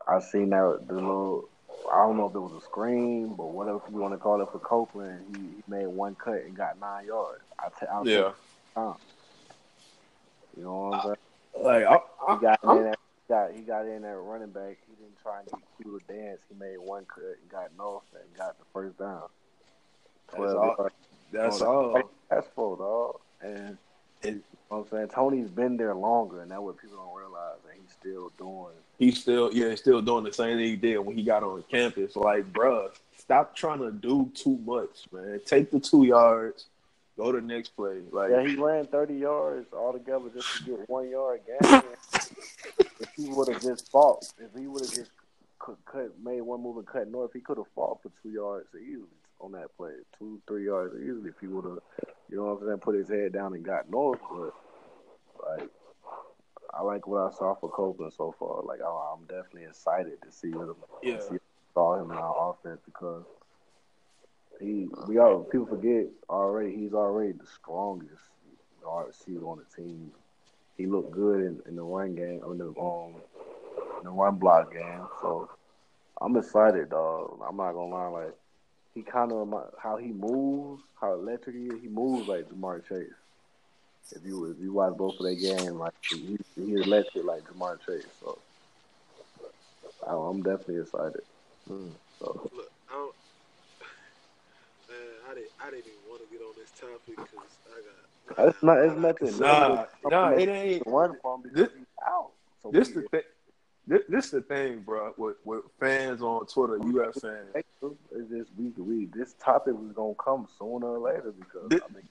I 0.06 0.20
seen 0.20 0.50
that 0.50 0.84
the 0.86 0.94
little. 0.94 1.48
I 1.92 1.98
don't 1.98 2.16
know 2.16 2.26
if 2.28 2.34
it 2.34 2.38
was 2.38 2.62
a 2.62 2.64
screen, 2.64 3.34
but 3.34 3.46
whatever 3.46 3.80
you 3.90 3.98
want 3.98 4.14
to 4.14 4.18
call 4.18 4.40
it 4.40 4.48
for 4.50 4.58
Copeland, 4.58 5.20
he, 5.36 5.42
he 5.42 5.62
made 5.68 5.86
one 5.86 6.14
cut 6.14 6.42
and 6.44 6.56
got 6.56 6.80
nine 6.80 7.06
yards. 7.06 7.42
I 7.58 7.68
t- 7.68 7.86
I'll 7.92 8.04
take 8.04 8.14
yeah, 8.14 8.32
time. 8.74 8.94
You 10.56 10.64
know 10.64 10.88
what 10.88 10.94
I'm 10.94 11.02
saying? 11.02 11.64
like 11.64 11.84
I, 11.84 12.34
He 12.34 12.40
got 12.40 12.58
I, 12.64 12.76
in 12.78 12.86
at, 12.86 12.98
got 13.28 13.52
he 13.52 13.60
got 13.62 13.86
in 13.86 14.04
at 14.04 14.16
running 14.18 14.50
back. 14.50 14.78
He 14.88 14.94
didn't 14.96 15.20
try 15.22 15.40
and 15.40 15.48
get 15.48 15.60
cute 15.76 15.94
or 15.94 16.12
dance. 16.12 16.40
He 16.48 16.58
made 16.58 16.78
one 16.78 17.04
cut 17.04 17.24
and 17.24 17.50
got 17.50 17.70
north 17.76 18.04
and 18.14 18.36
got 18.36 18.58
the 18.58 18.64
first 18.72 18.98
down. 18.98 19.28
That's 20.32 20.54
all. 20.54 20.74
yards. 20.78 20.94
that's 21.32 21.60
all. 21.60 22.02
That's 22.30 22.46
full 22.54 22.76
dog. 22.76 23.20
And 23.42 23.76
And- 24.22 24.36
you 24.36 24.42
know 24.70 24.78
what 24.78 24.78
I'm 24.78 24.88
saying 24.90 25.08
Toney's 25.08 25.50
been 25.50 25.76
there 25.76 25.94
longer, 25.94 26.40
and 26.40 26.50
that's 26.50 26.60
what 26.60 26.78
people 26.80 26.96
don't 26.96 27.14
realize. 27.14 27.58
And 28.04 28.12
still 28.12 28.32
doing. 28.38 28.74
He's 28.98 29.20
still 29.20 29.52
yeah, 29.52 29.70
he's 29.70 29.80
still 29.80 30.02
doing 30.02 30.24
the 30.24 30.32
same 30.32 30.56
thing 30.58 30.66
he 30.66 30.76
did 30.76 30.98
when 30.98 31.16
he 31.16 31.22
got 31.22 31.42
on 31.42 31.64
campus. 31.70 32.16
Like, 32.16 32.52
bruh, 32.52 32.90
stop 33.16 33.56
trying 33.56 33.80
to 33.80 33.90
do 33.90 34.30
too 34.34 34.58
much, 34.64 35.06
man. 35.12 35.40
Take 35.44 35.70
the 35.70 35.80
two 35.80 36.04
yards, 36.04 36.66
go 37.16 37.32
to 37.32 37.40
the 37.40 37.46
next 37.46 37.70
play. 37.70 38.02
Like, 38.12 38.30
Yeah, 38.30 38.46
he 38.46 38.56
ran 38.56 38.86
30 38.86 39.14
yards 39.14 39.72
altogether 39.72 40.30
just 40.34 40.58
to 40.58 40.64
get 40.64 40.88
one 40.88 41.10
yard 41.10 41.40
gain. 41.46 41.82
if 42.78 43.08
he 43.16 43.28
would 43.28 43.48
have 43.48 43.62
just 43.62 43.90
fought, 43.90 44.24
if 44.38 44.50
he 44.58 44.66
would 44.66 44.82
have 44.82 44.94
just 44.94 45.10
cut, 45.58 45.78
cut, 45.84 46.12
made 46.22 46.42
one 46.42 46.62
move 46.62 46.76
and 46.76 46.86
cut 46.86 47.10
north, 47.10 47.32
he 47.32 47.40
could 47.40 47.56
have 47.56 47.66
fought 47.74 48.02
for 48.02 48.10
two 48.22 48.30
yards 48.30 48.68
easily 48.74 49.08
on 49.40 49.52
that 49.52 49.76
play, 49.76 49.92
two, 50.18 50.40
three 50.46 50.66
yards 50.66 50.94
easily. 50.96 51.30
If 51.30 51.40
he 51.40 51.46
would 51.46 51.64
have, 51.64 51.78
you 52.30 52.36
know 52.36 52.44
what 52.44 52.62
I'm 52.62 52.66
saying, 52.68 52.78
put 52.78 52.94
his 52.94 53.08
head 53.08 53.32
down 53.32 53.54
and 53.54 53.64
got 53.64 53.90
north. 53.90 54.20
But 54.30 54.54
like, 55.46 55.70
I 56.76 56.82
like 56.82 57.06
what 57.06 57.20
I 57.20 57.36
saw 57.36 57.54
for 57.54 57.70
Copeland 57.70 58.12
so 58.12 58.34
far. 58.38 58.62
Like, 58.62 58.80
I, 58.80 59.14
I'm 59.14 59.24
definitely 59.26 59.64
excited 59.64 60.20
to 60.22 60.32
see 60.32 60.50
him. 60.50 60.74
Yeah. 61.02 61.20
see 61.20 61.36
saw 61.74 62.00
him 62.00 62.10
in 62.10 62.16
our 62.16 62.50
offense 62.50 62.80
because 62.84 63.24
he 64.60 64.88
we 65.08 65.18
all 65.18 65.42
people 65.42 65.66
forget 65.66 66.06
already 66.30 66.74
he's 66.76 66.94
already 66.94 67.32
the 67.32 67.46
strongest 67.46 68.22
receiver 69.06 69.46
on 69.46 69.58
the 69.58 69.82
team. 69.82 70.12
He 70.76 70.86
looked 70.86 71.12
good 71.12 71.40
in, 71.40 71.60
in 71.66 71.76
the 71.76 71.82
run 71.82 72.14
game, 72.14 72.40
in 72.50 72.58
the 72.58 72.68
um 72.80 73.14
in 73.98 74.04
the 74.04 74.10
run 74.10 74.36
block 74.36 74.72
game. 74.72 75.06
So 75.20 75.50
I'm 76.20 76.36
excited, 76.36 76.90
dog. 76.90 77.40
I'm 77.48 77.56
not 77.56 77.72
gonna 77.72 77.94
lie, 77.94 78.06
like 78.06 78.34
he 78.94 79.02
kind 79.02 79.32
of 79.32 79.52
how 79.82 79.96
he 79.96 80.12
moves, 80.12 80.82
how 81.00 81.14
electric 81.14 81.56
he 81.56 81.64
is. 81.64 81.82
He 81.82 81.88
moves 81.88 82.28
like 82.28 82.48
Ja'Marr 82.48 82.86
Chase. 82.88 83.23
If 84.12 84.24
you 84.24 84.44
if 84.50 84.58
you 84.60 84.72
watch 84.72 84.96
both 84.96 85.18
of 85.18 85.24
their 85.24 85.34
game, 85.34 85.78
like 85.78 85.92
he 86.08 86.38
he 86.54 86.74
electric 86.74 87.24
like 87.24 87.42
Ja'Marr 87.44 87.78
Chase. 87.84 88.06
So 88.20 88.38
I, 90.06 90.12
I'm 90.14 90.42
definitely 90.42 90.80
excited. 90.80 91.22
mm. 91.68 91.90
So 92.18 92.50
Look, 92.54 92.70
I 92.90 92.92
don't, 92.92 93.14
man, 94.88 94.98
I 95.30 95.34
didn't, 95.34 95.50
I 95.60 95.70
didn't 95.70 95.86
even 95.86 95.98
want 96.08 96.22
to 96.22 96.36
get 96.36 96.42
on 96.44 96.52
this 96.56 96.70
topic 96.78 97.00
because 97.16 97.58
I 97.66 98.36
got. 98.36 98.48
It's 98.48 98.62
not. 98.62 98.78
It's 98.78 98.96
nothing. 98.96 99.40
Nah, 99.40 99.84
nah, 100.04 100.28
it 100.30 100.48
ain't. 100.48 100.82
Run 100.86 101.16
from 101.20 101.42
This- 101.52 101.70
he's 101.76 101.86
out. 102.06 102.30
So 102.62 102.70
This 102.70 102.88
the 102.90 103.02
thing. 103.02 103.22
This, 103.86 104.02
this 104.08 104.30
the 104.30 104.40
thing, 104.40 104.80
bro. 104.80 105.12
With 105.18 105.36
with 105.44 105.64
fans 105.80 106.22
on 106.22 106.46
Twitter, 106.46 106.76
UF 106.76 107.14
fans. 107.20 107.48
It's 107.54 108.30
just 108.30 108.50
we 108.56 108.68
we 108.82 109.06
this 109.06 109.34
topic 109.34 109.74
was 109.74 109.92
gonna 109.92 110.14
come 110.14 110.48
sooner 110.58 110.86
or 110.86 110.98
later 110.98 111.32
because 111.38 111.68
This- 111.68 111.80
I 111.82 111.92
mean 111.94 112.08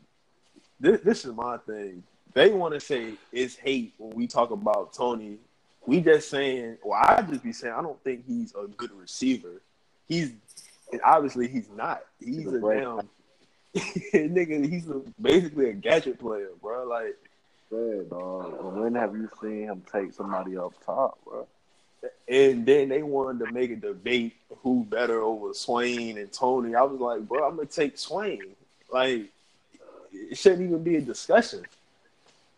This, 0.84 1.00
this 1.00 1.24
is 1.24 1.34
my 1.34 1.56
thing. 1.60 2.04
They 2.34 2.50
want 2.50 2.74
to 2.74 2.80
say 2.82 3.14
it's 3.32 3.56
hate 3.56 3.94
when 3.98 4.12
we 4.18 4.28
talk 4.28 4.52
about 4.52 4.92
Toney. 4.92 5.38
We 5.86 6.02
just 6.02 6.30
saying, 6.30 6.78
well, 6.84 7.00
I 7.02 7.22
just 7.22 7.42
be 7.42 7.54
saying 7.54 7.74
I 7.74 7.82
don't 7.82 8.04
think 8.04 8.26
he's 8.28 8.54
a 8.54 8.68
good 8.68 8.92
receiver. 8.92 9.62
He's 10.10 10.34
obviously 11.02 11.48
he's 11.48 11.70
not. 11.74 12.04
He's 12.20 12.36
He's 12.36 12.48
a 12.48 12.58
a 12.58 12.60
damn 12.60 13.10
nigga. 14.34 14.70
He's 14.70 14.90
a, 14.90 15.02
basically 15.22 15.70
a 15.70 15.74
gadget 15.74 16.20
player, 16.20 16.50
bro. 16.62 16.86
Like 16.86 17.16
dog. 18.10 18.76
When 18.76 18.96
have 18.96 19.14
you 19.14 19.30
seen 19.42 19.64
him 19.64 19.84
take 19.90 20.12
somebody 20.12 20.58
up 20.58 20.74
top, 20.86 21.18
bro? 21.24 21.48
And 22.28 22.66
then 22.66 22.90
they 22.90 23.04
wanted 23.04 23.46
to 23.46 23.54
make 23.54 23.72
a 23.72 23.78
debate 23.78 24.36
who 24.62 24.84
better 24.84 25.22
over 25.22 25.54
Swain 25.54 26.18
and 26.18 26.30
Toney. 26.30 26.76
I 26.76 26.82
was 26.82 27.00
like, 27.00 27.22
bro, 27.26 27.48
I'm 27.48 27.56
gonna 27.56 27.68
take 27.68 27.98
Swain. 27.98 28.42
Like, 28.92 29.30
it 30.14 30.38
shouldn't 30.38 30.61
even 30.61 30.84
be 30.84 30.95
a 30.97 31.01
discussion. 31.01 31.64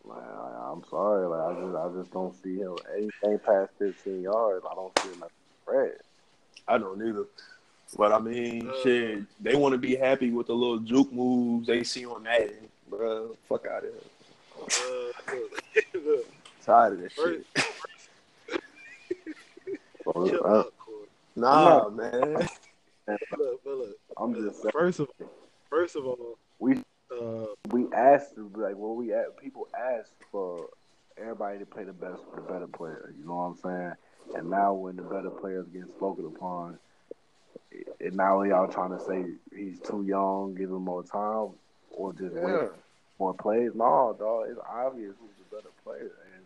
Like, 0.04 0.18
I, 0.22 0.70
I'm 0.72 0.84
sorry, 0.88 1.26
like 1.26 1.40
I 1.40 1.60
just 1.60 1.76
I 1.76 2.00
just 2.00 2.12
don't 2.12 2.42
see 2.42 2.58
him 2.58 2.76
anything 2.96 3.38
past 3.40 3.70
15 3.78 4.22
yards. 4.22 4.64
I 4.70 4.74
don't 4.74 4.96
see 5.00 5.08
him 5.08 5.22
as 5.24 5.30
a 5.30 5.64
threat. 5.70 6.00
I 6.68 6.78
don't 6.78 7.00
either. 7.06 7.24
But 7.96 8.12
I 8.12 8.18
mean, 8.18 8.68
Uh, 8.68 8.72
shit, 8.82 9.22
they 9.40 9.54
want 9.54 9.72
to 9.72 9.78
be 9.78 9.96
happy 9.96 10.30
with 10.30 10.48
the 10.48 10.54
little 10.54 10.78
juke 10.78 11.12
moves 11.12 11.66
they 11.66 11.82
see 11.84 12.04
on 12.06 12.22
Madden, 12.24 12.68
bro. 12.88 13.36
Fuck 13.48 13.66
out 13.66 13.84
of 13.84 13.90
here. 13.90 14.02
Uh, 14.58 15.34
look, 15.94 16.04
look, 16.06 16.26
Tired 16.64 16.94
of 16.94 17.00
this 17.00 17.12
First- 17.12 17.44
shit. 17.56 18.60
So, 20.04 20.12
chill 20.28 20.46
I, 20.46 20.50
out, 20.50 20.72
Corey. 20.78 21.06
Nah, 21.36 21.88
man. 21.90 22.48
Look, 23.38 23.60
but 23.64 23.74
look. 23.76 23.96
I'm 24.16 24.34
just 24.34 24.62
saying, 24.62 24.72
First 24.72 25.00
of 25.00 25.08
first 25.70 25.96
of 25.96 26.06
all, 26.06 26.38
we 26.58 26.78
uh, 27.12 27.46
we 27.70 27.86
asked 27.92 28.36
like 28.36 28.76
what 28.76 28.96
we 28.96 29.12
people 29.40 29.68
asked 29.78 30.14
for 30.30 30.68
everybody 31.16 31.58
to 31.58 31.66
play 31.66 31.84
the 31.84 31.92
best, 31.92 32.22
the 32.34 32.40
better 32.42 32.66
player. 32.66 33.14
You 33.18 33.26
know 33.26 33.36
what 33.36 33.42
I'm 33.42 33.56
saying? 33.56 33.92
And 34.36 34.50
now 34.50 34.74
when 34.74 34.96
the 34.96 35.02
better 35.02 35.30
players 35.30 35.66
getting 35.68 35.88
spoken 35.88 36.26
upon, 36.26 36.78
and 38.00 38.16
now 38.16 38.42
y'all 38.42 38.68
trying 38.68 38.90
to 38.96 39.00
say 39.04 39.24
he's 39.54 39.80
too 39.80 40.02
young, 40.02 40.54
give 40.54 40.70
him 40.70 40.82
more 40.82 41.02
time, 41.02 41.50
or 41.90 42.12
just 42.12 42.34
Yeah. 42.34 42.44
wait 42.44 42.70
more 43.18 43.34
plays. 43.34 43.74
No, 43.74 44.14
dog, 44.18 44.48
it's 44.50 44.60
obvious 44.68 45.14
who's 45.18 45.36
the 45.38 45.56
better 45.56 45.70
player. 45.84 46.12
And 46.34 46.44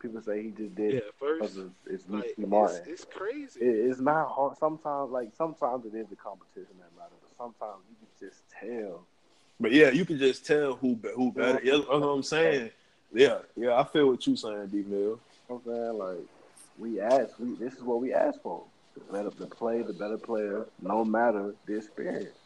people 0.00 0.20
say 0.20 0.42
he 0.42 0.50
just 0.50 0.74
did 0.74 0.94
yeah, 0.94 1.00
first, 1.18 1.56
it's, 1.56 1.70
it's 1.86 2.08
like, 2.08 2.24
Nicky 2.26 2.42
it's, 2.42 2.50
Martin. 2.50 2.82
it's 2.86 3.04
crazy. 3.04 3.60
It, 3.60 3.90
it's 3.90 4.00
not 4.00 4.28
hard. 4.28 4.56
Sometimes, 4.58 5.10
like 5.10 5.30
sometimes 5.34 5.86
it 5.86 5.94
is 5.94 6.08
the 6.08 6.16
competition 6.16 6.74
that 6.78 6.94
matters. 6.96 7.18
But 7.22 7.36
sometimes 7.36 7.82
you 7.88 7.96
can 7.96 8.28
just 8.28 8.42
tell. 8.50 9.06
But 9.60 9.72
yeah, 9.72 9.90
you 9.90 10.04
can 10.04 10.18
just 10.18 10.46
tell 10.46 10.74
who 10.74 10.98
who 11.14 11.32
better. 11.32 11.60
Yeah, 11.62 11.76
that's 11.76 11.88
what 11.88 12.02
I'm 12.02 12.22
saying. 12.22 12.70
Yeah, 13.12 13.38
yeah, 13.56 13.78
I 13.78 13.84
feel 13.84 14.08
what 14.08 14.26
you 14.26 14.36
saying, 14.36 14.68
D 14.68 14.84
Mill. 14.86 14.98
You 14.98 15.20
know 15.48 15.60
what 15.62 15.74
I'm 15.74 15.76
saying? 15.76 15.98
Like, 15.98 16.26
we 16.78 17.00
ask, 17.00 17.38
we 17.38 17.54
this 17.56 17.74
is 17.74 17.82
what 17.82 18.00
we 18.00 18.14
ask 18.14 18.40
for. 18.40 18.62
The 18.94 19.12
better 19.12 19.30
the 19.30 19.46
play, 19.46 19.82
the 19.82 19.92
better 19.92 20.16
player, 20.16 20.66
no 20.80 21.04
matter 21.04 21.54
the 21.66 21.76
experience. 21.76 22.36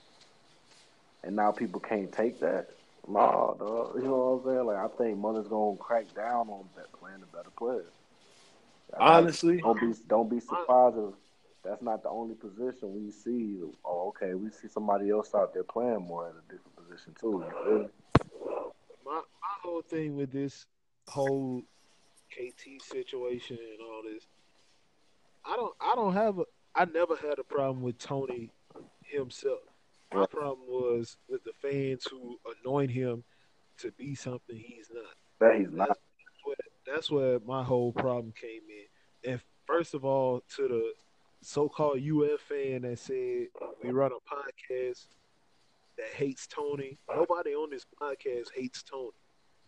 And 1.22 1.36
now 1.36 1.52
people 1.52 1.80
can't 1.80 2.12
take 2.12 2.40
that. 2.40 2.68
Nah, 3.06 3.54
dog. 3.54 3.96
You 3.96 4.02
know 4.02 4.40
what 4.42 4.50
I'm 4.50 4.56
saying? 4.56 4.66
Like, 4.66 4.76
I 4.76 4.88
think 4.96 5.18
Mother's 5.18 5.48
gonna 5.48 5.76
crack 5.76 6.12
down 6.14 6.48
on 6.48 6.64
that 6.76 6.92
playing 6.92 7.20
the 7.20 7.26
better 7.36 7.50
player. 7.56 7.84
Honestly, 8.98 9.58
don't 9.58 9.80
be 9.80 9.94
don't 10.08 10.30
be 10.30 10.40
surprised 10.40 10.96
if 10.96 11.14
that's 11.64 11.82
not 11.82 12.02
the 12.02 12.10
only 12.10 12.34
position 12.34 12.94
we 12.94 13.10
see. 13.10 13.60
Oh, 13.84 14.08
okay, 14.08 14.34
we 14.34 14.50
see 14.50 14.68
somebody 14.68 15.10
else 15.10 15.34
out 15.34 15.54
there 15.54 15.64
playing 15.64 16.06
more 16.06 16.28
at 16.28 16.34
a 16.34 16.52
different 16.52 16.73
position 16.84 17.14
too. 17.20 17.44
My 19.04 19.16
my 19.16 19.54
whole 19.62 19.82
thing 19.82 20.16
with 20.16 20.32
this 20.32 20.66
whole 21.08 21.62
KT 22.30 22.82
situation 22.82 23.58
and 23.58 23.80
all 23.80 24.02
this, 24.02 24.26
I 25.44 25.56
don't 25.56 25.74
I 25.80 25.94
don't 25.94 26.14
have 26.14 26.38
a 26.38 26.44
I 26.74 26.86
never 26.86 27.16
had 27.16 27.38
a 27.38 27.44
problem 27.44 27.82
with 27.82 27.98
Toney 27.98 28.50
himself. 29.02 29.60
My 30.12 30.26
problem 30.26 30.66
was 30.68 31.16
with 31.28 31.42
the 31.44 31.52
fans 31.60 32.06
who 32.10 32.38
anoint 32.64 32.90
him 32.90 33.24
to 33.78 33.90
be 33.92 34.14
something 34.14 34.56
he's 34.56 34.90
not. 34.92 35.14
That 35.40 35.58
he's 35.58 35.72
not. 35.72 35.88
That's 35.88 35.98
where, 36.44 36.56
that's 36.86 37.10
where 37.10 37.38
my 37.40 37.64
whole 37.64 37.92
problem 37.92 38.32
came 38.40 38.62
in. 38.68 39.32
And 39.32 39.40
first 39.66 39.94
of 39.94 40.04
all, 40.04 40.42
to 40.56 40.68
the 40.68 40.92
so-called 41.42 41.98
UF 41.98 42.40
fan 42.40 42.82
that 42.82 42.98
said 42.98 43.48
we 43.82 43.90
run 43.90 44.12
a 44.12 44.34
podcast 44.34 45.06
that 45.96 46.08
hates 46.14 46.46
Toney. 46.46 46.98
Nobody 47.08 47.54
on 47.54 47.70
this 47.70 47.86
podcast 48.00 48.48
hates 48.54 48.82
Toney. 48.82 49.10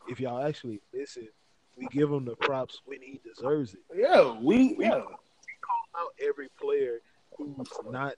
If 0.08 0.20
y'all 0.20 0.44
actually 0.44 0.80
listen, 0.94 1.28
we 1.76 1.86
give 1.88 2.10
him 2.10 2.24
the 2.24 2.36
props 2.36 2.80
when 2.84 3.02
he 3.02 3.20
deserves 3.24 3.74
it. 3.74 3.80
Yeah, 3.94 4.36
we 4.40 4.76
yeah. 4.78 4.96
we 4.96 5.02
call 5.02 5.84
Out 5.98 6.12
every 6.20 6.48
player 6.60 7.00
who's 7.36 7.68
not 7.90 8.14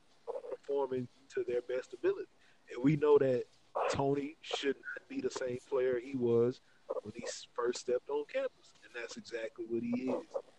performing 0.50 1.08
to 1.34 1.44
their 1.46 1.62
best 1.62 1.94
ability, 1.94 2.28
and 2.72 2.82
we 2.82 2.96
know 2.96 3.18
that 3.18 3.44
Toney 3.90 4.36
should 4.42 4.76
not 4.76 5.08
be 5.08 5.20
the 5.20 5.30
same 5.30 5.58
player 5.68 5.98
he 5.98 6.16
was 6.16 6.60
when 7.02 7.12
he 7.14 7.24
first 7.54 7.80
stepped 7.80 8.08
on 8.10 8.24
campus, 8.32 8.72
and 8.84 8.92
that's 8.94 9.16
exactly 9.16 9.64
what 9.68 9.82
he 9.82 10.10
is. 10.10 10.14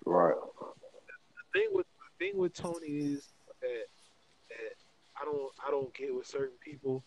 Right. 0.05 0.35
The 1.53 1.59
thing 1.59 1.69
with 1.71 1.87
the 2.19 2.25
thing 2.25 2.37
with 2.37 2.53
Tony 2.53 2.87
is 2.87 3.33
that 3.61 3.85
that 4.49 4.75
I 5.21 5.25
don't 5.25 5.51
I 5.65 5.71
don't 5.71 5.93
get 5.93 6.13
with 6.13 6.27
certain 6.27 6.57
people. 6.63 7.03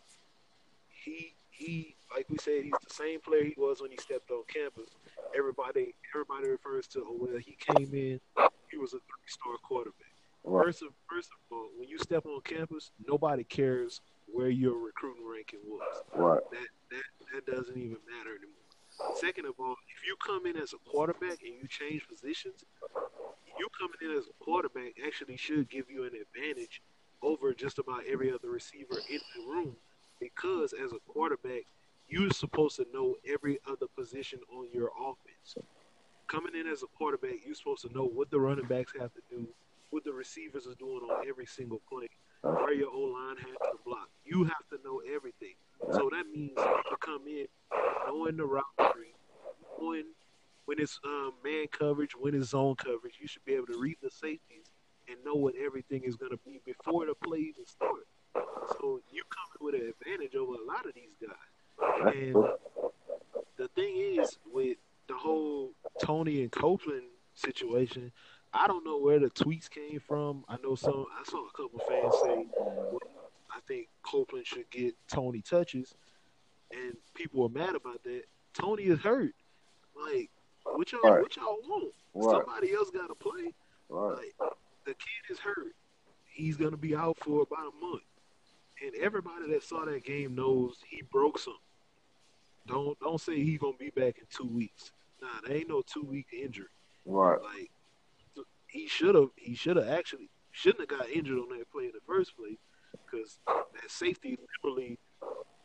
He 1.05 1.35
he 1.51 1.97
like 2.15 2.27
we 2.31 2.39
said 2.39 2.63
he's 2.65 2.73
the 2.87 2.95
same 2.95 3.21
player 3.21 3.45
he 3.45 3.55
was 3.57 3.81
when 3.81 3.91
he 3.91 3.97
stepped 3.97 4.31
on 4.31 4.43
campus. 4.53 4.89
Everybody 5.37 5.95
everybody 6.15 6.49
refers 6.49 6.87
to 6.89 7.05
oh 7.07 7.17
well 7.21 7.39
he 7.39 7.57
came 7.59 7.93
in 7.95 8.21
he 8.71 8.79
was 8.79 8.93
a 8.95 8.99
three 8.99 9.29
star 9.29 9.55
quarterback. 9.63 10.13
Right. 10.45 10.67
First 10.67 10.83
of 10.83 10.89
first 11.09 11.29
of 11.31 11.57
all, 11.57 11.69
when 11.79 11.89
you 11.89 11.99
step 11.99 12.27
on 12.27 12.41
campus, 12.43 12.91
nobody 13.07 13.45
cares 13.45 14.01
where 14.33 14.49
your 14.49 14.79
recruiting 14.79 15.25
ranking 15.31 15.61
was 15.67 16.03
Right. 16.15 16.41
that 16.51 16.69
that 16.91 17.05
that 17.33 17.47
doesn't 17.47 17.77
even 17.77 17.99
matter 18.09 18.31
anymore. 18.37 19.17
Second 19.17 19.47
of 19.47 19.55
all, 19.59 19.75
if 19.97 20.07
you 20.07 20.17
come 20.25 20.47
in 20.47 20.57
as 20.57 20.73
a 20.75 20.91
quarterback 20.91 21.39
and 21.43 21.55
you 21.61 21.67
change 21.69 22.07
positions, 22.09 22.65
you 23.59 23.69
coming 23.79 23.97
in 24.03 24.19
as 24.19 24.27
a 24.27 24.45
quarterback 24.45 24.93
actually 25.07 25.37
should 25.37 25.69
give 25.71 25.91
you 25.91 26.05
an 26.05 26.13
advantage 26.15 26.83
over 27.23 27.55
just 27.55 27.79
about 27.79 28.03
every 28.11 28.33
other 28.33 28.51
receiver 28.51 28.97
in 29.11 29.21
the 29.37 29.51
room 29.51 29.77
because 30.23 30.73
as 30.73 30.93
a 30.93 30.99
quarterback, 31.13 31.63
you're 32.09 32.31
supposed 32.31 32.77
to 32.77 32.87
know 32.93 33.17
every 33.27 33.59
other 33.67 33.87
position 33.97 34.39
on 34.55 34.69
your 34.73 34.91
offense. 35.01 35.67
Coming 36.29 36.55
in 36.55 36.67
as 36.67 36.83
a 36.83 36.87
quarterback, 36.87 37.45
you're 37.45 37.55
supposed 37.55 37.83
to 37.83 37.93
know 37.93 38.05
what 38.05 38.31
the 38.31 38.39
running 38.39 38.67
backs 38.67 38.93
have 38.99 39.13
to 39.15 39.21
do, 39.31 39.49
what 39.91 40.05
the 40.05 40.13
receivers 40.13 40.67
are 40.67 40.75
doing 40.75 41.01
on 41.11 41.27
every 41.29 41.47
single 41.47 41.81
play, 41.91 42.09
where 42.43 42.73
your 42.73 42.91
O 42.91 43.01
line 43.01 43.37
has 43.37 43.57
to 43.63 43.79
block. 43.85 44.09
You 44.25 44.45
have 44.45 44.69
to 44.71 44.79
know 44.85 45.03
everything. 45.15 45.55
So 45.93 46.09
that 46.13 46.25
means 46.33 46.57
to 46.57 46.97
come 47.01 47.27
in 47.27 47.47
knowing 48.07 48.37
the 48.37 48.45
route 48.45 48.65
tree, 48.93 49.15
knowing 49.81 50.05
when 50.67 50.81
it's 50.81 50.99
um, 51.05 51.33
man 51.45 51.67
coverage, 51.73 52.13
when 52.19 52.35
it's 52.35 52.51
zone 52.51 52.77
coverage. 52.77 53.19
You 53.21 53.27
should 53.27 53.45
be 53.45 53.55
able 53.55 53.67
to 53.67 53.79
read 53.79 53.97
the 54.03 54.11
safeties 54.11 54.71
and 55.09 55.19
know 55.25 55.35
what 55.35 55.55
everything 55.57 56.03
is 56.05 56.17
going 56.17 56.31
to 56.31 56.39
be 56.45 56.61
before 56.65 57.07
the 57.07 57.15
play 57.15 57.39
even 57.39 57.67
starts. 57.67 58.12
So 58.35 59.01
you 59.11 59.23
come 59.29 59.47
in 59.61 59.67
with 59.67 59.75
an 59.75 59.93
advantage 60.01 60.35
over 60.35 60.55
a 60.55 60.65
lot 60.65 60.87
of 60.87 60.95
these 60.95 61.15
guys. 61.21 62.15
And 62.15 62.37
the 63.57 63.69
thing 63.69 63.97
is 64.19 64.39
with 64.53 64.79
the 65.09 65.15
whole 65.15 65.73
Toney 65.99 66.43
and 66.43 66.51
Copeland 66.51 67.05
situation, 67.35 68.13
I 68.53 68.67
don't 68.67 68.85
know 68.85 68.99
where 68.99 69.19
the 69.19 69.31
tweets 69.31 69.69
came 69.71 70.01
from. 70.01 70.45
I 70.49 70.57
know 70.63 70.75
some. 70.75 71.07
I 71.19 71.25
saw 71.25 71.47
a 71.47 71.53
couple 71.53 71.79
fans 71.81 72.15
say, 72.23 72.47
well, 72.59 72.99
"I 73.51 73.61
think 73.67 73.89
Copeland 74.03 74.47
should 74.47 74.69
get 74.71 74.95
Toney 75.09 75.41
touches," 75.43 75.95
and 76.71 76.97
people 77.15 77.43
were 77.43 77.49
mad 77.49 77.75
about 77.75 78.03
that. 78.05 78.25
Toney 78.53 78.85
is 78.85 79.01
hurt. 79.01 79.35
Like, 79.95 80.31
what 80.65 80.93
y'all, 80.93 81.01
Right. 81.03 81.23
what 81.23 81.35
y'all 81.37 81.59
want? 81.63 81.95
Right. 82.15 82.31
Somebody 82.31 82.75
else 82.75 82.91
got 82.91 83.09
to 83.09 83.15
play. 83.15 83.55
Right. 83.89 84.19
Like, 84.39 84.53
the 84.85 84.95
kid 84.95 85.31
is 85.31 85.39
hurt. 85.39 85.75
He's 86.27 86.57
gonna 86.57 86.77
be 86.77 86.95
out 86.95 87.19
for 87.19 87.43
about 87.43 87.73
a 87.73 87.85
month, 87.85 88.03
and 88.85 88.95
everybody 88.97 89.51
that 89.51 89.63
saw 89.63 89.85
that 89.85 90.05
game 90.05 90.35
knows 90.35 90.77
he 90.89 91.03
broke 91.11 91.39
something. 91.39 91.61
Don't 92.67 92.99
don't 93.01 93.21
say 93.21 93.37
he's 93.37 93.59
gonna 93.59 93.77
be 93.79 93.91
back 93.91 94.19
in 94.19 94.25
two 94.31 94.47
weeks. 94.47 94.93
Nah, 95.21 95.29
there 95.47 95.57
ain't 95.57 95.69
no 95.69 95.83
two 95.83 96.03
week 96.03 96.27
injury. 96.33 96.67
Right. 97.05 97.41
Like 97.41 97.71
he 98.67 98.87
should 98.87 99.15
have 99.15 99.29
he 99.37 99.55
should 99.55 99.77
have 99.77 99.89
actually 99.89 100.31
shouldn't 100.53 100.91
have 100.91 100.99
got 100.99 101.11
injured 101.11 101.39
on 101.39 101.59
that 101.59 101.71
play 101.71 101.85
in 101.85 101.93
the 101.93 102.01
first 102.07 102.37
place 102.37 102.59
because 103.05 103.39
that 103.47 103.91
safety 103.91 104.39
literally 104.63 104.99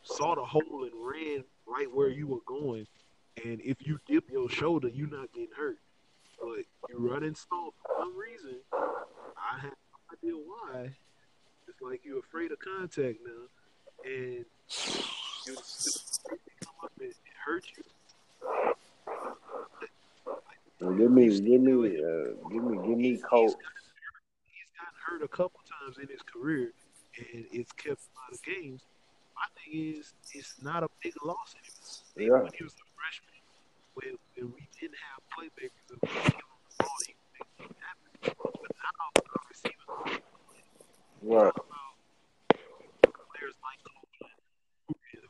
saw 0.02 0.34
the 0.34 0.44
hole 0.44 0.84
and 0.84 0.92
ran 0.94 1.44
right 1.66 1.92
where 1.92 2.08
you 2.08 2.26
were 2.26 2.40
going. 2.46 2.86
And 3.44 3.60
if 3.62 3.86
you 3.86 3.98
dip 4.06 4.30
your 4.30 4.48
shoulder, 4.48 4.88
you're 4.88 5.08
not 5.08 5.32
getting 5.32 5.54
hurt. 5.56 5.78
But 6.40 6.64
you 6.88 6.98
run 6.98 7.14
running 7.14 7.34
slow 7.34 7.72
for 7.82 7.94
some 7.98 8.16
reason. 8.16 8.56
I 8.72 9.60
have 9.60 9.72
no 9.72 10.30
idea 10.30 10.44
why. 10.44 10.96
Like 11.80 12.04
you're 12.04 12.18
afraid 12.18 12.50
of 12.52 12.58
contact 12.58 13.18
now, 13.24 13.46
and 14.04 14.44
you 15.46 15.54
come 16.60 16.74
up 16.82 16.92
and 17.00 17.12
hurt 17.46 17.64
you. 17.76 17.82
Well, 20.80 20.92
give 20.94 21.10
me, 21.10 21.28
give 21.40 21.60
me, 21.60 21.72
uh, 21.98 22.48
give 22.50 22.62
me, 22.64 22.76
give 22.86 22.98
me 22.98 23.08
He's- 23.10 23.22
Colt. 23.22 23.56
He's 24.44 24.70
gotten, 24.76 24.94
hurt 25.06 25.22
a 25.22 25.28
couple 25.28 25.60
times 25.80 25.98
in 25.98 26.08
his 26.08 26.22
career, 26.22 26.72
and 27.32 27.46
it's 27.52 27.72
kept 27.72 28.00
him 28.02 28.14
out 28.26 28.32
of 28.34 28.42
games. 28.42 28.82
My 29.34 29.42
thing 29.56 29.94
is, 29.96 30.12
it's 30.34 30.60
not 30.62 30.82
a 30.82 30.88
big 31.02 31.14
loss 31.24 31.54
anymore. 31.54 32.04
Even 32.16 32.26
Yeah. 32.26 32.42
when 32.42 32.52
he 32.58 32.64
was 32.64 32.74
a 32.74 32.86
freshman, 32.98 33.40
when, 33.94 34.18
when 34.36 34.52
we 34.54 34.68
didn't 34.80 34.98
have 34.98 35.22
playmakers 35.30 35.70
we 35.90 35.96
didn't 36.08 36.24
give 36.24 36.34
him 36.34 36.40
the 36.68 36.84
ball, 36.84 36.98
he 37.06 37.12
could 37.14 37.32
make 37.38 37.48
things 37.58 37.76
happen. 37.80 38.34
But 38.36 38.72
now, 38.82 39.06
our 39.14 39.42
receivers 39.48 40.22
Right. 41.22 41.52
players 42.52 43.54
like 43.62 43.78
Copeland 43.84 44.34
who 44.86 44.94
can, 45.10 45.20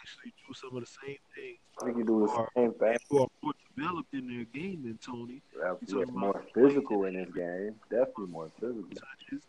actually 0.00 0.32
do 0.46 0.54
some 0.54 0.76
of 0.76 0.82
the 0.82 0.86
same 1.06 1.16
things, 1.34 1.58
We 1.84 1.92
can 1.92 2.06
do 2.06 2.26
the 2.26 2.46
same 2.54 2.72
thing. 2.74 2.96
who 3.10 3.22
are 3.22 3.28
more 3.42 3.52
developed 3.76 4.14
in 4.14 4.26
their 4.28 4.44
game 4.44 4.82
than 4.84 4.98
Toney. 4.98 5.42
Yeah, 5.58 6.04
more 6.12 6.44
physical 6.54 7.04
in 7.06 7.14
his 7.14 7.30
game. 7.32 7.74
Definitely 7.90 8.26
more 8.26 8.50
physical. 8.60 8.84
touches. 8.90 9.42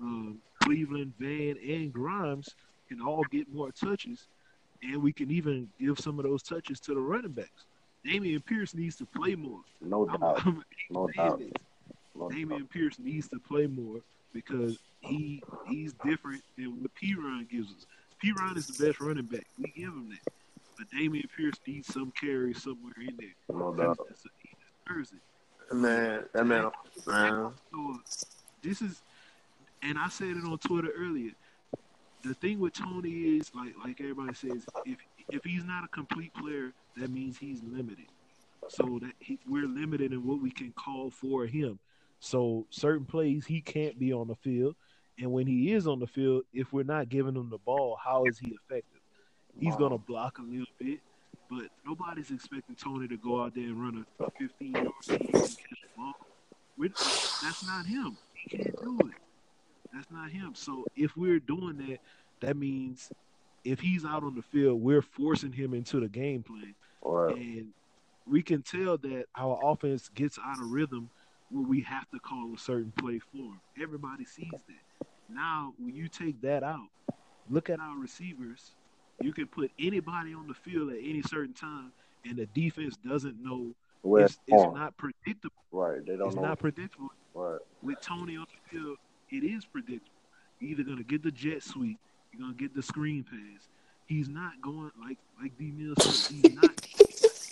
Um, 0.00 0.38
Cleveland, 0.62 1.12
Van, 1.18 1.56
and 1.66 1.92
Grimes 1.92 2.54
can 2.88 3.00
all 3.00 3.22
get 3.30 3.52
more 3.52 3.70
touches, 3.70 4.26
and 4.82 5.02
we 5.02 5.12
can 5.12 5.30
even 5.30 5.68
give 5.78 5.98
some 6.00 6.18
of 6.18 6.24
those 6.24 6.42
touches 6.42 6.80
to 6.80 6.94
the 6.94 7.00
running 7.00 7.32
backs. 7.32 7.66
Dameon 8.04 8.44
Pierce 8.44 8.74
needs 8.74 8.96
to 8.96 9.06
play 9.06 9.34
more. 9.34 9.60
No 9.80 10.06
I'm, 10.08 10.20
doubt. 10.20 10.46
I'm 10.46 10.62
No 10.90 11.08
doubt. 11.16 11.38
this. 11.38 11.52
No 12.14 12.28
doubt. 12.28 12.36
Dameon 12.38 12.68
Pierce 12.68 12.98
needs 12.98 13.28
to 13.28 13.38
play 13.38 13.66
more 13.66 14.00
because 14.32 14.78
he 15.04 15.42
he's 15.68 15.92
different 16.04 16.42
than 16.56 16.80
what 16.80 16.90
Perine 16.94 17.48
gives 17.48 17.68
us. 17.70 17.86
Perine 18.22 18.56
is 18.56 18.66
the 18.66 18.86
best 18.86 19.00
running 19.00 19.26
back. 19.26 19.46
We 19.58 19.72
give 19.76 19.88
him 19.88 20.10
that. 20.10 20.32
But 20.76 20.86
Dameon 20.90 21.28
Pierce 21.36 21.54
needs 21.66 21.92
some 21.92 22.12
carry 22.20 22.52
somewhere 22.54 22.94
in 23.00 23.16
there. 23.16 23.56
No 23.56 23.72
That's, 23.74 23.96
doubt. 23.96 24.06
that's 24.08 24.22
he 24.42 24.50
deserves 24.88 25.12
it. 25.12 25.18
That 25.70 25.76
man, 25.76 26.24
that 26.32 26.46
man, 26.46 26.70
man. 27.06 27.52
So 27.72 27.96
this 28.62 28.82
is, 28.82 29.02
and 29.82 29.98
I 29.98 30.08
said 30.08 30.36
it 30.36 30.44
on 30.44 30.58
Twitter 30.58 30.90
earlier. 30.96 31.32
The 32.24 32.34
thing 32.34 32.58
with 32.58 32.72
Toney 32.72 33.36
is 33.38 33.50
like 33.54 33.74
like 33.84 34.00
everybody 34.00 34.34
says, 34.34 34.64
if 34.84 34.98
if 35.28 35.44
he's 35.44 35.64
not 35.64 35.84
a 35.84 35.88
complete 35.88 36.32
player, 36.34 36.72
that 36.96 37.10
means 37.10 37.38
he's 37.38 37.60
limited. 37.62 38.06
So 38.68 38.98
that 39.02 39.12
he, 39.18 39.38
we're 39.46 39.68
limited 39.68 40.12
in 40.12 40.26
what 40.26 40.40
we 40.40 40.50
can 40.50 40.72
call 40.72 41.10
for 41.10 41.46
him. 41.46 41.78
So 42.20 42.66
certain 42.70 43.04
plays 43.04 43.44
he 43.44 43.60
can't 43.60 43.98
be 43.98 44.12
on 44.12 44.28
the 44.28 44.36
field, 44.36 44.76
and 45.18 45.30
when 45.32 45.46
he 45.46 45.72
is 45.72 45.86
on 45.86 46.00
the 46.00 46.06
field, 46.06 46.44
if 46.52 46.72
we're 46.72 46.82
not 46.84 47.08
giving 47.08 47.34
him 47.36 47.48
the 47.50 47.58
ball, 47.58 47.98
how 48.02 48.24
is 48.24 48.38
he 48.38 48.48
effective? 48.64 49.00
He's 49.58 49.76
gonna 49.76 49.98
block 49.98 50.38
a 50.38 50.42
little 50.42 50.66
bit, 50.78 51.00
but 51.48 51.66
nobody's 51.86 52.30
expecting 52.30 52.74
Toney 52.74 53.06
to 53.08 53.16
go 53.16 53.42
out 53.42 53.54
there 53.54 53.64
and 53.64 53.80
run 53.80 54.04
a 54.20 54.30
15 54.38 54.72
yard 54.72 54.88
catch 55.06 55.18
the 55.18 55.56
ball. 55.96 56.12
We're, 56.76 56.88
that's 56.88 57.64
not 57.66 57.86
him. 57.86 58.16
He 58.34 58.56
can't 58.56 58.76
do 58.82 58.98
it. 59.08 59.14
That's 59.92 60.10
not 60.10 60.30
him. 60.30 60.52
So 60.54 60.84
if 60.96 61.16
we're 61.16 61.38
doing 61.38 61.76
that, 61.86 61.98
that 62.40 62.56
means 62.56 63.12
if 63.64 63.78
he's 63.78 64.04
out 64.04 64.24
on 64.24 64.34
the 64.34 64.42
field, 64.42 64.82
we're 64.82 65.02
forcing 65.02 65.52
him 65.52 65.72
into 65.72 66.00
the 66.00 66.08
game 66.08 66.42
plan, 66.42 66.74
Right. 67.02 67.36
and 67.36 67.68
we 68.26 68.42
can 68.42 68.62
tell 68.62 68.96
that 68.98 69.26
our 69.36 69.60
offense 69.62 70.08
gets 70.14 70.36
out 70.44 70.58
of 70.60 70.68
rhythm 70.70 71.08
when 71.50 71.68
we 71.68 71.82
have 71.82 72.10
to 72.10 72.18
call 72.18 72.52
a 72.54 72.58
certain 72.58 72.92
play 72.98 73.20
for. 73.20 73.38
him. 73.38 73.60
Everybody 73.80 74.24
sees 74.24 74.50
that. 74.50 74.83
Now, 75.34 75.74
when 75.78 75.94
you 75.94 76.08
take 76.08 76.40
that 76.42 76.62
out, 76.62 76.86
look 77.50 77.68
at 77.70 77.80
our 77.80 77.98
receivers. 77.98 78.72
You 79.20 79.32
can 79.32 79.46
put 79.46 79.70
anybody 79.78 80.32
on 80.34 80.46
the 80.46 80.54
field 80.54 80.90
at 80.92 80.98
any 80.98 81.22
certain 81.22 81.54
time, 81.54 81.92
and 82.24 82.36
the 82.36 82.46
defense 82.46 82.96
doesn't 82.96 83.42
know. 83.42 83.74
Where 84.02 84.24
It's, 84.26 84.38
it's 84.46 84.62
not 84.74 84.96
predictable. 84.98 85.54
right. 85.72 86.04
They 86.04 86.16
don't 86.16 86.26
It's 86.28 86.36
know. 86.36 86.42
not 86.42 86.58
predictable. 86.58 87.08
right. 87.34 87.58
With 87.82 88.00
Toney 88.00 88.36
on 88.36 88.46
the 88.52 88.70
field, 88.78 88.98
it 89.30 89.44
is 89.44 89.64
predictable. 89.64 90.10
You're 90.60 90.72
either 90.72 90.82
gonna 90.84 91.02
get 91.02 91.22
the 91.22 91.30
jet 91.30 91.62
sweep, 91.62 91.98
you're 92.32 92.40
gonna 92.42 92.54
get 92.54 92.74
the 92.74 92.82
screen 92.82 93.24
pass. 93.24 93.68
He's 94.06 94.28
not 94.28 94.60
going 94.60 94.90
like 95.00 95.18
like 95.40 95.56
D 95.58 95.72
Mill 95.76 95.94
said. 95.98 96.34
He's 96.42 96.54
not. 96.54 96.83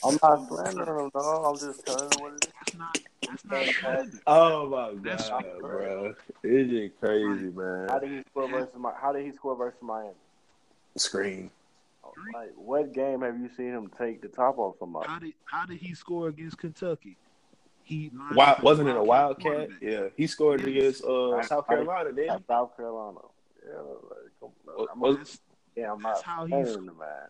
I'm 0.04 0.18
not 0.22 0.48
slandering 0.48 1.04
him, 1.04 1.10
dog. 1.14 1.44
I'm 1.46 1.58
just 1.58 1.84
telling 1.86 2.10
you 2.18 2.22
what 2.22 2.32
it 2.34 2.44
is. 2.44 2.52
That's 2.58 2.74
not. 2.78 2.98
That's 3.28 3.44
not 3.44 3.64
slander. 3.80 4.20
Oh 4.26 4.68
my 4.68 4.94
god, 4.94 5.30
right. 5.32 5.58
bro. 5.60 6.14
It's 6.42 6.70
just 6.70 7.00
crazy, 7.00 7.50
man. 7.50 7.88
How 7.88 7.98
did 7.98 8.10
he 8.10 8.22
score 8.30 8.48
versus 8.48 8.74
Mi- 8.78 8.88
How 9.00 9.12
did 9.12 9.24
he 9.24 9.32
score 9.32 9.56
versus 9.56 9.78
Miami? 9.82 10.10
Screen. 10.96 11.50
Like, 12.34 12.50
what 12.56 12.92
game 12.92 13.22
have 13.22 13.38
you 13.38 13.48
seen 13.56 13.68
him 13.70 13.90
take 13.98 14.20
the 14.20 14.28
top 14.28 14.58
off 14.58 14.76
somebody? 14.78 15.08
How 15.08 15.18
did 15.18 15.32
how 15.44 15.66
did 15.66 15.78
he 15.78 15.94
score 15.94 16.28
against 16.28 16.58
Kentucky? 16.58 17.16
He 17.84 18.10
lined 18.14 18.36
Wild, 18.36 18.62
wasn't 18.62 18.88
it 18.90 18.96
a 18.96 19.02
Wildcat? 19.02 19.68
Yeah, 19.80 20.08
he 20.16 20.26
scored 20.26 20.60
Yes. 20.60 20.68
against 20.68 21.04
uh, 21.04 21.32
I- 21.36 21.40
South 21.42 21.64
I- 21.68 21.74
Carolina. 21.74 22.12
Didn't 22.12 22.30
At 22.30 22.46
South 22.46 22.76
Carolina. 22.76 23.18
Yeah, 23.66 23.76
like, 23.78 24.18
come 24.40 24.50
on. 24.68 24.76
he? 24.78 24.86
I'm 24.92 25.00
Was- 25.00 25.16
That's, 25.16 25.40
yeah, 25.76 25.92
I'm 25.92 26.02
that's 26.02 26.18
not 26.18 26.24
how 26.24 26.46
slandering 26.46 26.66
he's 26.66 26.76
the 26.86 26.92
man. 26.92 27.28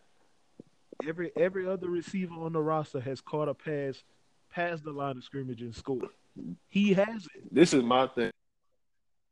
Every 1.06 1.32
every 1.36 1.66
other 1.66 1.88
receiver 1.88 2.34
on 2.34 2.52
the 2.52 2.60
roster 2.60 3.00
has 3.00 3.20
caught 3.20 3.48
a 3.48 3.54
pass 3.54 4.02
past 4.50 4.84
the 4.84 4.92
line 4.92 5.16
of 5.16 5.24
scrimmage 5.24 5.62
and 5.62 5.74
scored. 5.74 6.06
He 6.68 6.92
has 6.94 7.26
it. 7.34 7.52
this 7.54 7.72
is 7.74 7.82
my 7.82 8.06
thing. 8.08 8.30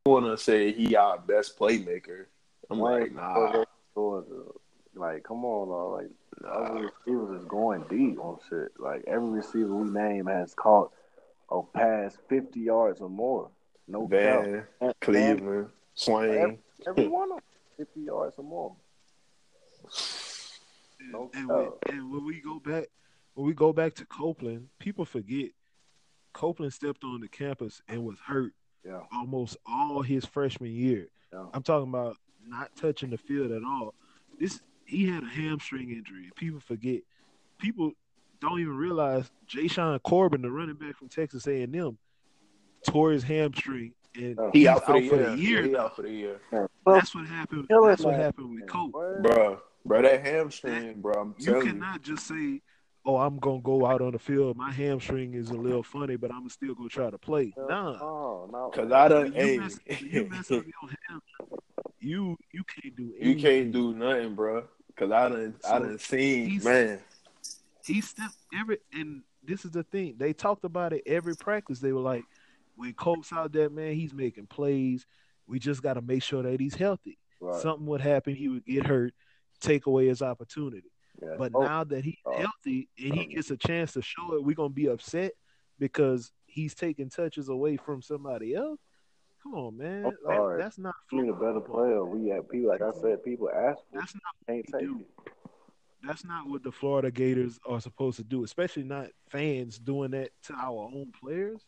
I 0.05 0.09
want 0.09 0.25
to 0.25 0.37
say 0.37 0.71
he 0.71 0.95
our 0.95 1.17
best 1.19 1.57
playmaker. 1.59 2.25
I'm 2.69 2.79
Wayne 2.79 3.01
like, 3.01 3.13
nah, 3.13 3.33
Georgia, 3.35 3.65
Georgia. 3.93 4.43
Like, 4.95 5.23
come 5.23 5.45
on, 5.45 5.67
dog. 5.69 6.01
Like, 6.43 6.51
other 6.51 6.89
receivers 7.05 7.41
is 7.41 7.47
going 7.47 7.83
deep 7.89 8.19
on 8.19 8.37
shit. 8.49 8.71
Like, 8.79 9.03
every 9.07 9.29
receiver 9.29 9.73
we 9.73 9.89
name 9.89 10.25
has 10.25 10.53
caught 10.53 10.91
a 11.49 11.61
pass 11.63 12.17
50 12.29 12.59
yards 12.59 12.99
or 12.99 13.09
more. 13.09 13.49
No 13.87 14.07
doubt. 14.07 14.45
Van, 14.45 14.63
And- 14.81 14.93
Cleveland, 15.01 15.69
Swain. 15.93 16.29
Every, 16.35 16.59
every 16.87 17.07
one 17.07 17.31
of 17.31 17.37
them, 17.37 17.45
50 17.77 18.01
yards 18.01 18.35
or 18.37 18.43
more. 18.43 18.75
And, 21.01 21.29
and, 21.33 21.47
doubt. 21.47 21.77
when, 21.87 21.97
and 21.97 22.11
when 22.11 22.25
we 22.25 22.41
go 22.41 22.59
back 22.59 22.85
when 23.33 23.47
we 23.47 23.53
go 23.53 23.71
back 23.73 23.93
to 23.95 24.05
Copeland, 24.05 24.67
people 24.79 25.05
forget 25.05 25.51
Copeland 26.33 26.73
stepped 26.73 27.03
on 27.03 27.21
the 27.21 27.27
campus 27.27 27.81
and 27.87 28.03
was 28.03 28.17
hurt 28.25 28.53
Yeah. 28.85 29.01
almost 29.13 29.57
all 29.65 30.01
his 30.01 30.25
freshman 30.25 30.71
year. 30.71 31.07
Yeah. 31.33 31.45
I'm 31.53 31.63
talking 31.63 31.89
about 31.89 32.17
not 32.45 32.75
touching 32.75 33.09
the 33.09 33.17
field 33.17 33.51
at 33.51 33.63
all. 33.63 33.93
This 34.39 34.61
he 34.85 35.07
had 35.07 35.23
a 35.23 35.27
hamstring 35.27 35.91
injury. 35.91 36.29
People 36.35 36.59
forget. 36.59 37.01
People 37.57 37.93
don't 38.41 38.59
even 38.59 38.75
realize 38.75 39.29
Jashaun 39.47 40.01
Corbin, 40.03 40.41
the 40.41 40.49
running 40.51 40.75
back 40.75 40.97
from 40.97 41.07
Texas 41.09 41.47
A&M, 41.47 41.97
tore 42.87 43.11
his 43.11 43.23
hamstring 43.23 43.93
and 44.15 44.37
Oh. 44.39 44.49
He 44.51 44.59
he's 44.59 44.67
out 44.67 44.85
for 44.85 44.93
the 44.93 45.01
year. 45.01 45.35
year. 45.35 45.63
He 45.63 45.69
now. 45.69 45.79
out 45.85 45.95
for 45.95 46.01
the 46.01 46.11
year, 46.11 46.41
That's 46.85 47.15
what 47.15 47.25
happened. 47.27 47.67
That's 47.69 48.03
what 48.03 48.15
happened 48.15 48.49
with 48.51 48.59
man. 48.61 48.67
Cope. 48.67 48.91
Bro. 49.23 49.59
Bro, 49.85 50.03
that 50.03 50.25
hamstring, 50.25 51.01
bro. 51.01 51.13
I'm 51.13 51.35
You 51.37 51.45
telling 51.45 51.65
you. 51.67 51.73
cannot 51.73 52.01
just 52.01 52.27
say, 52.27 52.61
"Oh, 53.05 53.17
I'm 53.17 53.37
gonna 53.39 53.61
go 53.61 53.85
out 53.85 54.01
on 54.01 54.11
the 54.11 54.19
field. 54.19 54.55
My 54.57 54.71
hamstring 54.71 55.33
is 55.33 55.49
a 55.49 55.55
little 55.55 55.83
funny, 55.83 56.15
but 56.17 56.31
I'm 56.31 56.49
still 56.49 56.75
gonna 56.75 56.89
try 56.89 57.09
to 57.09 57.17
play." 57.17 57.53
Nah, 57.57 57.93
No, 57.93 58.49
no. 58.51 58.69
Cause 58.73 58.91
I 58.91 59.07
done, 59.07 59.23
When 59.23 59.33
hey, 59.33 59.53
you, 59.55 59.59
mess, 59.61 59.79
when 59.87 60.09
you 60.11 60.29
mess 60.29 60.51
up 60.51 60.63
your 60.65 60.89
hamstring, 61.07 61.59
you 61.99 62.37
you 62.51 62.63
can't 62.63 62.95
do 62.95 63.11
Anything. 63.19 63.27
you 63.37 63.41
can't 63.41 63.71
do 63.71 63.93
nothing, 63.93 64.35
bro. 64.35 64.63
Cause 64.95 65.11
I 65.11 65.29
done, 65.29 65.55
I 65.65 65.67
So, 65.67 65.79
done 65.85 65.99
seen, 65.99 66.49
he's- 66.49 66.63
man. 66.63 66.99
He 67.83 67.99
stepped 68.01 68.35
every, 68.53 68.77
and 68.93 69.23
this 69.43 69.65
is 69.65 69.71
the 69.71 69.81
thing. 69.83 70.13
They 70.17 70.33
talked 70.33 70.63
about 70.65 70.93
it 70.93 71.01
every 71.07 71.35
practice. 71.35 71.79
They 71.79 71.91
were 71.93 72.01
like, 72.01 72.23
"When 72.75 72.93
Cope's 72.93 73.33
out 73.33 73.51
there, 73.51 73.71
man, 73.71 73.95
he's 73.95 74.13
making 74.13 74.45
plays. 74.45 75.07
We 75.47 75.57
just 75.57 75.81
got 75.81 75.95
to 75.95 76.01
make 76.01 76.21
sure 76.21 76.43
that 76.43 76.59
he's 76.59 76.75
healthy. 76.75 77.17
Right. 77.39 77.59
Something 77.59 77.87
would 77.87 78.01
happen, 78.01 78.35
he 78.35 78.47
would 78.49 78.63
get 78.65 78.85
hurt, 78.85 79.15
take 79.61 79.85
away 79.85 80.07
his 80.07 80.21
opportunity." 80.21 80.91
Yeah. 81.21 81.35
But 81.37 81.51
Oh, 81.53 81.61
now 81.63 81.83
that 81.85 82.03
he's 82.03 82.17
Oh. 82.25 82.33
healthy 82.37 82.89
and 82.97 83.13
he 83.13 83.27
oh. 83.29 83.35
gets 83.35 83.51
a 83.51 83.57
chance 83.57 83.93
to 83.93 84.01
show 84.01 84.33
it, 84.35 84.43
we're 84.43 84.55
gonna 84.55 84.69
be 84.69 84.87
upset 84.87 85.33
because 85.79 86.31
he's 86.45 86.73
taking 86.75 87.09
touches 87.09 87.49
away 87.49 87.77
from 87.77 88.01
somebody 88.01 88.55
else. 88.55 88.79
Come 89.43 89.55
on, 89.55 89.77
man. 89.77 90.05
Oh, 90.05 90.09
I'm 90.09 90.15
Like, 90.25 90.35
sorry. 90.37 90.61
that's 90.61 90.77
not 90.77 90.95
we 91.11 91.21
need 91.21 91.29
a 91.29 91.33
better 91.33 91.59
player. 91.61 92.03
We 92.05 92.29
have 92.29 92.47
people, 92.49 92.69
like 92.69 92.81
I 92.81 92.91
said, 92.91 93.23
people 93.23 93.49
ask 93.49 93.79
for 93.91 93.99
that's 93.99 94.13
not 94.15 94.21
can't 94.47 94.65
take 94.67 94.81
do. 94.81 94.99
it. 94.99 95.31
that's 96.03 96.23
not 96.25 96.47
what 96.47 96.63
the 96.63 96.71
Florida 96.71 97.09
Gators 97.11 97.59
are 97.67 97.81
supposed 97.81 98.17
to 98.17 98.23
do, 98.23 98.43
especially 98.43 98.83
not 98.83 99.07
fans 99.29 99.77
doing 99.79 100.11
that 100.11 100.31
to 100.43 100.53
our 100.53 100.83
own 100.93 101.11
players. 101.19 101.61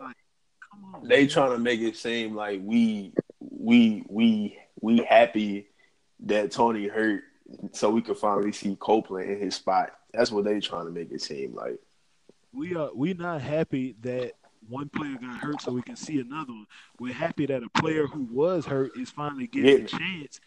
Like, 0.00 0.16
come 0.70 0.94
on. 0.94 1.08
They 1.08 1.20
man. 1.22 1.28
trying 1.28 1.50
to 1.52 1.58
make 1.58 1.80
it 1.80 1.96
seem 1.96 2.34
like 2.34 2.60
we, 2.62 3.12
we, 3.40 4.04
we, 4.08 4.58
we 4.80 4.98
happy 4.98 5.68
that 6.20 6.50
Toney 6.52 6.88
hurt, 6.88 7.22
so 7.72 7.90
we 7.90 8.02
could 8.02 8.16
finally 8.16 8.52
see 8.52 8.76
Copeland 8.80 9.30
in 9.30 9.40
his 9.40 9.54
spot. 9.56 9.90
That's 10.12 10.30
what 10.30 10.44
they 10.44 10.60
trying 10.60 10.86
to 10.86 10.92
make 10.92 11.10
it 11.12 11.20
seem 11.20 11.54
like. 11.54 11.78
we 12.52 12.74
are 12.76 12.90
we 12.94 13.14
not 13.14 13.40
happy 13.42 13.96
that 14.02 14.32
one 14.68 14.88
player 14.88 15.16
got 15.20 15.38
hurt 15.38 15.60
so 15.60 15.72
we 15.72 15.82
can 15.82 15.96
see 15.96 16.20
another 16.20 16.52
one. 16.52 16.66
We're 16.98 17.12
happy 17.12 17.46
that 17.46 17.62
a 17.62 17.80
player 17.80 18.06
who 18.06 18.26
was 18.30 18.64
hurt 18.64 18.92
is 18.96 19.10
finally 19.10 19.46
getting 19.46 19.84
a 19.84 19.86
chance 19.86 20.40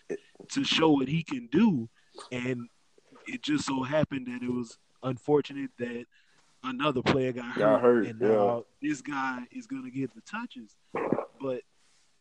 to 0.50 0.64
show 0.64 0.92
what 0.92 1.08
he 1.08 1.22
can 1.22 1.48
do. 1.52 1.88
And 2.32 2.68
it 3.28 3.44
just 3.44 3.66
so 3.66 3.84
happened 3.84 4.26
that 4.28 4.42
it 4.42 4.52
was 4.52 4.78
unfortunate 5.04 5.70
that 5.78 6.06
another 6.64 7.04
player 7.04 7.32
got 7.32 7.46
hurt. 7.46 7.60
Got 7.60 7.82
hurt, 7.82 8.08
and 8.08 8.20
now 8.20 8.66
this 8.82 9.02
guy 9.02 9.44
is 9.52 9.68
gonna 9.68 9.92
get 9.92 10.16
the 10.16 10.22
touches. 10.22 10.76
But 11.40 11.62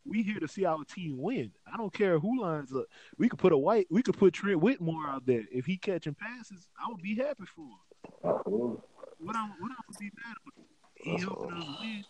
we 0.08 0.22
here 0.22 0.40
to 0.40 0.48
see 0.48 0.64
our 0.64 0.84
team 0.84 1.18
win. 1.18 1.52
I 1.72 1.76
don't 1.76 1.92
care 1.92 2.18
who 2.18 2.40
lines 2.40 2.72
up. 2.72 2.86
We 3.18 3.28
could 3.28 3.38
put 3.38 3.52
a 3.52 3.58
white 3.58 3.86
we 3.90 4.02
could 4.02 4.16
put 4.18 4.34
Trent 4.34 4.60
Whittemore 4.60 5.06
out 5.06 5.26
there. 5.26 5.44
If 5.52 5.66
he 5.66 5.76
catching 5.76 6.14
passes, 6.14 6.68
I 6.78 6.88
would 6.88 7.02
be 7.02 7.16
happy 7.16 7.44
for 7.54 7.62
him. 7.62 8.36
Absolutely. 8.36 8.78
What 9.18 9.36
I 9.36 9.48
what 9.58 9.72
I 9.72 9.80
would 9.88 9.98
be 9.98 10.10
mad 10.24 10.36
about? 10.42 10.66
He 10.94 11.18
helping 11.18 11.52
us 11.56 11.66
win. 11.80 12.04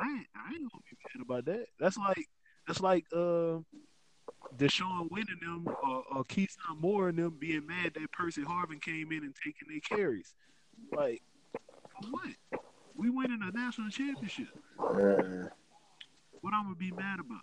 I 0.00 0.08
ain't, 0.08 0.26
I 0.34 0.54
ain't 0.54 0.72
gonna 0.72 0.82
be 0.90 0.96
mad 1.14 1.22
about 1.22 1.44
that. 1.46 1.66
That's 1.78 1.96
like 1.96 2.28
that's 2.66 2.80
like 2.80 3.04
uh, 3.12 3.58
Deshaun 4.56 5.10
winning 5.10 5.40
them 5.42 5.66
or, 5.82 6.04
or 6.12 6.24
Kestahn 6.24 6.80
Moore 6.80 7.08
and 7.08 7.18
them 7.18 7.36
being 7.38 7.66
mad 7.66 7.92
that 7.94 8.12
Percy 8.12 8.42
Harvin 8.42 8.80
came 8.80 9.12
in 9.12 9.24
and 9.24 9.34
taking 9.34 9.68
their 9.68 9.80
carries. 9.80 10.34
Like 10.92 11.22
for 12.02 12.08
what? 12.10 12.60
We 12.94 13.10
winning 13.10 13.40
a 13.42 13.56
national 13.56 13.90
championship. 13.90 14.48
Man. 14.94 15.50
What 16.40 16.54
I'm 16.54 16.64
gonna 16.64 16.74
be 16.76 16.90
mad 16.92 17.18
about? 17.20 17.40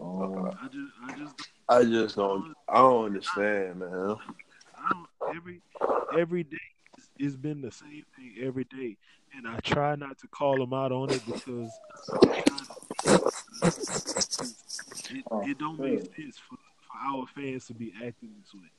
Oh. 0.00 0.50
I 0.60 0.68
just 0.68 0.92
I 1.06 1.16
just 1.18 1.34
I 1.68 1.84
just 1.84 2.16
don't, 2.16 2.54
I 2.68 2.74
don't 2.78 3.06
understand, 3.06 3.76
man. 3.80 4.16
I 4.76 4.92
don't 4.92 5.36
every 5.36 5.60
every 6.18 6.42
day 6.44 6.56
it's- 6.96 7.08
it's 7.18 7.36
been 7.36 7.60
the 7.60 7.70
same 7.72 8.04
thing 8.16 8.34
every 8.42 8.64
day, 8.64 8.96
and 9.34 9.46
I 9.48 9.58
try 9.60 9.94
not 9.96 10.18
to 10.18 10.26
call 10.28 10.58
them 10.58 10.72
out 10.72 10.92
on 10.92 11.10
it 11.10 11.22
because 11.26 11.70
it, 15.10 15.24
oh, 15.30 15.40
it 15.48 15.58
don't 15.58 15.78
make 15.78 16.00
sense 16.14 16.38
for, 16.38 16.56
for 16.56 16.98
our 17.16 17.26
fans 17.28 17.66
to 17.66 17.74
be 17.74 17.92
acting 18.04 18.30
this 18.40 18.52
way. 18.54 18.70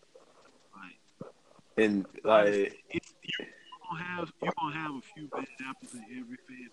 Like 0.76 1.32
And 1.78 2.06
like, 2.24 2.84
it's 2.90 3.14
you 3.24 3.46
gonna 3.90 4.04
have 4.04 4.32
you 4.42 4.52
gonna 4.60 4.76
have 4.76 4.92
a 4.96 5.02
few 5.02 5.28
bad 5.28 5.48
apples 5.70 5.94
in 5.94 6.04
every 6.12 6.38
family, 6.48 6.70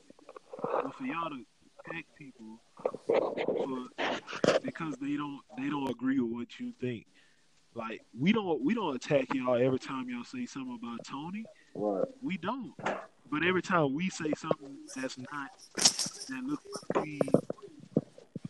but 0.62 0.94
for 0.94 1.04
y'all 1.04 1.30
to 1.30 1.44
attack 1.86 2.04
people 2.16 2.60
for 3.46 3.86
because 4.62 4.94
they 5.00 5.16
don't 5.16 5.40
they 5.58 5.68
don't 5.68 5.88
agree 5.88 6.20
with 6.20 6.32
what 6.32 6.60
you 6.60 6.72
think. 6.80 7.06
Like 7.74 8.02
we 8.18 8.32
don't 8.32 8.62
we 8.62 8.74
don't 8.74 8.94
attack 8.94 9.26
y'all 9.34 9.60
every 9.60 9.78
time 9.78 10.08
y'all 10.08 10.24
say 10.24 10.46
something 10.46 10.78
about 10.82 11.04
Toney. 11.04 11.44
Right. 11.74 12.04
We 12.20 12.36
don't. 12.36 12.74
But 13.30 13.44
every 13.44 13.62
time 13.62 13.94
we 13.94 14.10
say 14.10 14.32
something 14.36 14.76
that's 14.94 15.16
not 15.16 15.50
that 15.76 16.44
looks 16.44 16.64
like 16.94 17.04
we 17.04 17.20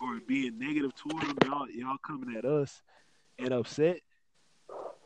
or 0.00 0.20
being 0.26 0.58
negative 0.58 0.92
toward 0.96 1.22
them, 1.22 1.36
y'all 1.44 1.70
y'all 1.70 1.98
coming 1.98 2.36
at 2.36 2.44
us 2.44 2.82
and 3.38 3.52
upset. 3.52 3.98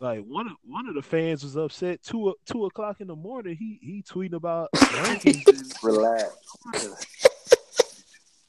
Like 0.00 0.24
one 0.26 0.46
of 0.46 0.52
one 0.64 0.88
of 0.88 0.94
the 0.94 1.02
fans 1.02 1.42
was 1.42 1.56
upset 1.56 2.02
two 2.02 2.34
two 2.44 2.66
o'clock 2.66 3.00
in 3.00 3.06
the 3.06 3.16
morning. 3.16 3.56
He 3.56 3.78
he 3.80 4.02
tweeting 4.02 4.34
about 4.34 4.70
rankings 4.74 5.46
and 5.48 5.72
Relax. 5.82 6.26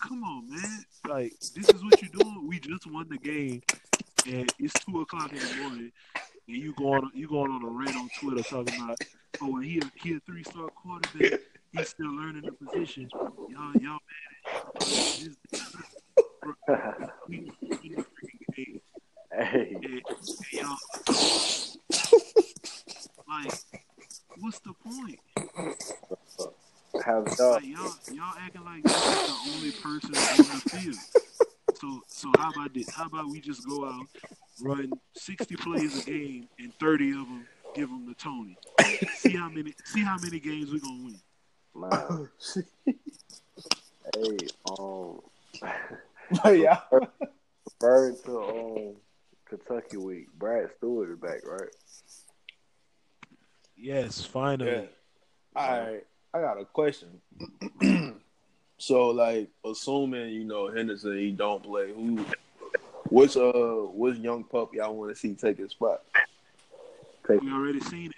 come 0.01 0.23
on, 0.23 0.49
man. 0.49 0.85
Like, 1.07 1.33
this 1.55 1.69
is 1.69 1.83
what 1.83 2.01
you're 2.01 2.11
doing. 2.11 2.45
We 2.47 2.59
just 2.59 2.89
won 2.91 3.07
the 3.09 3.17
game, 3.17 3.61
and 4.25 4.51
it's 4.59 4.73
two 4.85 4.99
o'clock 5.01 5.31
in 5.31 5.39
the 5.39 5.55
morning. 5.61 5.91
and 6.47 6.57
you 6.57 6.73
going 6.77 7.09
you 7.13 7.27
going 7.29 7.51
on 7.51 7.63
a 7.63 7.69
rant 7.69 7.95
on 7.95 8.09
Twitter 8.19 8.43
talking 8.43 8.81
about, 8.83 8.97
oh, 9.41 9.59
he 9.61 9.79
a, 9.79 9.91
he 9.95 10.15
a 10.15 10.19
three 10.25 10.43
star 10.43 10.67
quarterback, 10.69 11.39
he's 11.71 11.87
still 11.89 12.13
learning 12.13 12.43
the 12.43 12.51
position. 12.51 13.07
Y'all 13.13 13.73
y'all 13.81 13.99
mad 14.45 14.79
at 14.81 15.17
him. 15.21 15.37
We- 17.29 17.51
we 17.61 17.77
in 17.83 17.95
the 17.95 18.01
freaking 18.03 18.55
game, 18.55 18.81
hey, 19.37 19.69
and- 19.75 19.83
and 19.83 20.03
y'all- 20.51 20.77
like, 23.27 23.51
what's 24.39 24.59
the 24.59 24.73
point? 24.83 25.19
have 27.05 27.27
y'all 27.37 27.51
Like 27.53 27.65
y'all, 27.65 27.93
y'all 28.11 28.33
acting 28.39 28.63
like 28.65 28.83
this 28.83 28.95
is 28.95 29.27
the 29.27 29.51
only 29.55 29.71
person 29.71 30.15
on 30.15 30.37
the 30.37 30.61
field. 30.69 30.95
So, 31.79 32.01
so 32.07 32.31
how 32.37 32.51
about 32.51 32.73
this? 32.73 32.89
How 32.89 33.05
about 33.05 33.29
we 33.29 33.39
just 33.39 33.67
go 33.67 33.85
out, 33.85 34.05
run 34.61 34.91
sixty 35.13 35.55
plays 35.55 36.01
a 36.01 36.05
game, 36.09 36.47
and 36.59 36.73
thirty 36.79 37.09
of 37.11 37.17
them 37.17 37.45
give 37.75 37.89
them 37.89 38.07
to 38.07 38.15
Toney. 38.15 38.57
See 39.17 39.35
how 39.35 39.49
many, 39.49 39.73
see 39.85 40.01
how 40.03 40.17
many 40.21 40.39
games 40.39 40.71
we're 40.71 40.79
gonna 40.79 41.03
win. 41.03 41.21
man. 41.75 42.29
hey, 44.15 44.37
um, 44.71 45.21
yeah. 46.55 46.79
referring 47.81 48.17
to 48.25 48.39
um 48.41 48.95
Kentucky 49.49 49.97
week, 49.97 50.27
Brad 50.37 50.69
Stewart 50.77 51.09
is 51.11 51.17
back, 51.19 51.45
right? 51.45 51.69
Yes, 53.75 54.23
finally. 54.25 54.71
Yeah. 54.71 54.81
All 55.55 55.79
right. 55.81 56.03
I 56.33 56.41
got 56.41 56.59
a 56.59 56.65
question. 56.65 57.21
so, 58.77 59.09
like, 59.09 59.49
assuming 59.65 60.29
you 60.29 60.43
know 60.43 60.69
Henderson, 60.71 61.17
he 61.17 61.31
don't 61.31 61.63
play. 61.63 61.93
Who? 61.93 62.25
Which 63.09 63.37
uh, 63.37 63.51
which 63.53 64.17
young 64.17 64.43
pup 64.43 64.73
y'all 64.73 64.93
want 64.95 65.11
to 65.11 65.15
see 65.15 65.33
take 65.33 65.57
his 65.57 65.71
spot? 65.71 66.01
Take 67.27 67.41
We 67.41 67.51
already 67.51 67.79
seen 67.79 68.07
it. 68.07 68.15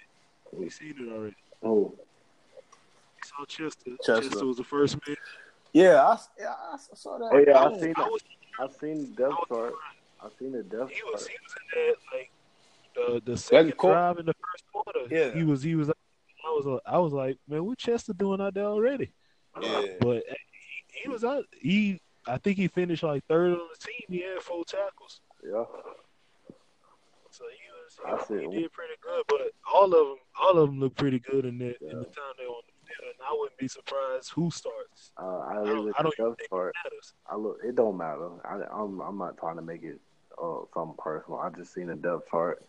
We 0.58 0.68
seen 0.68 0.96
it 0.98 1.12
already. 1.12 1.36
oh, 1.62 1.94
We 1.96 3.22
saw 3.22 3.44
Chester. 3.44 3.90
Chester. 4.04 4.28
Chester, 4.28 4.46
was 4.46 4.56
the 4.56 4.64
first 4.64 4.96
man. 5.06 5.16
Yeah, 5.72 6.02
I, 6.04 6.18
yeah, 6.40 6.48
I 6.72 6.76
saw 6.94 7.18
that. 7.18 7.30
oh 7.32 7.44
yeah, 7.46 7.58
I 7.58 7.66
Oh, 7.66 7.78
seen 7.80 7.94
I 7.96 8.02
it. 8.02 8.10
was, 8.10 8.20
I 8.58 8.68
seen 8.80 8.98
the 9.02 9.06
depth 9.06 9.20
I 9.20 9.26
was 9.28 9.46
chart. 9.48 9.74
I 10.22 10.28
seen 10.38 10.52
the 10.52 10.62
depth 10.62 10.90
he 10.90 11.02
was, 11.04 11.22
chart. 11.22 11.30
he 11.30 11.36
was 11.42 11.54
in 11.56 11.66
that 11.74 11.96
like 12.12 12.30
the 13.24 13.32
the 13.32 13.36
second 13.38 13.76
quarter. 13.76 13.94
drive 13.94 14.18
in 14.18 14.26
the 14.26 14.34
first 14.34 14.64
quarter. 14.72 15.00
Yeah. 15.14 15.32
he 15.32 15.44
was, 15.44 15.62
he 15.62 15.74
was. 15.74 15.90
I 15.90 16.48
was, 16.48 16.80
I 16.86 16.98
was 16.98 17.12
like, 17.12 17.38
man, 17.48 17.64
what 17.64 17.78
Chester 17.78 18.12
doing 18.12 18.40
out 18.40 18.54
there 18.54 18.64
already? 18.64 19.12
Yeah. 19.60 19.82
But 20.00 20.24
he, 20.28 21.02
he 21.04 21.08
was 21.08 21.22
out. 21.24 21.44
He, 21.60 22.00
I 22.26 22.38
think 22.38 22.56
he 22.58 22.68
finished 22.68 23.02
like 23.02 23.24
third 23.26 23.52
on 23.52 23.58
the 23.72 23.78
team. 23.86 24.06
He 24.08 24.22
had 24.26 24.42
four 24.42 24.64
tackles, 24.64 25.20
Yeah, 25.44 25.64
so 27.30 27.44
he 27.44 28.06
was. 28.12 28.26
He, 28.28 28.34
see. 28.34 28.48
he 28.56 28.62
did 28.62 28.72
pretty 28.72 28.94
good. 29.02 29.24
But 29.28 29.52
all 29.72 29.84
of 29.84 29.90
them, 29.92 30.16
all 30.40 30.58
of 30.58 30.68
them 30.70 30.80
look 30.80 30.94
pretty 30.96 31.18
good 31.20 31.44
in 31.44 31.58
that 31.58 31.76
in 31.80 31.98
the 31.98 32.04
time 32.04 32.34
they 32.38 32.44
on 32.44 32.62
the 32.66 32.86
field. 32.86 33.14
And 33.14 33.26
I 33.28 33.32
wouldn't 33.38 33.58
be 33.58 33.68
surprised 33.68 34.30
who 34.34 34.50
starts. 34.50 35.12
uh, 35.20 35.24
I 35.24 35.52
I 35.52 35.64
don't, 35.64 35.88
at 35.88 35.94
I 35.98 36.02
the 36.02 36.02
don't 36.02 36.14
even 36.18 36.34
think 36.36 36.50
chart. 36.50 36.74
it 36.74 36.88
matters. 36.88 37.12
I 37.30 37.36
look. 37.36 37.58
It 37.64 37.74
don't 37.76 37.96
matter. 37.96 38.30
I, 38.44 38.60
I'm. 38.72 39.00
I'm 39.00 39.18
not 39.18 39.36
trying 39.38 39.56
to 39.56 39.62
make 39.62 39.82
it 39.82 40.00
uh, 40.42 40.60
something 40.74 40.96
personal. 40.98 41.40
I 41.40 41.50
just 41.50 41.74
seen 41.74 41.86
the 41.86 41.96
depth 41.96 42.30
chart. 42.30 42.62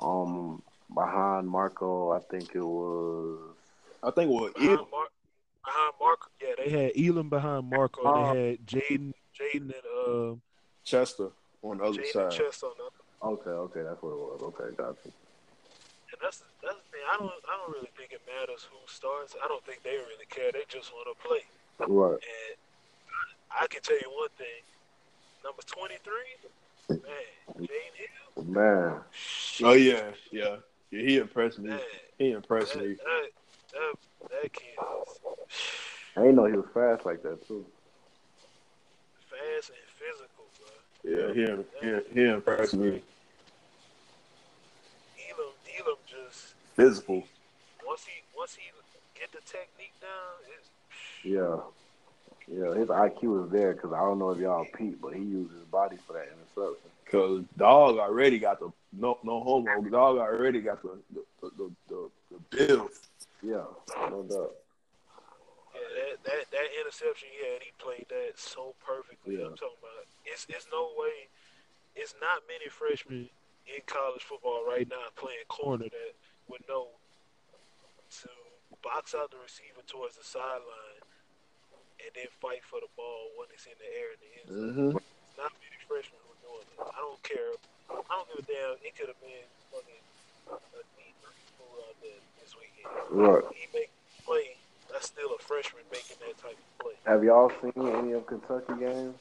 Um, 0.00 0.62
behind 0.94 1.48
Marco, 1.48 2.10
I 2.12 2.20
think 2.20 2.54
it 2.54 2.64
was. 2.64 3.38
I 4.02 4.10
think 4.10 4.30
what 4.30 4.54
Behind 4.54 4.78
Mark, 4.90 5.10
behind 5.64 5.92
Mark, 6.00 6.20
yeah, 6.40 6.54
they 6.58 6.70
had 6.70 6.92
Elam 6.96 7.28
behind 7.28 7.70
Marco. 7.70 8.04
Uh, 8.04 8.30
and 8.30 8.36
they 8.36 8.50
had 8.50 8.66
Jaden, 8.66 9.12
Jaden 9.34 9.72
and 9.72 9.74
um, 10.06 10.42
Chester 10.84 11.30
on 11.62 11.78
the 11.78 11.84
other 11.84 11.98
Jaden 11.98 12.12
side. 12.12 12.30
Chester 12.30 12.66
on 12.66 12.72
the 12.78 12.84
other. 12.84 13.34
Okay, 13.34 13.50
okay, 13.50 13.82
that's 13.82 14.02
what 14.02 14.10
it 14.10 14.18
was. 14.18 14.42
Okay, 14.42 14.76
gotcha. 14.76 15.08
And 16.12 16.20
that's 16.22 16.44
that's 16.62 16.76
the 16.76 16.88
thing. 16.92 17.04
I 17.10 17.16
don't 17.18 17.32
I 17.32 17.56
don't 17.56 17.72
really 17.72 17.90
think 17.96 18.12
it 18.12 18.20
matters 18.28 18.68
who 18.70 18.78
starts. 18.86 19.34
I 19.42 19.48
don't 19.48 19.64
think 19.64 19.82
they 19.82 19.96
really 19.96 20.28
care. 20.30 20.52
They 20.52 20.62
just 20.68 20.92
want 20.92 21.08
to 21.10 21.16
play. 21.26 21.42
Right. 21.80 22.20
And 22.20 22.56
I, 23.50 23.64
I 23.64 23.66
can 23.66 23.82
tell 23.82 23.96
you 23.96 24.10
one 24.12 24.30
thing. 24.38 24.62
Number 25.42 25.62
twenty 25.66 25.96
three, 26.04 26.36
man, 26.90 27.00
Jaden 27.62 27.96
Hill. 27.98 28.32
Man, 28.44 29.00
Oh 29.62 29.72
yeah, 29.74 30.10
yeah, 30.32 30.56
yeah. 30.90 31.02
He 31.02 31.16
impressed 31.18 31.58
me. 31.58 31.70
Man, 31.70 31.80
He 32.18 32.30
that, 32.30 32.36
impressed 32.36 32.76
me. 32.76 32.96
that, 32.98 33.30
that, 33.72 33.94
that 34.30 34.52
kid 34.52 34.78
is 34.78 35.20
I 36.16 36.20
didn't 36.22 36.36
know 36.36 36.46
he 36.46 36.52
was 36.56 36.66
fast 36.74 37.06
like 37.06 37.22
that 37.22 37.46
too. 37.46 37.66
fast 39.30 39.70
and 39.70 39.88
physical, 39.98 40.46
bro. 40.58 40.70
Yeah, 41.04 41.32
he 41.34 41.46
he, 41.82 42.20
he 42.22 42.28
impressed 42.28 42.74
me. 42.74 43.02
Elam, 45.30 45.54
Elam 45.78 45.98
just 46.06 46.54
Physical. 46.76 47.24
once 47.86 48.04
he 48.04 48.22
once 48.36 48.54
he 48.54 48.70
get 49.18 49.32
the 49.32 49.40
technique 49.46 49.94
down, 50.00 50.40
it's 50.56 50.70
Yeah, 51.24 51.58
yeah. 52.48 52.74
His 52.74 52.88
IQ 52.88 53.46
is 53.46 53.52
there 53.52 53.74
because 53.74 53.92
I 53.92 54.00
don't 54.00 54.18
know 54.18 54.30
if 54.30 54.38
y'all 54.38 54.66
peep, 54.76 55.00
but 55.00 55.14
he 55.14 55.22
used 55.22 55.52
his 55.52 55.64
body 55.64 55.96
for 56.06 56.14
that 56.14 56.28
interception. 56.56 56.90
Cause 57.10 57.44
dog 57.56 57.98
already 57.98 58.38
got 58.38 58.58
the 58.58 58.72
no 58.92 59.18
no 59.22 59.40
homo. 59.40 59.80
Dog 59.82 60.18
already 60.18 60.60
got 60.60 60.82
the 60.82 60.98
the 61.14 61.50
the, 61.56 61.70
the, 61.88 62.10
the 62.30 62.66
build. 62.66 62.90
Yeah, 63.42 63.62
no 64.10 64.26
doubt. 64.28 64.54
Yeah, 65.74 65.88
that, 65.94 66.24
that 66.24 66.50
that 66.50 66.68
interception 66.80 67.28
he 67.30 67.46
had, 67.46 67.62
he 67.62 67.70
played 67.78 68.06
that 68.08 68.32
so 68.34 68.74
perfectly. 68.84 69.38
Yeah. 69.38 69.46
I'm 69.46 69.56
talking 69.56 69.78
about 69.78 70.06
it's 70.24 70.46
it's 70.48 70.66
no 70.72 70.90
way, 70.98 71.30
it's 71.94 72.14
not 72.20 72.42
many 72.48 72.68
freshmen 72.68 73.30
in 73.66 73.80
college 73.86 74.22
football 74.22 74.66
right 74.66 74.88
now 74.90 75.06
playing 75.14 75.46
corner 75.46 75.84
that 75.86 76.12
would 76.48 76.62
know 76.68 76.88
to 78.22 78.28
box 78.82 79.14
out 79.14 79.30
the 79.30 79.38
receiver 79.38 79.82
towards 79.86 80.16
the 80.16 80.24
sideline 80.24 81.02
and 82.02 82.10
then 82.14 82.26
fight 82.42 82.62
for 82.62 82.78
the 82.82 82.90
ball 82.96 83.30
when 83.38 83.46
it's 83.54 83.66
in 83.66 83.78
the 83.78 83.90
air 83.94 84.10
in 84.14 84.18
the 84.22 84.30
end 84.34 84.46
zone. 84.50 84.70
Mm-hmm. 84.74 85.38
Not 85.38 85.52
many 85.62 85.78
freshmen 85.86 86.25
I 86.80 86.98
don't 87.00 87.22
care. 87.22 87.52
I 87.90 87.94
don't 87.94 88.28
give 88.28 88.44
a 88.44 88.52
damn. 88.52 88.76
It 88.84 88.96
could 88.96 89.08
have 89.08 89.20
been 89.20 89.46
fucking 89.72 90.02
a 90.48 90.82
D3 90.96 91.24
school 91.54 91.76
out 91.88 91.96
there 92.02 92.20
this 92.40 92.54
weekend. 92.56 92.92
Right. 93.10 93.44
He 93.54 93.66
make 93.72 93.90
play. 94.24 94.56
That's 94.92 95.06
still 95.06 95.30
a 95.38 95.42
freshman 95.42 95.82
making 95.90 96.16
that 96.20 96.36
type 96.38 96.56
of 96.56 96.78
play. 96.78 96.92
Have 97.06 97.24
y'all 97.24 97.50
seen 97.62 97.72
any 97.88 98.12
of 98.12 98.26
Kentucky 98.26 98.74
games? 98.78 99.14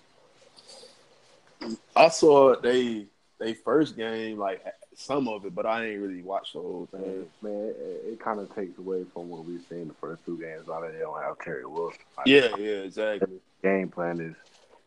I 1.96 2.10
saw 2.10 2.56
they 2.60 3.06
they 3.40 3.54
first 3.54 3.96
game 3.98 4.38
like 4.38 4.64
some 4.94 5.28
of 5.28 5.46
it, 5.46 5.54
but 5.56 5.66
I 5.66 5.88
ain't 5.88 6.02
really 6.02 6.22
watched 6.22 6.54
the 6.54 6.60
whole 6.60 6.88
thing. 6.92 7.26
man 7.42 7.52
it, 7.54 8.04
it 8.14 8.20
kind 8.20 8.40
of 8.40 8.54
takes 8.56 8.78
away 8.78 9.04
from 9.14 9.30
what 9.30 9.46
we've 9.46 9.64
seen 9.70 9.88
the 9.88 9.94
first 9.96 10.24
two 10.26 10.38
games. 10.38 10.68
Now 10.68 10.82
that 10.82 10.94
they 10.94 11.00
don't 11.00 11.22
have 11.22 11.40
Terry 11.40 11.66
Wilson, 11.66 12.00
Like, 12.18 12.28
Yeah, 12.28 12.50
yeah, 12.58 12.84
exactly. 12.84 13.40
game 13.64 13.90
plan 13.90 14.20
is 14.22 14.36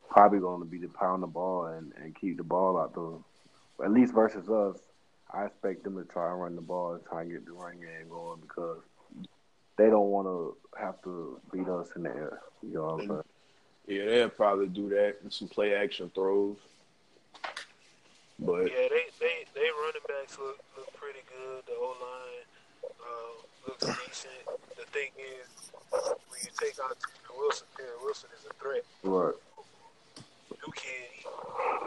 probably 0.09 0.39
going 0.39 0.61
to 0.61 0.67
be 0.67 0.79
to 0.81 0.89
pound 0.89 1.23
the 1.23 1.27
ball 1.27 1.67
and, 1.67 1.93
and 2.03 2.15
keep 2.15 2.37
the 2.37 2.45
ball 2.45 2.79
out 2.79 2.95
the. 2.95 3.19
At 3.85 3.93
least 3.93 4.13
versus 4.13 4.49
us, 4.49 4.77
I 5.33 5.45
expect 5.45 5.85
them 5.85 5.97
to 5.97 6.05
try 6.05 6.31
and 6.33 6.41
run 6.41 6.57
the 6.57 6.63
ball 6.63 6.95
and 6.95 7.05
try 7.05 7.23
and 7.23 7.31
get 7.31 7.47
the 7.47 7.53
run 7.53 7.75
game 7.75 8.09
going 8.11 8.41
because 8.41 8.81
they 9.77 9.87
don't 9.87 10.11
want 10.11 10.27
to 10.27 10.57
have 10.79 11.01
to 11.03 11.41
beat 11.53 11.69
us 11.69 11.89
in 11.95 12.03
the 12.03 12.11
air. 12.11 12.41
You 12.63 12.75
know 12.75 12.83
what 12.83 13.03
I'm 13.03 13.09
saying? 13.09 13.23
Yeah, 13.87 14.05
they'll 14.07 14.29
probably 14.29 14.67
do 14.67 14.89
that 14.91 15.17
and 15.23 15.33
some 15.33 15.49
play 15.49 15.75
action 15.75 16.11
throws. 16.15 16.57
But 18.39 18.71
Yeah, 18.71 18.89
they 18.91 19.07
they 19.19 19.47
they 19.55 19.67
running 19.83 20.07
backs 20.07 20.39
look 20.39 20.59
look 20.77 20.93
pretty 20.95 21.21
good. 21.27 21.65
The 21.67 21.73
O 21.73 21.95
line 22.01 22.47
uh, 22.85 23.69
looks 23.69 23.87
decent. 23.87 24.45
The 24.77 24.85
thing 24.93 25.11
is, 25.19 25.73
when 25.91 26.41
you 26.43 26.51
take 26.61 26.79
out 26.83 26.97
Terry 27.01 27.39
Wilson, 27.39 27.67
Terry 27.77 27.91
Wilson 28.03 28.31
is 28.39 28.47
a 28.47 28.55
threat. 28.63 28.85
Right. 29.03 29.35
New 30.67 30.73
kid, 30.75 31.09
he 31.17 31.25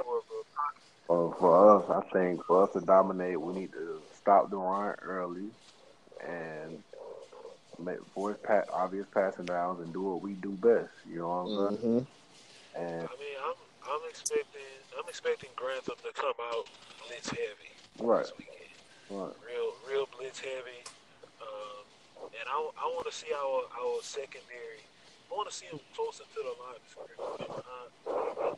more 0.04 0.18
of 0.20 0.24
a 0.30 0.44
pocket. 0.56 0.84
Uh, 1.10 1.30
for 1.40 1.78
us, 1.78 1.90
I 1.90 2.02
think 2.14 2.46
for 2.46 2.64
us 2.64 2.70
to 2.74 2.82
dominate, 2.82 3.40
we 3.40 3.54
need 3.54 3.72
to 3.74 4.02
stop 4.14 4.50
the 4.50 4.58
run 4.58 4.96
early 5.02 5.52
and 6.26 6.84
make 7.80 7.98
force 8.14 8.38
pa- 8.44 8.64
obvious 8.74 9.08
passing 9.14 9.46
downs 9.46 9.80
and 9.82 9.92
do 9.94 10.02
what 10.02 10.22
we 10.22 10.34
do 10.34 10.52
best. 10.52 10.92
You 11.10 11.20
know 11.20 11.28
what 11.28 11.34
I'm 11.34 11.78
saying? 11.78 11.84
Mhm. 11.84 12.08
And 12.76 13.10
I 13.10 13.16
mean, 13.20 13.38
I'm 13.44 13.56
I'm 13.92 14.10
expecting 14.10 14.62
I'm 14.98 15.10
expecting 15.10 15.50
Grantham 15.56 15.96
to 16.04 16.14
come 16.14 16.34
out 16.54 16.68
blitz 17.08 17.30
heavy 17.30 17.74
right, 18.00 18.24
this 18.24 18.34
weekend. 18.38 18.72
right, 19.10 19.34
real 19.46 19.74
real 19.88 20.08
blitz 20.18 20.40
heavy. 20.40 20.86
Um, 21.42 21.84
and 22.22 22.48
I, 22.48 22.70
I 22.78 22.86
want 22.96 23.08
to 23.08 23.12
see 23.12 23.34
our 23.34 23.64
our 23.82 24.02
secondary. 24.02 24.86
I 25.32 25.34
want 25.34 25.48
to 25.48 25.56
see 25.56 25.72
them 25.72 25.80
closer 25.96 26.28
to 26.28 26.40
the 26.44 26.56
line 26.60 26.76
of 26.76 26.84
scrimmage. 26.92 27.48
Uh, 27.48 27.88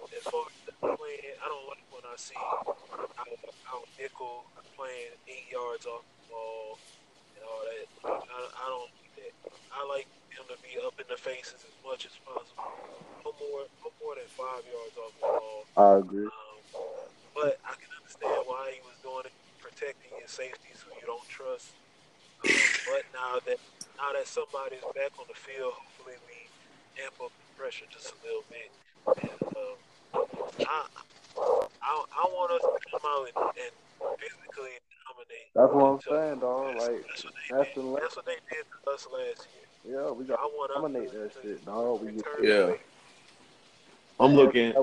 as 0.09 0.25
far 0.25 0.41
as 0.49 0.57
the 0.65 0.73
playing, 0.81 1.37
I 1.37 1.45
don't 1.45 1.69
like 1.69 1.85
when 1.93 2.01
I 2.01 2.17
see 2.17 2.33
our 2.33 3.85
nickel 4.01 4.49
playing 4.73 5.13
eight 5.29 5.53
yards 5.53 5.85
off 5.85 6.01
the 6.01 6.33
ball 6.33 6.81
and 7.37 7.45
all 7.45 7.61
that. 7.61 7.85
I, 8.09 8.37
I 8.57 8.65
don't 8.73 8.89
like 8.89 9.13
that. 9.21 9.33
I 9.69 9.85
like 9.85 10.09
him 10.33 10.49
to 10.49 10.57
be 10.65 10.81
up 10.81 10.97
in 10.97 11.05
the 11.05 11.17
faces 11.21 11.61
as 11.61 11.77
much 11.85 12.09
as 12.09 12.17
possible. 12.25 12.65
No 13.21 13.37
more, 13.37 13.69
no 13.85 13.93
more 14.01 14.17
than 14.17 14.25
five 14.33 14.65
yards 14.65 14.97
off 14.97 15.13
the 15.21 15.29
ball. 15.29 15.61
I 15.77 16.01
agree. 16.01 16.25
Um, 16.25 16.57
but 17.37 17.61
I 17.69 17.77
can 17.77 17.93
understand 18.01 18.49
why 18.49 18.73
he 18.73 18.81
was 18.81 18.97
doing 19.05 19.29
it, 19.29 19.35
protecting 19.61 20.09
his 20.17 20.33
safeties 20.33 20.81
who 20.81 20.89
you 20.97 21.05
don't 21.05 21.29
trust. 21.29 21.69
Um, 22.41 22.49
but 22.89 23.05
now 23.13 23.37
that 23.45 23.61
now 23.95 24.09
that 24.11 24.25
somebody's 24.25 24.83
back 24.97 25.13
on 25.21 25.29
the 25.29 25.37
field, 25.37 25.77
hopefully 25.77 26.17
we 26.27 26.42
amp 27.01 27.13
up 27.23 27.31
the 27.31 27.47
pressure 27.61 27.85
just 27.91 28.13
a 28.13 28.17
little 28.25 28.43
bit. 28.49 28.69
And 29.21 29.39
um, 29.57 29.77
I, 30.67 30.85
I 31.81 32.05
I 32.13 32.23
want 32.31 32.51
us 32.51 32.61
to 32.61 32.89
come 32.91 33.01
out 33.05 33.27
and, 33.27 33.37
and 33.57 33.73
physically 34.19 34.77
dominate. 35.07 35.49
That's 35.55 35.73
what 35.73 35.83
I'm 35.85 36.01
So, 36.01 36.11
saying, 36.11 36.39
dog. 36.39 36.75
That's, 36.75 36.87
Like 36.87 37.07
that's 37.07 37.23
what 37.25 37.33
they 37.33 37.55
that's 37.57 37.73
did. 37.75 37.83
the 37.83 37.99
That's 37.99 38.15
what 38.15 38.25
they 38.25 38.37
did 38.51 38.65
to 38.85 38.91
us 38.91 39.07
last 39.11 39.47
year. 39.83 39.95
yeah, 40.01 40.11
we 40.11 40.23
I 40.25 40.27
got 40.27 40.39
want 40.53 40.71
to 40.71 40.77
us 40.77 40.81
dominate 40.81 41.11
to- 41.11 41.17
that 41.17 41.31
shit, 41.41 41.65
dog. 41.65 42.01
We 42.03 42.11
get 42.13 42.25
Yeah. 42.41 42.49
the 42.67 42.79
I'm 44.19 44.33
looking. 44.35 44.73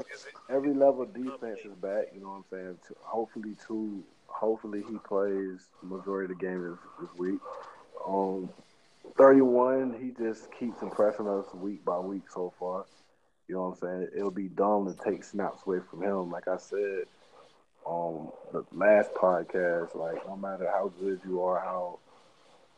every 0.50 0.74
level 0.74 1.02
of 1.02 1.14
defense 1.14 1.60
is 1.64 1.72
back. 1.80 2.06
You 2.12 2.20
know 2.20 2.28
what 2.30 2.34
I'm 2.36 2.44
saying? 2.50 2.78
Hopefully, 3.00 3.56
two. 3.66 4.02
Hopefully, 4.26 4.82
he 4.88 4.96
plays 4.98 5.68
majority 5.82 6.32
of 6.32 6.38
the 6.38 6.44
game 6.46 6.62
this, 6.62 6.78
this 7.00 7.18
week. 7.18 7.40
Um, 8.06 8.48
31. 9.20 9.97
He 10.01 10.12
just 10.22 10.51
keeps 10.59 10.80
impressing 10.82 11.28
us 11.28 11.52
week 11.55 11.84
by 11.84 11.98
week 11.98 12.24
so 12.30 12.55
far. 12.59 12.86
You 13.48 13.56
know 13.56 13.62
what 13.62 13.68
I'm 13.68 13.76
saying? 13.76 14.09
It'll 14.16 14.30
be 14.30 14.48
dumb 14.48 14.86
to 14.86 15.05
take 15.05 15.24
snaps 15.24 15.62
away 15.66 15.80
from 15.90 16.02
him. 16.02 16.30
Like 16.30 16.48
I 16.48 16.56
said, 16.56 17.05
um, 17.86 18.30
the 18.52 18.64
last 18.72 19.12
podcast, 19.14 19.94
like 19.94 20.26
no 20.26 20.36
matter 20.36 20.68
how 20.70 20.92
good 21.01 21.20
you 21.26 21.42
are, 21.42 21.60
how 21.60 21.98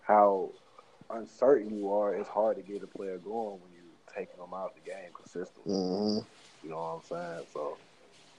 how 0.01 0.51
uncertain 1.10 1.77
you 1.77 1.93
are, 1.93 2.14
it's 2.14 2.28
hard 2.28 2.56
to 2.56 2.62
get 2.62 2.82
a 2.82 2.89
player 2.89 3.19
going 3.19 3.60
when 3.60 3.73
you're 3.73 3.85
taking 4.16 4.39
them 4.40 4.52
out 4.55 4.70
of 4.70 4.74
the 4.74 4.90
game 4.90 5.10
consistently. 5.14 5.73
hmm 5.73 6.19
You 6.64 6.70
know 6.70 6.77
what 6.77 6.82
I'm 6.82 7.02
saying? 7.02 7.47
So 7.52 7.78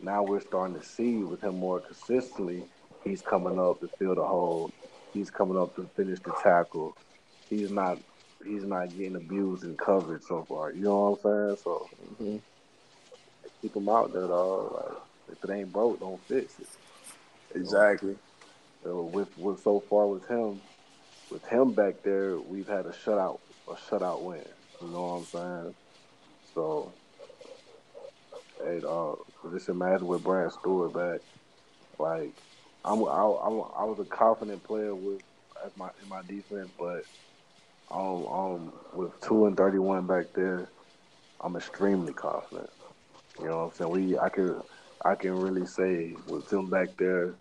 now 0.01 0.23
we're 0.23 0.41
starting 0.41 0.79
to 0.79 0.85
see 0.85 1.23
with 1.23 1.41
him 1.41 1.55
more 1.55 1.79
consistently. 1.79 2.65
He's 3.05 3.21
coming 3.21 3.59
up 3.59 3.79
to 3.81 3.89
fill 3.97 4.15
the 4.15 4.25
hole. 4.25 4.73
He's 5.13 5.31
coming 5.31 5.57
up 5.57 5.75
to 5.77 5.89
finish 5.95 6.19
the 6.19 6.33
tackle. 6.43 6.97
He's 7.53 7.71
not. 7.71 7.99
He's 8.45 8.65
not 8.65 8.91
getting 8.97 9.17
abused 9.17 9.63
and 9.65 9.77
covered 9.79 10.23
so 10.23 10.45
far. 10.49 10.73
You 10.73 10.83
know 10.83 11.17
what 11.21 11.31
I'm 11.31 11.55
saying? 11.55 11.57
So 11.63 11.91
hmm 12.17 12.37
keep 13.61 13.75
him 13.75 13.89
out 13.89 14.13
there, 14.13 14.27
dog. 14.27 14.73
Like 14.73 15.03
if 15.37 15.43
it 15.49 15.53
ain't 15.53 15.71
broke, 15.73 15.99
don't 15.99 16.21
fix 16.27 16.59
it. 16.59 16.67
Exactly. 17.55 18.15
So 18.83 19.03
with 19.05 19.29
with 19.37 19.59
so 19.61 19.81
far 19.89 20.07
with 20.07 20.27
him, 20.29 20.61
with 21.29 21.45
him 21.47 21.73
back 21.73 21.95
there, 22.03 22.39
we've 22.41 22.67
had 22.67 22.85
a 22.87 22.91
shutout, 22.91 23.39
a 23.69 23.73
shutout 23.73 24.21
win. 24.23 24.45
You 24.81 24.87
know 24.89 25.01
what 25.01 25.17
I'm 25.17 25.25
saying? 25.25 25.75
So, 26.55 26.95
hey, 28.65 28.79
dog, 28.81 29.19
just 29.53 29.69
imagine 29.69 30.07
with 30.07 30.23
Brad 30.23 30.51
Stewart 30.51 30.93
back. 30.93 31.21
Like, 31.99 32.35
I'm, 32.85 33.03
I, 33.05 33.21
I'm, 33.21 33.61
I 33.77 33.85
was 33.85 33.99
a 34.01 34.05
confident 34.05 34.63
player 34.63 34.95
with 34.95 35.21
as 35.65 35.73
my 35.77 35.89
in 36.01 36.09
my 36.09 36.21
defense, 36.27 36.71
but 36.77 37.03
um, 37.93 38.25
um, 38.27 38.73
with 38.93 39.19
two 39.21 39.45
and 39.45 39.55
thirty 39.55 39.77
one 39.79 40.07
back 40.07 40.33
there, 40.33 40.67
I'm 41.41 41.55
extremely 41.55 42.13
confident. 42.13 42.69
You 43.39 43.47
know 43.47 43.57
what 43.57 43.63
I'm 43.65 43.71
saying? 43.73 43.91
We, 43.91 44.17
I 44.19 44.29
can, 44.29 44.61
I 45.03 45.15
can 45.15 45.37
really 45.39 45.65
say 45.65 46.15
with 46.27 46.51
him 46.51 46.69
back 46.69 46.95
there 46.97 47.33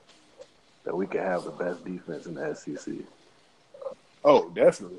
that 0.85 0.97
we 0.97 1.07
can 1.07 1.21
have 1.21 1.45
the 1.45 1.51
best 1.51 1.85
defense 1.85 2.27
in 2.27 2.35
the 2.35 2.55
SEC. 2.55 2.95
Oh, 4.25 4.49
definitely. 4.51 4.99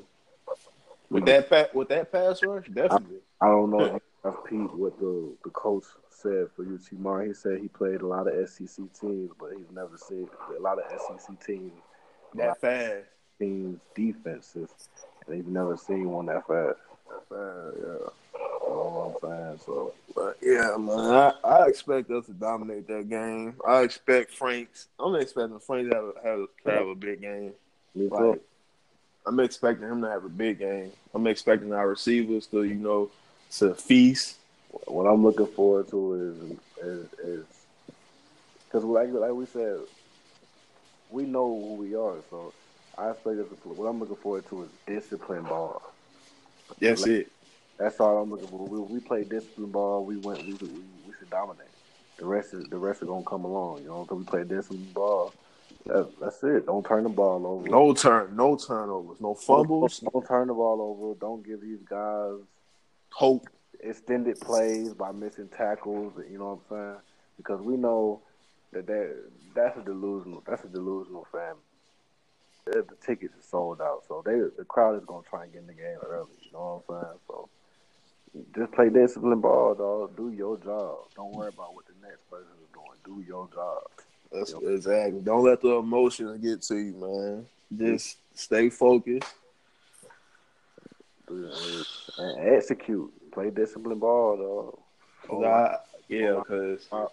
With 1.10 1.26
that 1.26 1.48
pa- 1.48 1.68
with 1.74 1.88
that 1.88 2.10
pass 2.10 2.42
rush, 2.42 2.66
definitely. 2.68 3.18
I 3.40 3.46
don't 3.46 3.70
know 3.70 3.84
if 3.96 4.02
you 4.24 4.30
asked 4.30 4.44
Pete 4.46 4.74
what 4.74 4.98
the, 4.98 5.32
the 5.44 5.50
coach 5.50 5.84
said 6.10 6.48
for 6.56 6.62
UT 6.62 6.92
Martin. 6.92 7.28
He 7.28 7.34
said 7.34 7.60
he 7.60 7.68
played 7.68 8.00
a 8.00 8.06
lot 8.06 8.26
of 8.26 8.48
SEC 8.48 8.84
teams, 8.98 9.30
but 9.38 9.50
he's 9.56 9.70
never 9.72 9.96
seen 9.96 10.28
a 10.56 10.60
lot 10.60 10.78
of 10.78 10.84
SEC 11.00 11.46
teams, 11.46 11.72
That 12.34 12.60
fast. 12.60 13.06
teams 13.38 13.78
defenses, 13.94 14.70
he's 15.30 15.46
never 15.46 15.76
seen 15.76 16.10
one 16.10 16.26
that 16.26 16.46
fast. 16.46 16.78
That 17.08 17.28
fast, 17.28 17.76
yeah. 17.78 18.08
You 18.66 18.70
know 18.70 19.18
what 19.20 19.30
I'm 19.30 19.38
saying? 19.38 19.60
So 19.64 19.94
But 20.14 20.38
yeah, 20.42 20.76
man, 20.78 20.98
I, 20.98 21.32
I 21.44 21.66
expect 21.68 22.10
us 22.10 22.26
to 22.26 22.32
dominate 22.32 22.86
that 22.88 23.08
game. 23.08 23.54
I 23.66 23.82
expect 23.82 24.32
Franks. 24.32 24.88
I'm 24.98 25.14
expecting 25.14 25.58
Frank 25.60 25.90
to 25.90 25.96
have, 25.96 26.04
a- 26.04 26.28
have, 26.28 26.48
to 26.64 26.70
have 26.70 26.86
a 26.88 26.94
big 26.94 27.20
game. 27.20 27.52
me 27.94 28.08
too. 28.08 28.14
Like, 28.14 28.40
I'm 29.26 29.40
expecting 29.40 29.88
him 29.88 30.02
to 30.02 30.08
have 30.08 30.24
a 30.24 30.28
big 30.28 30.58
game. 30.58 30.92
I'm 31.14 31.26
expecting 31.26 31.72
our 31.72 31.88
receivers 31.88 32.46
to, 32.48 32.64
you 32.64 32.74
know, 32.74 33.10
to 33.58 33.74
feast. 33.74 34.36
What 34.86 35.04
I'm 35.04 35.22
looking 35.22 35.46
forward 35.46 35.88
to 35.90 36.14
is 36.14 36.84
is 36.84 37.12
is 37.20 37.44
because 38.66 38.84
like 38.84 39.10
like 39.12 39.32
we 39.32 39.46
said, 39.46 39.78
we 41.10 41.24
know 41.24 41.48
who 41.48 41.74
we 41.74 41.94
are. 41.94 42.16
So 42.28 42.52
I 42.98 43.10
expect 43.10 43.38
us 43.40 43.48
to. 43.48 43.56
play- 43.56 43.72
What 43.72 43.86
I'm 43.86 44.00
looking 44.00 44.16
forward 44.16 44.46
to 44.48 44.62
is 44.64 44.70
discipline 44.86 45.42
ball. 45.44 45.82
That's 46.80 47.06
it. 47.06 47.30
That's 47.78 47.98
all 48.00 48.22
I'm 48.22 48.30
looking 48.30 48.46
for. 48.48 48.58
We, 48.66 48.78
we 48.80 49.00
play 49.00 49.24
discipline 49.24 49.70
ball. 49.70 50.04
We 50.04 50.16
went. 50.16 50.44
We, 50.46 50.54
we, 50.54 50.68
we 51.06 51.14
should 51.18 51.30
dominate. 51.30 51.66
The 52.18 52.24
rest 52.24 52.54
is 52.54 52.64
the 52.68 52.76
rest 52.78 53.02
are 53.02 53.06
gonna 53.06 53.24
come 53.24 53.44
along. 53.44 53.82
You 53.82 53.88
know, 53.88 54.02
because 54.02 54.18
we 54.18 54.24
play 54.24 54.44
discipline 54.44 54.88
ball. 54.94 55.32
That, 55.86 56.08
that's 56.20 56.42
it. 56.44 56.66
Don't 56.66 56.86
turn 56.86 57.02
the 57.02 57.08
ball 57.10 57.46
over. 57.46 57.68
No 57.68 57.92
turn, 57.92 58.36
no 58.36 58.56
turnovers, 58.56 59.20
no 59.20 59.34
fumbles. 59.34 59.98
Don't, 60.00 60.12
don't 60.12 60.26
turn 60.26 60.48
the 60.48 60.54
ball 60.54 60.80
over. 60.80 61.18
Don't 61.18 61.44
give 61.44 61.60
these 61.60 61.82
guys 61.82 62.36
Hope. 63.10 63.48
extended 63.80 64.40
plays 64.40 64.94
by 64.94 65.12
missing 65.12 65.48
tackles. 65.48 66.14
You 66.30 66.38
know 66.38 66.62
what 66.68 66.78
I'm 66.78 66.90
saying? 66.92 67.00
Because 67.36 67.60
we 67.60 67.76
know 67.76 68.20
that 68.72 68.86
that 68.86 69.14
that's 69.54 69.76
a 69.78 69.82
delusional. 69.82 70.42
That's 70.46 70.64
a 70.64 70.68
delusional 70.68 71.26
family. 71.32 71.58
The 72.66 72.82
the 72.88 72.96
tickets 73.04 73.34
are 73.36 73.42
sold 73.42 73.80
out, 73.80 74.04
so 74.08 74.22
they 74.24 74.32
the 74.56 74.64
crowd 74.64 74.96
is 74.96 75.04
gonna 75.04 75.22
try 75.28 75.44
and 75.44 75.52
get 75.52 75.60
in 75.60 75.66
the 75.66 75.74
game 75.74 75.98
early. 76.06 76.30
You 76.42 76.52
know 76.52 76.82
what 76.86 76.96
I'm 76.96 77.04
saying? 77.04 77.18
So 77.26 77.48
just 78.56 78.72
play 78.72 78.88
discipline 78.88 79.40
ball, 79.40 79.74
dog. 79.74 80.16
Do 80.16 80.30
your 80.30 80.56
job. 80.58 80.98
Don't 81.14 81.32
worry 81.32 81.48
about 81.48 81.74
what 81.74 81.84
the 81.86 81.92
next 82.02 82.28
person 82.30 82.48
is 82.62 82.68
doing. 82.72 82.98
Do 83.04 83.22
your 83.26 83.48
job. 83.52 83.82
That's 84.32 84.52
exactly. 84.52 85.20
Don't 85.20 85.44
let 85.44 85.60
the 85.60 85.74
emotions 85.76 86.40
get 86.42 86.62
to 86.62 86.76
you, 86.76 86.94
man. 86.94 87.46
Just 87.76 88.18
stay 88.34 88.70
focused. 88.70 89.32
And 91.28 92.54
execute. 92.54 93.12
Play 93.32 93.50
discipline 93.50 93.98
ball, 93.98 94.36
dog. 94.36 94.78
'Cause 95.28 95.44
I, 95.44 95.78
yeah, 96.08 96.36
because 96.36 96.88
uh, 96.92 97.06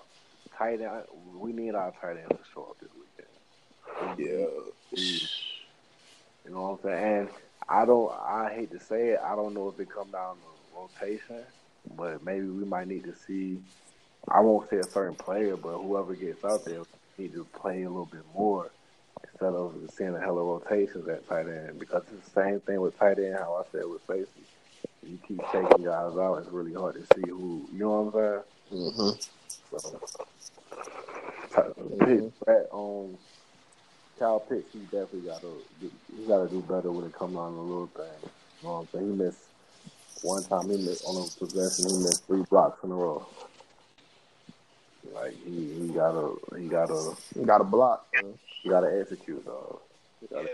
Tight 0.58 0.82
end. 0.82 1.04
We 1.34 1.54
need 1.54 1.74
our 1.76 1.92
tight 2.00 2.18
end 2.18 2.30
to 2.30 2.38
show 2.54 2.64
up 2.70 2.78
this 2.80 2.90
weekend. 2.94 4.20
yeah, 4.20 4.46
You 6.46 6.52
know 6.52 6.62
what 6.64 6.72
I'm 6.72 6.84
saying? 6.84 7.18
And 7.20 7.30
I 7.70 7.86
don't. 7.86 8.12
I 8.14 8.52
hate 8.56 8.72
to 8.72 8.80
say 8.80 9.10
it. 9.10 9.20
I 9.24 9.36
don't 9.36 9.54
know 9.54 9.70
if 9.70 9.80
it 9.80 9.90
come 9.90 10.12
down 10.12 10.38
to 10.38 10.80
rotation, 10.80 11.44
but 11.98 12.24
maybe 12.24 12.48
we 12.48 12.66
might 12.66 12.88
need 12.88 13.06
to 13.06 13.16
see. 13.16 13.60
I 14.30 14.42
won't 14.42 14.70
say 14.70 14.78
a 14.78 14.84
certain 14.84 15.16
player, 15.16 15.58
but 15.58 15.78
whoever 15.80 16.16
gets 16.16 16.44
out 16.46 16.66
there 16.66 16.82
need 17.18 17.34
to 17.34 17.46
play 17.46 17.84
a 17.84 17.90
little 17.90 18.06
bit 18.08 18.26
more 18.36 18.72
instead 19.24 19.54
of 19.54 19.76
seeing 19.98 20.16
a 20.16 20.20
hell 20.20 20.40
of 20.40 20.46
rotations 20.70 21.08
at 21.10 21.28
tight 21.28 21.48
end. 21.48 21.80
Because 21.80 22.04
it's 22.14 22.30
the 22.30 22.44
same 22.44 22.60
thing 22.62 22.82
with 22.82 22.98
tight 23.00 23.20
end. 23.20 23.36
How 23.38 23.56
I 23.56 23.64
said 23.72 23.84
with 23.88 24.02
safety, 24.08 24.44
you 25.04 25.20
keep 25.28 25.42
taking 25.52 25.86
guys 25.86 26.18
out. 26.18 26.38
It's 26.40 26.52
really 26.52 26.74
hard 26.74 26.96
to 26.96 27.02
see 27.16 27.30
who. 27.30 27.68
You 27.74 27.80
know 27.80 28.02
what 28.04 28.24
I'm 28.24 28.44
saying? 28.72 28.92
hmm 28.92 29.12
So, 29.72 30.02
Brett, 32.46 32.68
um, 32.74 33.18
Kyle 34.22 34.40
Pitts, 34.40 34.72
he 34.72 34.80
definitely 34.82 35.22
got 35.22 35.42
to 35.42 35.64
he 35.82 36.28
got 36.28 36.44
to 36.44 36.48
do 36.48 36.62
better 36.62 36.92
when 36.92 37.06
it 37.06 37.14
comes 37.14 37.36
on 37.36 37.56
the 37.56 37.62
little 37.62 37.88
thing. 37.88 38.06
You 38.62 38.68
know 38.68 38.74
what 38.74 38.80
I'm 38.82 38.88
saying? 38.94 39.10
He 39.10 39.18
missed 39.18 39.50
one 40.22 40.44
time. 40.44 40.70
He 40.70 40.78
missed 40.78 41.04
on 41.06 41.18
a 41.18 41.26
possession. 41.44 41.90
He 41.90 42.04
missed 42.04 42.28
three 42.28 42.44
blocks 42.44 42.84
in 42.84 42.92
a 42.92 42.94
row. 42.94 43.26
Like 45.12 45.34
he, 45.44 45.74
he 45.74 45.88
gotta 45.88 46.36
he 46.56 46.68
gotta 46.68 47.16
got 47.44 47.62
a 47.62 47.64
block. 47.64 48.06
man. 48.14 48.36
he 48.62 48.70
gotta 48.70 48.96
execute. 49.02 49.42
Yeah, 49.44 50.28
gotta- 50.32 50.50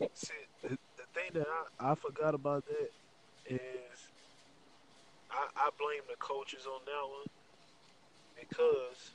but 0.00 0.16
see, 0.16 0.32
the, 0.62 0.68
the 0.70 1.04
thing 1.12 1.30
that 1.34 1.46
I, 1.78 1.92
I 1.92 1.94
forgot 1.96 2.34
about 2.34 2.64
that 2.64 3.54
is 3.54 4.00
I, 5.30 5.46
I 5.56 5.68
blame 5.78 6.02
the 6.08 6.16
coaches 6.16 6.64
on 6.64 6.80
that 6.86 7.04
one 7.06 7.26
because 8.40 9.12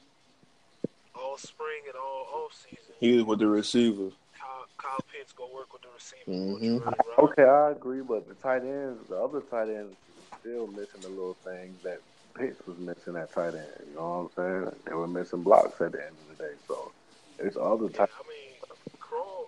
all 1.17 1.37
spring 1.37 1.81
and 1.87 1.95
all 1.95 2.27
off 2.45 2.53
season, 2.53 2.93
He 2.99 3.13
was 3.15 3.23
with 3.25 3.39
the 3.39 3.47
receivers. 3.47 4.13
Kyle, 4.39 4.65
Kyle 4.77 4.99
Pitts 5.11 5.33
go 5.33 5.49
work 5.53 5.71
with 5.73 5.81
the 5.81 5.89
receiver. 5.93 6.25
Coach 6.25 6.61
Riley 6.85 6.97
Rob. 7.17 7.29
Okay, 7.29 7.43
I 7.43 7.71
agree, 7.71 8.01
but 8.01 8.27
the 8.27 8.35
tight 8.35 8.63
ends, 8.63 9.07
the 9.09 9.17
other 9.17 9.41
tight 9.41 9.69
ends, 9.69 9.95
still 10.39 10.67
missing 10.67 11.01
the 11.01 11.09
little 11.09 11.37
things 11.43 11.81
that 11.83 11.99
Pitts 12.35 12.59
was 12.67 12.77
missing 12.77 13.15
at 13.15 13.31
tight 13.33 13.55
end. 13.55 13.67
You 13.89 13.95
know 13.95 14.31
what 14.35 14.43
I'm 14.45 14.63
saying? 14.65 14.75
They 14.85 14.93
were 14.93 15.07
missing 15.07 15.41
blocks 15.43 15.79
at 15.81 15.91
the 15.93 16.03
end 16.05 16.15
of 16.29 16.37
the 16.37 16.43
day. 16.43 16.53
So 16.67 16.91
it's 17.39 17.55
other 17.57 17.85
Yeah, 17.85 17.97
tight. 17.97 18.09
I 18.19 18.23
mean, 18.27 18.75
Krull, 18.99 19.47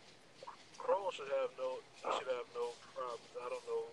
Krull 0.80 1.12
should 1.12 1.28
have 1.42 1.50
no, 1.58 1.78
he 2.04 2.18
should 2.18 2.28
have 2.28 2.48
no 2.56 2.70
problems. 2.96 3.28
I 3.38 3.50
don't 3.50 3.66
know 3.68 3.84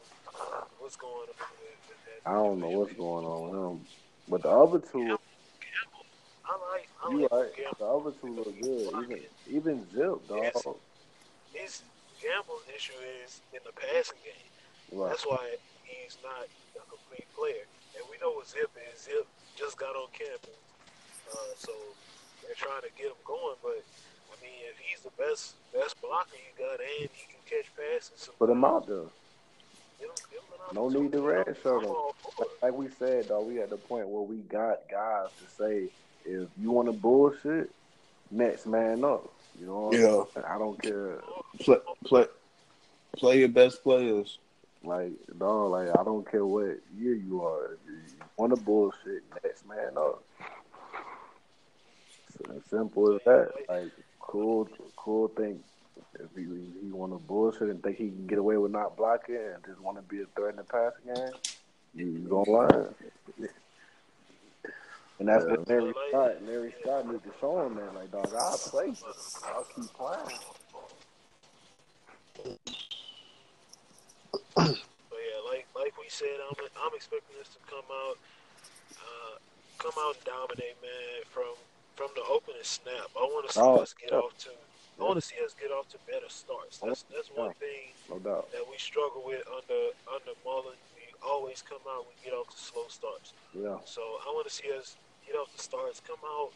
what's 0.79 0.97
going 0.97 1.13
on 1.15 1.27
with, 1.27 1.89
with 1.89 1.99
that. 2.25 2.31
I 2.31 2.33
don't 2.35 2.61
know 2.61 2.71
what's 2.71 2.93
going 2.95 3.25
on 3.27 3.43
with 3.51 3.81
him, 3.81 3.87
but 4.29 4.43
the 4.43 4.49
other 4.51 4.79
two, 4.79 4.99
Campbell, 5.07 5.21
I 6.47 6.53
like. 6.73 6.89
I 7.03 7.11
You 7.11 7.29
like. 7.31 7.57
Gamble. 7.57 7.77
The 7.79 7.87
other 7.87 8.12
two 8.21 8.35
look 8.35 8.61
good. 8.61 8.89
Even 9.05 9.21
even 9.51 9.87
Zip, 9.93 10.29
dog. 10.29 10.43
Yes. 10.43 10.62
His 11.53 11.83
gamble 12.21 12.61
issue 12.75 12.93
is 13.25 13.41
in 13.53 13.61
the 13.65 13.73
passing 13.73 14.19
game. 14.25 14.99
Right. 15.01 15.11
That's 15.11 15.25
why 15.27 15.57
he's 15.85 16.16
not 16.23 16.47
a 16.77 16.83
complete 16.91 17.27
player. 17.37 17.65
And 17.97 18.05
we 18.11 18.16
know 18.21 18.33
what 18.37 18.49
Zip 18.49 18.71
is. 18.93 19.03
Zip 19.03 19.27
just 19.57 19.79
got 19.79 19.95
on 19.97 20.09
campus, 20.12 20.51
uh, 21.33 21.37
so 21.57 21.73
they're 22.43 22.57
trying 22.57 22.83
to 22.83 22.91
get 22.99 23.07
him 23.07 23.21
going. 23.25 23.57
But 23.62 23.81
I 24.33 24.35
mean, 24.43 24.61
if 24.69 24.77
he's 24.79 25.01
the 25.01 25.12
best 25.16 25.55
best 25.73 26.01
blocker 26.03 26.37
you 26.37 26.53
got, 26.59 26.81
and 26.81 27.09
he 27.12 27.25
can 27.31 27.41
catch 27.49 27.71
passes, 27.77 28.29
Put 28.39 28.51
him 28.51 28.65
out 28.65 28.87
there. 28.87 29.07
give 30.01 30.09
him- 30.11 30.15
give 30.31 30.41
him 30.41 30.75
No 30.75 30.89
need 30.89 31.12
to 31.12 31.21
red 31.23 31.47
shirt 31.62 31.85
him. 31.85 31.91
all 31.91 32.15
for 32.21 32.45
it. 32.45 32.51
Like 32.62 32.73
we 32.75 32.89
said, 32.91 33.29
though, 33.29 33.43
we 33.43 33.61
at 33.61 33.71
the 33.71 33.77
point 33.77 34.09
where 34.09 34.23
we 34.23 34.39
got 34.39 34.81
guys 34.91 35.29
to 35.41 35.51
say, 35.57 35.89
if 36.25 36.49
you 36.61 36.71
want 36.71 36.89
to 36.89 36.93
bullshit, 36.93 37.71
next 38.31 38.67
man 38.67 39.05
up. 39.05 39.31
You 39.59 39.67
know 39.67 39.91
what 39.91 39.95
I'm 39.95 40.43
Yeah. 40.45 40.51
I 40.55 40.59
don't 40.59 40.83
care. 40.83 41.21
Play, 41.61 41.77
play, 42.05 42.27
play 43.17 43.39
your 43.39 43.49
best 43.49 43.83
players. 43.83 44.39
Like, 44.83 45.13
dog, 45.39 45.71
like, 45.71 45.89
I 45.89 46.05
don't 46.05 46.31
care 46.31 46.45
what 46.45 46.79
year 46.99 47.15
you 47.15 47.43
are. 47.43 47.75
If 47.75 47.79
you 47.87 48.25
want 48.37 48.55
to 48.55 48.61
bullshit, 48.63 49.23
next 49.43 49.67
man 49.67 49.97
up. 49.97 50.23
It's 52.29 52.51
as 52.51 52.71
simple 52.71 53.15
as 53.15 53.23
that. 53.25 53.53
Like, 53.69 53.91
cool, 54.21 54.69
cool 54.97 55.29
thing. 55.29 55.61
If 56.15 56.29
he, 56.37 56.43
he 56.45 56.93
want 56.93 57.13
to 57.13 57.19
bullshit 57.19 57.71
and 57.71 57.83
think 57.83 57.97
he 57.97 58.09
can 58.09 58.27
get 58.27 58.39
away 58.39 58.57
with 58.57 58.73
not 58.73 58.97
blocking 58.97 59.37
and 59.37 59.65
just 59.67 59.81
want 59.81 59.97
to 59.97 60.03
be 60.03 60.23
a 60.23 60.27
threat 60.37 60.51
in 60.51 60.57
the 60.57 60.65
passing 60.65 61.15
game, 61.15 61.33
you, 61.95 62.29
gonna 62.29 62.51
learn. 62.51 62.95
And 65.20 65.28
that's 65.28 65.45
what 65.45 65.69
Larry 65.69 65.93
Scott, 66.11 66.43
Larry 66.45 66.74
Scott 66.82 67.07
need 67.07 67.23
to 67.23 67.31
show 67.41 67.65
him 67.66 67.77
that, 67.77 67.95
like, 67.95 68.11
dog, 68.11 68.32
I'll 68.36 68.59
play, 68.59 68.93
I'll 69.45 69.65
keep 69.74 69.85
playing. 69.95 70.39
But 74.55 75.20
yeah, 75.23 75.41
like 75.49 75.66
like 75.77 75.95
we 75.99 76.09
said, 76.09 76.36
I'm 76.49 76.57
I'm 76.85 76.95
expecting 76.95 77.36
this 77.39 77.49
to 77.55 77.59
come 77.70 77.85
out, 77.91 78.19
uh, 78.99 79.35
come 79.78 79.93
out 79.99 80.16
and 80.16 80.24
dominate, 80.24 80.77
man. 80.82 81.23
From 81.31 81.55
from 81.97 82.09
the 82.16 82.23
opening 82.28 82.62
snap, 82.62 83.11
I 83.16 83.23
want 83.23 83.47
to 83.49 83.53
see 83.55 83.61
Oh, 83.61 83.77
us 83.78 83.95
get 83.95 84.11
yeah. 84.12 84.19
off 84.19 84.36
to. 84.39 84.51
I 84.99 85.03
want 85.03 85.16
to 85.16 85.27
see 85.27 85.35
us 85.45 85.55
get 85.61 85.70
off 85.73 85.89
to 85.91 85.99
better 86.07 86.28
starts. 86.28 86.78
That's 86.78 87.05
that's 87.15 87.28
one 87.35 87.53
thing 87.55 87.91
No 88.11 88.19
doubt. 88.19 88.51
that 88.53 88.62
we 88.70 88.77
struggle 88.78 89.23
with 89.27 89.43
under 89.47 89.91
under 90.11 90.35
Mullen. 90.45 90.78
We 90.95 91.03
always 91.27 91.62
come 91.62 91.82
out, 91.89 92.07
we 92.07 92.15
get 92.28 92.35
off 92.36 92.51
to 92.51 92.59
slow 92.59 92.86
starts. 92.89 93.32
Yeah. 93.55 93.78
So 93.86 94.03
I 94.03 94.31
want 94.35 94.47
to 94.47 94.53
see 94.55 94.70
us 94.77 94.97
get 95.27 95.37
off 95.37 95.55
the 95.57 95.63
starts, 95.63 96.01
come 96.01 96.17
out, 96.25 96.51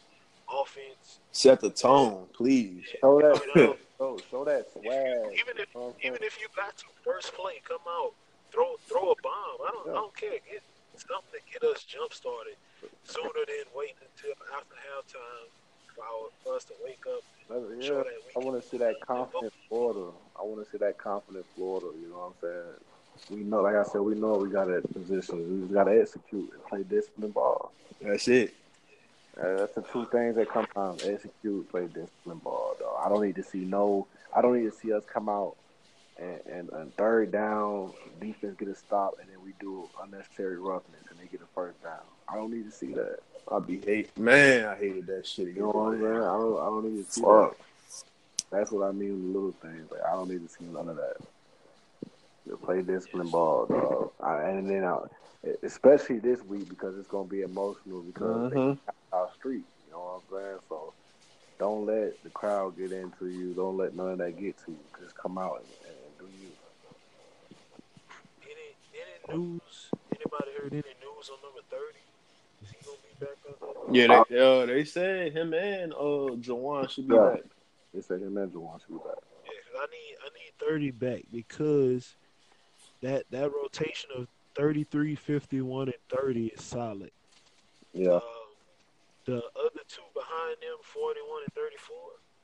offense. 0.51 1.19
Set 1.31 1.59
the 1.61 1.69
tone, 1.69 2.25
please. 2.33 2.83
Show 3.01 3.21
that, 3.21 3.41
You 3.55 3.61
know, 3.61 3.73
show, 3.73 3.77
oh, 3.99 4.17
show 4.29 4.45
that 4.45 4.67
if 4.67 4.71
swag. 4.73 4.85
you, 4.85 5.31
even 5.39 5.57
if 5.57 5.67
You 5.73 5.79
know 5.79 5.81
what 5.81 5.95
I'm 5.95 6.01
saying? 6.01 6.13
even 6.13 6.23
if 6.23 6.39
you 6.39 6.47
got 6.55 6.77
to 6.77 6.85
first 7.03 7.33
play, 7.33 7.61
come 7.67 7.81
out, 7.87 8.13
throw 8.51 8.75
throw 8.87 9.11
a 9.11 9.15
bomb. 9.21 9.57
I 9.65 9.71
don't 9.71 9.85
Yeah. 9.85 9.91
I 9.91 9.95
don't 9.95 10.15
care. 10.15 10.31
Get 10.49 10.63
something 10.97 11.39
to 11.39 11.41
get 11.51 11.63
us 11.69 11.83
jump 11.83 12.13
started 12.13 12.55
sooner 13.03 13.29
than 13.47 13.65
waiting 13.75 13.95
until 14.03 14.31
after 14.55 14.75
halftime 14.75 15.47
for, 15.95 16.29
for 16.43 16.55
us 16.55 16.63
to 16.65 16.73
wake 16.83 17.03
up. 17.07 17.21
Yeah, 17.49 17.87
show 17.87 17.97
that 18.03 18.05
we 18.35 18.41
I 18.41 18.45
want 18.45 18.61
to 18.61 18.67
see 18.67 18.77
that 18.77 18.99
confident 19.01 19.53
Florida. 19.67 20.11
I 20.39 20.43
want 20.43 20.63
to 20.65 20.71
see 20.71 20.77
that 20.79 20.97
confident 20.97 21.45
Florida. 21.55 21.87
You 22.01 22.09
know 22.09 22.33
what 22.41 22.49
I'm 22.49 22.67
saying? 23.29 23.39
We 23.39 23.43
know, 23.43 23.61
like 23.61 23.75
I 23.75 23.83
said, 23.83 24.01
we 24.01 24.15
know 24.15 24.37
we 24.37 24.49
got 24.49 24.65
to 24.65 24.81
position. 24.93 25.37
We 25.55 25.61
just 25.63 25.73
got 25.73 25.85
to 25.85 25.99
execute 26.01 26.51
and 26.53 26.63
play 26.65 26.83
disciplined 26.83 27.33
ball. 27.33 27.71
That's 28.01 28.27
it. 28.29 28.53
Uh, 29.37 29.57
that's 29.57 29.73
the 29.73 29.81
two 29.81 30.05
things 30.05 30.35
that 30.35 30.49
come 30.49 30.67
down: 30.75 30.97
execute, 31.05 31.69
play 31.69 31.87
disciplined 31.87 32.43
ball. 32.43 32.75
Though 32.79 32.95
I 32.95 33.09
don't 33.09 33.23
need 33.23 33.35
to 33.35 33.43
see 33.43 33.59
no. 33.59 34.07
I 34.35 34.41
don't 34.41 34.57
need 34.57 34.71
to 34.71 34.77
see 34.77 34.93
us 34.93 35.03
come 35.11 35.27
out 35.27 35.55
and, 36.19 36.39
and, 36.51 36.69
and 36.69 36.95
third 36.95 37.31
down, 37.31 37.91
defense 38.19 38.55
get 38.59 38.67
a 38.67 38.75
stop, 38.75 39.15
and 39.19 39.29
then 39.29 39.37
we 39.43 39.53
do 39.59 39.89
unnecessary 40.03 40.57
roughness 40.57 41.01
and 41.09 41.19
they 41.19 41.25
get 41.25 41.41
a 41.41 41.47
first 41.55 41.81
down. 41.83 42.01
I 42.27 42.35
don't 42.35 42.51
need 42.51 42.65
to 42.65 42.71
see 42.71 42.93
that. 42.93 43.19
I 43.51 43.59
be 43.59 43.79
hate 43.79 44.15
man. 44.17 44.65
I 44.65 44.75
hated 44.75 45.07
that 45.07 45.25
shit. 45.25 45.47
You 45.47 45.61
know 45.61 45.69
what 45.69 45.93
I'm 45.93 45.99
saying? 45.99 46.13
I 46.13 46.37
don't. 46.37 46.59
I 46.59 46.65
don't 46.65 46.85
need 46.85 47.05
to 47.05 47.11
see 47.11 47.21
Fuck. 47.21 47.57
that. 47.57 47.65
That's 48.51 48.71
what 48.71 48.87
I 48.87 48.91
mean 48.91 49.13
with 49.13 49.21
the 49.21 49.39
little 49.39 49.51
things. 49.61 49.91
Like 49.91 50.01
I 50.07 50.11
don't 50.11 50.29
need 50.29 50.47
to 50.47 50.53
see 50.53 50.65
none 50.65 50.89
of 50.89 50.97
that. 50.97 51.17
You 52.49 52.57
play 52.57 52.81
disciplined 52.81 53.31
ball, 53.31 53.67
dog. 53.67 54.11
I, 54.21 54.49
and 54.49 54.69
then, 54.69 54.83
I, 54.83 54.97
especially 55.63 56.19
this 56.19 56.41
week 56.41 56.67
because 56.67 56.97
it's 56.97 57.07
gonna 57.07 57.27
be 57.29 57.41
emotional 57.41 58.01
because 58.01 58.51
Mhm. 58.51 58.75
they 58.75 58.91
our 59.11 59.31
street. 59.35 59.65
You 59.85 59.91
know 59.91 59.99
what 60.29 60.37
I'm 60.39 60.43
saying? 60.45 60.59
So 60.67 60.93
don't 61.59 61.85
let 61.85 62.21
the 62.23 62.29
crowd 62.31 62.75
get 62.77 62.91
into 62.91 63.27
you. 63.27 63.53
Don't 63.53 63.77
let 63.77 63.95
none 63.95 64.11
of 64.11 64.17
that 64.17 64.37
get 64.39 64.57
to 64.65 64.71
you. 64.71 64.79
Just 64.99 65.15
come 65.15 65.37
out 65.37 65.61
and, 65.61 65.91
and 65.95 66.17
do 66.17 66.25
you. 66.41 66.51
Any 68.43 68.75
any 68.93 69.37
news? 69.37 69.91
Anybody 70.11 70.51
heard 70.59 70.73
any 70.73 70.95
news 70.99 71.29
on 71.29 71.37
number 71.43 71.61
thirty? 71.69 72.03
Is 72.63 72.69
he 72.71 72.77
gonna 72.83 72.97
be 73.03 73.25
back 73.25 73.37
up? 73.47 73.93
Yeah, 73.93 74.25
they, 74.29 74.39
uh, 74.39 74.65
they 74.65 74.83
said 74.85 75.33
him 75.33 75.53
and 75.53 75.93
uh 75.93 76.35
Jawan 76.41 76.89
should 76.89 77.07
be 77.07 77.13
Yeah. 77.13 77.29
back. 77.29 77.43
They 77.93 78.01
said 78.01 78.21
him 78.21 78.37
and 78.37 78.51
Juwan 78.51 78.79
should 78.81 78.89
be 78.93 78.97
back. 79.05 79.17
Yeah, 79.45 79.51
'cause 79.65 79.81
I 79.81 79.85
need 79.91 80.15
I 80.21 80.29
need 80.33 80.53
thirty 80.59 80.91
back 80.91 81.23
because 81.31 82.15
that 83.01 83.25
that 83.31 83.51
rotation 83.53 84.09
of 84.17 84.27
33, 84.55 85.15
51, 85.15 85.87
and 85.87 85.93
thirty 86.09 86.47
is 86.47 86.61
solid. 86.61 87.11
Yeah. 87.93 88.15
Um, 88.15 88.21
the 89.25 89.37
other 89.37 89.83
two 89.87 90.01
behind 90.13 90.57
them, 90.61 90.77
41 90.81 91.43
and 91.45 91.53
34, 91.53 91.95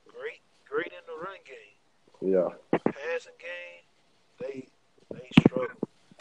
great, 0.07 0.41
great 0.69 0.88
in 0.88 1.03
the 1.07 1.18
run 1.19 1.38
game. 1.45 2.34
Yeah. 2.34 2.80
Passing 2.86 3.34
game, 3.40 3.84
they 4.40 4.68
they 5.11 5.27
struggle. 5.41 5.76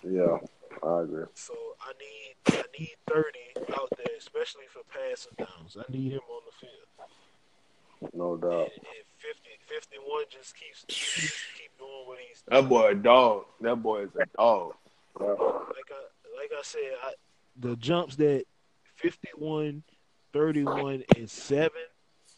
Yeah. 0.06 0.38
I 0.82 1.02
agree. 1.02 1.24
So 1.34 1.54
I 1.80 1.92
need 1.98 2.58
I 2.58 2.64
need 2.78 2.94
30 3.08 3.38
out 3.78 3.88
there, 3.96 4.16
especially 4.18 4.64
for 4.68 4.82
passing 4.90 5.32
downs. 5.38 5.76
I 5.78 5.90
need 5.90 6.12
him 6.12 6.20
on 6.30 6.42
the 6.46 6.66
field. 6.66 8.12
No 8.12 8.36
doubt. 8.36 8.70
and 8.74 9.04
50, 9.24 9.48
51 9.66 10.24
just 10.30 10.54
keeps 10.56 10.84
just 10.88 11.44
keep 11.58 11.76
doing 11.78 11.90
what 12.06 12.18
he's 12.18 12.42
Doing. 12.42 12.62
That 12.62 12.68
boy 12.68 12.88
a 12.88 12.94
dog. 12.94 13.44
That 13.60 13.76
boy 13.76 14.02
is 14.02 14.10
a 14.20 14.26
dog. 14.36 14.74
Yeah. 15.20 15.26
like 15.28 15.90
I 15.90 16.02
like 16.36 16.50
I 16.52 16.62
said. 16.62 16.80
I, 17.02 17.12
The 17.58 17.76
jumps 17.76 18.16
that 18.16 18.44
51, 18.96 19.82
31, 20.32 21.04
and 21.16 21.30
seven 21.30 21.70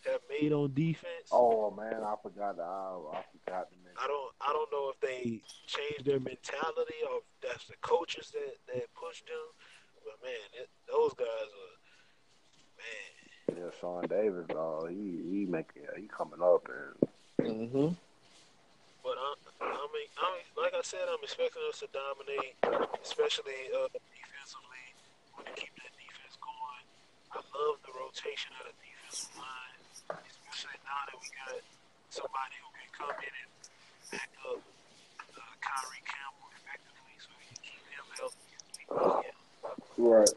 have 0.06 0.20
made 0.30 0.52
on 0.52 0.72
defense. 0.74 1.28
Oh 1.32 1.70
man, 1.70 2.02
I 2.04 2.14
forgot. 2.22 2.56
The, 2.56 2.62
I, 2.62 3.18
I 3.18 3.24
forgot 3.32 3.66
to 3.70 3.76
mention. 3.82 3.98
I 3.98 4.06
don't 4.06 4.32
I 4.40 4.52
don't 4.52 4.70
know 4.70 4.92
if 4.94 5.00
they 5.00 5.42
changed 5.66 6.04
their 6.04 6.20
mentality 6.20 7.02
or 7.10 7.18
if 7.18 7.26
that's 7.42 7.66
the 7.66 7.74
coaches 7.80 8.30
that, 8.32 8.56
that 8.72 8.86
pushed 8.94 9.26
them. 9.26 9.46
But 10.04 10.22
man, 10.22 10.46
it, 10.54 10.68
those 10.86 11.14
guys 11.14 11.26
are 11.50 11.74
man. 12.78 13.15
Yeah, 13.48 13.70
Shawn 13.80 14.06
Davis, 14.08 14.46
dog. 14.48 14.90
He 14.90 15.22
he 15.30 15.46
making 15.46 15.82
he 15.96 16.08
coming 16.08 16.42
up 16.42 16.68
and 16.68 17.08
Mm-hmm. 17.46 17.94
But 19.04 19.16
I, 19.22 19.30
I 19.60 19.86
mean, 19.94 20.08
I 20.18 20.26
mean, 20.34 20.46
like 20.58 20.74
I 20.74 20.82
said, 20.82 21.06
I'm 21.06 21.22
expecting 21.22 21.62
us 21.70 21.78
to 21.84 21.88
dominate, 21.94 22.58
especially 23.04 23.70
uh, 23.70 23.86
defensively. 23.92 24.84
We 25.30 25.46
want 25.46 25.46
to 25.46 25.54
keep 25.54 25.70
that 25.78 25.94
defense 25.94 26.34
going. 26.42 26.84
I 27.30 27.40
love 27.54 27.78
the 27.86 27.94
rotation 27.94 28.50
of 28.58 28.72
the 28.72 28.74
defensive 28.82 29.36
line, 29.38 29.78
especially 30.10 30.80
now 30.82 31.00
that 31.06 31.16
we 31.22 31.28
got 31.38 31.60
somebody 32.10 32.56
who 32.58 32.68
can 32.74 32.90
come 32.98 33.14
in 33.20 33.30
and 33.30 33.50
back 34.10 34.30
up 34.42 34.58
uh, 34.58 35.52
Kyree 35.62 36.02
Campbell 36.02 36.50
effectively, 36.56 37.14
so 37.22 37.30
we 37.36 37.44
can 37.46 37.60
keep 37.62 37.82
him 37.94 38.06
healthy. 38.16 38.50
Yeah. 38.90 39.38
right. 40.02 40.34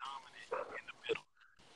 dominant 0.00 0.48
in 0.72 0.84
the 0.88 0.96
middle. 1.04 1.26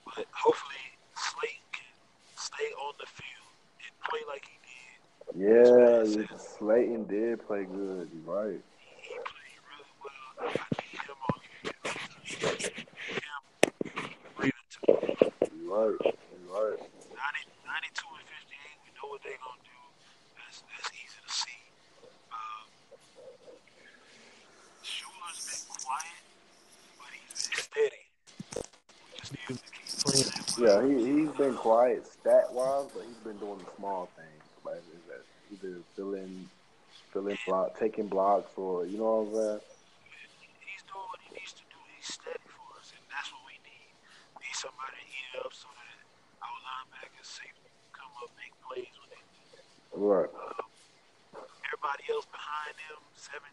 But 0.09 0.24
hopefully 0.44 0.84
Slaton 1.16 1.64
can 1.72 1.88
stay 2.36 2.68
on 2.76 2.92
the 3.00 3.06
field 3.08 3.56
and 3.80 3.92
play 4.04 4.20
like 4.28 4.44
he 4.44 4.60
did. 4.60 5.00
Yeah, 5.40 6.04
Slaton 6.36 7.08
did 7.08 7.46
play 7.46 7.64
good. 7.64 8.10
You 8.12 8.20
right. 8.26 8.60
He 9.00 9.16
played 9.24 9.60
really 9.72 9.92
well. 10.04 10.28
I 10.40 10.52
need 10.84 11.00
him 11.00 11.20
on 11.32 11.40
here. 11.64 11.72
Him, 13.24 13.40
Raven 14.36 14.68
too. 14.68 14.92
You 15.56 15.64
right. 15.72 15.96
You 16.04 16.44
right. 16.52 16.76
90, 16.76 17.40
92 17.64 18.04
and 18.04 18.28
58, 18.28 18.84
we 18.84 18.92
know 19.00 19.08
what 19.08 19.24
they're 19.24 19.40
going 19.40 19.56
to 19.56 19.64
do. 19.64 19.80
That's, 20.36 20.60
that's 20.68 20.92
easy 20.92 21.20
to 21.24 21.32
see. 21.32 21.60
Uh, 22.28 22.68
Shuler's 24.84 25.40
been 25.40 25.64
quiet, 25.72 26.20
but 27.00 27.08
he's 27.16 27.48
steady. 27.64 28.04
We 28.60 29.16
just 29.16 29.32
need 29.32 29.48
him 29.48 29.56
to 29.56 29.73
playing 30.05 30.24
that 30.28 30.44
way. 30.59 30.68
Yeah, 30.68 30.85
he 30.86 30.94
he's 31.24 31.32
been 31.36 31.55
quiet 31.55 32.06
stat 32.06 32.52
wise, 32.52 32.86
but 32.94 33.05
he's 33.06 33.16
been 33.24 33.39
doing 33.39 33.59
the 33.59 33.70
small 33.76 34.09
things 34.16 34.43
like 34.64 34.76
is 34.93 35.02
that 35.09 35.24
either 35.52 35.81
filling 35.97 36.48
filling 37.12 37.39
block, 37.47 37.78
taking 37.78 38.06
blocks, 38.09 38.51
or 38.56 38.86
you 38.86 38.98
know 38.98 39.24
what 39.24 39.28
I'm 39.28 39.35
saying. 39.35 39.60
he's 40.64 40.85
doing 40.89 41.06
what 41.09 41.20
he 41.24 41.31
needs 41.35 41.52
to 41.56 41.64
do. 41.72 41.78
He's 41.97 42.09
steady 42.14 42.47
for 42.48 42.66
us, 42.81 42.93
and 42.93 43.05
that's 43.10 43.31
what 43.32 43.43
we 43.48 43.56
need. 43.64 43.90
We 44.36 44.44
need 44.44 44.56
somebody. 44.56 45.01
He 45.05 45.20
depth 45.35 45.56
so 45.56 45.68
that 45.72 45.98
our 46.44 46.59
linebackers 46.64 47.28
safety 47.28 47.68
can 47.68 47.90
come 47.93 48.12
up 48.22 48.31
make 48.39 48.55
plays 48.62 48.94
when 49.01 49.09
they 49.10 49.22
Right. 49.94 50.26
everybody 51.70 52.05
else 52.10 52.26
behind 52.35 52.74
him, 52.90 52.98
17. 53.14 53.47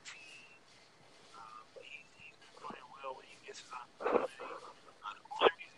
Um, 1.37 1.63
he, 1.81 2.01
he's 2.17 2.37
been 2.41 2.55
playing 2.57 2.87
well 2.97 3.13
when 3.17 3.25
he 3.29 3.37
gets 3.45 3.61
his 3.61 3.69
opportunity. 3.69 4.41
Uh, 4.41 5.13
the 5.13 5.21
only 5.37 5.53
reason 5.53 5.77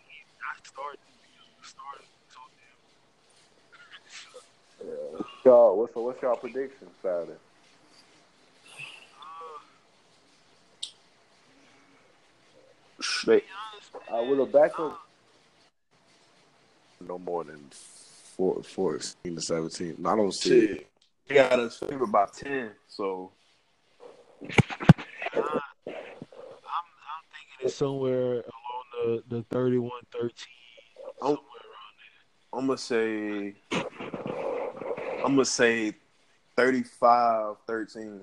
he's 0.74 0.82
not 0.82 0.82
starting 0.82 1.00
is 1.08 1.16
because 1.22 1.48
the 1.60 1.66
starters 1.68 2.08
are 2.08 2.30
so 2.34 2.40
damn 4.80 5.24
Y'all, 5.44 5.76
what's 5.78 5.94
what's 5.94 6.20
y'all 6.22 6.36
prediction 6.36 6.88
Saturday? 7.02 7.32
uh, 9.20 9.58
They, 13.26 13.40
to 13.40 13.44
be 13.46 13.52
honest, 13.72 13.90
Uh, 14.12 14.22
will 14.28 14.44
the 14.46 14.52
backup 14.52 14.92
uh, 14.92 14.96
no 17.06 17.18
more 17.18 17.44
than 17.44 17.60
four, 18.36 18.62
14 18.62 19.34
to 19.36 19.40
17. 19.40 19.96
I 20.06 20.16
don't 20.16 20.32
see 20.32 20.58
it. 20.58 20.68
shit, 20.68 20.86
they 21.28 21.34
got 21.36 21.52
us 21.58 21.78
favored 21.78 22.10
by 22.12 22.26
ten. 22.34 22.70
So 22.88 23.30
uh, 24.42 24.48
I'm, 25.36 25.40
I'm 25.40 27.24
thinking 27.30 27.56
it's 27.60 27.64
It's 27.66 27.74
somewhere 27.76 28.32
along 28.32 29.22
the, 29.28 29.36
the 29.36 29.42
31 29.50 29.90
13, 30.12 30.30
Around 31.24 31.38
I'm 32.52 32.66
gonna 32.66 32.78
say, 32.78 33.54
I'm 33.72 35.34
gonna 35.34 35.44
say 35.44 35.92
35-13. 36.56 38.20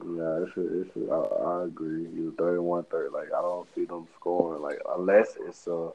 Yeah, 0.00 0.38
it's 0.42 0.56
a, 0.56 0.80
it's 0.80 0.96
a, 0.96 1.10
I, 1.10 1.62
I 1.62 1.64
agree. 1.64 2.02
You 2.02 2.34
31 2.38 2.84
30. 2.84 3.08
Like, 3.10 3.28
I 3.36 3.40
don't 3.40 3.66
see 3.74 3.86
them 3.86 4.06
scoring. 4.14 4.62
Like, 4.62 4.80
unless 4.88 5.36
it's, 5.40 5.66
a, 5.66 5.90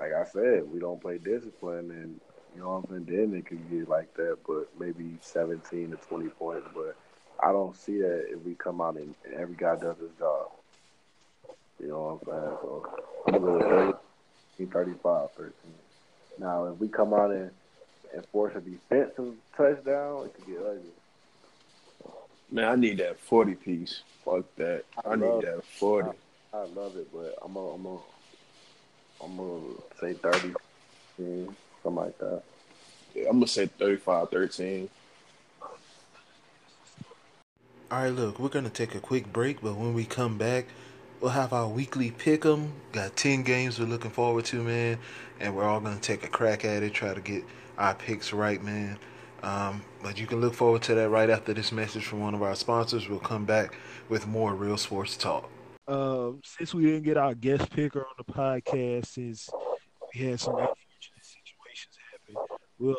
like 0.00 0.12
I 0.12 0.24
said, 0.24 0.64
we 0.72 0.80
don't 0.80 1.00
play 1.00 1.18
discipline 1.18 1.90
and, 1.90 2.20
you 2.54 2.62
know 2.62 2.80
what 2.80 2.90
I'm 2.90 3.06
saying? 3.06 3.28
Then 3.30 3.38
it 3.38 3.46
could 3.46 3.70
get 3.70 3.88
like 3.88 4.12
that, 4.14 4.38
but 4.46 4.68
maybe 4.78 5.18
17 5.20 5.90
to 5.90 5.96
20 5.96 6.28
points. 6.30 6.66
But 6.74 6.96
I 7.40 7.52
don't 7.52 7.76
see 7.76 7.98
that 7.98 8.26
if 8.30 8.40
we 8.44 8.54
come 8.54 8.80
out 8.80 8.96
and, 8.96 9.14
and 9.24 9.34
every 9.34 9.56
guy 9.56 9.76
does 9.76 9.98
his 9.98 10.10
job. 10.18 10.50
You 11.80 11.88
know 11.88 12.20
what 12.24 12.34
I'm 12.34 12.42
saying? 12.42 12.58
So 12.62 12.86
I'm 13.28 13.40
going 13.40 13.60
to 13.92 13.98
go 14.58 14.64
with 14.64 14.72
30, 14.72 14.90
35 14.92 15.30
13. 15.32 15.52
Now, 16.38 16.66
if 16.66 16.78
we 16.78 16.88
come 16.88 17.14
out 17.14 17.30
and, 17.30 17.50
and 18.14 18.26
force 18.26 18.54
a 18.56 18.60
defensive 18.60 19.34
touchdown, 19.56 20.26
it 20.26 20.34
could 20.34 20.46
get 20.46 20.58
ugly. 20.58 20.90
Man, 22.50 22.64
I 22.64 22.76
need 22.76 22.98
that 22.98 23.18
forty 23.18 23.54
piece. 23.54 24.02
Fuck 24.24 24.44
that. 24.56 24.84
I 25.04 25.16
need 25.16 25.42
that 25.42 25.62
forty. 25.64 26.10
I 26.52 26.64
love 26.66 26.96
it, 26.96 27.08
but 27.12 27.36
I'm 27.42 27.54
gonna, 27.54 27.70
I'm 27.70 27.82
gonna, 27.82 27.98
I'm 29.24 29.36
gonna 29.36 29.74
say 30.00 30.12
30, 30.12 30.54
yeah, 31.18 31.46
something 31.82 32.04
like 32.04 32.18
that. 32.18 32.42
Yeah, 33.12 33.24
I'm 33.28 33.38
gonna 33.38 33.48
say 33.48 33.66
35-13. 33.66 34.88
All 37.90 38.00
right, 38.00 38.08
look, 38.08 38.38
we're 38.38 38.48
going 38.48 38.64
to 38.64 38.70
take 38.70 38.94
a 38.94 39.00
quick 39.00 39.32
break, 39.32 39.60
but 39.60 39.76
when 39.76 39.94
we 39.94 40.04
come 40.04 40.38
back, 40.38 40.66
we'll 41.24 41.32
have 41.32 41.54
our 41.54 41.66
weekly 41.66 42.10
pick 42.10 42.44
'em. 42.44 42.70
Got 42.92 43.16
10 43.16 43.44
games 43.44 43.80
we're 43.80 43.86
looking 43.86 44.10
forward 44.10 44.44
to, 44.46 44.62
man, 44.62 44.98
and 45.40 45.56
we're 45.56 45.64
all 45.64 45.80
going 45.80 45.94
to 45.94 46.00
take 46.02 46.22
a 46.22 46.28
crack 46.28 46.66
at 46.66 46.82
it, 46.82 46.92
try 46.92 47.14
to 47.14 47.20
get 47.22 47.42
our 47.78 47.94
picks 47.94 48.34
right, 48.34 48.62
man. 48.62 48.98
Um, 49.42 49.82
but 50.02 50.20
you 50.20 50.26
can 50.26 50.42
look 50.42 50.52
forward 50.52 50.82
to 50.82 50.94
that 50.94 51.08
right 51.08 51.30
after 51.30 51.54
this 51.54 51.72
message 51.72 52.04
from 52.04 52.20
one 52.20 52.34
of 52.34 52.42
our 52.42 52.54
sponsors. 52.54 53.08
We'll 53.08 53.20
come 53.20 53.46
back 53.46 53.74
with 54.10 54.26
more 54.26 54.54
real 54.54 54.76
sports 54.76 55.16
talk. 55.16 55.48
Um, 55.88 56.42
since 56.44 56.74
we 56.74 56.82
didn't 56.82 57.04
get 57.04 57.16
our 57.16 57.34
guest 57.34 57.70
picker 57.70 58.00
on 58.00 58.14
the 58.18 58.24
podcast, 58.30 59.06
since 59.06 59.48
we 60.14 60.26
had 60.26 60.38
some 60.38 60.56
unfortunate 60.56 61.22
situations 61.22 61.96
happen, 62.12 62.58
we'll 62.78 62.90
um, 62.90 62.96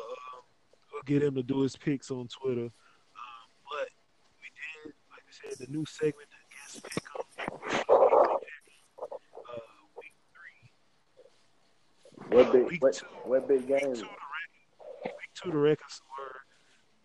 we'll 0.92 1.04
get 1.06 1.22
him 1.22 1.36
to 1.36 1.44
do 1.44 1.62
his 1.62 1.76
picks 1.76 2.10
on 2.10 2.28
Twitter. 2.28 2.62
Um, 2.62 2.72
but 3.70 3.90
we 4.42 4.50
did, 4.84 4.94
like 5.12 5.22
I 5.30 5.32
said, 5.56 5.68
the 5.68 5.72
new 5.72 5.86
segment, 5.86 6.28
the 6.32 6.80
guest 6.80 6.84
pick 6.84 7.04
'em, 7.16 7.22
uh, 7.38 8.38
week 9.98 10.14
three, 10.32 10.72
What 12.30 12.52
big, 12.52 12.66
Week 12.66 12.82
what, 12.84 12.94
two. 12.94 13.06
what 13.24 13.48
big 13.48 13.62
week 13.70 13.80
two, 13.80 13.86
the 13.86 13.92
record, 13.92 14.06
week 15.06 15.34
two, 15.36 15.52
the 15.52 15.58
records 15.58 16.02
were 16.18 16.36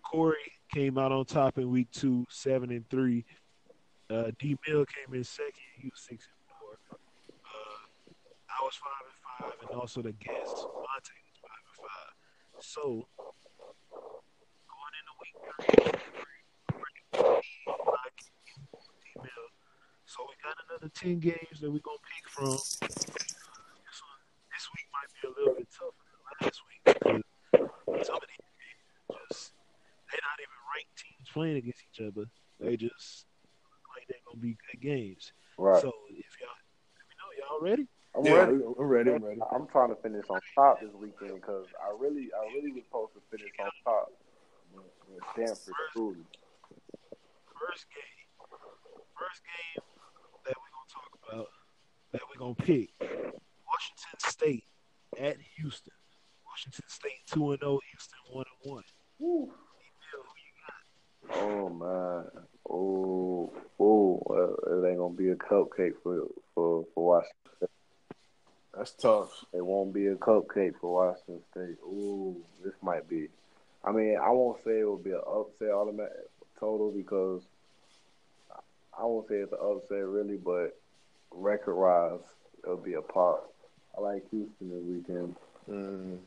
Corey 0.03 0.37
came 0.73 0.99
out 0.99 1.13
on 1.13 1.25
top 1.25 1.59
in 1.59 1.71
week 1.71 1.91
two, 1.93 2.27
seven 2.31 2.71
and 2.71 2.89
three. 2.91 3.25
Uh, 4.11 4.31
D 4.39 4.57
Mill 4.67 4.85
came 4.87 5.15
in 5.15 5.23
second. 5.23 5.53
He 5.79 5.89
was 5.89 6.01
six 6.01 6.27
and 6.27 6.35
four. 6.59 6.79
Uh, 6.91 7.87
I 8.49 8.65
was 8.65 8.75
five 8.75 9.05
and 9.07 9.19
five, 9.53 9.69
and 9.71 9.79
also 9.79 10.03
the 10.03 10.13
guest 10.13 10.57
Monte 10.57 11.13
was 11.29 11.39
five 11.41 11.63
and 11.67 11.77
five. 11.79 12.15
So 12.61 13.07
going 14.67 14.95
into 14.99 15.15
week 15.21 15.37
three, 15.63 16.45
like 17.87 18.17
D 18.17 19.13
Mill. 19.17 19.49
So 20.07 20.27
we 20.27 20.35
got 20.43 20.57
another 20.69 20.89
ten 20.95 21.21
games 21.21 21.61
that 21.61 21.71
we're 21.71 21.79
gonna 21.79 21.99
pick 22.03 22.29
from. 22.29 22.57
This 22.57 24.01
one, 24.03 24.19
this 24.51 24.67
week 24.75 24.79
might 24.93 25.11
be 25.15 25.21
a 25.27 25.33
little 25.35 25.55
bit 25.55 25.69
tougher 25.71 26.05
than 26.11 26.21
last 26.41 26.61
week 26.67 26.83
because 26.85 28.07
some 28.07 28.17
of 28.17 28.29
these 28.29 28.51
games 28.59 28.85
just 29.31 29.53
they're 30.11 30.27
not 30.27 30.39
even 30.43 30.59
ranked 30.75 30.95
teams 30.99 31.29
playing 31.33 31.57
against 31.57 31.83
each 31.87 32.01
other. 32.01 32.27
They 32.59 32.77
just 32.77 33.27
look 33.71 33.85
like 33.97 34.07
they're 34.09 34.25
gonna 34.27 34.43
be 34.43 34.57
good 34.71 34.81
games. 34.81 35.33
Right. 35.59 35.81
So 35.81 35.93
if 36.11 36.33
y'all 36.41 36.57
let 36.97 37.07
me 37.07 37.15
know, 37.19 37.31
y'all 37.39 37.63
ready? 37.63 37.87
I'm 38.15 38.25
Yeah, 38.27 38.51
ready. 38.51 38.65
I'm 38.67 38.87
ready. 38.91 39.11
I'm 39.15 39.25
ready. 39.25 39.41
I'm 39.55 39.67
trying 39.69 39.91
to 39.95 39.99
finish 40.03 40.27
on 40.29 40.41
top 40.55 40.81
this 40.81 40.91
weekend 40.95 41.41
because 41.41 41.67
I 41.79 41.95
really, 41.97 42.29
I 42.35 42.43
really 42.55 42.73
was 42.73 42.83
supposed 42.85 43.15
to 43.15 43.23
finish 43.31 43.53
on 43.63 43.71
top 43.85 44.11
with, 44.75 44.85
with 45.09 45.23
Stanford 45.33 45.75
shooting. 45.95 46.27
First 47.55 47.87
game, 47.95 48.27
first 49.15 49.43
game 49.47 49.83
that 50.47 50.57
we're 50.59 50.75
gonna 50.75 50.91
talk 50.91 51.11
about 51.23 51.49
that 52.13 52.23
we're 52.27 52.41
gonna 52.41 52.55
pick 52.55 52.91
Washington 52.99 54.19
State 54.19 54.65
at 55.19 55.37
Houston. 55.57 55.93
Washington 56.47 56.85
State 56.89 57.27
two 57.27 57.53
and 57.53 57.61
zero, 57.61 57.79
Houston 57.93 58.19
one 58.33 58.45
and 58.63 58.73
one. 58.73 58.85
Woo. 59.19 59.47
Bill, 59.47 60.25
who 60.27 60.35
you 60.45 60.53
got? 60.67 61.43
Oh 61.43 61.69
my! 61.69 62.43
Oh, 62.69 63.53
oh, 63.79 64.23
well, 64.27 64.57
it 64.67 64.89
ain't 64.89 64.99
gonna 64.99 65.15
be 65.15 65.31
a 65.31 65.37
cupcake 65.37 65.95
for 66.03 66.27
for 66.55 66.85
for 66.95 67.07
Washington. 67.07 67.69
That's 68.77 68.93
tough. 68.93 69.45
It 69.53 69.65
won't 69.65 69.93
be 69.93 70.07
a 70.07 70.15
cupcake 70.15 70.75
for 70.81 71.07
Washington 71.07 71.43
State. 71.51 71.77
Ooh, 71.85 72.37
this 72.65 72.75
might 72.83 73.09
be. 73.09 73.29
I 73.85 73.93
mean, 73.93 74.17
I 74.23 74.31
won't 74.31 74.63
say 74.63 74.81
it 74.81 74.85
will 74.85 74.97
be 74.97 75.11
an 75.11 75.21
upset 75.27 75.71
automatic 75.71 76.29
total 76.59 76.91
because 76.91 77.43
I 78.99 79.05
won't 79.05 79.29
say 79.29 79.37
it's 79.37 79.53
an 79.53 79.59
upset 79.61 80.05
really, 80.05 80.37
but 80.37 80.79
record 81.31 81.77
wise, 81.77 82.21
it'll 82.63 82.77
be 82.77 82.95
a 82.95 83.03
pop. 83.03 83.50
I 83.97 84.01
like 84.01 84.31
Houston 84.31 84.71
this 84.71 84.83
weekend. 84.85 85.37
Mm, 85.69 86.19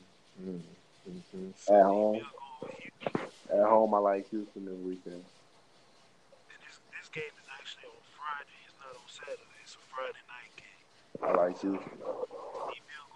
mm, 0.43 0.61
mhm. 1.09 1.69
At 1.69 1.83
home, 1.83 2.13
Bill 2.13 2.23
going 2.23 2.61
with 2.61 2.73
Houston. 3.11 3.59
at 3.59 3.65
home, 3.67 3.93
I 3.93 3.97
like 3.97 4.29
Houston 4.29 4.65
this 4.65 4.79
weekend. 4.83 5.15
And 5.15 6.59
this 6.67 6.77
this 6.99 7.09
game 7.09 7.23
is 7.41 7.47
actually 7.59 7.87
on 7.87 8.03
Friday. 8.15 8.57
It's 8.67 8.77
not 8.79 8.95
on 8.95 9.07
Saturday. 9.09 9.59
It's 9.63 9.75
a 9.75 9.83
Friday 9.93 10.23
night 10.27 10.53
game. 10.57 10.83
I 11.23 11.31
like 11.45 11.59
Houston 11.61 11.89
D 11.89 12.03
Bill 12.03 13.07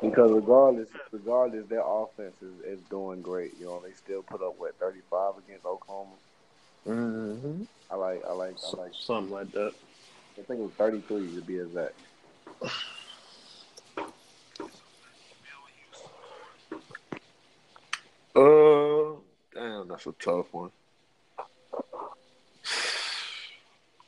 going 0.00 0.10
because 0.10 0.30
regardless, 0.32 0.88
regardless, 1.12 1.66
their 1.68 1.84
offense 1.86 2.34
is, 2.42 2.78
is 2.78 2.80
doing 2.90 3.22
great. 3.22 3.54
You 3.58 3.66
know, 3.66 3.80
they 3.80 3.92
still 3.92 4.22
put 4.22 4.42
up 4.42 4.58
what 4.58 4.78
thirty 4.78 5.00
five 5.10 5.34
against 5.38 5.64
Oklahoma. 5.64 6.16
Mhm. 6.86 7.66
I 7.90 7.94
like, 7.94 8.24
I 8.26 8.32
like, 8.32 8.56
I 8.64 8.76
like. 8.76 8.92
Something 8.94 9.32
like 9.32 9.52
that. 9.52 9.72
I 10.38 10.42
think 10.42 10.60
it 10.60 10.64
was 10.64 10.72
thirty 10.72 11.00
three 11.02 11.32
to 11.34 11.40
be 11.42 11.58
exact. 11.58 11.94
Uh, 18.34 19.12
damn, 19.54 19.86
that's 20.04 20.16
a 20.16 20.24
tough 20.24 20.52
one. 20.52 20.70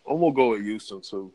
I'm 0.09 0.21
gonna 0.21 0.33
go 0.33 0.51
with 0.51 0.63
Houston 0.63 1.01
too. 1.01 1.33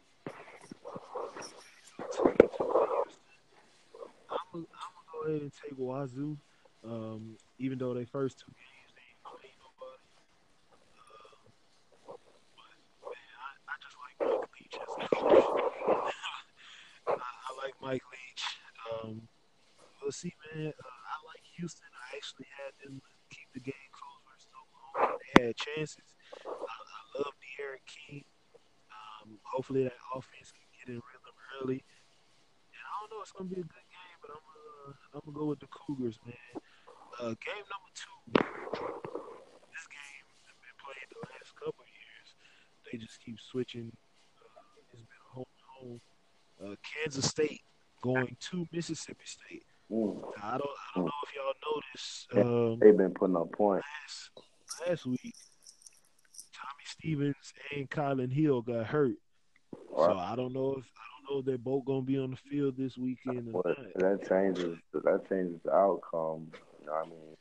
I'm 4.29 4.37
gonna, 4.53 4.65
go 5.11 5.27
ahead 5.27 5.41
and 5.41 5.51
take 5.53 5.77
Wazoo. 5.77 6.37
Um, 6.83 7.37
even 7.57 7.77
though 7.77 7.93
they 7.93 8.05
first 8.05 8.39
two 8.39 8.51
games 8.51 8.91
they 8.95 9.03
ain't 9.07 9.23
played 9.23 9.55
nobody. 9.59 10.07
Uh, 12.07 12.15
but 12.55 13.11
man, 13.11 13.31
I, 13.39 13.51
I 13.67 13.75
just 13.83 13.97
like 13.99 14.15
Mike 14.19 14.49
Leach 14.59 14.75
as 14.75 14.91
a 14.95 15.07
coach. 15.15 16.13
I, 17.07 17.11
I 17.11 17.63
like 17.63 17.75
Mike 17.81 18.03
Leach. 18.11 18.43
Um, 18.91 19.27
we'll 20.01 20.11
see, 20.11 20.33
man. 20.53 20.67
Uh, 20.67 20.99
I 21.09 21.15
like 21.27 21.43
Houston. 21.57 21.87
I 21.91 22.15
actually 22.15 22.47
had 22.55 22.71
them 22.83 23.01
keep 23.29 23.47
the 23.53 23.61
game 23.61 23.89
close 23.93 24.21
versus 24.25 24.51
Oklahoma. 24.57 25.17
They 25.21 25.53
had 25.53 25.55
chances. 25.55 26.17
I, 26.45 26.49
I 26.49 27.01
love 27.21 27.33
D'Eriq 27.37 27.85
King. 27.85 28.25
Um, 28.89 29.37
hopefully 29.45 29.83
that 29.85 29.97
offense 30.13 30.51
can 30.51 30.65
get 30.73 30.89
in 30.89 30.99
rhythm 30.99 31.35
early. 31.61 31.81
And 32.73 32.83
I 32.83 32.93
don't 33.01 33.09
know, 33.13 33.21
it's 33.21 33.31
gonna 33.31 33.49
be 33.49 33.61
a 33.61 33.69
good 33.69 33.87
game, 33.89 34.17
but 34.21 34.33
I'm 34.33 34.43
I'm 35.13 35.21
gonna 35.25 35.37
go 35.37 35.45
with 35.45 35.61
the 35.61 35.69
Cougars, 35.69 36.17
man. 36.25 36.57
Uh, 37.19 37.35
game 37.37 37.65
number 37.69 37.91
two. 37.93 38.17
This 38.33 39.85
game 39.91 40.25
has 40.25 40.57
been 40.57 40.77
played 40.81 41.07
the 41.13 41.21
last 41.29 41.53
couple 41.53 41.85
of 41.85 41.91
years. 41.93 42.27
They 42.89 42.97
just 42.97 43.21
keep 43.21 43.37
switching. 43.39 43.91
Uh, 44.39 44.79
it's 44.79 44.89
been 44.89 45.05
home 45.29 45.53
home. 45.77 46.01
Uh, 46.57 46.75
Kansas 46.81 47.27
State 47.27 47.61
going 48.01 48.35
to 48.51 48.65
Mississippi 48.79 49.25
State. 49.25 49.63
Mm. 49.91 50.21
I 50.41 50.51
don't 50.51 50.61
I 50.61 50.95
don't 50.95 51.05
know 51.05 51.11
if 51.25 51.35
y'all 51.35 51.73
noticed. 51.75 52.27
Um, 52.33 52.79
They've 52.79 52.95
been 52.95 53.13
putting 53.13 53.35
up 53.35 53.51
points. 53.51 53.85
last 54.07 54.87
last 54.87 55.05
week, 55.05 55.35
Tommy 56.53 56.85
Stevens 56.85 57.53
and 57.75 57.89
Kylin 57.89 58.31
Hill 58.31 58.61
got 58.61 58.85
hurt. 58.85 59.15
So 59.97 60.17
I 60.17 60.33
don't 60.37 60.53
know 60.53 60.75
if 60.77 60.85
I 60.85 61.05
don't 61.11 61.29
know 61.35 61.39
if 61.39 61.45
they're 61.45 61.57
both 61.57 61.83
gonna 61.83 62.03
be 62.03 62.17
on 62.19 62.31
the 62.31 62.37
field 62.49 62.75
this 62.77 62.97
weekend 62.97 63.49
or 63.53 63.63
But 63.63 63.77
not. 63.79 63.93
that 64.19 64.29
changes 64.29 64.77
that 64.93 65.27
changes 65.27 65.59
the 65.65 65.73
outcome. 65.73 66.49
You 66.79 66.85
know 66.85 66.93
what 66.93 67.05
I 67.05 67.09
mean, 67.09 67.35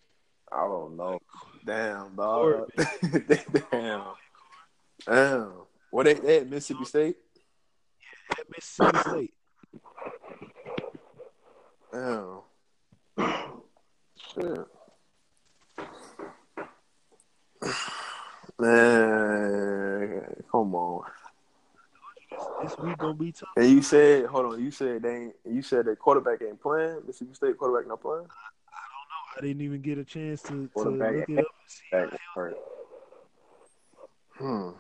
I 0.51 0.66
don't 0.66 0.97
know. 0.97 1.20
Damn, 1.65 2.16
dog. 2.16 2.69
Damn. 3.70 4.02
Damn. 5.06 5.52
What 5.93 6.05
they, 6.06 6.15
they 6.15 6.39
at 6.39 6.51
Mississippi 6.51 6.85
State? 6.85 7.16
At 8.32 8.44
Mississippi 8.51 8.98
State. 8.98 9.35
Damn. 11.93 12.40
Shit. 14.35 14.66
Man, 18.59 20.43
come 20.51 20.74
on. 20.74 21.05
This 22.62 22.77
week 22.78 22.98
gonna 22.98 23.15
be 23.15 23.32
tough. 23.32 23.48
And 23.56 23.70
you 23.70 23.82
said, 23.82 24.27
hold 24.27 24.55
on, 24.55 24.62
you 24.62 24.70
said 24.70 25.02
they 25.02 25.16
ain't, 25.16 25.35
you 25.48 25.62
said 25.62 25.86
that 25.86 25.98
quarterback 25.98 26.43
ain't 26.43 26.60
playing. 26.60 27.01
Mississippi 27.06 27.35
State 27.35 27.59
quarterback 27.59 27.89
not 27.89 28.01
playing. 28.02 28.27
I 28.27 28.48
I 28.73 28.82
don't 28.90 29.09
know. 29.09 29.39
I 29.39 29.40
didn't 29.40 29.62
even 29.62 29.81
get 29.81 29.98
a 29.98 30.05
chance 30.05 30.43
to, 30.43 30.69
to 30.77 30.90
look 30.90 31.28
it 31.28 31.39
up 31.39 31.47
and 32.01 32.10
see. 32.10 32.19
Hurt. 32.35 32.56
Hmm. 34.32 34.70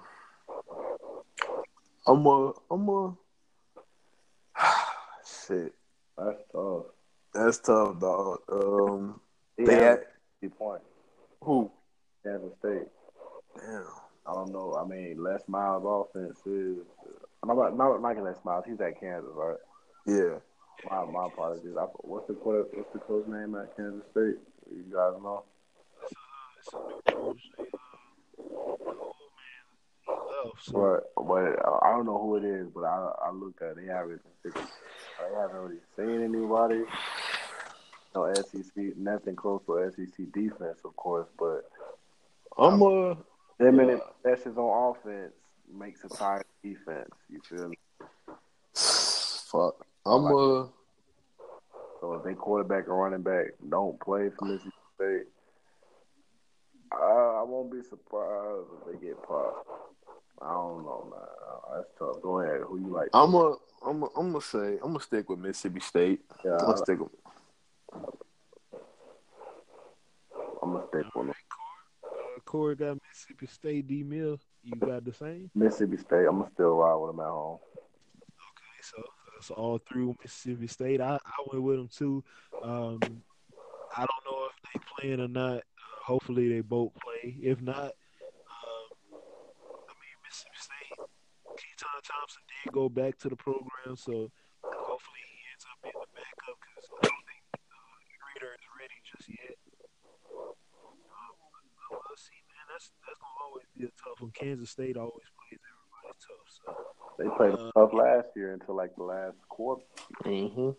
I'm 2.06 2.26
a, 2.26 2.52
I'm 2.70 2.88
a. 2.88 3.14
Shit, 5.46 5.74
That's 6.16 6.42
tough. 6.52 6.86
That's 7.44 7.58
tough, 7.58 7.98
dog. 8.00 8.38
Um, 8.50 9.20
He 9.56 9.64
they 9.64 9.74
had 9.74 10.04
50 10.40 10.56
points. 10.56 10.84
who? 11.42 11.70
Kansas 12.24 12.52
State. 12.58 12.88
Damn. 13.56 13.84
I 14.26 14.32
don't 14.34 14.52
know. 14.52 14.74
I 14.74 14.84
mean, 14.86 15.22
Les 15.22 15.42
Miles' 15.48 15.84
offense 15.86 16.38
is. 16.46 16.78
I'm 17.42 17.56
not, 17.56 17.76
not 17.76 18.00
liking 18.02 18.24
Les 18.24 18.36
Miles. 18.44 18.64
He's 18.66 18.80
at 18.80 19.00
Kansas, 19.00 19.30
right? 19.34 19.56
Yeah. 20.06 20.38
My, 20.90 21.04
my 21.06 21.26
apologies. 21.26 21.76
I, 21.78 21.84
what's 22.00 22.26
the 22.28 22.34
What's 22.34 22.92
the 22.92 22.98
coach 23.00 23.26
name 23.26 23.54
at 23.54 23.74
Kansas 23.76 24.02
State? 24.10 24.38
You 24.70 24.84
guys 24.92 25.14
know? 25.22 25.44
It's 26.60 26.72
a 26.74 26.76
new 26.76 27.00
coach. 27.06 27.42
They, 27.56 27.64
man, 27.64 27.70
he 28.36 28.42
left. 30.12 30.64
So 30.64 30.72
But 31.16 31.26
but 31.26 31.66
uh, 31.66 31.78
I 31.82 31.90
don't 31.90 32.06
know 32.06 32.18
who 32.18 32.36
it 32.36 32.44
is. 32.44 32.68
But 32.74 32.84
I 32.84 33.10
I 33.26 33.30
looked 33.32 33.62
at 33.62 33.72
it. 33.72 33.76
they 33.86 33.92
haven't 33.92 34.20
they 34.44 34.50
haven't 35.40 35.56
really 35.56 35.80
seen 35.96 36.22
anybody. 36.22 36.82
No 38.14 38.32
SEC, 38.34 38.96
nothing 38.96 39.36
close 39.36 39.62
to 39.66 39.92
SEC 39.94 40.32
defense, 40.32 40.78
of 40.84 40.96
course. 40.96 41.28
But 41.38 41.70
I'm 42.56 42.80
a. 42.82 43.16
them 43.58 43.76
minute 43.76 44.00
possessions 44.22 44.56
on 44.56 44.96
offense 44.96 45.32
makes 45.72 46.04
a 46.04 46.08
tired 46.08 46.44
defense. 46.62 47.10
You 47.28 47.40
feel 47.48 47.68
me? 47.68 47.76
Fuck. 48.74 49.86
I'm 50.06 50.24
a. 50.24 50.68
So 52.00 52.14
if 52.14 52.24
they 52.24 52.34
quarterback 52.34 52.88
or 52.88 52.96
running 52.96 53.22
back 53.22 53.54
don't 53.68 53.98
play 54.00 54.30
for 54.38 54.44
Mississippi 54.44 54.76
State, 54.94 55.26
I, 56.92 57.40
I 57.40 57.42
won't 57.42 57.72
be 57.72 57.82
surprised 57.82 58.68
if 58.80 59.00
they 59.00 59.06
get 59.06 59.22
popped. 59.22 59.68
I 60.40 60.52
don't 60.52 60.84
know, 60.84 61.08
man. 61.10 61.20
Uh, 61.20 61.76
That's 61.76 61.88
tough. 61.98 62.22
Go 62.22 62.40
ahead. 62.40 62.60
Who 62.66 62.78
you 62.78 62.88
like? 62.88 63.08
I'm 63.12 63.34
a. 63.34 63.56
I'm. 63.84 64.02
A, 64.02 64.06
I'm 64.16 64.32
gonna 64.32 64.40
say. 64.40 64.78
I'm 64.82 64.92
gonna 64.92 65.00
stick 65.00 65.28
with 65.28 65.40
Mississippi 65.40 65.80
State. 65.80 66.20
Yeah, 66.44 66.52
I'm 66.52 66.66
gonna 66.66 66.76
stick 66.78 67.00
with. 67.00 67.10
I'm 67.94 68.02
gonna 70.72 70.86
stick 70.88 71.04
with 71.14 71.26
them. 71.26 71.30
uh, 72.04 72.40
Corey 72.44 72.76
got 72.76 72.98
Mississippi 73.08 73.46
State. 73.46 73.86
D 73.86 74.02
Mill, 74.02 74.38
you 74.62 74.74
got 74.76 75.04
the 75.04 75.12
same. 75.12 75.50
Mississippi 75.54 75.96
State. 75.96 76.26
I'm 76.26 76.38
gonna 76.40 76.50
still 76.52 76.74
ride 76.76 76.94
with 76.96 77.10
them 77.12 77.20
at 77.20 77.26
home. 77.26 77.58
Okay, 77.76 78.80
so 78.82 79.02
that's 79.34 79.50
all 79.50 79.78
through 79.88 80.16
Mississippi 80.22 80.66
State. 80.66 81.00
I, 81.00 81.14
I 81.24 81.44
went 81.50 81.62
with 81.62 81.76
them 81.76 81.88
too. 81.88 82.24
Um, 82.62 82.98
I 83.96 84.04
don't 84.04 84.24
know 84.26 84.46
if 84.46 84.72
they 84.72 84.80
playing 84.98 85.20
or 85.20 85.28
not. 85.28 85.58
Uh, 85.58 85.60
hopefully 86.04 86.48
they 86.48 86.60
both 86.60 86.92
play. 86.94 87.36
If 87.42 87.60
not, 87.62 87.76
um, 87.84 88.88
I 89.12 89.92
mean 89.96 90.16
Mississippi 90.24 90.58
State. 90.58 90.98
Keytaon 91.58 92.00
Thompson 92.04 92.42
did 92.64 92.72
go 92.72 92.88
back 92.88 93.18
to 93.18 93.28
the 93.28 93.36
program, 93.36 93.96
so 93.96 94.30
hopefully 94.62 95.22
he 95.32 95.38
ends 95.50 95.64
up 95.66 95.78
being 95.82 95.96
the 95.96 96.06
backup 96.14 96.54
because 96.60 96.86
I 96.86 97.08
don't 97.08 97.24
think 97.26 97.42
uh, 97.56 98.28
Reader 98.30 98.54
is 98.54 98.62
ready 99.28 99.38
just 99.48 99.60
yet. 99.68 99.84
Um, 100.32 100.54
see, 102.16 102.40
man. 102.48 102.66
That's 102.72 102.90
that's 103.06 103.18
gonna 103.18 103.40
always 103.46 103.66
be 103.76 103.84
a 103.84 103.92
tough 104.02 104.20
one. 104.20 104.32
Kansas 104.32 104.70
State 104.70 104.96
always 104.96 105.28
plays 105.36 105.60
everybody 105.60 106.16
tough, 106.24 106.48
so. 106.48 106.72
They 107.18 107.28
played 107.36 107.54
Uh, 107.54 107.72
tough 107.72 107.92
last 107.92 108.28
year 108.36 108.52
until 108.52 108.76
like 108.76 108.94
the 108.96 109.04
last 109.04 109.36
quarter. 109.48 109.82
Mm-hmm. 110.24 110.70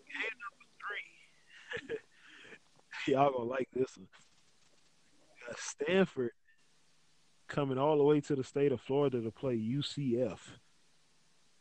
three. 0.78 1.96
Y'all 3.12 3.32
gonna 3.32 3.44
like 3.44 3.68
this 3.74 3.96
one. 3.96 4.08
Got 5.46 5.58
Stanford 5.58 6.32
coming 7.48 7.78
all 7.78 7.96
the 7.98 8.04
way 8.04 8.20
to 8.20 8.36
the 8.36 8.44
state 8.44 8.72
of 8.72 8.80
Florida 8.80 9.20
to 9.20 9.30
play 9.30 9.56
UCF. 9.56 10.38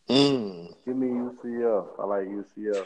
Mm. 0.10 0.74
Give 0.86 0.96
me 0.96 1.08
UCF. 1.08 1.88
I 2.00 2.06
like 2.06 2.28
UCF. 2.28 2.86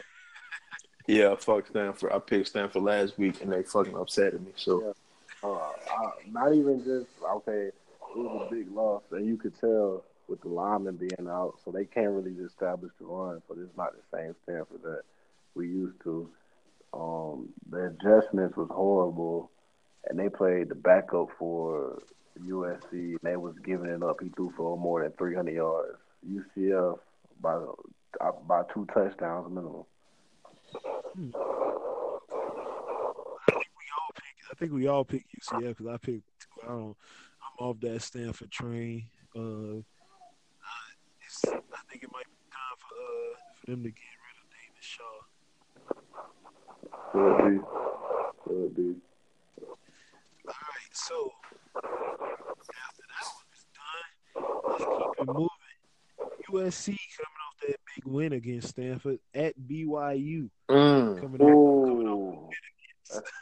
Yeah, 1.06 1.34
fuck 1.36 1.66
Stanford. 1.66 2.12
I 2.12 2.18
picked 2.18 2.48
Stanford 2.48 2.82
last 2.82 3.18
week, 3.18 3.42
and 3.42 3.52
they 3.52 3.62
fucking 3.62 3.96
upset 3.96 4.34
at 4.34 4.40
me. 4.40 4.52
So 4.56 4.94
Uh, 5.42 5.56
I, 5.58 6.10
not 6.30 6.54
even 6.54 6.82
just 6.84 7.06
okay. 7.36 7.68
It 7.68 7.74
was 8.16 8.46
a 8.46 8.54
big 8.54 8.70
loss, 8.70 9.02
and 9.10 9.26
you 9.26 9.36
could 9.36 9.58
tell 9.60 10.04
with 10.28 10.40
the 10.40 10.48
linemen 10.48 10.96
being 10.96 11.28
out, 11.28 11.58
so 11.62 11.70
they 11.70 11.84
can't 11.84 12.10
really 12.10 12.32
establish 12.42 12.92
the 12.98 13.04
run. 13.04 13.42
So 13.46 13.56
it's 13.60 13.76
not 13.76 13.92
the 13.92 14.16
same 14.16 14.34
Stanford 14.44 14.82
that 14.82 15.02
we 15.54 15.66
used 15.66 16.00
to. 16.04 16.30
Um, 16.94 17.48
the 17.68 17.86
adjustments 17.86 18.56
was 18.56 18.68
horrible, 18.70 19.50
and 20.08 20.18
they 20.18 20.30
played 20.30 20.70
the 20.70 20.74
backup 20.74 21.28
for 21.38 22.00
USC, 22.40 22.92
and 22.92 23.18
they 23.22 23.36
was 23.36 23.58
giving 23.58 23.90
it 23.90 24.02
up. 24.02 24.20
He 24.22 24.30
threw 24.30 24.52
for 24.56 24.78
more 24.78 25.02
than 25.02 25.12
300 25.12 25.54
yards. 25.54 25.98
UCF 26.26 26.98
by 27.42 27.58
by 28.48 28.62
two 28.72 28.86
touchdowns 28.94 29.48
minimum. 29.50 29.84
I 31.16 31.30
think 34.58 34.72
we 34.72 34.88
all 34.88 35.04
pick 35.04 35.24
UCF 35.40 35.68
because 35.68 35.86
I 35.86 35.96
picked. 35.96 36.46
I 36.64 36.68
don't. 36.68 36.96
I'm 37.40 37.66
off 37.66 37.78
that 37.80 38.02
Stanford 38.02 38.50
train. 38.50 39.04
Uh, 39.36 39.82
it's, 41.24 41.44
I 41.46 41.80
think 41.88 42.02
it 42.02 42.10
might 42.12 42.26
be 42.26 42.34
time 42.50 42.76
for 42.78 42.94
uh 42.94 43.36
for 43.60 43.70
them 43.70 43.82
to 43.84 43.90
get 43.90 44.02
rid 44.24 44.36
of 44.42 44.46
David 44.50 44.82
Shaw. 44.82 45.22
Could 47.12 47.36
be, 47.44 47.54
could 48.44 48.74
be. 48.74 48.90
All 50.48 50.54
right, 50.54 50.92
so 50.92 51.32
after 51.76 53.04
that 53.08 53.24
one 53.34 53.48
is 53.54 53.64
done, 53.74 54.10
let's 54.68 54.84
keep 54.84 55.14
it 55.20 55.26
moving. 55.28 55.78
USC 56.50 56.86
coming 56.86 57.42
off 57.46 57.53
that 57.62 57.76
big 57.94 58.04
win 58.04 58.32
against 58.32 58.68
Stanford 58.68 59.18
at 59.34 59.54
BYU, 59.58 60.48
mm. 60.68 61.20
coming 61.20 61.40
off 61.40 61.50
Ooh, 61.50 62.50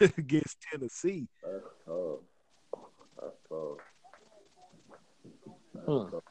against 0.18 0.56
Tennessee. 0.70 1.26
that's 1.42 1.64
tough. 1.86 2.20
That's 3.20 3.36
tough. 3.48 3.78
That's 5.74 5.86
Hmm. 5.86 6.10
tough. 6.10 6.22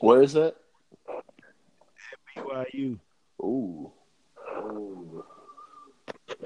what 0.00 0.22
is 0.24 0.32
that? 0.34 0.56
At 1.08 2.36
BYU. 2.36 2.98
Ooh. 3.42 3.90
Ooh. 4.56 5.24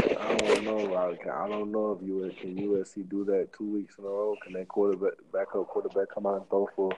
I 0.01 0.37
don't 0.37 0.65
know. 0.65 0.77
Like, 0.77 1.27
I 1.27 1.49
don't 1.49 1.71
know 1.73 1.93
if 1.93 2.09
US 2.09 2.35
can 2.41 2.57
USC 2.57 3.09
do 3.09 3.25
that 3.27 3.53
two 3.57 3.73
weeks 3.73 3.99
in 3.99 4.05
a 4.05 4.09
row. 4.09 4.37
Can 4.43 4.53
that 4.55 4.69
quarterback, 4.69 5.13
backup 5.33 5.69
quarterback, 5.69 6.09
come 6.13 6.27
out 6.27 6.37
and 6.37 6.49
throw 6.49 6.69
for, 6.75 6.91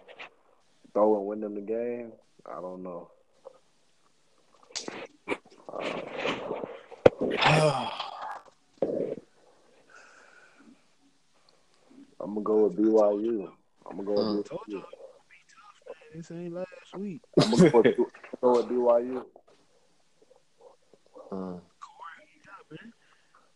throw 0.93 1.17
and 1.19 1.27
win 1.27 1.41
them 1.41 1.55
the 1.55 1.61
game? 1.61 2.13
I 2.51 2.61
don't 2.61 2.83
know. 2.83 3.11
Uh, 7.41 7.91
I'm 12.21 12.35
gonna 12.35 12.45
go 12.45 12.67
with 12.67 12.77
BYU. 12.77 13.49
I'm 13.89 13.97
gonna 13.97 14.05
go 14.05 14.37
with 14.37 14.49
Told 14.49 14.61
you 14.67 14.79
BYU. 14.79 14.81
it 14.81 14.85
would 14.85 15.29
be 15.31 15.37
tough, 15.49 15.79
man. 15.87 15.97
This 16.15 16.31
ain't 16.31 16.53
last 16.55 16.97
week. 16.97 17.23
I'm 17.41 17.51
gonna 17.51 17.71
go 17.71 17.81
with, 17.81 17.97
go 18.41 18.53
with 18.53 18.67
BYU. 18.67 19.25
Corey, 21.31 21.69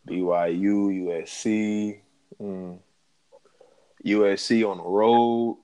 BYU, 0.08 0.76
USC, 1.06 2.00
mm. 2.40 2.78
USC 4.04 4.70
on 4.70 4.76
the 4.78 4.84
road, 4.84 5.58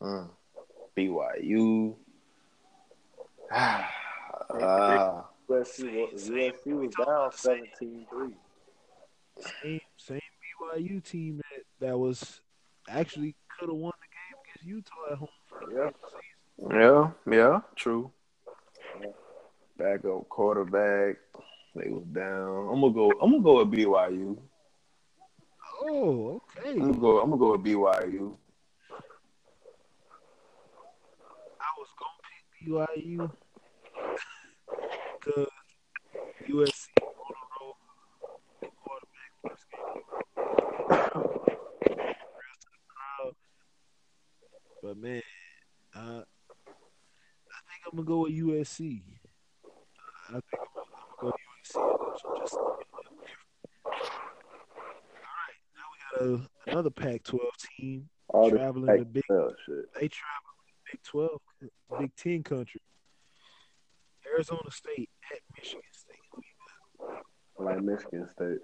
mm. 0.00 0.28
BYU. 0.96 1.94
Ah, 3.52 3.90
ah. 4.60 5.24
USC, 5.48 6.10
was- 6.12 6.28
USC 6.30 6.66
was 6.72 6.94
down 6.94 7.30
17-3. 7.30 8.34
Same 9.62 9.80
same 9.96 10.20
BYU 10.74 11.00
team 11.04 11.38
that 11.38 11.64
that 11.86 11.98
was 11.98 12.40
actually 12.88 13.34
could 13.58 13.68
have 13.68 13.76
won 13.76 13.92
the 14.00 14.06
game 14.06 14.38
against 14.44 14.64
Utah 14.66 15.12
at 15.12 15.18
home 15.18 15.28
for 15.48 15.66
the 15.66 15.74
Yeah. 15.74 15.90
season. 16.08 16.80
yeah, 16.80 17.36
yeah, 17.36 17.60
true. 17.76 18.12
Backup 19.76 20.28
quarterback, 20.28 21.16
they 21.74 21.90
was 21.90 22.04
down. 22.12 22.68
I'm 22.72 22.80
gonna 22.80 22.92
go. 22.94 23.10
I'm 23.20 23.30
gonna 23.32 23.42
go 23.42 23.58
with 23.64 23.72
BYU. 23.72 24.38
Oh, 25.82 26.40
okay. 26.56 26.70
I'm 26.70 26.78
gonna 26.78 26.98
go. 26.98 27.20
I'm 27.20 27.30
gonna 27.30 27.40
go 27.40 27.52
with 27.52 27.64
BYU. 27.64 28.36
I 31.60 31.70
was 31.78 31.88
gonna 31.98 32.22
pick 32.22 32.44
BYU 32.64 33.30
because 35.20 35.48
USC 36.48 36.88
on 36.98 37.34
the 37.40 37.46
road, 37.60 37.76
the 38.60 38.68
quarterback 38.82 39.30
first 39.42 39.64
game. 39.70 40.02
But 44.82 44.96
man, 44.98 45.22
uh, 45.96 46.00
I 46.00 47.60
think 47.68 47.80
I'm 47.86 47.96
gonna 47.96 48.06
go 48.06 48.18
with 48.22 48.32
USC. 48.32 49.02
I 50.28 50.32
think 50.32 50.44
I'm 50.52 50.66
gonna, 50.74 50.86
I'm 50.94 51.16
gonna 51.20 51.20
go 51.20 51.28
USC. 51.30 51.72
So 51.72 52.36
just 52.38 52.52
a 52.52 52.56
little 52.56 52.76
different. 53.20 53.48
All 53.86 53.92
right, 55.40 55.60
now 55.74 55.86
we 55.90 55.96
got 56.38 56.40
a, 56.66 56.70
another 56.70 56.90
Pac-12 56.90 57.38
team 57.78 58.08
All 58.28 58.50
the 58.50 58.56
traveling 58.58 58.98
to 58.98 59.04
Big 59.06 59.22
Oh, 59.30 59.50
shit. 59.66 59.84
they 59.94 60.08
travel 60.08 60.43
Big 60.94 61.02
Twelve, 61.02 61.40
Big 61.98 62.14
Ten 62.14 62.44
country. 62.44 62.80
Arizona 64.32 64.70
State 64.70 65.10
at 65.32 65.40
Michigan 65.56 65.82
State. 65.90 66.44
I 67.58 67.62
like 67.64 67.82
Michigan 67.82 68.28
State. 68.32 68.58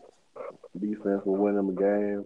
Defense 0.78 1.23
will 1.24 1.36
win 1.36 1.57
them 1.57 1.70
a 1.70 1.73
game. 1.73 2.24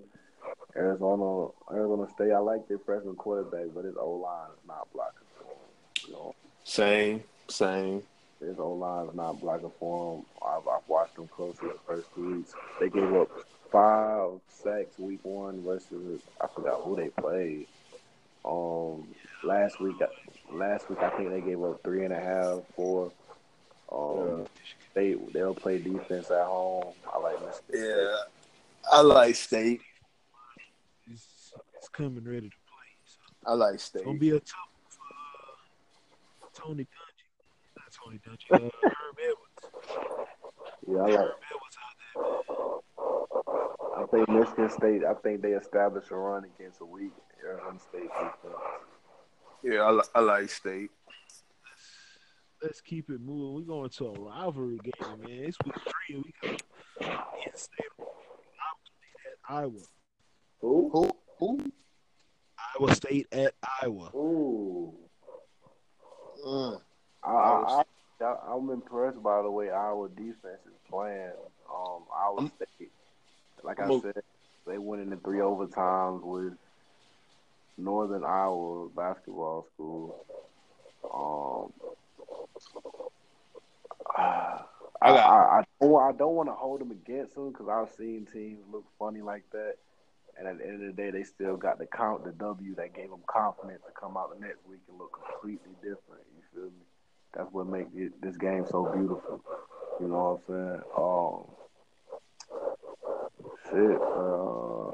Arizona, 0.76 1.48
Arizona 1.72 2.06
State. 2.10 2.32
I 2.32 2.38
like 2.38 2.68
their 2.68 2.78
freshman 2.80 3.14
quarterback, 3.14 3.68
but 3.74 3.86
his 3.86 3.96
O 3.98 4.10
line 4.10 4.50
is 4.52 4.68
not 4.68 4.92
blocking 4.92 5.26
for 5.38 5.44
him. 5.44 6.06
You 6.06 6.12
know, 6.12 6.34
Same, 6.64 7.22
same. 7.48 8.02
his 8.40 8.58
O 8.58 8.72
line 8.74 9.08
is 9.08 9.14
not 9.14 9.40
blocking 9.40 9.72
for 9.80 10.16
him. 10.18 10.26
I've, 10.46 10.68
I've 10.68 10.86
watched 10.86 11.16
them 11.16 11.28
closely 11.28 11.68
the 11.68 11.78
first 11.86 12.14
two 12.14 12.36
weeks. 12.36 12.52
They 12.78 12.90
gave 12.90 13.10
up 13.14 13.30
five 13.72 14.32
sacks 14.48 14.98
week 14.98 15.20
one 15.22 15.62
versus 15.64 16.20
I 16.42 16.46
forgot 16.54 16.82
who 16.82 16.94
they 16.94 17.08
played. 17.08 17.68
Um, 18.44 19.08
last 19.42 19.80
week, 19.80 19.96
last 20.52 20.88
week 20.90 20.98
I 21.00 21.10
think 21.10 21.30
they 21.30 21.40
gave 21.40 21.62
up 21.62 21.82
three 21.82 22.04
and 22.04 22.12
a 22.12 22.20
half, 22.20 22.60
four. 22.76 23.10
Um, 23.90 24.46
they 24.94 25.14
they'll 25.32 25.54
play 25.54 25.78
defense 25.78 26.30
at 26.30 26.44
home. 26.44 26.92
I 27.12 27.18
like 27.18 27.34
Michigan 27.40 27.54
State. 27.68 27.80
Yeah, 27.80 28.16
I 28.92 29.00
like 29.00 29.34
State. 29.36 29.80
It's, 31.10 31.52
it's 31.76 31.88
coming 31.88 32.24
ready 32.24 32.48
to 32.48 32.56
play. 32.66 32.90
So 33.06 33.18
I 33.46 33.54
like 33.54 33.74
it's 33.74 33.84
State. 33.84 34.04
gonna 34.04 34.18
be 34.18 34.30
a 34.30 34.40
tough 34.40 34.68
one 34.74 34.90
for 34.90 35.02
uh, 36.46 36.66
Tony 36.66 36.82
Dungy. 36.84 37.24
Not 37.76 37.92
Tony 37.92 38.18
Dungy. 38.26 38.50
Uh, 38.52 38.70
Herm 38.82 39.16
Edwards. 39.22 39.62
Yeah, 40.86 40.98
I 40.98 41.00
like. 41.02 41.18
Herm 41.18 41.30
Edwards 41.50 41.76
out 41.80 41.96
there. 42.14 44.02
I 44.02 44.06
think 44.06 44.28
Michigan 44.28 44.70
State. 44.70 45.04
I 45.04 45.14
think 45.14 45.40
they 45.40 45.52
established 45.52 46.10
a 46.10 46.16
run 46.16 46.44
against 46.44 46.80
a 46.80 46.84
weak 46.84 47.12
Arizona 47.44 47.78
State 47.80 48.02
defense. 48.02 48.56
Yeah, 49.62 49.80
I, 49.82 49.90
li- 49.90 50.02
I 50.14 50.20
like 50.20 50.50
State. 50.50 50.90
Let's 52.62 52.80
keep 52.80 53.10
it 53.10 53.20
moving. 53.20 53.54
We're 53.54 53.74
going 53.74 53.90
to 53.90 54.06
a 54.06 54.12
rivalry 54.12 54.78
game, 54.82 55.20
man. 55.20 55.44
It's 55.44 55.56
week 55.64 55.74
three. 55.74 56.16
and 56.16 56.24
We 56.24 56.32
got 57.00 57.28
in-state 57.46 57.86
at 59.26 59.38
Iowa. 59.48 59.80
Who? 60.60 60.90
Who? 60.92 61.10
Who? 61.38 61.60
Iowa 62.78 62.94
State 62.94 63.26
at 63.32 63.54
Iowa. 63.82 64.10
Ooh. 64.14 64.94
Mm. 66.46 66.80
I, 67.22 67.30
I, 67.30 67.82
I, 68.24 68.36
I'm 68.54 68.70
impressed 68.70 69.22
by 69.22 69.42
the 69.42 69.50
way 69.50 69.70
Iowa 69.70 70.08
defense 70.10 70.60
is 70.66 70.72
playing. 70.90 71.32
Um, 71.74 72.02
Iowa 72.14 72.50
State, 72.56 72.92
like 73.62 73.80
I 73.80 73.84
I'm 73.84 73.90
a- 73.90 74.00
said, 74.00 74.22
they 74.66 74.78
went 74.78 75.02
into 75.02 75.16
three 75.18 75.38
overtimes 75.40 76.22
with 76.22 76.54
Northern 77.76 78.24
Iowa 78.24 78.88
basketball 78.90 79.66
school. 79.74 80.24
Um, 81.12 81.72
I, 85.02 85.10
I 85.10 85.10
I, 85.10 85.58
I 85.58 85.62
don't, 85.80 86.02
I 86.02 86.12
don't 86.12 86.34
want 86.34 86.48
to 86.48 86.54
hold 86.54 86.80
them 86.80 86.90
against 86.90 87.34
them 87.34 87.50
because 87.50 87.68
I've 87.68 87.94
seen 87.96 88.26
teams 88.32 88.60
look 88.70 88.84
funny 88.98 89.20
like 89.20 89.44
that. 89.52 89.74
And 90.38 90.48
at 90.48 90.58
the 90.58 90.66
end 90.66 90.82
of 90.82 90.96
the 90.96 91.02
day, 91.02 91.10
they 91.10 91.22
still 91.22 91.56
got 91.56 91.78
the 91.78 91.86
count, 91.86 92.24
the 92.24 92.32
W 92.32 92.74
that 92.76 92.94
gave 92.94 93.10
them 93.10 93.22
confidence 93.26 93.82
to 93.86 93.92
come 93.92 94.16
out 94.16 94.34
the 94.34 94.40
next 94.44 94.66
week 94.68 94.80
and 94.88 94.98
look 94.98 95.12
completely 95.12 95.72
different. 95.80 96.24
You 96.34 96.42
feel 96.52 96.64
me? 96.64 96.84
That's 97.34 97.52
what 97.52 97.66
makes 97.66 97.90
it, 97.94 98.20
this 98.20 98.36
game 98.36 98.64
so 98.68 98.90
beautiful. 98.92 99.40
You 100.00 100.08
know 100.08 100.40
what 100.48 100.56
I'm 100.56 100.70
saying? 100.70 100.82
Um, 100.96 101.44
shit. 103.70 104.00
Uh, 104.00 104.90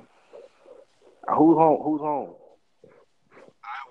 who's 1.35 1.57
home? 1.57 1.82
Who's 1.82 2.01
home? 2.01 2.35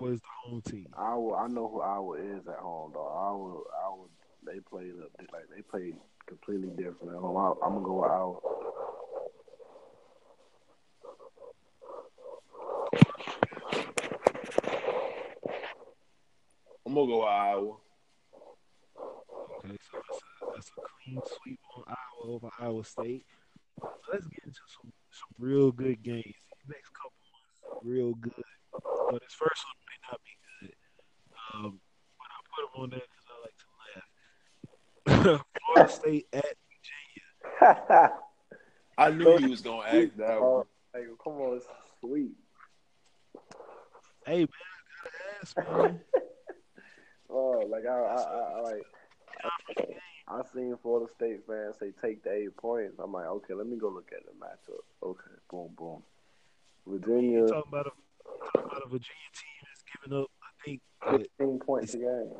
Iowa 0.00 0.12
is 0.12 0.20
the 0.20 0.26
home 0.44 0.62
team. 0.62 0.86
Iowa. 0.96 1.36
I 1.36 1.48
know 1.48 1.68
who 1.68 1.80
Iowa 1.80 2.14
is 2.14 2.46
at 2.48 2.58
home, 2.58 2.92
though. 2.94 3.06
Iowa. 3.06 3.60
Iowa. 3.84 4.06
They 4.46 4.60
played 4.60 4.92
up. 5.02 5.10
Like 5.32 5.44
they 5.54 5.62
played 5.62 5.96
completely 6.26 6.70
different 6.70 7.14
at 7.14 7.20
home. 7.20 7.36
I, 7.36 7.66
I'm 7.66 7.74
gonna 7.74 7.84
go 7.84 8.00
with 8.00 8.10
Iowa. 8.10 8.38
I'm 16.86 16.94
gonna 16.94 17.06
go 17.06 17.18
with 17.18 17.28
Iowa. 17.28 17.76
Okay, 19.58 19.76
so 19.92 19.98
that's 20.08 20.22
a, 20.22 20.46
that's 20.54 20.70
a 20.70 20.80
clean 21.04 21.20
sweep 21.42 21.60
on 21.76 21.84
Iowa 21.86 22.34
over 22.34 22.48
Iowa 22.58 22.84
State. 22.84 23.26
So 23.80 23.88
let's 24.12 24.26
get 24.26 24.44
into 24.44 24.60
some, 24.80 24.92
some 25.10 25.34
real 25.38 25.70
good 25.70 26.02
games. 26.02 26.24
These 26.24 26.68
next 26.68 26.90
couple 26.94 27.12
months, 27.30 27.84
real 27.84 28.14
good. 28.14 28.32
But 28.72 29.20
this 29.20 29.34
first 29.34 29.64
one 30.10 30.18
may 30.18 30.18
not 30.18 30.20
be 30.24 30.34
good. 30.60 30.74
Um, 31.54 31.80
but 32.18 32.28
I 32.30 32.38
put 32.50 32.62
them 32.66 32.82
on 32.82 32.90
there 32.90 33.06
because 33.10 33.26
I 33.30 33.36
like 33.46 33.58
to 33.58 33.68
laugh. 35.26 35.42
Florida 35.74 35.92
State 35.92 36.26
at 36.32 36.56
Virginia. 37.60 38.10
I 38.98 39.10
knew 39.10 39.38
you 39.38 39.50
was 39.50 39.60
gonna 39.60 39.86
ask 39.86 40.16
that 40.16 40.40
one. 40.42 40.64
Like, 40.94 41.04
come 41.22 41.34
on, 41.34 41.56
it's 41.56 41.66
sweet. 42.00 42.32
Hey 44.26 44.40
man, 44.40 44.48
I 44.48 45.04
gotta 45.04 45.40
ask, 45.40 45.56
man. 45.56 46.00
Oh, 47.32 47.64
like 47.70 47.86
I, 47.86 47.90
I, 47.90 48.16
I, 48.16 48.58
I 48.58 48.60
like. 48.60 48.82
I 50.26 50.42
seen 50.52 50.76
Florida 50.82 51.06
State 51.14 51.46
fans 51.46 51.76
say 51.78 51.92
take 52.02 52.24
the 52.24 52.32
eight 52.32 52.56
points. 52.56 52.98
I'm 52.98 53.12
like, 53.12 53.26
okay, 53.26 53.54
let 53.54 53.68
me 53.68 53.76
go 53.76 53.88
look 53.88 54.10
at 54.12 54.26
the 54.26 54.32
matchup. 54.32 54.82
Okay, 55.00 55.30
boom, 55.48 55.70
boom. 55.78 56.02
Virginia, 56.86 57.42
You 57.42 57.46
talking 57.46 57.62
about 57.68 57.86
a 57.86 57.90
talking 58.52 58.70
about 58.70 58.82
a 58.84 58.88
Virginia 58.88 59.30
team 59.32 59.58
that's 59.59 59.59
giving 59.92 60.18
up, 60.18 60.30
I 60.42 60.64
think, 60.64 60.80
what, 61.02 61.26
15 61.38 61.58
points 61.60 61.94
a 61.94 61.98
game. 61.98 62.30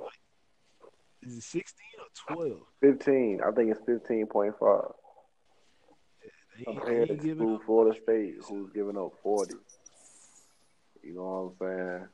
is 1.23 1.37
it 1.39 1.43
16 1.43 1.75
or 1.99 2.35
12? 2.37 2.61
15. 2.81 3.41
I 3.47 3.51
think 3.53 3.71
it's 3.71 3.81
15.5. 3.81 4.93
They, 6.57 6.65
Compared 6.65 7.09
to 7.09 7.19
school 7.19 7.55
up 7.57 7.63
Florida 7.65 7.99
State, 8.03 8.35
who's 8.49 8.71
giving 8.73 8.99
up 8.99 9.13
40. 9.23 9.55
You 11.03 11.15
know 11.15 11.57
what 11.59 11.69
I'm 11.69 11.79
saying? 11.79 12.09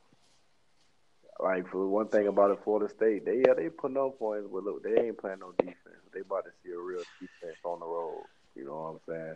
Like 1.39 1.67
for 1.69 1.87
one 1.87 2.07
thing 2.07 2.27
about 2.27 2.51
it, 2.51 2.59
Florida 2.63 2.91
State, 2.91 3.25
they 3.25 3.43
yeah 3.45 3.53
they 3.53 3.69
putting 3.69 3.95
no 3.95 4.09
points, 4.09 4.47
but 4.51 4.63
look, 4.63 4.83
they 4.83 4.99
ain't 4.99 5.19
playing 5.19 5.39
no 5.39 5.51
defense. 5.59 6.01
They 6.13 6.21
about 6.21 6.45
to 6.45 6.51
see 6.63 6.71
a 6.71 6.79
real 6.79 7.03
defense 7.19 7.59
on 7.63 7.79
the 7.79 7.85
road. 7.85 8.23
You 8.55 8.65
know 8.65 8.99
what 9.05 9.13
I'm 9.13 9.13
saying? 9.13 9.35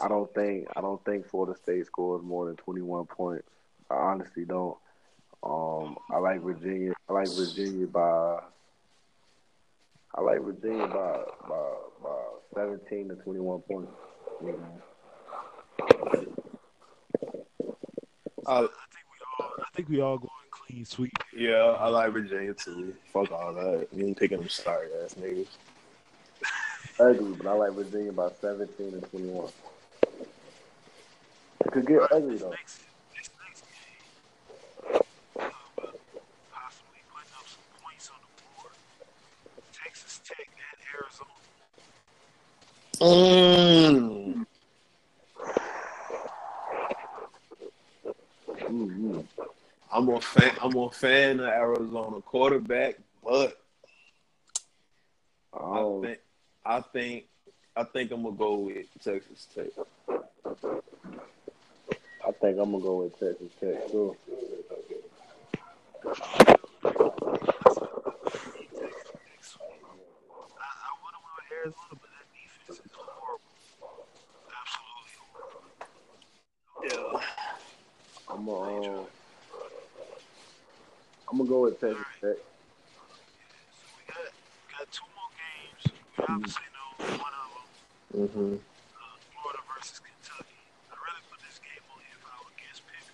I 0.00 0.08
don't 0.08 0.32
think 0.32 0.68
I 0.76 0.80
don't 0.80 1.04
think 1.04 1.28
Florida 1.28 1.58
State 1.60 1.86
scores 1.86 2.22
more 2.22 2.46
than 2.46 2.56
21 2.56 3.06
points. 3.06 3.48
I 3.90 3.94
honestly 3.94 4.44
don't. 4.44 4.76
Um, 5.42 5.96
I 6.10 6.18
like 6.18 6.42
Virginia. 6.42 6.92
I 7.08 7.12
like 7.12 7.28
Virginia 7.28 7.86
by. 7.86 8.40
I 10.14 10.20
like 10.20 10.40
Virginia 10.42 10.86
by 10.86 11.22
by, 11.48 11.72
by 12.02 12.16
17 12.54 13.08
to 13.08 13.14
21 13.16 13.60
points. 13.60 13.92
You 14.42 14.52
know? 14.52 14.80
I, 18.46 18.58
I 18.58 18.66
think 18.90 19.06
we 19.10 19.18
all 19.38 19.50
I 19.58 19.64
think 19.74 19.88
we 19.88 20.00
all 20.00 20.18
going 20.18 20.30
clean 20.50 20.84
sweep. 20.84 21.12
yeah, 21.36 21.76
I 21.78 21.88
like 21.88 22.12
Virginia 22.12 22.54
too. 22.54 22.94
Fuck 23.12 23.30
all 23.32 23.54
that. 23.54 23.88
You 23.92 24.06
ain't 24.06 24.18
picking 24.18 24.38
them 24.38 24.48
sorry 24.48 24.88
ass 25.04 25.14
niggas. 25.14 25.46
ugly, 26.98 27.32
but 27.32 27.46
I 27.46 27.52
like 27.52 27.72
Virginia 27.72 28.12
by 28.12 28.30
17 28.40 28.92
to 28.92 29.00
21. 29.00 29.48
It 31.64 31.72
could 31.72 31.86
get 31.86 32.02
ugly 32.10 32.36
though. 32.36 32.50
next, 32.50 32.82
this 33.14 33.30
next 33.46 33.62
game, 33.62 35.00
uh, 35.36 35.50
possibly 36.50 37.00
putting 37.12 37.32
up 37.36 37.46
some 37.46 37.66
points 37.82 38.10
on 38.10 38.18
the 38.20 38.42
board. 38.42 38.72
Texas 39.72 40.20
Tech 40.24 40.48
at 40.72 40.78
Arizona. 40.94 41.30
Mm. 43.00 44.46
Mm-hmm. 48.48 49.20
I'm 49.92 50.08
a 50.08 50.20
fan. 50.20 50.52
I'm 50.62 50.76
a 50.76 50.90
fan 50.90 51.40
of 51.40 51.46
Arizona 51.46 52.20
quarterback, 52.22 52.96
but 53.24 53.58
I 55.52 55.58
Oh, 55.60 56.02
think 56.02 56.18
I 56.64 56.80
think 56.80 57.24
I 57.76 57.84
think 57.84 58.10
I'm 58.12 58.22
gonna 58.22 58.36
go 58.36 58.54
with 58.54 58.86
Texas 59.02 59.46
Tech. 59.54 59.66
I 62.26 62.32
think 62.32 62.58
I'm 62.58 62.72
gonna 62.72 62.80
go 62.82 63.02
with 63.02 63.18
Texas 63.18 63.50
Tech 63.60 63.90
too. 63.90 64.16
I, 70.58 70.66
I 70.66 70.90
would 71.02 71.14
have 71.14 71.24
went 71.24 71.52
Arizona, 71.52 71.92
but 71.92 72.10
that 72.10 72.26
defense 72.32 72.78
is 72.84 72.92
horrible. 72.94 73.40
Absolutely 74.50 75.14
horrible. 75.20 75.72
Yeah. 76.82 77.20
I'm 78.28 78.44
gonna, 78.46 78.90
um, 79.00 79.06
I'm 81.30 81.38
gonna 81.38 81.48
go 81.48 81.62
with 81.62 81.80
Texas 81.80 81.98
Tech. 82.20 82.36
So 82.36 82.36
we 83.96 84.02
got 84.06 84.16
got 84.70 84.86
two 84.92 85.04
more 85.14 85.30
games. 85.36 85.82
We 86.18 86.24
obviously 86.28 86.68
know 86.72 86.88
one 87.18 87.34
of 87.34 87.48
them, 87.52 87.66
Mm-hmm. 88.28 88.54
uh, 88.54 89.16
Florida 89.34 89.60
versus 89.76 89.98
Kentucky. 90.00 90.58
I 90.90 90.94
really 90.94 91.22
put 91.30 91.40
this 91.46 91.58
game 91.60 91.84
on 91.90 91.98
here 92.06 92.18
if 92.18 92.24
I 92.26 92.34
were 92.40 92.54
against 92.56 92.82
Pitt. 92.88 93.04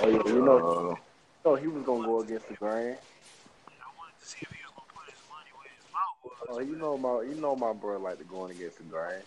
Oh 0.00 0.08
yeah, 0.08 0.32
you 0.34 0.42
know, 0.44 0.56
you 0.90 1.44
know 1.44 1.54
he 1.56 1.66
was 1.68 1.82
gonna 1.84 2.06
go 2.06 2.20
against 2.20 2.48
the 2.48 2.54
grain. 2.54 2.96
I 2.96 3.88
wanted 3.98 4.16
to 4.20 4.26
see 4.26 4.38
if 4.42 4.48
he 4.50 4.58
was 4.64 4.72
gonna 4.74 4.92
put 4.96 5.06
his 5.12 5.20
money 5.28 5.52
where 5.56 5.68
his 5.70 5.86
mouth 5.92 6.18
was. 6.24 6.36
Oh, 6.48 6.60
you 6.60 6.76
know 6.76 6.96
my, 6.98 7.22
you 7.22 7.34
know 7.40 7.54
my 7.54 7.72
bro 7.72 7.98
like 7.98 8.18
to 8.18 8.24
go 8.24 8.46
in 8.46 8.50
against 8.52 8.78
the 8.78 8.84
grain. 8.84 9.20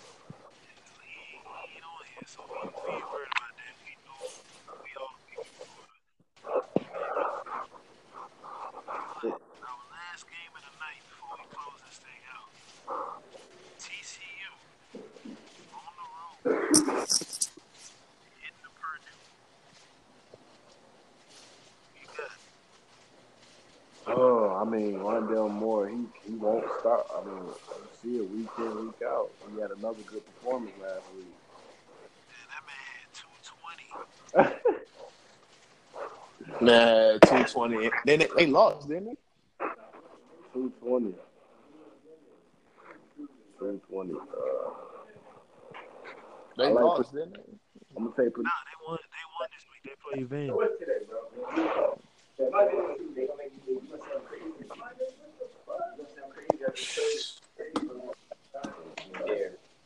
Another 29.86 30.02
good 30.08 30.26
performance 30.26 30.72
last 30.82 31.04
week. 31.16 31.26
man, 32.28 32.48
that 32.50 32.64
man 32.66 32.74
had 32.98 33.10
220. 33.14 34.66
Nah, 36.62 37.18
two 37.26 37.44
twenty. 37.46 37.90
Then 38.06 38.20
they, 38.20 38.28
they 38.38 38.46
lost, 38.48 38.88
didn't 38.88 39.06
they? 39.06 39.16
220. 40.54 41.14
220. 43.60 44.14
Uh, 44.14 44.18
They 46.58 46.66
I 46.66 46.68
like 46.70 46.84
lost, 46.84 47.14
didn't 47.14 47.34
they? 47.34 47.40
I'm 47.98 48.04
gonna 48.04 48.16
say 48.16 48.30
Purdue. 48.30 48.44
Nah, 48.44 48.50
they 48.66 48.88
won. 48.88 48.98
They 49.02 49.26
won 49.40 49.48
this 49.52 49.66
week. 49.72 49.84
They 49.84 49.96
played 50.18 50.30
Van. 50.30 50.56
What's 50.56 50.80
today, 50.80 51.00
bro? 51.10 52.00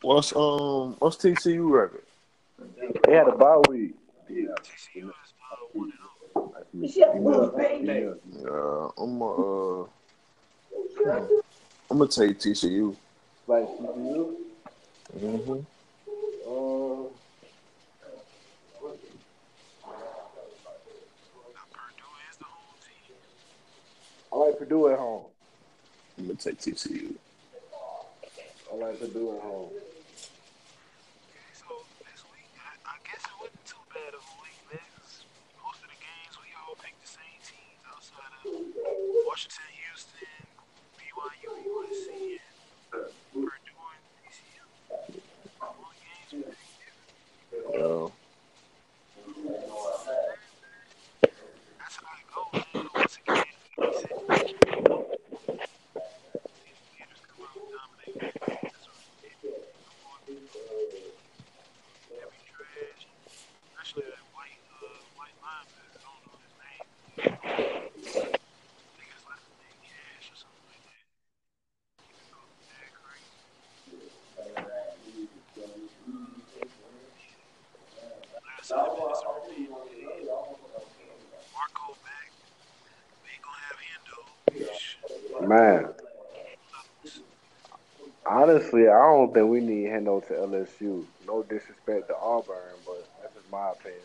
What's 0.02 0.36
um 0.36 0.96
what's 1.00 1.18
TCU 1.18 1.70
record? 1.70 2.04
They 3.06 3.14
had 3.16 3.28
a 3.28 3.32
bye 3.36 3.62
week. 3.70 3.96
Yeah. 4.30 4.48
TCU 4.64 5.04
is 5.10 5.14
uh, 5.52 5.56
one 5.74 5.92
and 5.92 6.09
Yeah, 6.74 7.06
I'm 7.12 7.26
uh, 9.22 9.82
uh 9.82 9.86
I'm 11.92 11.98
gonna 11.98 12.08
take 12.08 12.40
TCU. 12.40 12.96
Like 13.48 13.66
TCU. 13.68 14.36
Mm-hmm. 15.18 15.52
Uh, 15.52 17.10
Now, 21.56 21.66
Purdue 21.74 22.14
is 22.30 22.38
the 22.38 22.46
home 22.46 22.76
team. 22.86 23.16
I 24.32 24.36
like 24.38 24.58
Purdue 24.60 24.90
at 24.90 25.00
home. 25.00 25.24
I'm 26.18 26.28
gonna 26.28 26.38
take 26.38 26.60
TCU. 26.60 27.16
I 28.72 28.76
like 28.76 29.00
Purdue 29.00 29.36
at 29.36 29.42
home. 29.42 29.70
So 31.54 31.66
this 32.06 32.22
week, 32.32 32.52
I, 32.62 32.62
I 32.86 32.96
guess 33.04 33.24
it 33.26 33.36
wasn't 33.42 33.66
too 33.66 33.82
bad 33.94 34.14
of 34.14 34.22
a 34.22 34.36
week, 34.44 34.60
man. 34.72 34.80
'cause 34.96 35.26
Most 35.66 35.82
of 35.82 35.90
the 35.90 35.98
games 35.98 36.38
we 36.38 36.54
all 36.62 36.76
picked 36.76 37.02
the 37.02 37.08
same 37.10 37.40
teams 37.42 37.82
outside 37.90 38.30
of 38.46 38.54
Washington, 39.26 39.66
Houston, 39.90 40.46
BYU, 41.00 41.50
USC, 41.66 42.38
and 42.94 43.10
Purdue 43.34 43.82
and 43.90 44.04
TCU. 44.22 44.64
All 45.62 45.76
the 45.82 45.98
games 46.06 46.30
we 46.32 46.42
picked 46.46 46.78
different. 46.78 47.10
Yeah. 47.74 48.08
That's 51.80 51.96
how 51.98 52.14
it 52.14 52.28
goes. 52.30 52.54
Man. 52.74 52.88
Once 52.94 53.16
again, 53.18 53.54
like 53.80 53.90
we 53.90 53.90
said, 53.90 54.86
these 56.62 56.80
leaders 56.94 57.22
come 57.26 57.42
out 57.46 57.56
and 57.58 57.68
dominate. 57.74 58.16
That's 58.20 58.86
what 58.86 59.00
it 59.24 59.34
is. 59.44 59.54
Heavy 62.20 62.42
trash, 62.54 63.02
especially 63.74 64.06
that 64.10 64.24
white, 64.36 64.62
uh, 64.78 65.00
white 65.18 65.38
linebacker. 65.42 65.90
I 65.90 66.00
don't 66.06 66.22
know 66.28 66.38
his 66.44 66.54
name. 66.60 66.86
I 67.20 67.24
think 68.98 69.10
it's 69.10 69.26
like 69.26 69.42
the 69.42 69.56
name 69.64 69.80
Cash 69.88 70.26
or 70.30 70.38
something 70.38 70.66
like 70.70 70.84
that. 70.86 71.04
He 72.06 72.12
was 72.14 72.28
going 72.30 72.54
mad 72.70 72.90
crazy. 73.00 73.34
Last 74.20 74.28
seven 74.40 74.58
minutes 74.60 74.68
of 75.30 77.08
repeat. 77.20 77.48
Marco 78.00 78.18
back. 78.20 78.20
We 78.20 78.20
ain't 78.20 78.20
gonna 78.20 78.44
have 78.44 78.48
Hendo. 78.50 78.59
Man, 85.42 85.90
honestly, 88.26 88.88
I 88.88 89.00
don't 89.00 89.34
think 89.34 89.48
we 89.50 89.62
need 89.62 89.88
Hendo 89.88 90.26
to 90.28 90.34
LSU. 90.34 91.06
No 91.26 91.44
disrespect 91.44 92.08
to 92.10 92.16
Auburn, 92.18 92.56
but 92.86 93.10
that's 93.22 93.34
just 93.34 93.52
my 93.52 93.72
opinion. 93.72 94.02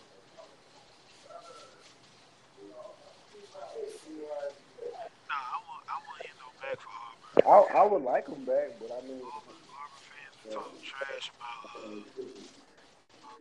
I 5.29 5.61
want 5.69 5.85
I 5.89 5.97
want 6.01 6.23
Hendo 6.25 6.49
back 6.63 6.79
for 6.81 6.93
Auburn. 7.45 7.75
I 7.75 7.81
I 7.81 7.87
would 7.87 8.03
like 8.03 8.27
him 8.29 8.45
back, 8.45 8.79
but 8.81 8.91
I 8.93 9.01
mean, 9.07 9.21
Auburn, 9.21 9.61
Auburn 9.69 10.01
fans 10.09 10.37
been 10.45 10.53
talking 10.55 10.81
trash 10.81 11.31
about 11.37 11.85
uh, 11.85 12.01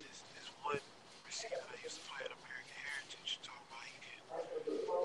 this 0.03 0.23
this 0.35 0.49
one 0.63 0.79
receiver 1.25 1.55
that 1.71 1.79
used 1.83 1.95
to 1.95 2.03
play 2.09 2.25
at 2.25 2.31
American 2.35 2.75
Heritage. 2.83 3.39
Talking 3.39 3.63
about 3.71 3.83
he 3.87 3.95
can 4.03 4.19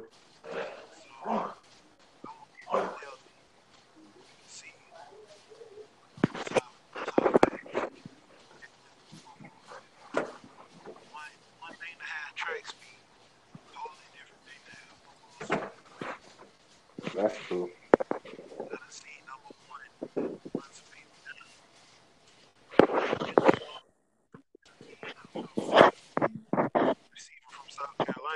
That's 17.14 17.38
true. 17.48 17.70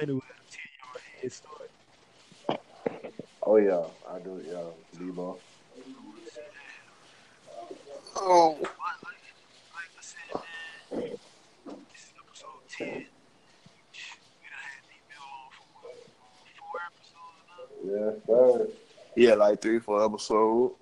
I 0.01 0.05
on 15.20 15.51
for 15.53 15.66
what, 15.82 15.97
four 16.57 16.81
episodes 16.89 17.40
now? 17.47 17.65
Yes, 17.93 18.15
sir. 18.27 18.69
Yeah, 19.16 19.32
oh. 19.32 19.36
like 19.36 19.61
three, 19.61 19.81
four 19.81 20.05
episodes. 20.05 20.74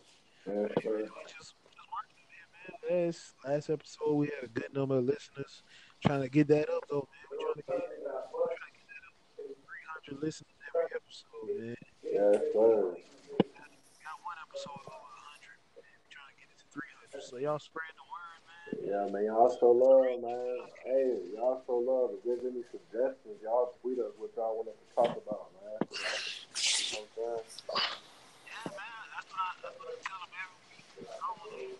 Yeah, 0.46 0.68
sure. 0.80 0.96
We 0.96 1.02
just, 1.02 1.14
we 1.16 1.22
just 1.26 1.54
working 1.90 2.22
it, 2.22 2.88
man. 2.88 3.06
Last 3.06 3.34
last 3.44 3.70
episode 3.70 4.14
we 4.14 4.26
had 4.26 4.44
a 4.44 4.48
good 4.48 4.72
number 4.72 4.98
of 4.98 5.04
listeners. 5.04 5.62
Trying 6.04 6.22
to 6.22 6.28
get 6.28 6.46
that 6.48 6.70
up 6.70 6.84
though, 6.88 7.08
man. 7.08 7.26
We're 7.32 7.38
trying 7.38 7.54
to 7.56 7.62
get, 7.62 8.06
we're 8.32 8.46
trying 8.46 8.70
to 8.70 8.78
get 8.78 8.86
that 8.94 9.02
up 9.10 9.16
to 9.34 10.14
300 10.14 10.22
listeners 10.22 10.54
every 10.68 10.86
episode, 10.94 11.66
man. 11.66 11.75
Yeah, 12.16 12.32
sir. 12.32 12.96
Got 14.00 14.16
one 14.24 14.38
episode 14.40 14.80
over 14.88 15.12
100. 15.20 15.52
Man. 15.76 15.84
We're 15.84 16.08
trying 16.08 16.32
to 16.32 16.36
get 16.40 16.48
it 16.48 16.56
to 16.64 16.66
300. 16.72 17.20
So 17.28 17.36
y'all 17.36 17.60
spread 17.60 17.92
the 17.92 18.06
word, 18.08 18.40
man. 18.48 18.72
Yeah, 18.88 19.04
man, 19.12 19.28
y'all 19.28 19.52
show 19.52 19.76
love, 19.76 20.16
man. 20.24 20.64
Hey, 20.80 21.20
y'all 21.36 21.60
show 21.68 21.76
love. 21.76 22.16
If 22.16 22.24
there's 22.24 22.40
any 22.48 22.64
suggestions, 22.72 23.36
y'all 23.44 23.76
tweet 23.84 24.00
us 24.00 24.16
what 24.16 24.32
y'all 24.32 24.56
want 24.56 24.72
us 24.72 24.78
to 24.80 24.86
talk 24.96 25.12
about, 25.12 25.52
man. 25.60 25.76
You 25.76 26.96
know 26.96 27.04
what 27.20 27.36
I'm 27.36 27.44
saying? 27.44 27.44
Yeah, 28.48 28.64
man. 28.72 29.04
That's 29.12 29.28
what 29.28 29.40
I, 29.44 29.52
that's 29.60 29.76
what 29.76 29.88
I 29.92 29.96
tell 30.00 30.16
them 30.24 30.32
every 30.40 30.56
week. 30.72 30.88
I 31.04 31.20
don't 31.20 31.36
want 31.36 31.52
to 31.52 31.60
hear 31.60 31.76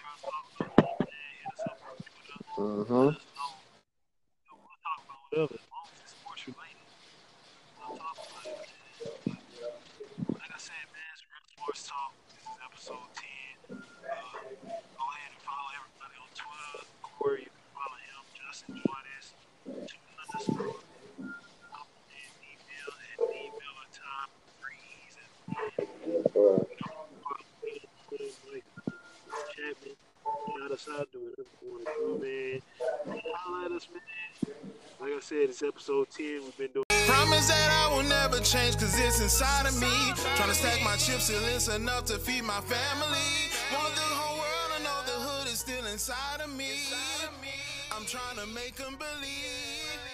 y'all 0.00 0.20
talk 0.24 0.48
about 0.64 0.96
it, 0.96 1.12
man. 1.12 1.28
Hit 1.44 1.52
us 1.52 1.60
up 1.68 1.76
on 1.84 1.96
Twitter. 2.00 2.40
Mm-hmm. 2.56 3.04
Let 3.04 3.20
us 3.20 3.28
know. 3.36 3.52
You 4.32 4.48
know, 4.48 4.56
We'll 4.64 4.80
talk 4.80 4.98
about 5.04 5.20
whatever. 5.28 5.60
As 5.60 5.68
long 5.68 5.86
as 5.92 5.98
it's 6.08 6.16
sports 6.16 6.42
related, 6.48 6.88
we'll 7.76 8.00
talk 8.00 8.16
about 8.16 8.44
it, 8.48 8.56
man. 8.56 9.36
But 10.32 10.40
like 10.40 10.52
I 10.54 10.60
said, 10.60 10.84
man, 10.92 11.08
it's 11.12 11.24
Real 11.28 11.44
Sports 11.52 11.82
Talk. 11.88 12.12
This 12.32 12.44
is 12.46 12.56
episode 12.62 13.08
10. 13.12 13.76
Uh, 13.76 13.80
go 13.82 15.04
ahead 15.12 15.30
and 15.32 15.40
follow 15.44 15.70
everybody 15.76 16.16
on 16.20 16.30
Twitter. 16.32 16.88
Corey, 17.02 17.44
you 17.46 17.52
can 17.52 17.68
follow 17.76 17.98
him. 18.00 18.22
Justin 18.36 18.80
Juarez, 18.80 19.26
two 19.88 20.00
underscore. 20.08 20.31
Up 20.31 20.31
and 20.31 20.31
email 20.31 20.31
at 20.31 20.31
email 20.31 20.31
time 20.31 20.31
freeze 20.31 20.31
at 20.31 20.31
Yes, 20.31 20.31
sir. 20.42 20.52
Chapman, 29.54 29.94
shout 30.58 30.72
us 30.72 30.88
out 30.90 31.12
doing 31.12 31.30
whatever 31.30 31.48
you 31.62 31.70
want 31.70 31.86
to 31.86 31.92
do, 31.98 32.08
man. 32.22 32.60
Holla 33.36 33.66
at 33.66 33.72
us, 33.72 33.88
man. 33.92 34.02
Like 35.00 35.12
I 35.12 35.20
said, 35.20 35.50
it's 35.50 35.62
episode 35.62 36.10
10. 36.10 36.26
We've 36.26 36.58
been 36.58 36.70
doing 36.72 36.84
Promise 37.06 37.48
that 37.48 37.70
I 37.70 37.94
will 37.94 38.02
never 38.04 38.38
change 38.40 38.76
cause 38.78 38.98
it's 38.98 39.20
inside 39.20 39.66
of 39.66 39.80
me. 39.80 39.92
Trying 40.36 40.48
to 40.48 40.54
stack 40.54 40.82
my 40.82 40.96
chips 40.96 41.28
till 41.28 41.44
it's 41.54 41.68
enough 41.68 42.04
to 42.06 42.18
feed 42.18 42.44
my 42.44 42.60
family. 42.62 43.50
Want 43.72 43.94
the 43.94 44.00
whole 44.00 44.38
world 44.38 44.70
to 44.76 44.82
know 44.82 44.98
the 45.06 45.18
hood 45.22 45.48
is 45.48 45.58
still 45.58 45.84
inside 45.86 46.40
of 46.40 46.56
me. 46.56 46.70
I'm 47.92 48.06
trying 48.06 48.36
to 48.36 48.46
make 48.54 48.76
them 48.76 48.96
believe. 48.96 50.11